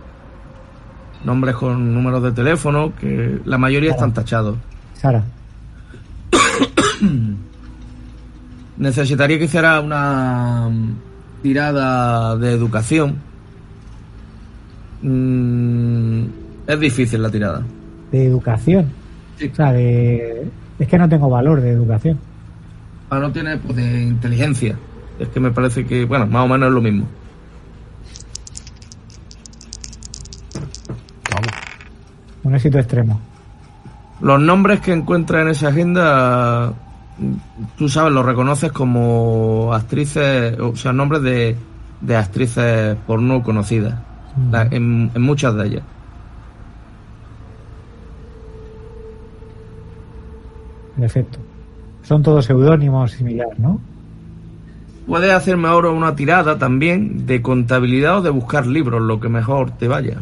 nombres 1.24 1.54
con 1.56 1.94
números 1.94 2.22
de 2.22 2.32
teléfono, 2.32 2.92
que 2.98 3.40
la 3.44 3.58
mayoría 3.58 3.90
están 3.92 4.12
tachados. 4.12 4.56
Sara. 4.94 5.22
Necesitaría 8.78 9.38
que 9.38 9.44
hiciera 9.44 9.80
una 9.80 10.70
tirada 11.42 12.36
de 12.36 12.52
educación. 12.52 13.16
Mm, 15.02 16.24
es 16.66 16.80
difícil 16.80 17.22
la 17.22 17.30
tirada. 17.30 17.62
De 18.10 18.26
educación. 18.26 18.90
Sí. 19.36 19.50
O 19.52 19.54
sea, 19.54 19.72
de... 19.72 20.48
Es 20.78 20.88
que 20.88 20.98
no 20.98 21.08
tengo 21.08 21.28
valor 21.28 21.60
de 21.60 21.70
educación. 21.70 22.18
Ah, 23.10 23.18
no 23.18 23.30
tiene 23.32 23.56
pues, 23.56 23.76
de 23.76 24.02
inteligencia. 24.02 24.76
Es 25.18 25.28
que 25.28 25.40
me 25.40 25.50
parece 25.50 25.84
que, 25.84 26.04
bueno, 26.04 26.26
más 26.26 26.44
o 26.44 26.48
menos 26.48 26.68
es 26.68 26.74
lo 26.74 26.80
mismo. 26.80 27.06
Vamos. 31.30 31.50
Un 32.42 32.54
éxito 32.54 32.78
extremo. 32.78 33.20
Los 34.20 34.40
nombres 34.40 34.80
que 34.80 34.92
encuentras 34.92 35.42
en 35.42 35.48
esa 35.48 35.68
agenda, 35.68 36.72
tú 37.76 37.88
sabes, 37.88 38.12
los 38.12 38.24
reconoces 38.24 38.70
como 38.72 39.70
actrices, 39.72 40.58
o 40.58 40.74
sea, 40.76 40.92
nombres 40.92 41.22
de, 41.22 41.56
de 42.00 42.16
actrices 42.16 42.96
porno 43.06 43.42
conocidas, 43.42 43.94
la- 44.50 44.62
en, 44.70 45.10
en 45.14 45.22
muchas 45.22 45.54
de 45.54 45.66
ellas. 45.66 45.82
Perfecto. 50.98 51.38
Son 52.02 52.22
todos 52.22 52.44
seudónimos 52.44 53.12
similares, 53.12 53.58
¿no? 53.58 53.80
Puedes 55.06 55.32
hacerme 55.32 55.68
ahora 55.68 55.90
una 55.90 56.14
tirada 56.14 56.58
también 56.58 57.26
de 57.26 57.42
contabilidad 57.42 58.18
o 58.18 58.22
de 58.22 58.30
buscar 58.30 58.66
libros, 58.66 59.00
lo 59.02 59.18
que 59.18 59.28
mejor 59.28 59.70
te 59.72 59.88
vaya. 59.88 60.18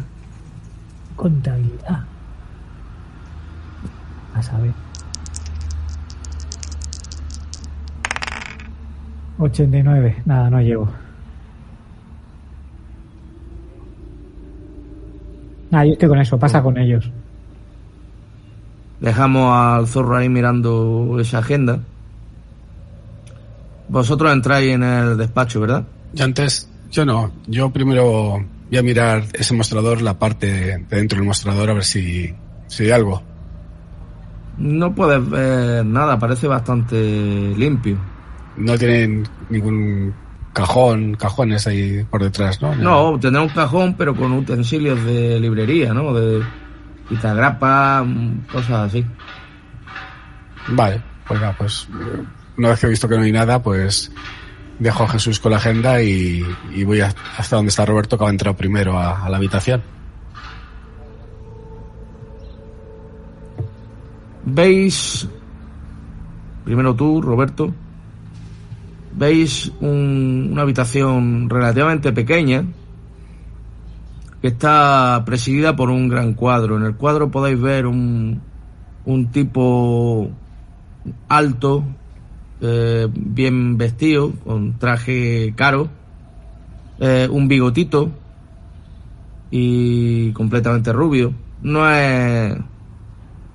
Contabilidad. 1.15 2.03
A 4.35 4.41
saber. 4.41 4.71
89. 9.39 10.23
Nada, 10.25 10.49
no 10.49 10.61
llego. 10.61 10.89
Ah, 15.71 15.85
yo 15.85 15.93
estoy 15.93 16.09
con 16.09 16.19
eso. 16.19 16.37
Pasa 16.37 16.61
con 16.61 16.77
ellos. 16.77 17.09
Dejamos 18.99 19.53
al 19.55 19.87
zorro 19.87 20.17
ahí 20.17 20.27
mirando 20.27 21.17
esa 21.19 21.39
agenda. 21.39 21.79
Vosotros 23.87 24.31
entráis 24.33 24.73
en 24.73 24.83
el 24.83 25.17
despacho, 25.17 25.61
¿verdad? 25.61 25.85
Yo 26.13 26.25
antes, 26.25 26.69
yo 26.91 27.05
no. 27.05 27.31
Yo 27.47 27.69
primero 27.69 28.45
voy 28.69 28.77
a 28.77 28.83
mirar 28.83 29.23
ese 29.33 29.53
mostrador, 29.53 30.01
la 30.01 30.19
parte 30.19 30.47
de, 30.47 30.77
de 30.79 30.97
dentro 30.97 31.17
del 31.17 31.25
mostrador, 31.25 31.69
a 31.69 31.73
ver 31.73 31.85
si, 31.85 32.33
si 32.67 32.83
hay 32.83 32.91
algo. 32.91 33.23
No 34.59 34.93
puedes 34.93 35.27
ver 35.29 35.85
nada, 35.85 36.19
parece 36.19 36.47
bastante 36.47 36.95
limpio. 37.55 37.97
No 38.57 38.77
tienen 38.77 39.27
ningún 39.49 40.13
cajón, 40.53 41.15
cajones 41.15 41.65
ahí 41.67 42.05
por 42.09 42.21
detrás, 42.21 42.61
¿no? 42.61 42.75
No, 42.75 43.19
tendrá 43.19 43.41
un 43.41 43.49
cajón, 43.49 43.95
pero 43.97 44.13
con 44.15 44.33
utensilios 44.33 45.03
de 45.05 45.39
librería, 45.39 45.93
¿no? 45.93 46.13
De 46.13 46.43
quitagrapa, 47.07 48.03
mm, 48.03 48.47
cosas 48.51 48.87
así. 48.87 49.05
Vale, 50.67 51.01
pues 51.25 51.39
nada, 51.39 51.55
pues 51.57 51.87
una 52.57 52.69
vez 52.69 52.79
que 52.79 52.87
he 52.87 52.89
visto 52.89 53.07
que 53.07 53.15
no 53.15 53.23
hay 53.23 53.31
nada, 53.31 53.63
pues 53.63 54.11
dejo 54.77 55.03
a 55.03 55.07
Jesús 55.07 55.39
con 55.39 55.51
la 55.51 55.57
agenda 55.57 56.01
y, 56.01 56.45
y 56.73 56.83
voy 56.83 57.01
hasta 57.01 57.55
donde 57.55 57.69
está 57.69 57.85
Roberto, 57.85 58.17
que 58.17 58.25
ha 58.25 58.29
entrado 58.29 58.57
primero 58.57 58.97
a, 58.97 59.25
a 59.25 59.29
la 59.29 59.37
habitación. 59.37 59.81
Veis, 64.51 65.27
primero 66.65 66.95
tú, 66.95 67.21
Roberto, 67.21 67.73
veis 69.15 69.71
un- 69.81 70.49
una 70.51 70.61
habitación 70.63 71.49
relativamente 71.49 72.11
pequeña 72.13 72.63
que 74.41 74.47
está 74.47 75.21
presidida 75.25 75.75
por 75.75 75.89
un 75.89 76.07
gran 76.07 76.33
cuadro. 76.33 76.77
En 76.77 76.83
el 76.83 76.95
cuadro 76.95 77.29
podéis 77.29 77.59
ver 77.59 77.85
un, 77.85 78.39
un 79.05 79.27
tipo 79.31 80.29
alto, 81.27 81.83
eh, 82.61 83.07
bien 83.13 83.77
vestido, 83.77 84.31
con 84.45 84.79
traje 84.79 85.53
caro, 85.55 85.89
eh, 86.99 87.27
un 87.29 87.47
bigotito 87.47 88.09
y 89.51 90.31
completamente 90.31 90.93
rubio. 90.93 91.33
No 91.61 91.89
es, 91.89 92.55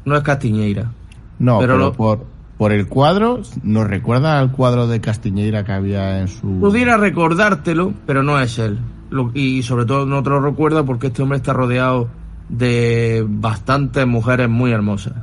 no 0.05 0.17
es 0.17 0.23
Castiñeira. 0.23 0.91
No, 1.39 1.59
Pero 1.59 1.75
pero, 1.75 1.85
lo- 1.87 1.93
por, 1.93 2.25
por 2.59 2.73
el 2.73 2.87
cuadro, 2.89 3.41
nos 3.63 3.87
recuerda 3.87 4.39
al 4.39 4.53
cuadro 4.53 4.87
de 4.87 5.01
Castiñeira 5.01 5.65
que 5.65 5.73
había 5.73 6.21
en 6.21 6.29
su... 6.29 6.61
Pudiera 6.61 6.97
recordártelo, 6.97 7.93
pero 8.07 8.23
no 8.23 8.39
es 8.41 8.59
él. 8.59 8.79
Lo- 9.11 9.31
y 9.35 9.63
sobre 9.63 9.85
todo 9.87 10.07
no 10.07 10.23
te 10.23 10.31
lo 10.31 10.41
recuerda 10.41 10.83
porque 10.85 11.09
este 11.09 11.23
hombre 11.23 11.39
está 11.39 11.53
rodeado 11.53 12.09
de 12.49 13.25
bastantes 13.29 14.07
mujeres 14.07 14.49
muy 14.49 14.71
hermosas. 14.73 15.15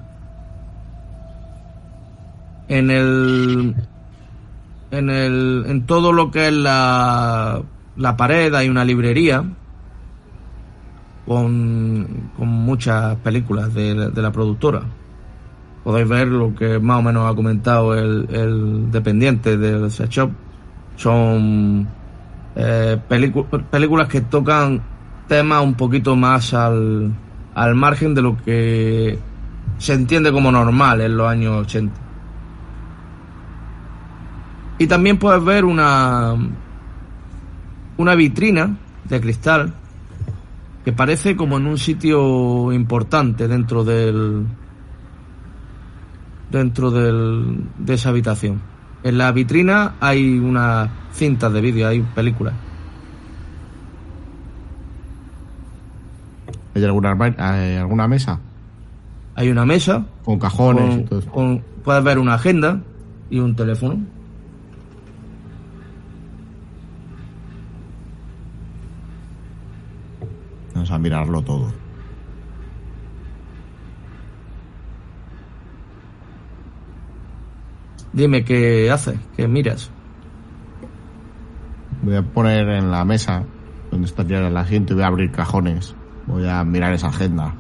En 2.68 2.90
el. 2.90 3.76
En 4.92 5.10
el. 5.10 5.66
En 5.68 5.86
todo 5.86 6.14
lo 6.14 6.32
que 6.32 6.48
es 6.48 6.54
la. 6.54 7.62
La 7.98 8.16
pared 8.18 8.54
hay 8.54 8.70
una 8.70 8.86
librería. 8.86 9.44
Con. 11.26 12.32
Con 12.38 12.48
muchas 12.48 13.16
películas 13.18 13.74
de, 13.74 14.10
de 14.12 14.22
la 14.22 14.32
productora. 14.32 14.82
Podéis 15.84 16.08
ver 16.08 16.28
lo 16.28 16.54
que 16.54 16.80
más 16.80 17.00
o 17.00 17.02
menos 17.02 17.32
ha 17.32 17.36
comentado 17.36 17.96
el, 17.96 18.28
el 18.32 18.92
dependiente 18.92 19.58
del 19.58 19.90
sex 19.90 20.10
shop. 20.10 20.32
Son 20.96 21.88
eh, 22.56 23.00
películas 23.08 24.08
que 24.08 24.22
tocan 24.22 24.82
temas 25.28 25.64
un 25.64 25.74
poquito 25.74 26.16
más 26.16 26.54
al, 26.54 27.12
al 27.56 27.76
margen 27.76 28.14
de 28.14 28.22
lo 28.22 28.38
que 28.38 29.18
se 29.78 29.94
entiende 29.94 30.32
como 30.32 30.52
normal 30.52 31.02
en 31.02 31.18
los 31.18 31.28
años 31.28 31.66
80. 31.66 31.94
Y 34.78 34.88
también 34.88 35.18
puedes 35.18 35.44
ver 35.44 35.66
una 35.66 36.36
una 37.98 38.16
vitrina 38.16 38.78
de 39.06 39.22
cristal 39.22 39.74
que 40.86 40.92
parece 40.92 41.36
como 41.36 41.58
en 41.58 41.68
un 41.68 41.78
sitio 41.78 42.72
importante 42.74 43.48
dentro 43.48 43.84
del 43.84 44.46
dentro 46.50 46.92
del, 46.92 47.64
de 47.78 47.94
esa 47.94 48.10
habitación. 48.10 48.60
En 49.04 49.18
la 49.18 49.32
vitrina 49.32 49.94
hay 50.00 50.38
unas 50.38 50.90
cintas 51.14 51.52
de 51.54 51.62
vídeo, 51.62 51.88
hay 51.88 52.02
películas. 52.02 52.54
¿Hay 56.76 56.84
alguna, 56.84 57.18
hay 57.38 57.76
alguna 57.76 58.08
mesa? 58.08 58.40
Hay 59.36 59.50
una 59.50 59.66
mesa, 59.66 60.06
Con 60.24 60.40
cajones 60.40 61.00
y 61.00 61.04
todo 61.04 61.20
eso. 61.20 61.32
con- 61.32 61.62
puedes 61.84 62.04
ver 62.04 62.20
una 62.20 62.36
agenda 62.36 62.82
y 63.30 63.40
un 63.40 63.56
teléfono. 63.56 64.00
Vamos 70.74 70.92
a 70.92 70.98
mirarlo 70.98 71.42
todo. 71.42 71.72
Dime 78.14 78.44
qué 78.44 78.92
haces, 78.92 79.18
qué 79.38 79.48
miras. 79.48 79.90
Voy 82.02 82.16
a 82.16 82.22
poner 82.22 82.68
en 82.70 82.92
la 82.92 83.06
mesa 83.06 83.44
donde 83.90 84.08
estaría 84.08 84.46
el 84.46 84.58
asiento 84.58 84.94
y 84.94 84.96
voy 84.96 85.04
a 85.04 85.08
abrir 85.08 85.32
cajones. 85.32 85.96
Voy 86.28 86.48
a 86.48 86.64
mirar 86.64 86.94
esa 86.94 87.08
agenda. 87.08 87.54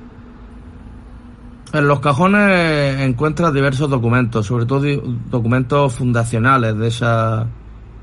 En 1.73 1.87
los 1.87 2.01
cajones 2.01 2.99
encuentras 2.99 3.53
diversos 3.53 3.89
documentos, 3.89 4.45
sobre 4.45 4.65
todo 4.65 4.85
documentos 5.29 5.93
fundacionales 5.93 6.77
de 6.77 6.87
esa 6.87 7.47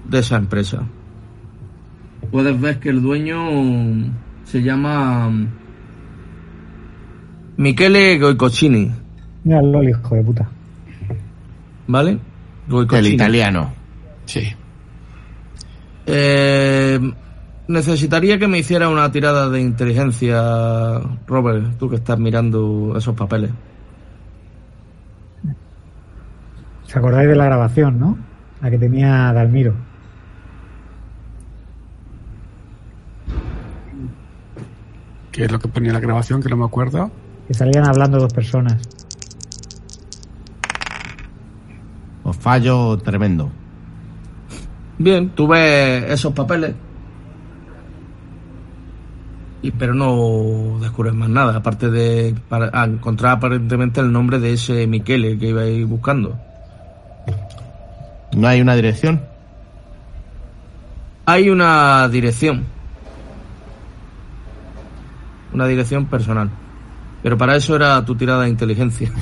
de 0.04 0.18
esa 0.18 0.36
empresa. 0.36 0.82
Puedes 2.30 2.58
ver 2.58 2.80
que 2.80 2.88
el 2.88 3.02
dueño 3.02 3.36
se 4.48 4.62
llama 4.62 5.30
Michele 7.58 8.18
Goicochini, 8.18 8.90
Mira 9.44 9.60
el 9.60 9.70
Loli, 9.72 9.90
hijo 9.90 10.14
de 10.14 10.22
puta. 10.24 10.48
¿vale? 11.86 12.10
El 12.12 12.20
Goicochini. 12.68 13.08
italiano. 13.14 13.72
Sí. 14.24 14.42
Eh, 16.06 16.98
necesitaría 17.68 18.38
que 18.38 18.48
me 18.48 18.58
hiciera 18.58 18.88
una 18.88 19.10
tirada 19.12 19.50
de 19.50 19.60
inteligencia, 19.60 21.00
Robert, 21.26 21.76
tú 21.78 21.88
que 21.90 21.96
estás 21.96 22.18
mirando 22.18 22.94
esos 22.96 23.14
papeles. 23.14 23.50
¿Os 26.86 26.96
acordáis 26.96 27.28
de 27.28 27.36
la 27.36 27.44
grabación, 27.44 27.98
no? 27.98 28.16
La 28.62 28.70
que 28.70 28.78
tenía 28.78 29.30
Dalmiro. 29.34 29.74
¿Qué 35.38 35.44
es 35.44 35.52
lo 35.52 35.60
que 35.60 35.68
ponía 35.68 35.90
en 35.90 35.94
la 35.94 36.00
grabación? 36.00 36.42
Que 36.42 36.48
no 36.48 36.56
me 36.56 36.64
acuerdo. 36.64 37.12
Que 37.46 37.54
salían 37.54 37.86
hablando 37.86 38.18
dos 38.18 38.32
personas. 38.32 38.82
Os 42.24 42.36
fallo 42.36 42.98
tremendo. 42.98 43.48
Bien, 44.98 45.30
tú 45.30 45.46
ves 45.46 46.10
esos 46.10 46.32
papeles. 46.32 46.74
Y, 49.62 49.70
pero 49.70 49.94
no 49.94 50.80
descubres 50.80 51.14
más 51.14 51.28
nada, 51.28 51.58
aparte 51.58 51.88
de 51.88 52.34
para, 52.48 52.70
a 52.72 52.86
encontrar 52.86 53.36
aparentemente 53.36 54.00
el 54.00 54.10
nombre 54.10 54.40
de 54.40 54.54
ese 54.54 54.88
Michele 54.88 55.38
que 55.38 55.50
ibais 55.50 55.86
buscando. 55.86 56.36
¿No 58.32 58.48
hay 58.48 58.60
una 58.60 58.74
dirección? 58.74 59.22
Hay 61.26 61.48
una 61.48 62.08
dirección. 62.08 62.76
Una 65.52 65.66
dirección 65.66 66.06
personal. 66.06 66.50
Pero 67.22 67.36
para 67.36 67.56
eso 67.56 67.74
era 67.74 68.04
tu 68.04 68.14
tirada 68.14 68.44
de 68.44 68.50
inteligencia. 68.50 69.10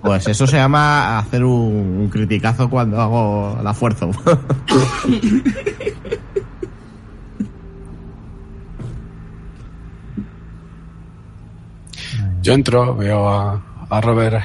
Pues 0.00 0.28
eso 0.28 0.46
se 0.46 0.58
llama 0.58 1.18
hacer 1.18 1.42
un, 1.42 1.96
un 2.02 2.08
criticazo 2.08 2.70
cuando 2.70 3.00
hago 3.00 3.58
la 3.64 3.74
fuerza. 3.74 4.06
Yo 12.42 12.52
entro, 12.54 12.94
veo 12.94 13.28
a, 13.28 13.60
a 13.88 14.00
Robert. 14.00 14.40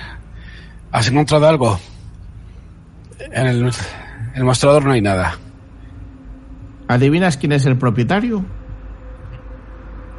¿Has 0.91 1.07
encontrado 1.07 1.47
algo? 1.47 1.79
En 3.19 3.47
el, 3.47 3.61
en 3.61 3.71
el 4.33 4.43
mostrador 4.43 4.85
no 4.85 4.91
hay 4.91 5.01
nada. 5.01 5.37
¿Adivinas 6.87 7.37
quién 7.37 7.51
es 7.51 7.65
el 7.65 7.77
propietario? 7.77 8.43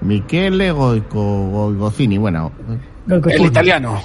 Michele 0.02 0.70
Goico, 0.73 1.48
Goigocini, 1.48 2.18
bueno, 2.18 2.52
El 3.09 3.44
italiano. 3.47 4.01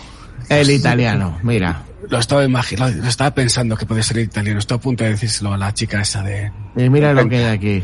el 0.50 0.70
italiano, 0.70 1.38
mira. 1.44 1.84
Lo 2.10 2.18
estaba 2.18 2.44
imaginando, 2.44 3.04
lo 3.04 3.08
estaba 3.10 3.32
pensando 3.32 3.78
que 3.78 3.86
puede 3.86 4.02
ser 4.04 4.18
italiano. 4.18 4.58
Estoy 4.60 4.78
a 4.78 4.82
punto 4.82 5.04
de 5.04 5.12
decírselo 5.12 5.54
a 5.54 5.58
la 5.58 5.74
chica 5.74 6.02
esa 6.02 6.24
de. 6.24 6.52
Y 6.76 6.90
mira 6.90 7.14
lo 7.14 7.30
que 7.30 7.38
hay 7.38 7.46
aquí. 7.56 7.84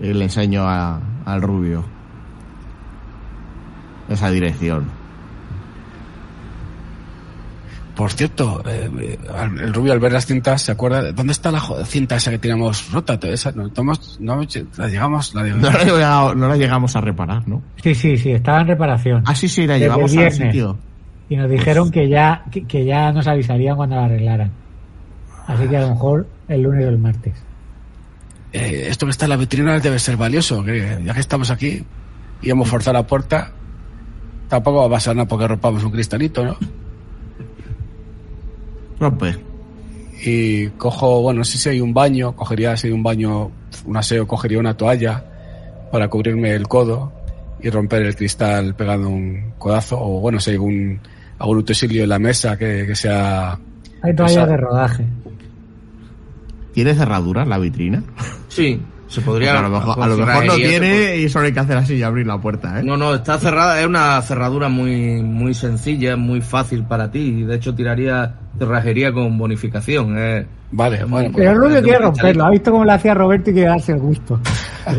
Y 0.00 0.12
le 0.12 0.24
enseño 0.24 0.68
a- 0.68 1.00
al 1.24 1.42
rubio. 1.42 1.84
Esa 4.08 4.30
dirección. 4.30 4.86
Por 8.02 8.12
cierto, 8.12 8.60
eh, 8.66 9.16
al- 9.32 9.60
el 9.60 9.72
rubio 9.72 9.92
al 9.92 10.00
ver 10.00 10.10
las 10.12 10.26
cintas 10.26 10.60
se 10.60 10.72
acuerda 10.72 11.00
de 11.02 11.12
dónde 11.12 11.30
está 11.32 11.52
la 11.52 11.60
cinta 11.84 12.16
esa 12.16 12.32
que 12.32 12.38
teníamos 12.38 12.90
rota. 12.90 13.16
Esa, 13.22 13.52
no, 13.52 13.68
tomamos- 13.68 14.18
no, 14.20 14.40
la 14.76 14.88
llegamos, 14.88 15.32
la 15.36 15.42
No 15.44 15.70
la, 15.70 15.84
llegamos- 15.84 16.36
no 16.36 16.48
la 16.48 16.56
llegamos 16.56 16.96
a 16.96 17.00
reparar, 17.00 17.46
¿no? 17.46 17.62
Sí, 17.80 17.94
sí, 17.94 18.16
sí, 18.18 18.32
estaba 18.32 18.62
en 18.62 18.66
reparación. 18.66 19.22
Ah, 19.24 19.36
sí, 19.36 19.48
sí, 19.48 19.68
la 19.68 19.74
Desde 19.74 19.84
llevamos 19.86 20.10
al 20.10 20.16
viernes. 20.16 20.36
sitio. 20.36 20.78
Y 21.28 21.36
nos 21.36 21.48
dijeron 21.48 21.92
que 21.92 22.08
ya, 22.08 22.42
que, 22.50 22.64
que 22.66 22.84
ya 22.84 23.12
nos 23.12 23.28
avisarían 23.28 23.76
cuando 23.76 23.94
la 23.94 24.06
arreglaran. 24.06 24.50
Así 25.46 25.68
que 25.68 25.76
a 25.76 25.82
lo 25.82 25.90
mejor 25.90 26.26
el 26.48 26.62
lunes 26.62 26.84
o 26.84 26.88
el 26.88 26.98
martes. 26.98 27.34
Eh, 28.52 28.86
esto 28.88 29.06
que 29.06 29.10
está 29.10 29.26
en 29.26 29.30
la 29.30 29.36
vitrina 29.36 29.78
debe 29.78 30.00
ser 30.00 30.16
valioso, 30.16 30.64
que 30.64 30.98
ya 31.04 31.14
que 31.14 31.20
estamos 31.20 31.52
aquí 31.52 31.84
y 32.42 32.50
hemos 32.50 32.68
forzado 32.68 32.94
la 32.94 33.06
puerta, 33.06 33.52
tampoco 34.48 34.80
va 34.80 34.86
a 34.86 34.90
pasar 34.90 35.14
nada 35.14 35.28
porque 35.28 35.46
rompamos 35.46 35.84
un 35.84 35.92
cristalito, 35.92 36.44
¿no? 36.44 36.56
Rompe. 39.02 39.34
Y 40.24 40.68
cojo, 40.78 41.22
bueno, 41.22 41.38
no 41.38 41.44
sé 41.44 41.58
si 41.58 41.68
hay 41.68 41.80
un 41.80 41.92
baño, 41.92 42.36
cogería 42.36 42.76
si 42.76 42.86
hay 42.86 42.92
un 42.92 43.02
baño, 43.02 43.50
un 43.84 43.96
aseo, 43.96 44.28
cogería 44.28 44.60
una 44.60 44.76
toalla 44.76 45.24
para 45.90 46.06
cubrirme 46.06 46.54
el 46.54 46.68
codo 46.68 47.12
y 47.60 47.68
romper 47.68 48.02
el 48.02 48.14
cristal 48.14 48.76
pegando 48.76 49.08
un 49.08 49.54
codazo, 49.58 49.98
o 50.00 50.20
bueno, 50.20 50.38
si 50.38 50.50
hay 50.50 50.56
algún, 50.56 51.00
algún 51.40 51.58
utensilio 51.58 52.04
en 52.04 52.10
la 52.10 52.20
mesa 52.20 52.56
que, 52.56 52.84
que 52.86 52.94
sea... 52.94 53.58
Hay 54.02 54.14
toallas 54.14 54.48
de 54.48 54.56
rodaje. 54.56 55.04
¿Tiene 56.72 56.94
cerradura 56.94 57.44
la 57.44 57.58
vitrina? 57.58 58.04
Sí, 58.46 58.80
se 59.12 59.20
podría. 59.20 59.58
a 59.58 59.62
lo 59.62 59.68
mejor, 59.68 59.94
con 59.94 60.02
a 60.02 60.06
lo 60.08 60.16
mejor 60.16 60.46
no 60.46 60.54
tiene 60.54 61.16
y 61.18 61.28
solo 61.28 61.46
hay 61.46 61.52
que 61.52 61.60
hacer 61.60 61.76
así 61.76 61.94
y 61.94 62.02
abrir 62.02 62.26
la 62.26 62.38
puerta, 62.38 62.80
¿eh? 62.80 62.82
No, 62.82 62.96
no, 62.96 63.14
está 63.14 63.38
cerrada, 63.38 63.80
es 63.80 63.86
una 63.86 64.20
cerradura 64.22 64.68
muy, 64.68 65.22
muy 65.22 65.54
sencilla, 65.54 66.16
muy 66.16 66.40
fácil 66.40 66.84
para 66.84 67.10
ti. 67.10 67.18
y 67.20 67.42
De 67.44 67.56
hecho, 67.56 67.74
tiraría 67.74 68.34
cerrajería 68.58 69.12
con 69.12 69.36
bonificación. 69.38 70.16
eh. 70.18 70.46
Vale, 70.72 71.04
bueno, 71.04 71.30
pues- 71.32 71.46
Pero 71.46 71.68
de 71.68 71.78
un 71.78 71.82
quiere 71.84 71.98
romperlo. 71.98 72.44
Ha 72.46 72.50
visto 72.50 72.70
cómo 72.72 72.84
lo 72.84 72.92
hacía 72.92 73.14
Roberto 73.14 73.50
y 73.50 73.52
quiere 73.52 73.68
darse 73.68 73.92
el 73.92 73.98
gusto. 74.00 74.40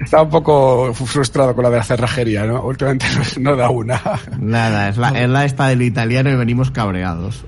Estaba 0.00 0.22
un 0.22 0.30
poco 0.30 0.94
frustrado 0.94 1.54
con 1.54 1.64
la 1.64 1.70
de 1.70 1.76
la 1.78 1.82
cerrajería, 1.82 2.46
¿no? 2.46 2.62
Últimamente 2.62 3.04
no, 3.38 3.50
no 3.50 3.56
da 3.56 3.68
una. 3.68 4.00
Nada, 4.38 4.88
es 4.88 4.96
la, 4.96 5.08
es 5.10 5.28
la 5.28 5.44
esta 5.44 5.66
del 5.68 5.82
italiano 5.82 6.30
y 6.30 6.36
venimos 6.36 6.70
cabreados. 6.70 7.44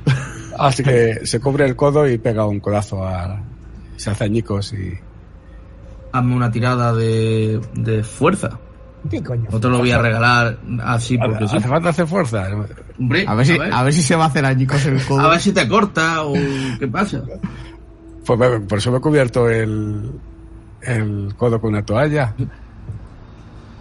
Así 0.59 0.83
que 0.83 1.21
se 1.25 1.41
cubre 1.41 1.65
el 1.65 1.77
codo 1.77 2.07
y 2.07 2.19
pega 2.19 2.45
un 2.47 2.61
codazo 2.61 3.07
a... 3.07 3.41
Se 3.97 4.11
hace 4.11 4.25
añicos 4.25 4.73
y... 4.73 4.93
Hazme 6.13 6.35
una 6.37 6.51
tirada 6.51 6.93
de, 6.93 7.61
de 7.75 8.03
fuerza. 8.05 8.59
¿Qué 9.11 9.23
coño? 9.23 9.49
No 9.51 9.59
te 9.59 9.69
lo 9.69 9.79
voy 9.79 9.91
a 9.93 9.99
regalar 9.99 10.59
así 10.85 11.17
porque 11.19 11.49
sí. 11.49 11.57
¿Hace 11.57 11.69
falta 11.69 11.89
hacer 11.89 12.07
fuerza? 12.07 12.47
Hombre, 12.99 13.25
A 13.27 13.35
ver 13.35 13.47
si, 13.47 13.59
a 13.59 13.83
ver 13.83 13.93
si 13.93 14.03
se 14.03 14.15
va 14.15 14.25
a 14.25 14.27
hacer 14.29 14.45
añicos 14.45 14.85
el 14.87 15.03
codo. 15.05 15.21
a 15.21 15.29
ver 15.31 15.41
si 15.41 15.53
te 15.53 15.67
corta 15.67 16.23
o 16.25 16.35
qué 16.79 16.87
pasa. 16.87 17.23
Pues 18.27 18.39
me- 18.39 18.61
por 18.61 18.79
eso 18.79 18.93
me 18.93 18.99
he 18.99 19.01
cubierto 19.01 19.49
el, 19.49 20.13
el 20.83 21.35
codo 21.37 21.61
con 21.61 21.71
una 21.71 21.83
toalla. 21.85 22.35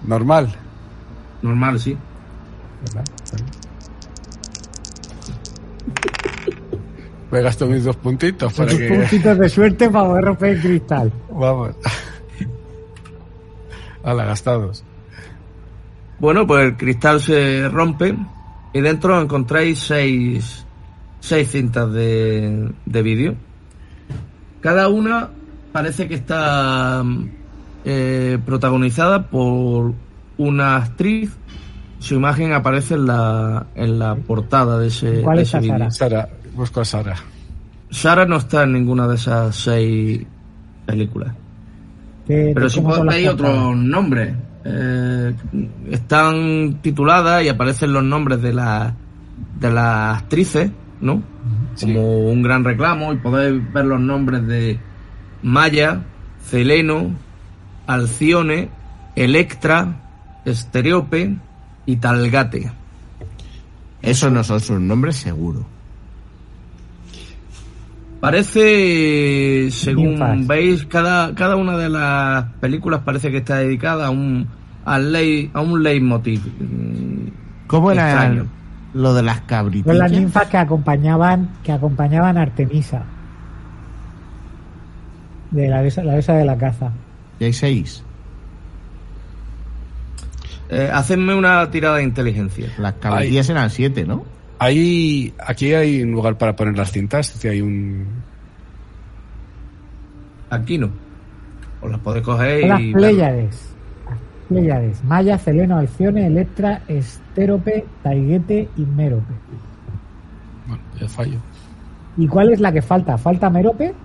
Normal. 0.08 0.56
Normal, 1.44 1.80
sí. 1.80 1.96
Me 7.32 7.42
gasto 7.42 7.66
mis 7.66 7.84
dos 7.84 7.96
puntitos 7.96 8.54
para 8.54 8.76
que... 8.76 8.88
puntitos 8.90 9.38
de 9.38 9.50
suerte 9.50 9.90
para 9.90 10.06
poder 10.06 10.26
romper 10.26 10.50
el 10.50 10.62
cristal. 10.62 11.12
Vamos. 11.32 11.76
Hala, 14.04 14.26
gastados. 14.26 14.84
Bueno, 16.20 16.46
pues 16.46 16.66
el 16.66 16.78
cristal 16.78 17.22
se 17.22 17.70
rompe 17.70 18.16
y 18.74 18.82
dentro 18.82 19.20
encontráis 19.22 19.80
seis, 19.80 20.66
seis 21.20 21.50
cintas 21.50 21.92
de, 21.94 22.72
de 22.86 23.02
vídeo. 23.02 23.36
Cada 24.60 24.90
una 24.90 25.30
parece 25.72 26.08
que 26.08 26.16
está 26.16 27.04
eh, 27.86 28.38
protagonizada 28.46 29.28
por 29.30 29.94
una 30.38 30.76
actriz. 30.76 31.32
Su 32.00 32.16
imagen 32.16 32.54
aparece 32.54 32.96
en 32.96 33.06
la, 33.06 33.68
en 33.76 34.00
la 34.00 34.16
portada 34.16 34.80
de 34.80 34.88
ese, 34.88 35.22
¿Cuál 35.22 35.38
de 35.38 35.44
es 35.44 35.50
ese 35.50 35.60
vídeo. 35.60 35.78
Sara? 35.78 35.92
Sara, 35.92 36.30
busco 36.56 36.82
a 36.82 36.86
Sara. 36.86 37.16
Sara 37.90 38.26
no 38.26 38.38
está 38.38 38.64
en 38.64 38.74
ninguna 38.74 39.08
de 39.08 39.16
esas 39.16 39.56
seis 39.56 40.26
películas. 40.86 41.34
¿Qué- 42.28 42.52
Pero 42.54 42.66
las 42.68 42.76
veis 42.76 42.86
portadas? 43.30 43.34
otros 43.34 43.78
nombres. 43.78 44.36
Eh, 44.64 45.34
están 45.90 46.78
tituladas 46.82 47.44
y 47.44 47.50
aparecen 47.50 47.94
los 47.94 48.04
nombres 48.04 48.42
de, 48.42 48.54
la, 48.54 48.94
de 49.60 49.72
las 49.72 50.20
actrices, 50.20 50.70
¿no? 51.02 51.24
Como 51.80 52.30
un 52.30 52.44
gran 52.44 52.64
reclamo 52.64 53.12
y 53.14 53.18
podéis 53.18 53.74
ver 53.74 53.86
los 53.86 54.00
nombres 54.00 54.46
de 54.46 54.80
Maya, 55.42 56.04
Celeno, 56.46 57.10
Alcione, 57.88 58.70
Electra, 59.16 59.96
Estereope 60.46 61.36
y 61.88 61.96
Talgate. 61.96 62.72
Esos 64.04 64.32
no 64.32 64.44
son 64.44 64.60
sus 64.60 64.80
nombres, 64.80 65.16
seguro. 65.16 65.66
Parece, 68.22 69.70
según 69.72 70.46
veis, 70.48 70.86
cada, 70.86 71.34
cada 71.34 71.56
una 71.56 71.76
de 71.76 71.90
las 71.90 72.46
películas 72.62 73.02
parece 73.04 73.32
que 73.32 73.38
está 73.38 73.58
dedicada 73.58 74.06
a 74.06 74.10
un, 74.12 74.48
ley, 75.12 75.50
a 75.54 75.62
un 75.62 75.82
leitmotiv. 75.82 76.40
mm, 76.40 77.66
¿Cómo 77.66 77.92
era 77.92 78.12
extraño. 78.12 78.46
lo 78.94 79.16
de 79.16 79.24
las 79.24 79.38
Son 79.38 79.46
cabritillas? 79.48 79.98
las 79.98 80.12
ninfas 80.12 80.48
que 80.48 80.58
acompañaban, 80.58 81.50
que 81.64 81.72
acompañaban 81.72 82.38
a 82.38 82.44
Artemisa. 82.44 83.02
De 85.50 85.68
la 85.68 85.82
diosa, 85.82 86.04
la 86.04 86.14
de 86.14 86.46
la 86.46 86.58
caza. 86.58 86.92
Y 87.40 87.46
hay 87.46 87.54
seis. 87.54 88.04
Eh, 90.70 90.90
hacedme 90.94 91.34
una 91.34 91.70
tirada 91.72 91.98
de 91.98 92.04
inteligencia. 92.04 92.70
Las 92.78 92.94
cabritillas 92.94 93.50
eran 93.50 93.72
siete, 93.72 94.06
¿no? 94.06 94.24
Ahí, 94.62 95.34
aquí 95.40 95.74
hay 95.74 96.04
un 96.04 96.12
lugar 96.12 96.38
para 96.38 96.56
poner 96.56 96.78
las 96.78 96.92
cintas. 96.92 97.34
Decir, 97.34 97.50
hay 97.50 97.62
un... 97.62 98.06
Aquí 100.52 100.78
no. 100.78 100.92
Os 101.82 101.90
las 101.90 102.00
podéis 102.02 102.24
coger 102.24 102.68
las 102.68 102.80
y. 102.80 102.94
Pléyades. 102.94 103.74
Las 104.06 104.20
Pléyades. 104.50 105.04
Maya, 105.04 105.40
Celeno, 105.40 105.78
Alcione, 105.78 106.28
Electra, 106.28 106.84
Estérope, 106.88 107.86
Taiguete 108.04 108.70
y 108.78 108.82
Mérope. 108.82 109.34
Bueno, 110.68 110.84
ya 111.00 111.10
fallo. 111.10 111.40
¿Y 112.18 112.28
cuál 112.28 112.54
es 112.54 112.60
la 112.60 112.72
que 112.72 112.84
falta? 112.84 113.18
¿Falta 113.18 113.50
Mérope? 113.50 113.96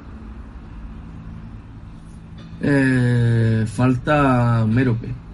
Eh, 2.62 3.64
falta 3.66 4.64
Merope. 4.66 5.25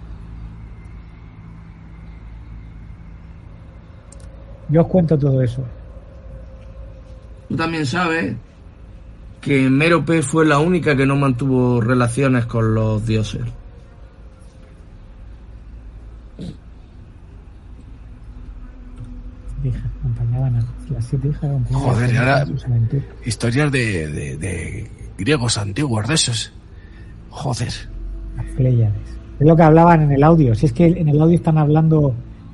Yo 4.69 4.81
os 4.81 4.87
cuento 4.87 5.17
todo 5.17 5.41
eso. 5.41 5.63
Tú 7.49 7.55
también 7.55 7.85
sabes 7.85 8.35
que 9.41 9.69
Mérope 9.69 10.21
fue 10.21 10.45
la 10.45 10.59
única 10.59 10.95
que 10.95 11.05
no 11.05 11.15
mantuvo 11.15 11.81
relaciones 11.81 12.45
con 12.45 12.73
los 12.73 13.05
dioses. 13.05 13.41
Hijas 19.63 19.81
acompañaban 19.99 20.55
a 20.57 20.63
las 20.93 21.05
siete 21.05 21.29
hijas 21.29 21.43
acompañaban 21.45 21.83
Joder, 21.95 22.13
y 22.13 22.17
ahora-. 22.17 22.45
Historias 23.25 23.71
de, 23.71 24.07
de- 24.09 24.37
de 24.37 24.91
griegos 25.17 25.57
antiguos 25.57 26.07
de 26.07 26.13
esos. 26.15 26.51
Joder. 27.29 27.71
Las 28.35 28.45
Pléyades. 28.57 28.93
Es 29.39 29.47
lo 29.47 29.55
que 29.55 29.63
hablaban 29.63 30.01
en 30.01 30.11
el 30.11 30.23
audio. 30.23 30.53
Si 30.53 30.65
es 30.65 30.73
que 30.73 30.85
en 30.87 31.07
el 31.07 31.21
audio 31.21 31.35
están 31.35 31.57
hablando. 31.57 32.13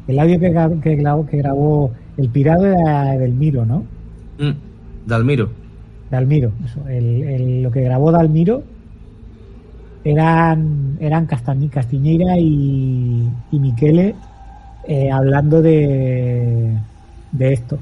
El 0.09 0.19
audio 0.19 0.39
que, 0.39 0.51
que, 0.81 0.95
grabó, 0.95 1.25
que 1.27 1.37
grabó 1.37 1.91
el 2.17 2.29
pirado 2.29 2.65
era 2.65 3.11
del 3.17 3.33
Miro, 3.33 3.65
¿no? 3.65 3.83
Mm, 4.39 4.51
Dalmiro. 5.07 5.49
Dalmiro. 6.09 6.51
Eso. 6.65 6.79
El, 6.89 7.23
el- 7.23 7.61
lo 7.63 7.71
que 7.71 7.81
grabó 7.81 8.11
Dalmiro 8.11 8.63
eran, 10.03 10.97
eran 10.99 11.27
Castañi- 11.27 11.69
Castiñeira 11.69 12.37
y, 12.39 13.29
y 13.51 13.59
Miquele 13.59 14.15
eh, 14.87 15.11
hablando 15.11 15.61
de, 15.61 16.73
de 17.31 17.53
esto. 17.53 17.77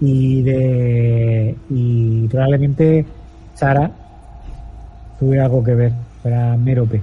Y 0.00 0.42
de. 0.42 1.54
Y 1.70 2.28
probablemente 2.28 3.04
Sara 3.54 3.90
tuviera 5.18 5.46
algo 5.46 5.64
que 5.64 5.74
ver, 5.74 5.92
para 6.22 6.56
Mérope. 6.56 7.00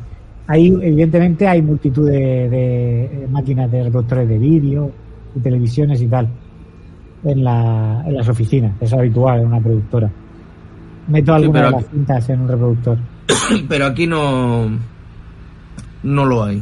Hay, 0.52 0.68
evidentemente, 0.68 1.48
hay 1.48 1.62
multitud 1.62 2.10
de, 2.10 2.50
de 2.50 3.28
máquinas 3.30 3.72
de 3.72 3.84
reproductores 3.84 4.28
de 4.28 4.38
vídeo 4.38 4.92
y 5.36 5.40
televisiones 5.40 6.02
y 6.02 6.08
tal 6.08 6.28
en, 7.24 7.44
la, 7.44 8.04
en 8.06 8.16
las 8.16 8.28
oficinas. 8.28 8.74
Es 8.82 8.92
habitual 8.94 9.40
en 9.42 9.48
una 9.48 9.60
productora. 9.62 10.10
Meto 11.08 11.34
alguna 11.34 11.60
pero 11.62 11.72
de 11.78 11.82
las 11.84 11.92
cintas 11.92 12.30
en 12.30 12.42
un 12.42 12.48
reproductor. 12.48 12.98
Pero 13.70 13.86
aquí 13.86 14.08
no. 14.08 14.70
No 16.04 16.26
lo 16.26 16.44
hay. 16.44 16.62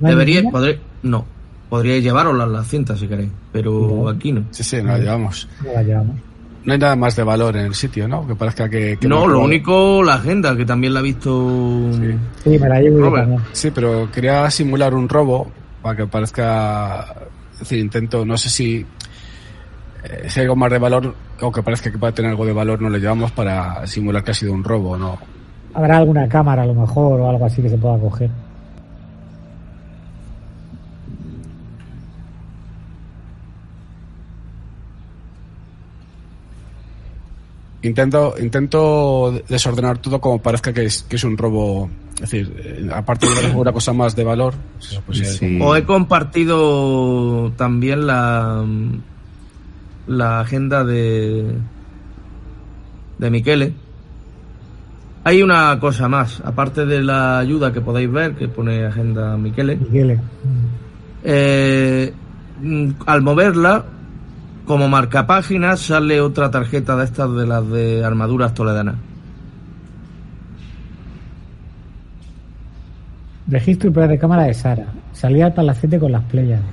¿No 0.00 0.06
hay 0.08 0.12
Debería. 0.14 0.42
podré- 0.44 0.78
no. 1.02 1.24
Podríais 1.68 2.02
llevaroslas 2.04 2.48
las 2.48 2.66
cintas 2.68 2.98
si 2.98 3.06
queréis. 3.08 3.30
Pero 3.52 4.08
aquí 4.08 4.32
no. 4.32 4.44
Sí, 4.50 4.62
sí, 4.62 4.76
nos 4.76 4.86
la 4.86 4.98
llevamos. 4.98 5.48
No 5.64 5.72
la 5.72 5.82
llevamos. 5.82 6.16
No 6.64 6.72
hay 6.72 6.78
nada 6.78 6.96
más 6.96 7.14
de 7.14 7.22
valor 7.22 7.56
en 7.56 7.66
el 7.66 7.74
sitio, 7.74 8.08
¿no? 8.08 8.26
Que 8.26 8.34
parezca 8.34 8.68
que... 8.68 8.96
que 8.98 9.06
No, 9.06 9.26
lo 9.26 9.40
único, 9.40 10.02
la 10.02 10.14
agenda, 10.14 10.56
que 10.56 10.64
también 10.64 10.94
la 10.94 11.00
ha 11.00 11.02
visto. 11.02 11.90
Sí. 11.92 12.14
Sí, 12.42 12.58
me 12.58 12.68
la 12.68 12.80
llevo 12.80 12.98
yo 12.98 13.04
Robert. 13.04 13.24
también. 13.24 13.42
Sí, 13.52 13.70
pero 13.70 14.10
quería 14.10 14.50
simular 14.50 14.94
un 14.94 15.08
robo 15.08 15.50
para 15.82 15.96
que 15.96 16.06
parezca... 16.06 17.14
Es 17.52 17.58
decir, 17.60 17.78
intento, 17.80 18.24
no 18.24 18.36
sé 18.38 18.48
si... 18.48 18.86
eh, 20.04 20.24
si 20.28 20.40
hay 20.40 20.44
algo 20.44 20.56
más 20.56 20.70
de 20.70 20.78
valor, 20.78 21.14
o 21.40 21.52
que 21.52 21.62
parezca 21.62 21.90
que 21.92 21.98
pueda 21.98 22.12
tener 22.14 22.30
algo 22.30 22.46
de 22.46 22.52
valor, 22.52 22.80
no 22.80 22.88
lo 22.88 22.96
llevamos 22.98 23.30
para 23.32 23.86
simular 23.86 24.24
que 24.24 24.30
ha 24.30 24.34
sido 24.34 24.52
un 24.54 24.64
robo, 24.64 24.96
¿no? 24.96 25.18
Habrá 25.74 25.98
alguna 25.98 26.26
cámara 26.28 26.62
a 26.62 26.66
lo 26.66 26.74
mejor 26.74 27.20
o 27.20 27.28
algo 27.28 27.44
así 27.44 27.60
que 27.60 27.68
se 27.68 27.76
pueda 27.76 27.98
coger. 27.98 28.30
Intento, 37.84 38.34
intento 38.40 39.42
desordenar 39.46 39.98
todo 39.98 40.18
como 40.18 40.40
parezca 40.40 40.72
que 40.72 40.86
es, 40.86 41.02
que 41.02 41.16
es 41.16 41.24
un 41.24 41.36
robo. 41.36 41.90
Es 42.14 42.20
decir, 42.22 42.50
eh, 42.56 42.88
aparte 42.90 43.26
de 43.28 43.46
alguna 43.46 43.72
cosa 43.72 43.92
más 43.92 44.16
de 44.16 44.24
valor, 44.24 44.54
pues, 45.04 45.20
eh, 45.20 45.24
Sí. 45.26 45.58
Os 45.60 45.76
he 45.76 45.84
compartido 45.84 47.52
también 47.56 48.06
la. 48.06 48.64
La 50.06 50.40
agenda 50.40 50.82
de. 50.82 51.56
De 53.18 53.30
Miquele. 53.30 53.74
Hay 55.24 55.42
una 55.42 55.78
cosa 55.78 56.08
más, 56.08 56.40
aparte 56.44 56.86
de 56.86 57.02
la 57.02 57.38
ayuda 57.38 57.72
que 57.72 57.82
podéis 57.82 58.10
ver, 58.10 58.34
que 58.34 58.48
pone 58.48 58.86
agenda 58.86 59.36
Miquele. 59.36 59.76
Miguel. 59.76 60.20
Eh, 61.22 62.12
al 63.06 63.22
moverla, 63.22 63.84
como 64.66 64.88
marcapáginas, 64.88 65.80
sale 65.80 66.20
otra 66.20 66.50
tarjeta 66.50 66.96
de 66.96 67.04
estas 67.04 67.34
de 67.34 67.46
las 67.46 67.68
de 67.68 68.04
armaduras 68.04 68.54
toledanas. 68.54 68.96
Registro 73.46 73.90
y 73.90 73.92
prueba 73.92 74.10
de 74.10 74.18
cámara 74.18 74.44
de 74.44 74.54
Sara. 74.54 74.86
Salida 75.12 75.46
al 75.46 75.54
palacete 75.54 75.98
con 75.98 76.12
las 76.12 76.22
Pléyades. 76.24 76.64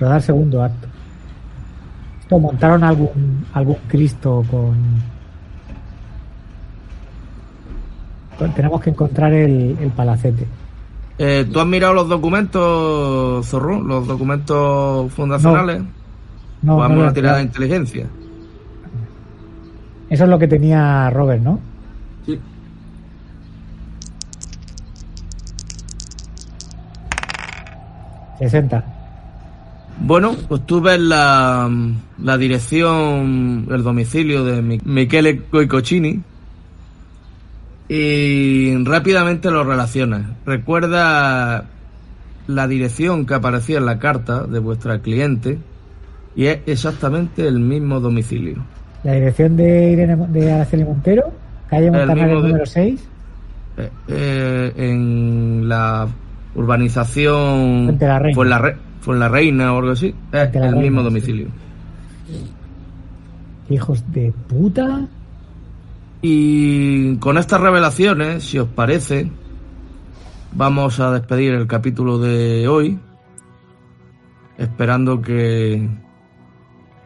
Rodar 0.00 0.22
segundo 0.22 0.62
acto. 0.62 0.88
Esto 2.20 2.38
montaron 2.38 2.82
algún, 2.82 3.44
algún 3.52 3.76
Cristo 3.86 4.42
con... 4.50 4.74
con- 8.38 8.54
Tenemos 8.54 8.80
que 8.80 8.90
encontrar 8.90 9.32
el, 9.32 9.76
el 9.80 9.90
palacete. 9.90 10.46
Eh, 11.18 11.46
¿Tú 11.50 11.60
has 11.60 11.66
mirado 11.66 11.94
los 11.94 12.08
documentos, 12.08 13.46
Zorro? 13.46 13.80
¿Los 13.80 14.06
documentos 14.06 15.12
fundacionales? 15.12 15.80
No, 15.82 15.86
Vamos 16.66 16.78
no 16.78 16.84
a 16.84 16.88
lo 16.96 17.00
una 17.02 17.10
he 17.10 17.14
tirada 17.14 17.36
de 17.36 17.42
inteligencia. 17.44 18.06
Eso 20.10 20.24
es 20.24 20.30
lo 20.30 20.38
que 20.38 20.48
tenía 20.48 21.10
Robert, 21.10 21.42
¿no? 21.42 21.60
Sí. 22.24 22.38
...60... 28.40 28.84
Bueno, 29.98 30.36
pues 30.46 30.66
tú 30.66 30.82
ves 30.82 31.00
la, 31.00 31.70
la 32.22 32.36
dirección, 32.36 33.66
el 33.70 33.82
domicilio 33.82 34.44
de 34.44 34.60
Mi- 34.60 34.78
Michele 34.84 35.40
Coicocini 35.44 36.20
y 37.88 38.76
rápidamente 38.84 39.50
lo 39.50 39.64
relacionas. 39.64 40.26
Recuerda 40.44 41.64
la 42.46 42.68
dirección 42.68 43.24
que 43.24 43.32
aparecía 43.34 43.78
en 43.78 43.86
la 43.86 43.98
carta 43.98 44.42
de 44.44 44.58
vuestra 44.58 44.98
cliente 44.98 45.58
y 46.36 46.46
es 46.46 46.60
exactamente 46.66 47.46
el 47.48 47.58
mismo 47.58 47.98
domicilio. 47.98 48.56
La 49.02 49.12
dirección 49.14 49.56
de 49.56 49.90
Irene 49.92 50.16
de 50.28 50.52
Araceli 50.52 50.84
Montero, 50.84 51.32
calle 51.68 51.90
de- 51.90 52.48
número 52.48 52.66
6, 52.66 53.08
Eh, 53.78 53.90
eh, 54.08 54.72
en 54.76 55.68
la 55.68 56.06
urbanización 56.54 57.84
Fuente 57.86 58.06
la 58.06 58.18
Reina. 58.18 58.34
fue 58.34 58.46
la, 58.46 58.58
re, 58.58 58.76
la 59.18 59.28
reina 59.28 59.72
o 59.74 59.78
algo 59.78 59.90
así, 59.90 60.14
es 60.32 60.40
el 60.54 60.62
Reina, 60.62 60.76
mismo 60.76 61.00
sí. 61.00 61.04
domicilio. 61.04 61.48
hijos 63.68 64.02
de 64.12 64.32
puta. 64.48 65.06
Y 66.22 67.16
con 67.16 67.36
estas 67.38 67.60
revelaciones, 67.60 68.44
si 68.44 68.58
os 68.58 68.68
parece, 68.68 69.28
vamos 70.52 70.98
a 71.00 71.10
despedir 71.12 71.52
el 71.54 71.66
capítulo 71.66 72.18
de 72.18 72.66
hoy, 72.68 72.98
esperando 74.58 75.20
que 75.20 75.86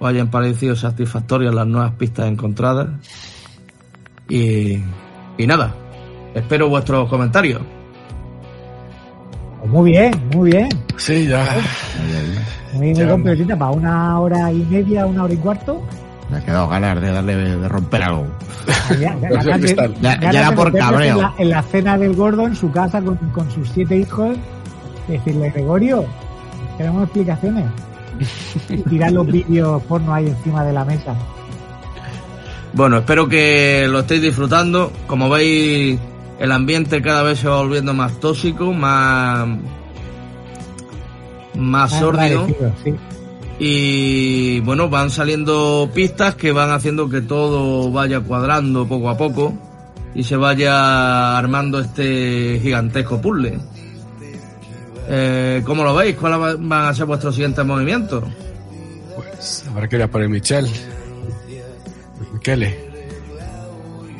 os 0.00 0.08
hayan 0.08 0.30
parecido 0.30 0.74
satisfactorias 0.74 1.54
las 1.54 1.66
nuevas 1.66 1.92
pistas 1.92 2.26
encontradas. 2.26 2.88
Y, 4.28 4.82
y 5.36 5.46
nada, 5.46 5.74
espero 6.34 6.68
vuestros 6.68 7.08
comentarios. 7.08 7.60
Pues 9.60 9.70
muy 9.70 9.90
bien, 9.92 10.12
muy 10.34 10.50
bien. 10.50 10.68
Sí, 10.96 11.26
ya. 11.26 11.44
Muy, 12.72 12.94
muy 12.94 13.06
completita 13.06 13.58
para 13.58 13.72
una 13.72 14.18
hora 14.18 14.50
y 14.50 14.64
media, 14.70 15.04
una 15.04 15.24
hora 15.24 15.34
y 15.34 15.36
cuarto. 15.36 15.82
Me 16.30 16.38
ha 16.38 16.44
quedado 16.44 16.68
ganas 16.68 17.00
de 17.00 17.10
darle 17.10 17.36
de 17.36 17.68
romper 17.68 18.02
algo. 18.02 18.26
Ya, 18.98 19.14
ganas 19.16 19.74
ya 20.00 20.30
era 20.30 20.54
por 20.54 20.72
cabreo. 20.72 21.16
En 21.16 21.22
la, 21.22 21.34
en 21.36 21.50
la 21.50 21.62
cena 21.62 21.98
del 21.98 22.14
gordo 22.14 22.46
en 22.46 22.56
su 22.56 22.70
casa 22.70 23.02
con, 23.02 23.16
con 23.16 23.50
sus 23.50 23.68
siete 23.68 23.96
hijos, 23.98 24.36
decirle, 25.08 25.50
Gregorio, 25.50 26.04
queremos 26.78 27.02
explicaciones. 27.02 27.66
Y 28.68 28.76
tirar 28.82 29.12
los 29.12 29.26
vídeos 29.26 29.82
porno 29.84 30.12
ahí 30.14 30.26
encima 30.28 30.64
de 30.64 30.72
la 30.72 30.84
mesa. 30.84 31.14
Bueno, 32.72 32.98
espero 32.98 33.28
que 33.28 33.86
lo 33.88 34.00
estéis 34.00 34.22
disfrutando. 34.22 34.92
Como 35.06 35.28
veis, 35.28 35.98
el 36.38 36.52
ambiente 36.52 37.02
cada 37.02 37.22
vez 37.22 37.40
se 37.40 37.48
va 37.48 37.58
volviendo 37.58 37.94
más 37.94 38.20
tóxico, 38.20 38.72
más, 38.72 39.48
más 41.56 41.98
sórdido. 41.98 42.46
sí. 42.84 42.94
Y 43.62 44.60
bueno, 44.60 44.88
van 44.88 45.10
saliendo 45.10 45.90
pistas 45.94 46.34
que 46.34 46.50
van 46.50 46.70
haciendo 46.70 47.10
que 47.10 47.20
todo 47.20 47.92
vaya 47.92 48.20
cuadrando 48.20 48.88
poco 48.88 49.10
a 49.10 49.18
poco 49.18 49.52
y 50.14 50.24
se 50.24 50.34
vaya 50.36 51.36
armando 51.36 51.78
este 51.78 52.58
gigantesco 52.62 53.20
puzzle. 53.20 53.58
Eh, 55.12 55.62
¿Cómo 55.66 55.82
lo 55.82 55.94
veis? 55.94 56.16
¿Cuáles 56.16 56.38
va- 56.40 56.54
van 56.56 56.86
a 56.86 56.94
ser 56.94 57.04
vuestros 57.06 57.34
siguientes 57.34 57.64
movimientos? 57.64 58.22
Pues 59.16 59.64
habrá 59.68 59.88
que 59.88 59.96
ir 59.96 60.02
a 60.02 60.08
por 60.08 60.22
el 60.22 60.28
Michel. 60.28 60.68
Michele. 62.32 62.88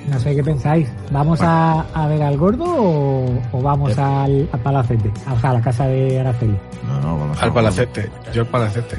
No 0.09 0.19
sé 0.19 0.35
qué 0.35 0.43
pensáis. 0.43 0.89
¿Vamos 1.13 1.41
a, 1.43 1.83
a 1.95 2.09
ver 2.09 2.21
al 2.23 2.37
gordo 2.37 2.65
o, 2.65 3.41
o 3.53 3.63
vamos 3.63 3.97
al, 3.97 4.49
al 4.51 4.61
palacete? 4.61 5.11
O 5.33 5.39
sea, 5.41 5.51
a 5.51 5.53
la 5.55 5.61
casa 5.61 5.87
de 5.87 6.19
Araceli. 6.19 6.57
No, 6.89 7.01
no, 7.01 7.19
vamos 7.19 7.41
a- 7.41 7.45
Al 7.45 7.53
palacete. 7.53 8.11
Yo 8.35 8.43
al 8.43 8.49
palacete. 8.49 8.97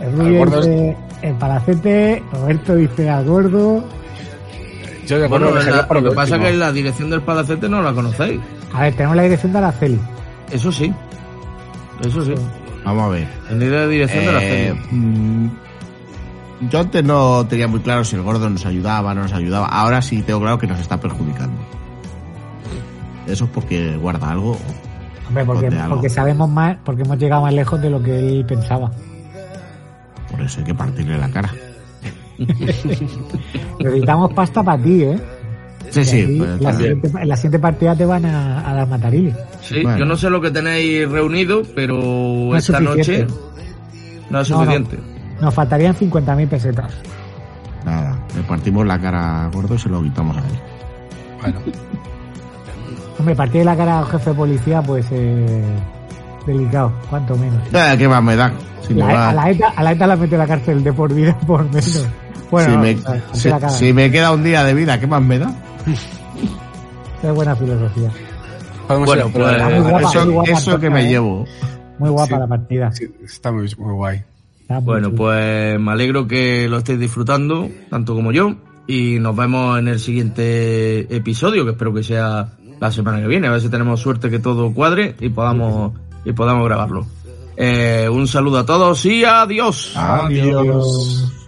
El 0.00 0.12
Rubio 0.12 0.38
gordo 0.38 0.60
es- 0.60 0.66
dice 0.66 0.96
el 1.22 1.34
palacete, 1.34 2.22
Roberto 2.32 2.76
dice 2.76 3.10
al 3.10 3.24
gordo. 3.24 3.84
Yo 5.06 5.18
de 5.18 5.26
Bueno, 5.26 5.50
la- 5.50 5.88
para 5.88 6.00
lo 6.00 6.04
que 6.04 6.10
lo 6.10 6.14
pasa 6.14 6.36
es 6.36 6.42
que 6.42 6.52
la 6.52 6.70
dirección 6.72 7.10
del 7.10 7.22
palacete 7.22 7.68
no 7.68 7.82
la 7.82 7.92
conocéis. 7.92 8.40
A 8.72 8.82
ver, 8.82 8.94
tenemos 8.94 9.16
la 9.16 9.22
dirección 9.24 9.52
de 9.52 9.58
Araceli. 9.58 10.00
Eso 10.50 10.70
sí. 10.72 10.92
Eso 12.04 12.24
sí. 12.24 12.34
Vamos 12.84 13.04
a 13.04 13.08
ver. 13.08 13.28
En 13.50 13.60
idea 13.62 13.80
de 13.80 13.88
dirección 13.88 14.24
de 14.24 14.32
la 14.32 14.42
Eh, 14.42 14.48
feria. 14.74 14.82
mm, 14.90 15.50
yo 16.70 16.80
antes 16.80 17.04
no 17.04 17.46
tenía 17.46 17.68
muy 17.68 17.80
claro 17.80 18.04
si 18.04 18.16
el 18.16 18.22
gordo 18.22 18.48
nos 18.50 18.64
ayudaba, 18.66 19.14
no 19.14 19.22
nos 19.22 19.32
ayudaba. 19.32 19.66
Ahora 19.66 20.00
sí 20.02 20.22
tengo 20.22 20.40
claro 20.40 20.58
que 20.58 20.66
nos 20.66 20.80
está 20.80 20.98
perjudicando. 21.00 21.60
Eso 23.26 23.44
es 23.44 23.50
porque 23.50 23.96
guarda 23.96 24.30
algo. 24.30 24.56
Hombre, 25.28 25.44
porque, 25.44 25.66
algo. 25.68 25.94
porque 25.96 26.08
sabemos 26.08 26.48
más, 26.50 26.76
porque 26.84 27.02
hemos 27.02 27.18
llegado 27.18 27.42
más 27.42 27.52
lejos 27.54 27.80
de 27.80 27.90
lo 27.90 28.02
que 28.02 28.18
él 28.18 28.44
pensaba. 28.46 28.90
Por 30.30 30.40
eso 30.40 30.58
hay 30.60 30.64
que 30.64 30.74
partirle 30.74 31.18
la 31.18 31.28
cara. 31.30 31.50
Necesitamos 33.78 34.32
pasta 34.32 34.62
para 34.62 34.82
ti, 34.82 35.02
¿eh? 35.04 35.20
Sí, 35.90 36.04
sí. 36.04 36.36
pues, 36.38 36.60
la, 36.60 36.70
también. 36.70 36.76
siguiente, 37.00 37.22
en 37.22 37.28
la 37.28 37.36
siguiente 37.36 37.58
partida 37.58 37.96
te 37.96 38.04
van 38.06 38.24
a, 38.26 38.70
a 38.70 38.74
dar 38.74 38.88
matariles. 38.88 39.34
Sí, 39.60 39.82
bueno. 39.82 39.98
yo 39.98 40.04
no 40.04 40.16
sé 40.16 40.30
lo 40.30 40.40
que 40.40 40.50
tenéis 40.50 41.08
reunido, 41.10 41.62
pero 41.74 41.96
No 41.98 42.56
es 42.56 42.64
esta 42.68 42.80
noche 42.80 43.02
suficiente. 43.04 43.34
no 44.30 44.40
es 44.40 44.50
No, 44.50 44.56
no. 44.56 44.62
suficiente. 44.64 44.98
Nos 45.40 45.54
faltarían 45.54 45.94
50.000 45.96 46.48
pesetas. 46.48 46.92
Nada, 47.84 48.18
le 48.36 48.42
partimos 48.42 48.86
la 48.86 48.98
cara 48.98 49.46
al 49.46 49.50
gordo 49.50 49.74
y 49.74 49.78
se 49.78 49.88
lo 49.88 50.02
quitamos 50.02 50.36
a 50.36 50.40
él. 50.40 50.46
Bueno, 51.40 51.58
Hombre, 53.18 53.34
partir 53.34 53.64
la 53.64 53.76
cara 53.76 53.98
al 53.98 54.06
jefe 54.06 54.30
de 54.30 54.36
policía, 54.36 54.80
pues 54.82 55.06
eh, 55.10 55.62
delicado, 56.46 56.92
cuanto 57.10 57.36
menos. 57.36 57.60
Eh, 57.72 57.94
¿Qué 57.98 58.08
más 58.08 58.22
me 58.22 58.34
da? 58.36 58.50
Si 58.86 58.94
me 58.94 59.00
La- 59.00 59.06
va- 59.06 59.28
a, 59.28 59.32
la 59.34 59.50
ETA, 59.50 59.68
a 59.76 59.82
la 59.82 59.92
ETA 59.92 60.06
la 60.06 60.16
mete 60.16 60.34
en 60.36 60.38
la 60.38 60.46
cárcel 60.46 60.82
de 60.84 60.92
por 60.92 61.12
vida 61.12 61.36
por 61.46 61.64
menos. 61.64 62.06
Bueno, 62.50 62.68
si, 62.70 62.74
no, 62.76 62.82
me, 62.82 62.94
o 62.96 62.98
sea, 62.98 63.22
si- 63.34 63.48
la 63.48 63.60
cara. 63.60 63.72
si 63.72 63.92
me 63.92 64.10
queda 64.10 64.32
un 64.32 64.42
día 64.42 64.64
de 64.64 64.74
vida, 64.74 64.98
¿qué 64.98 65.06
más 65.06 65.22
me 65.22 65.38
da? 65.38 65.52
Qué 67.20 67.30
buena 67.30 67.54
filosofía. 67.56 68.10
Bueno, 68.88 69.30
pues, 69.32 70.48
eso, 70.48 70.80
que 70.80 70.90
me 70.90 71.06
¿eh? 71.06 71.08
llevo. 71.08 71.44
Muy 71.98 72.10
guapa 72.10 72.38
la 72.38 72.46
partida. 72.46 72.90
Está 73.22 73.52
muy, 73.52 73.68
guay. 73.76 74.22
Bueno, 74.82 75.12
pues 75.12 75.78
me 75.78 75.92
alegro 75.92 76.26
que 76.26 76.68
lo 76.68 76.78
estéis 76.78 76.98
disfrutando, 76.98 77.68
tanto 77.88 78.14
como 78.14 78.32
yo. 78.32 78.54
Y 78.86 79.18
nos 79.20 79.36
vemos 79.36 79.78
en 79.78 79.88
el 79.88 80.00
siguiente 80.00 81.14
episodio, 81.14 81.64
que 81.64 81.72
espero 81.72 81.94
que 81.94 82.02
sea 82.02 82.48
la 82.80 82.90
semana 82.90 83.20
que 83.20 83.26
viene. 83.26 83.46
A 83.46 83.52
ver 83.52 83.60
si 83.60 83.68
tenemos 83.68 84.00
suerte 84.00 84.30
que 84.30 84.38
todo 84.38 84.72
cuadre 84.72 85.14
y 85.20 85.28
podamos, 85.28 85.92
y 86.24 86.32
podamos 86.32 86.64
grabarlo. 86.64 87.06
Eh, 87.56 88.08
un 88.10 88.26
saludo 88.26 88.58
a 88.58 88.66
todos 88.66 89.04
y 89.04 89.24
adiós. 89.24 89.92
Adiós. 89.94 90.56
adiós. 90.56 91.40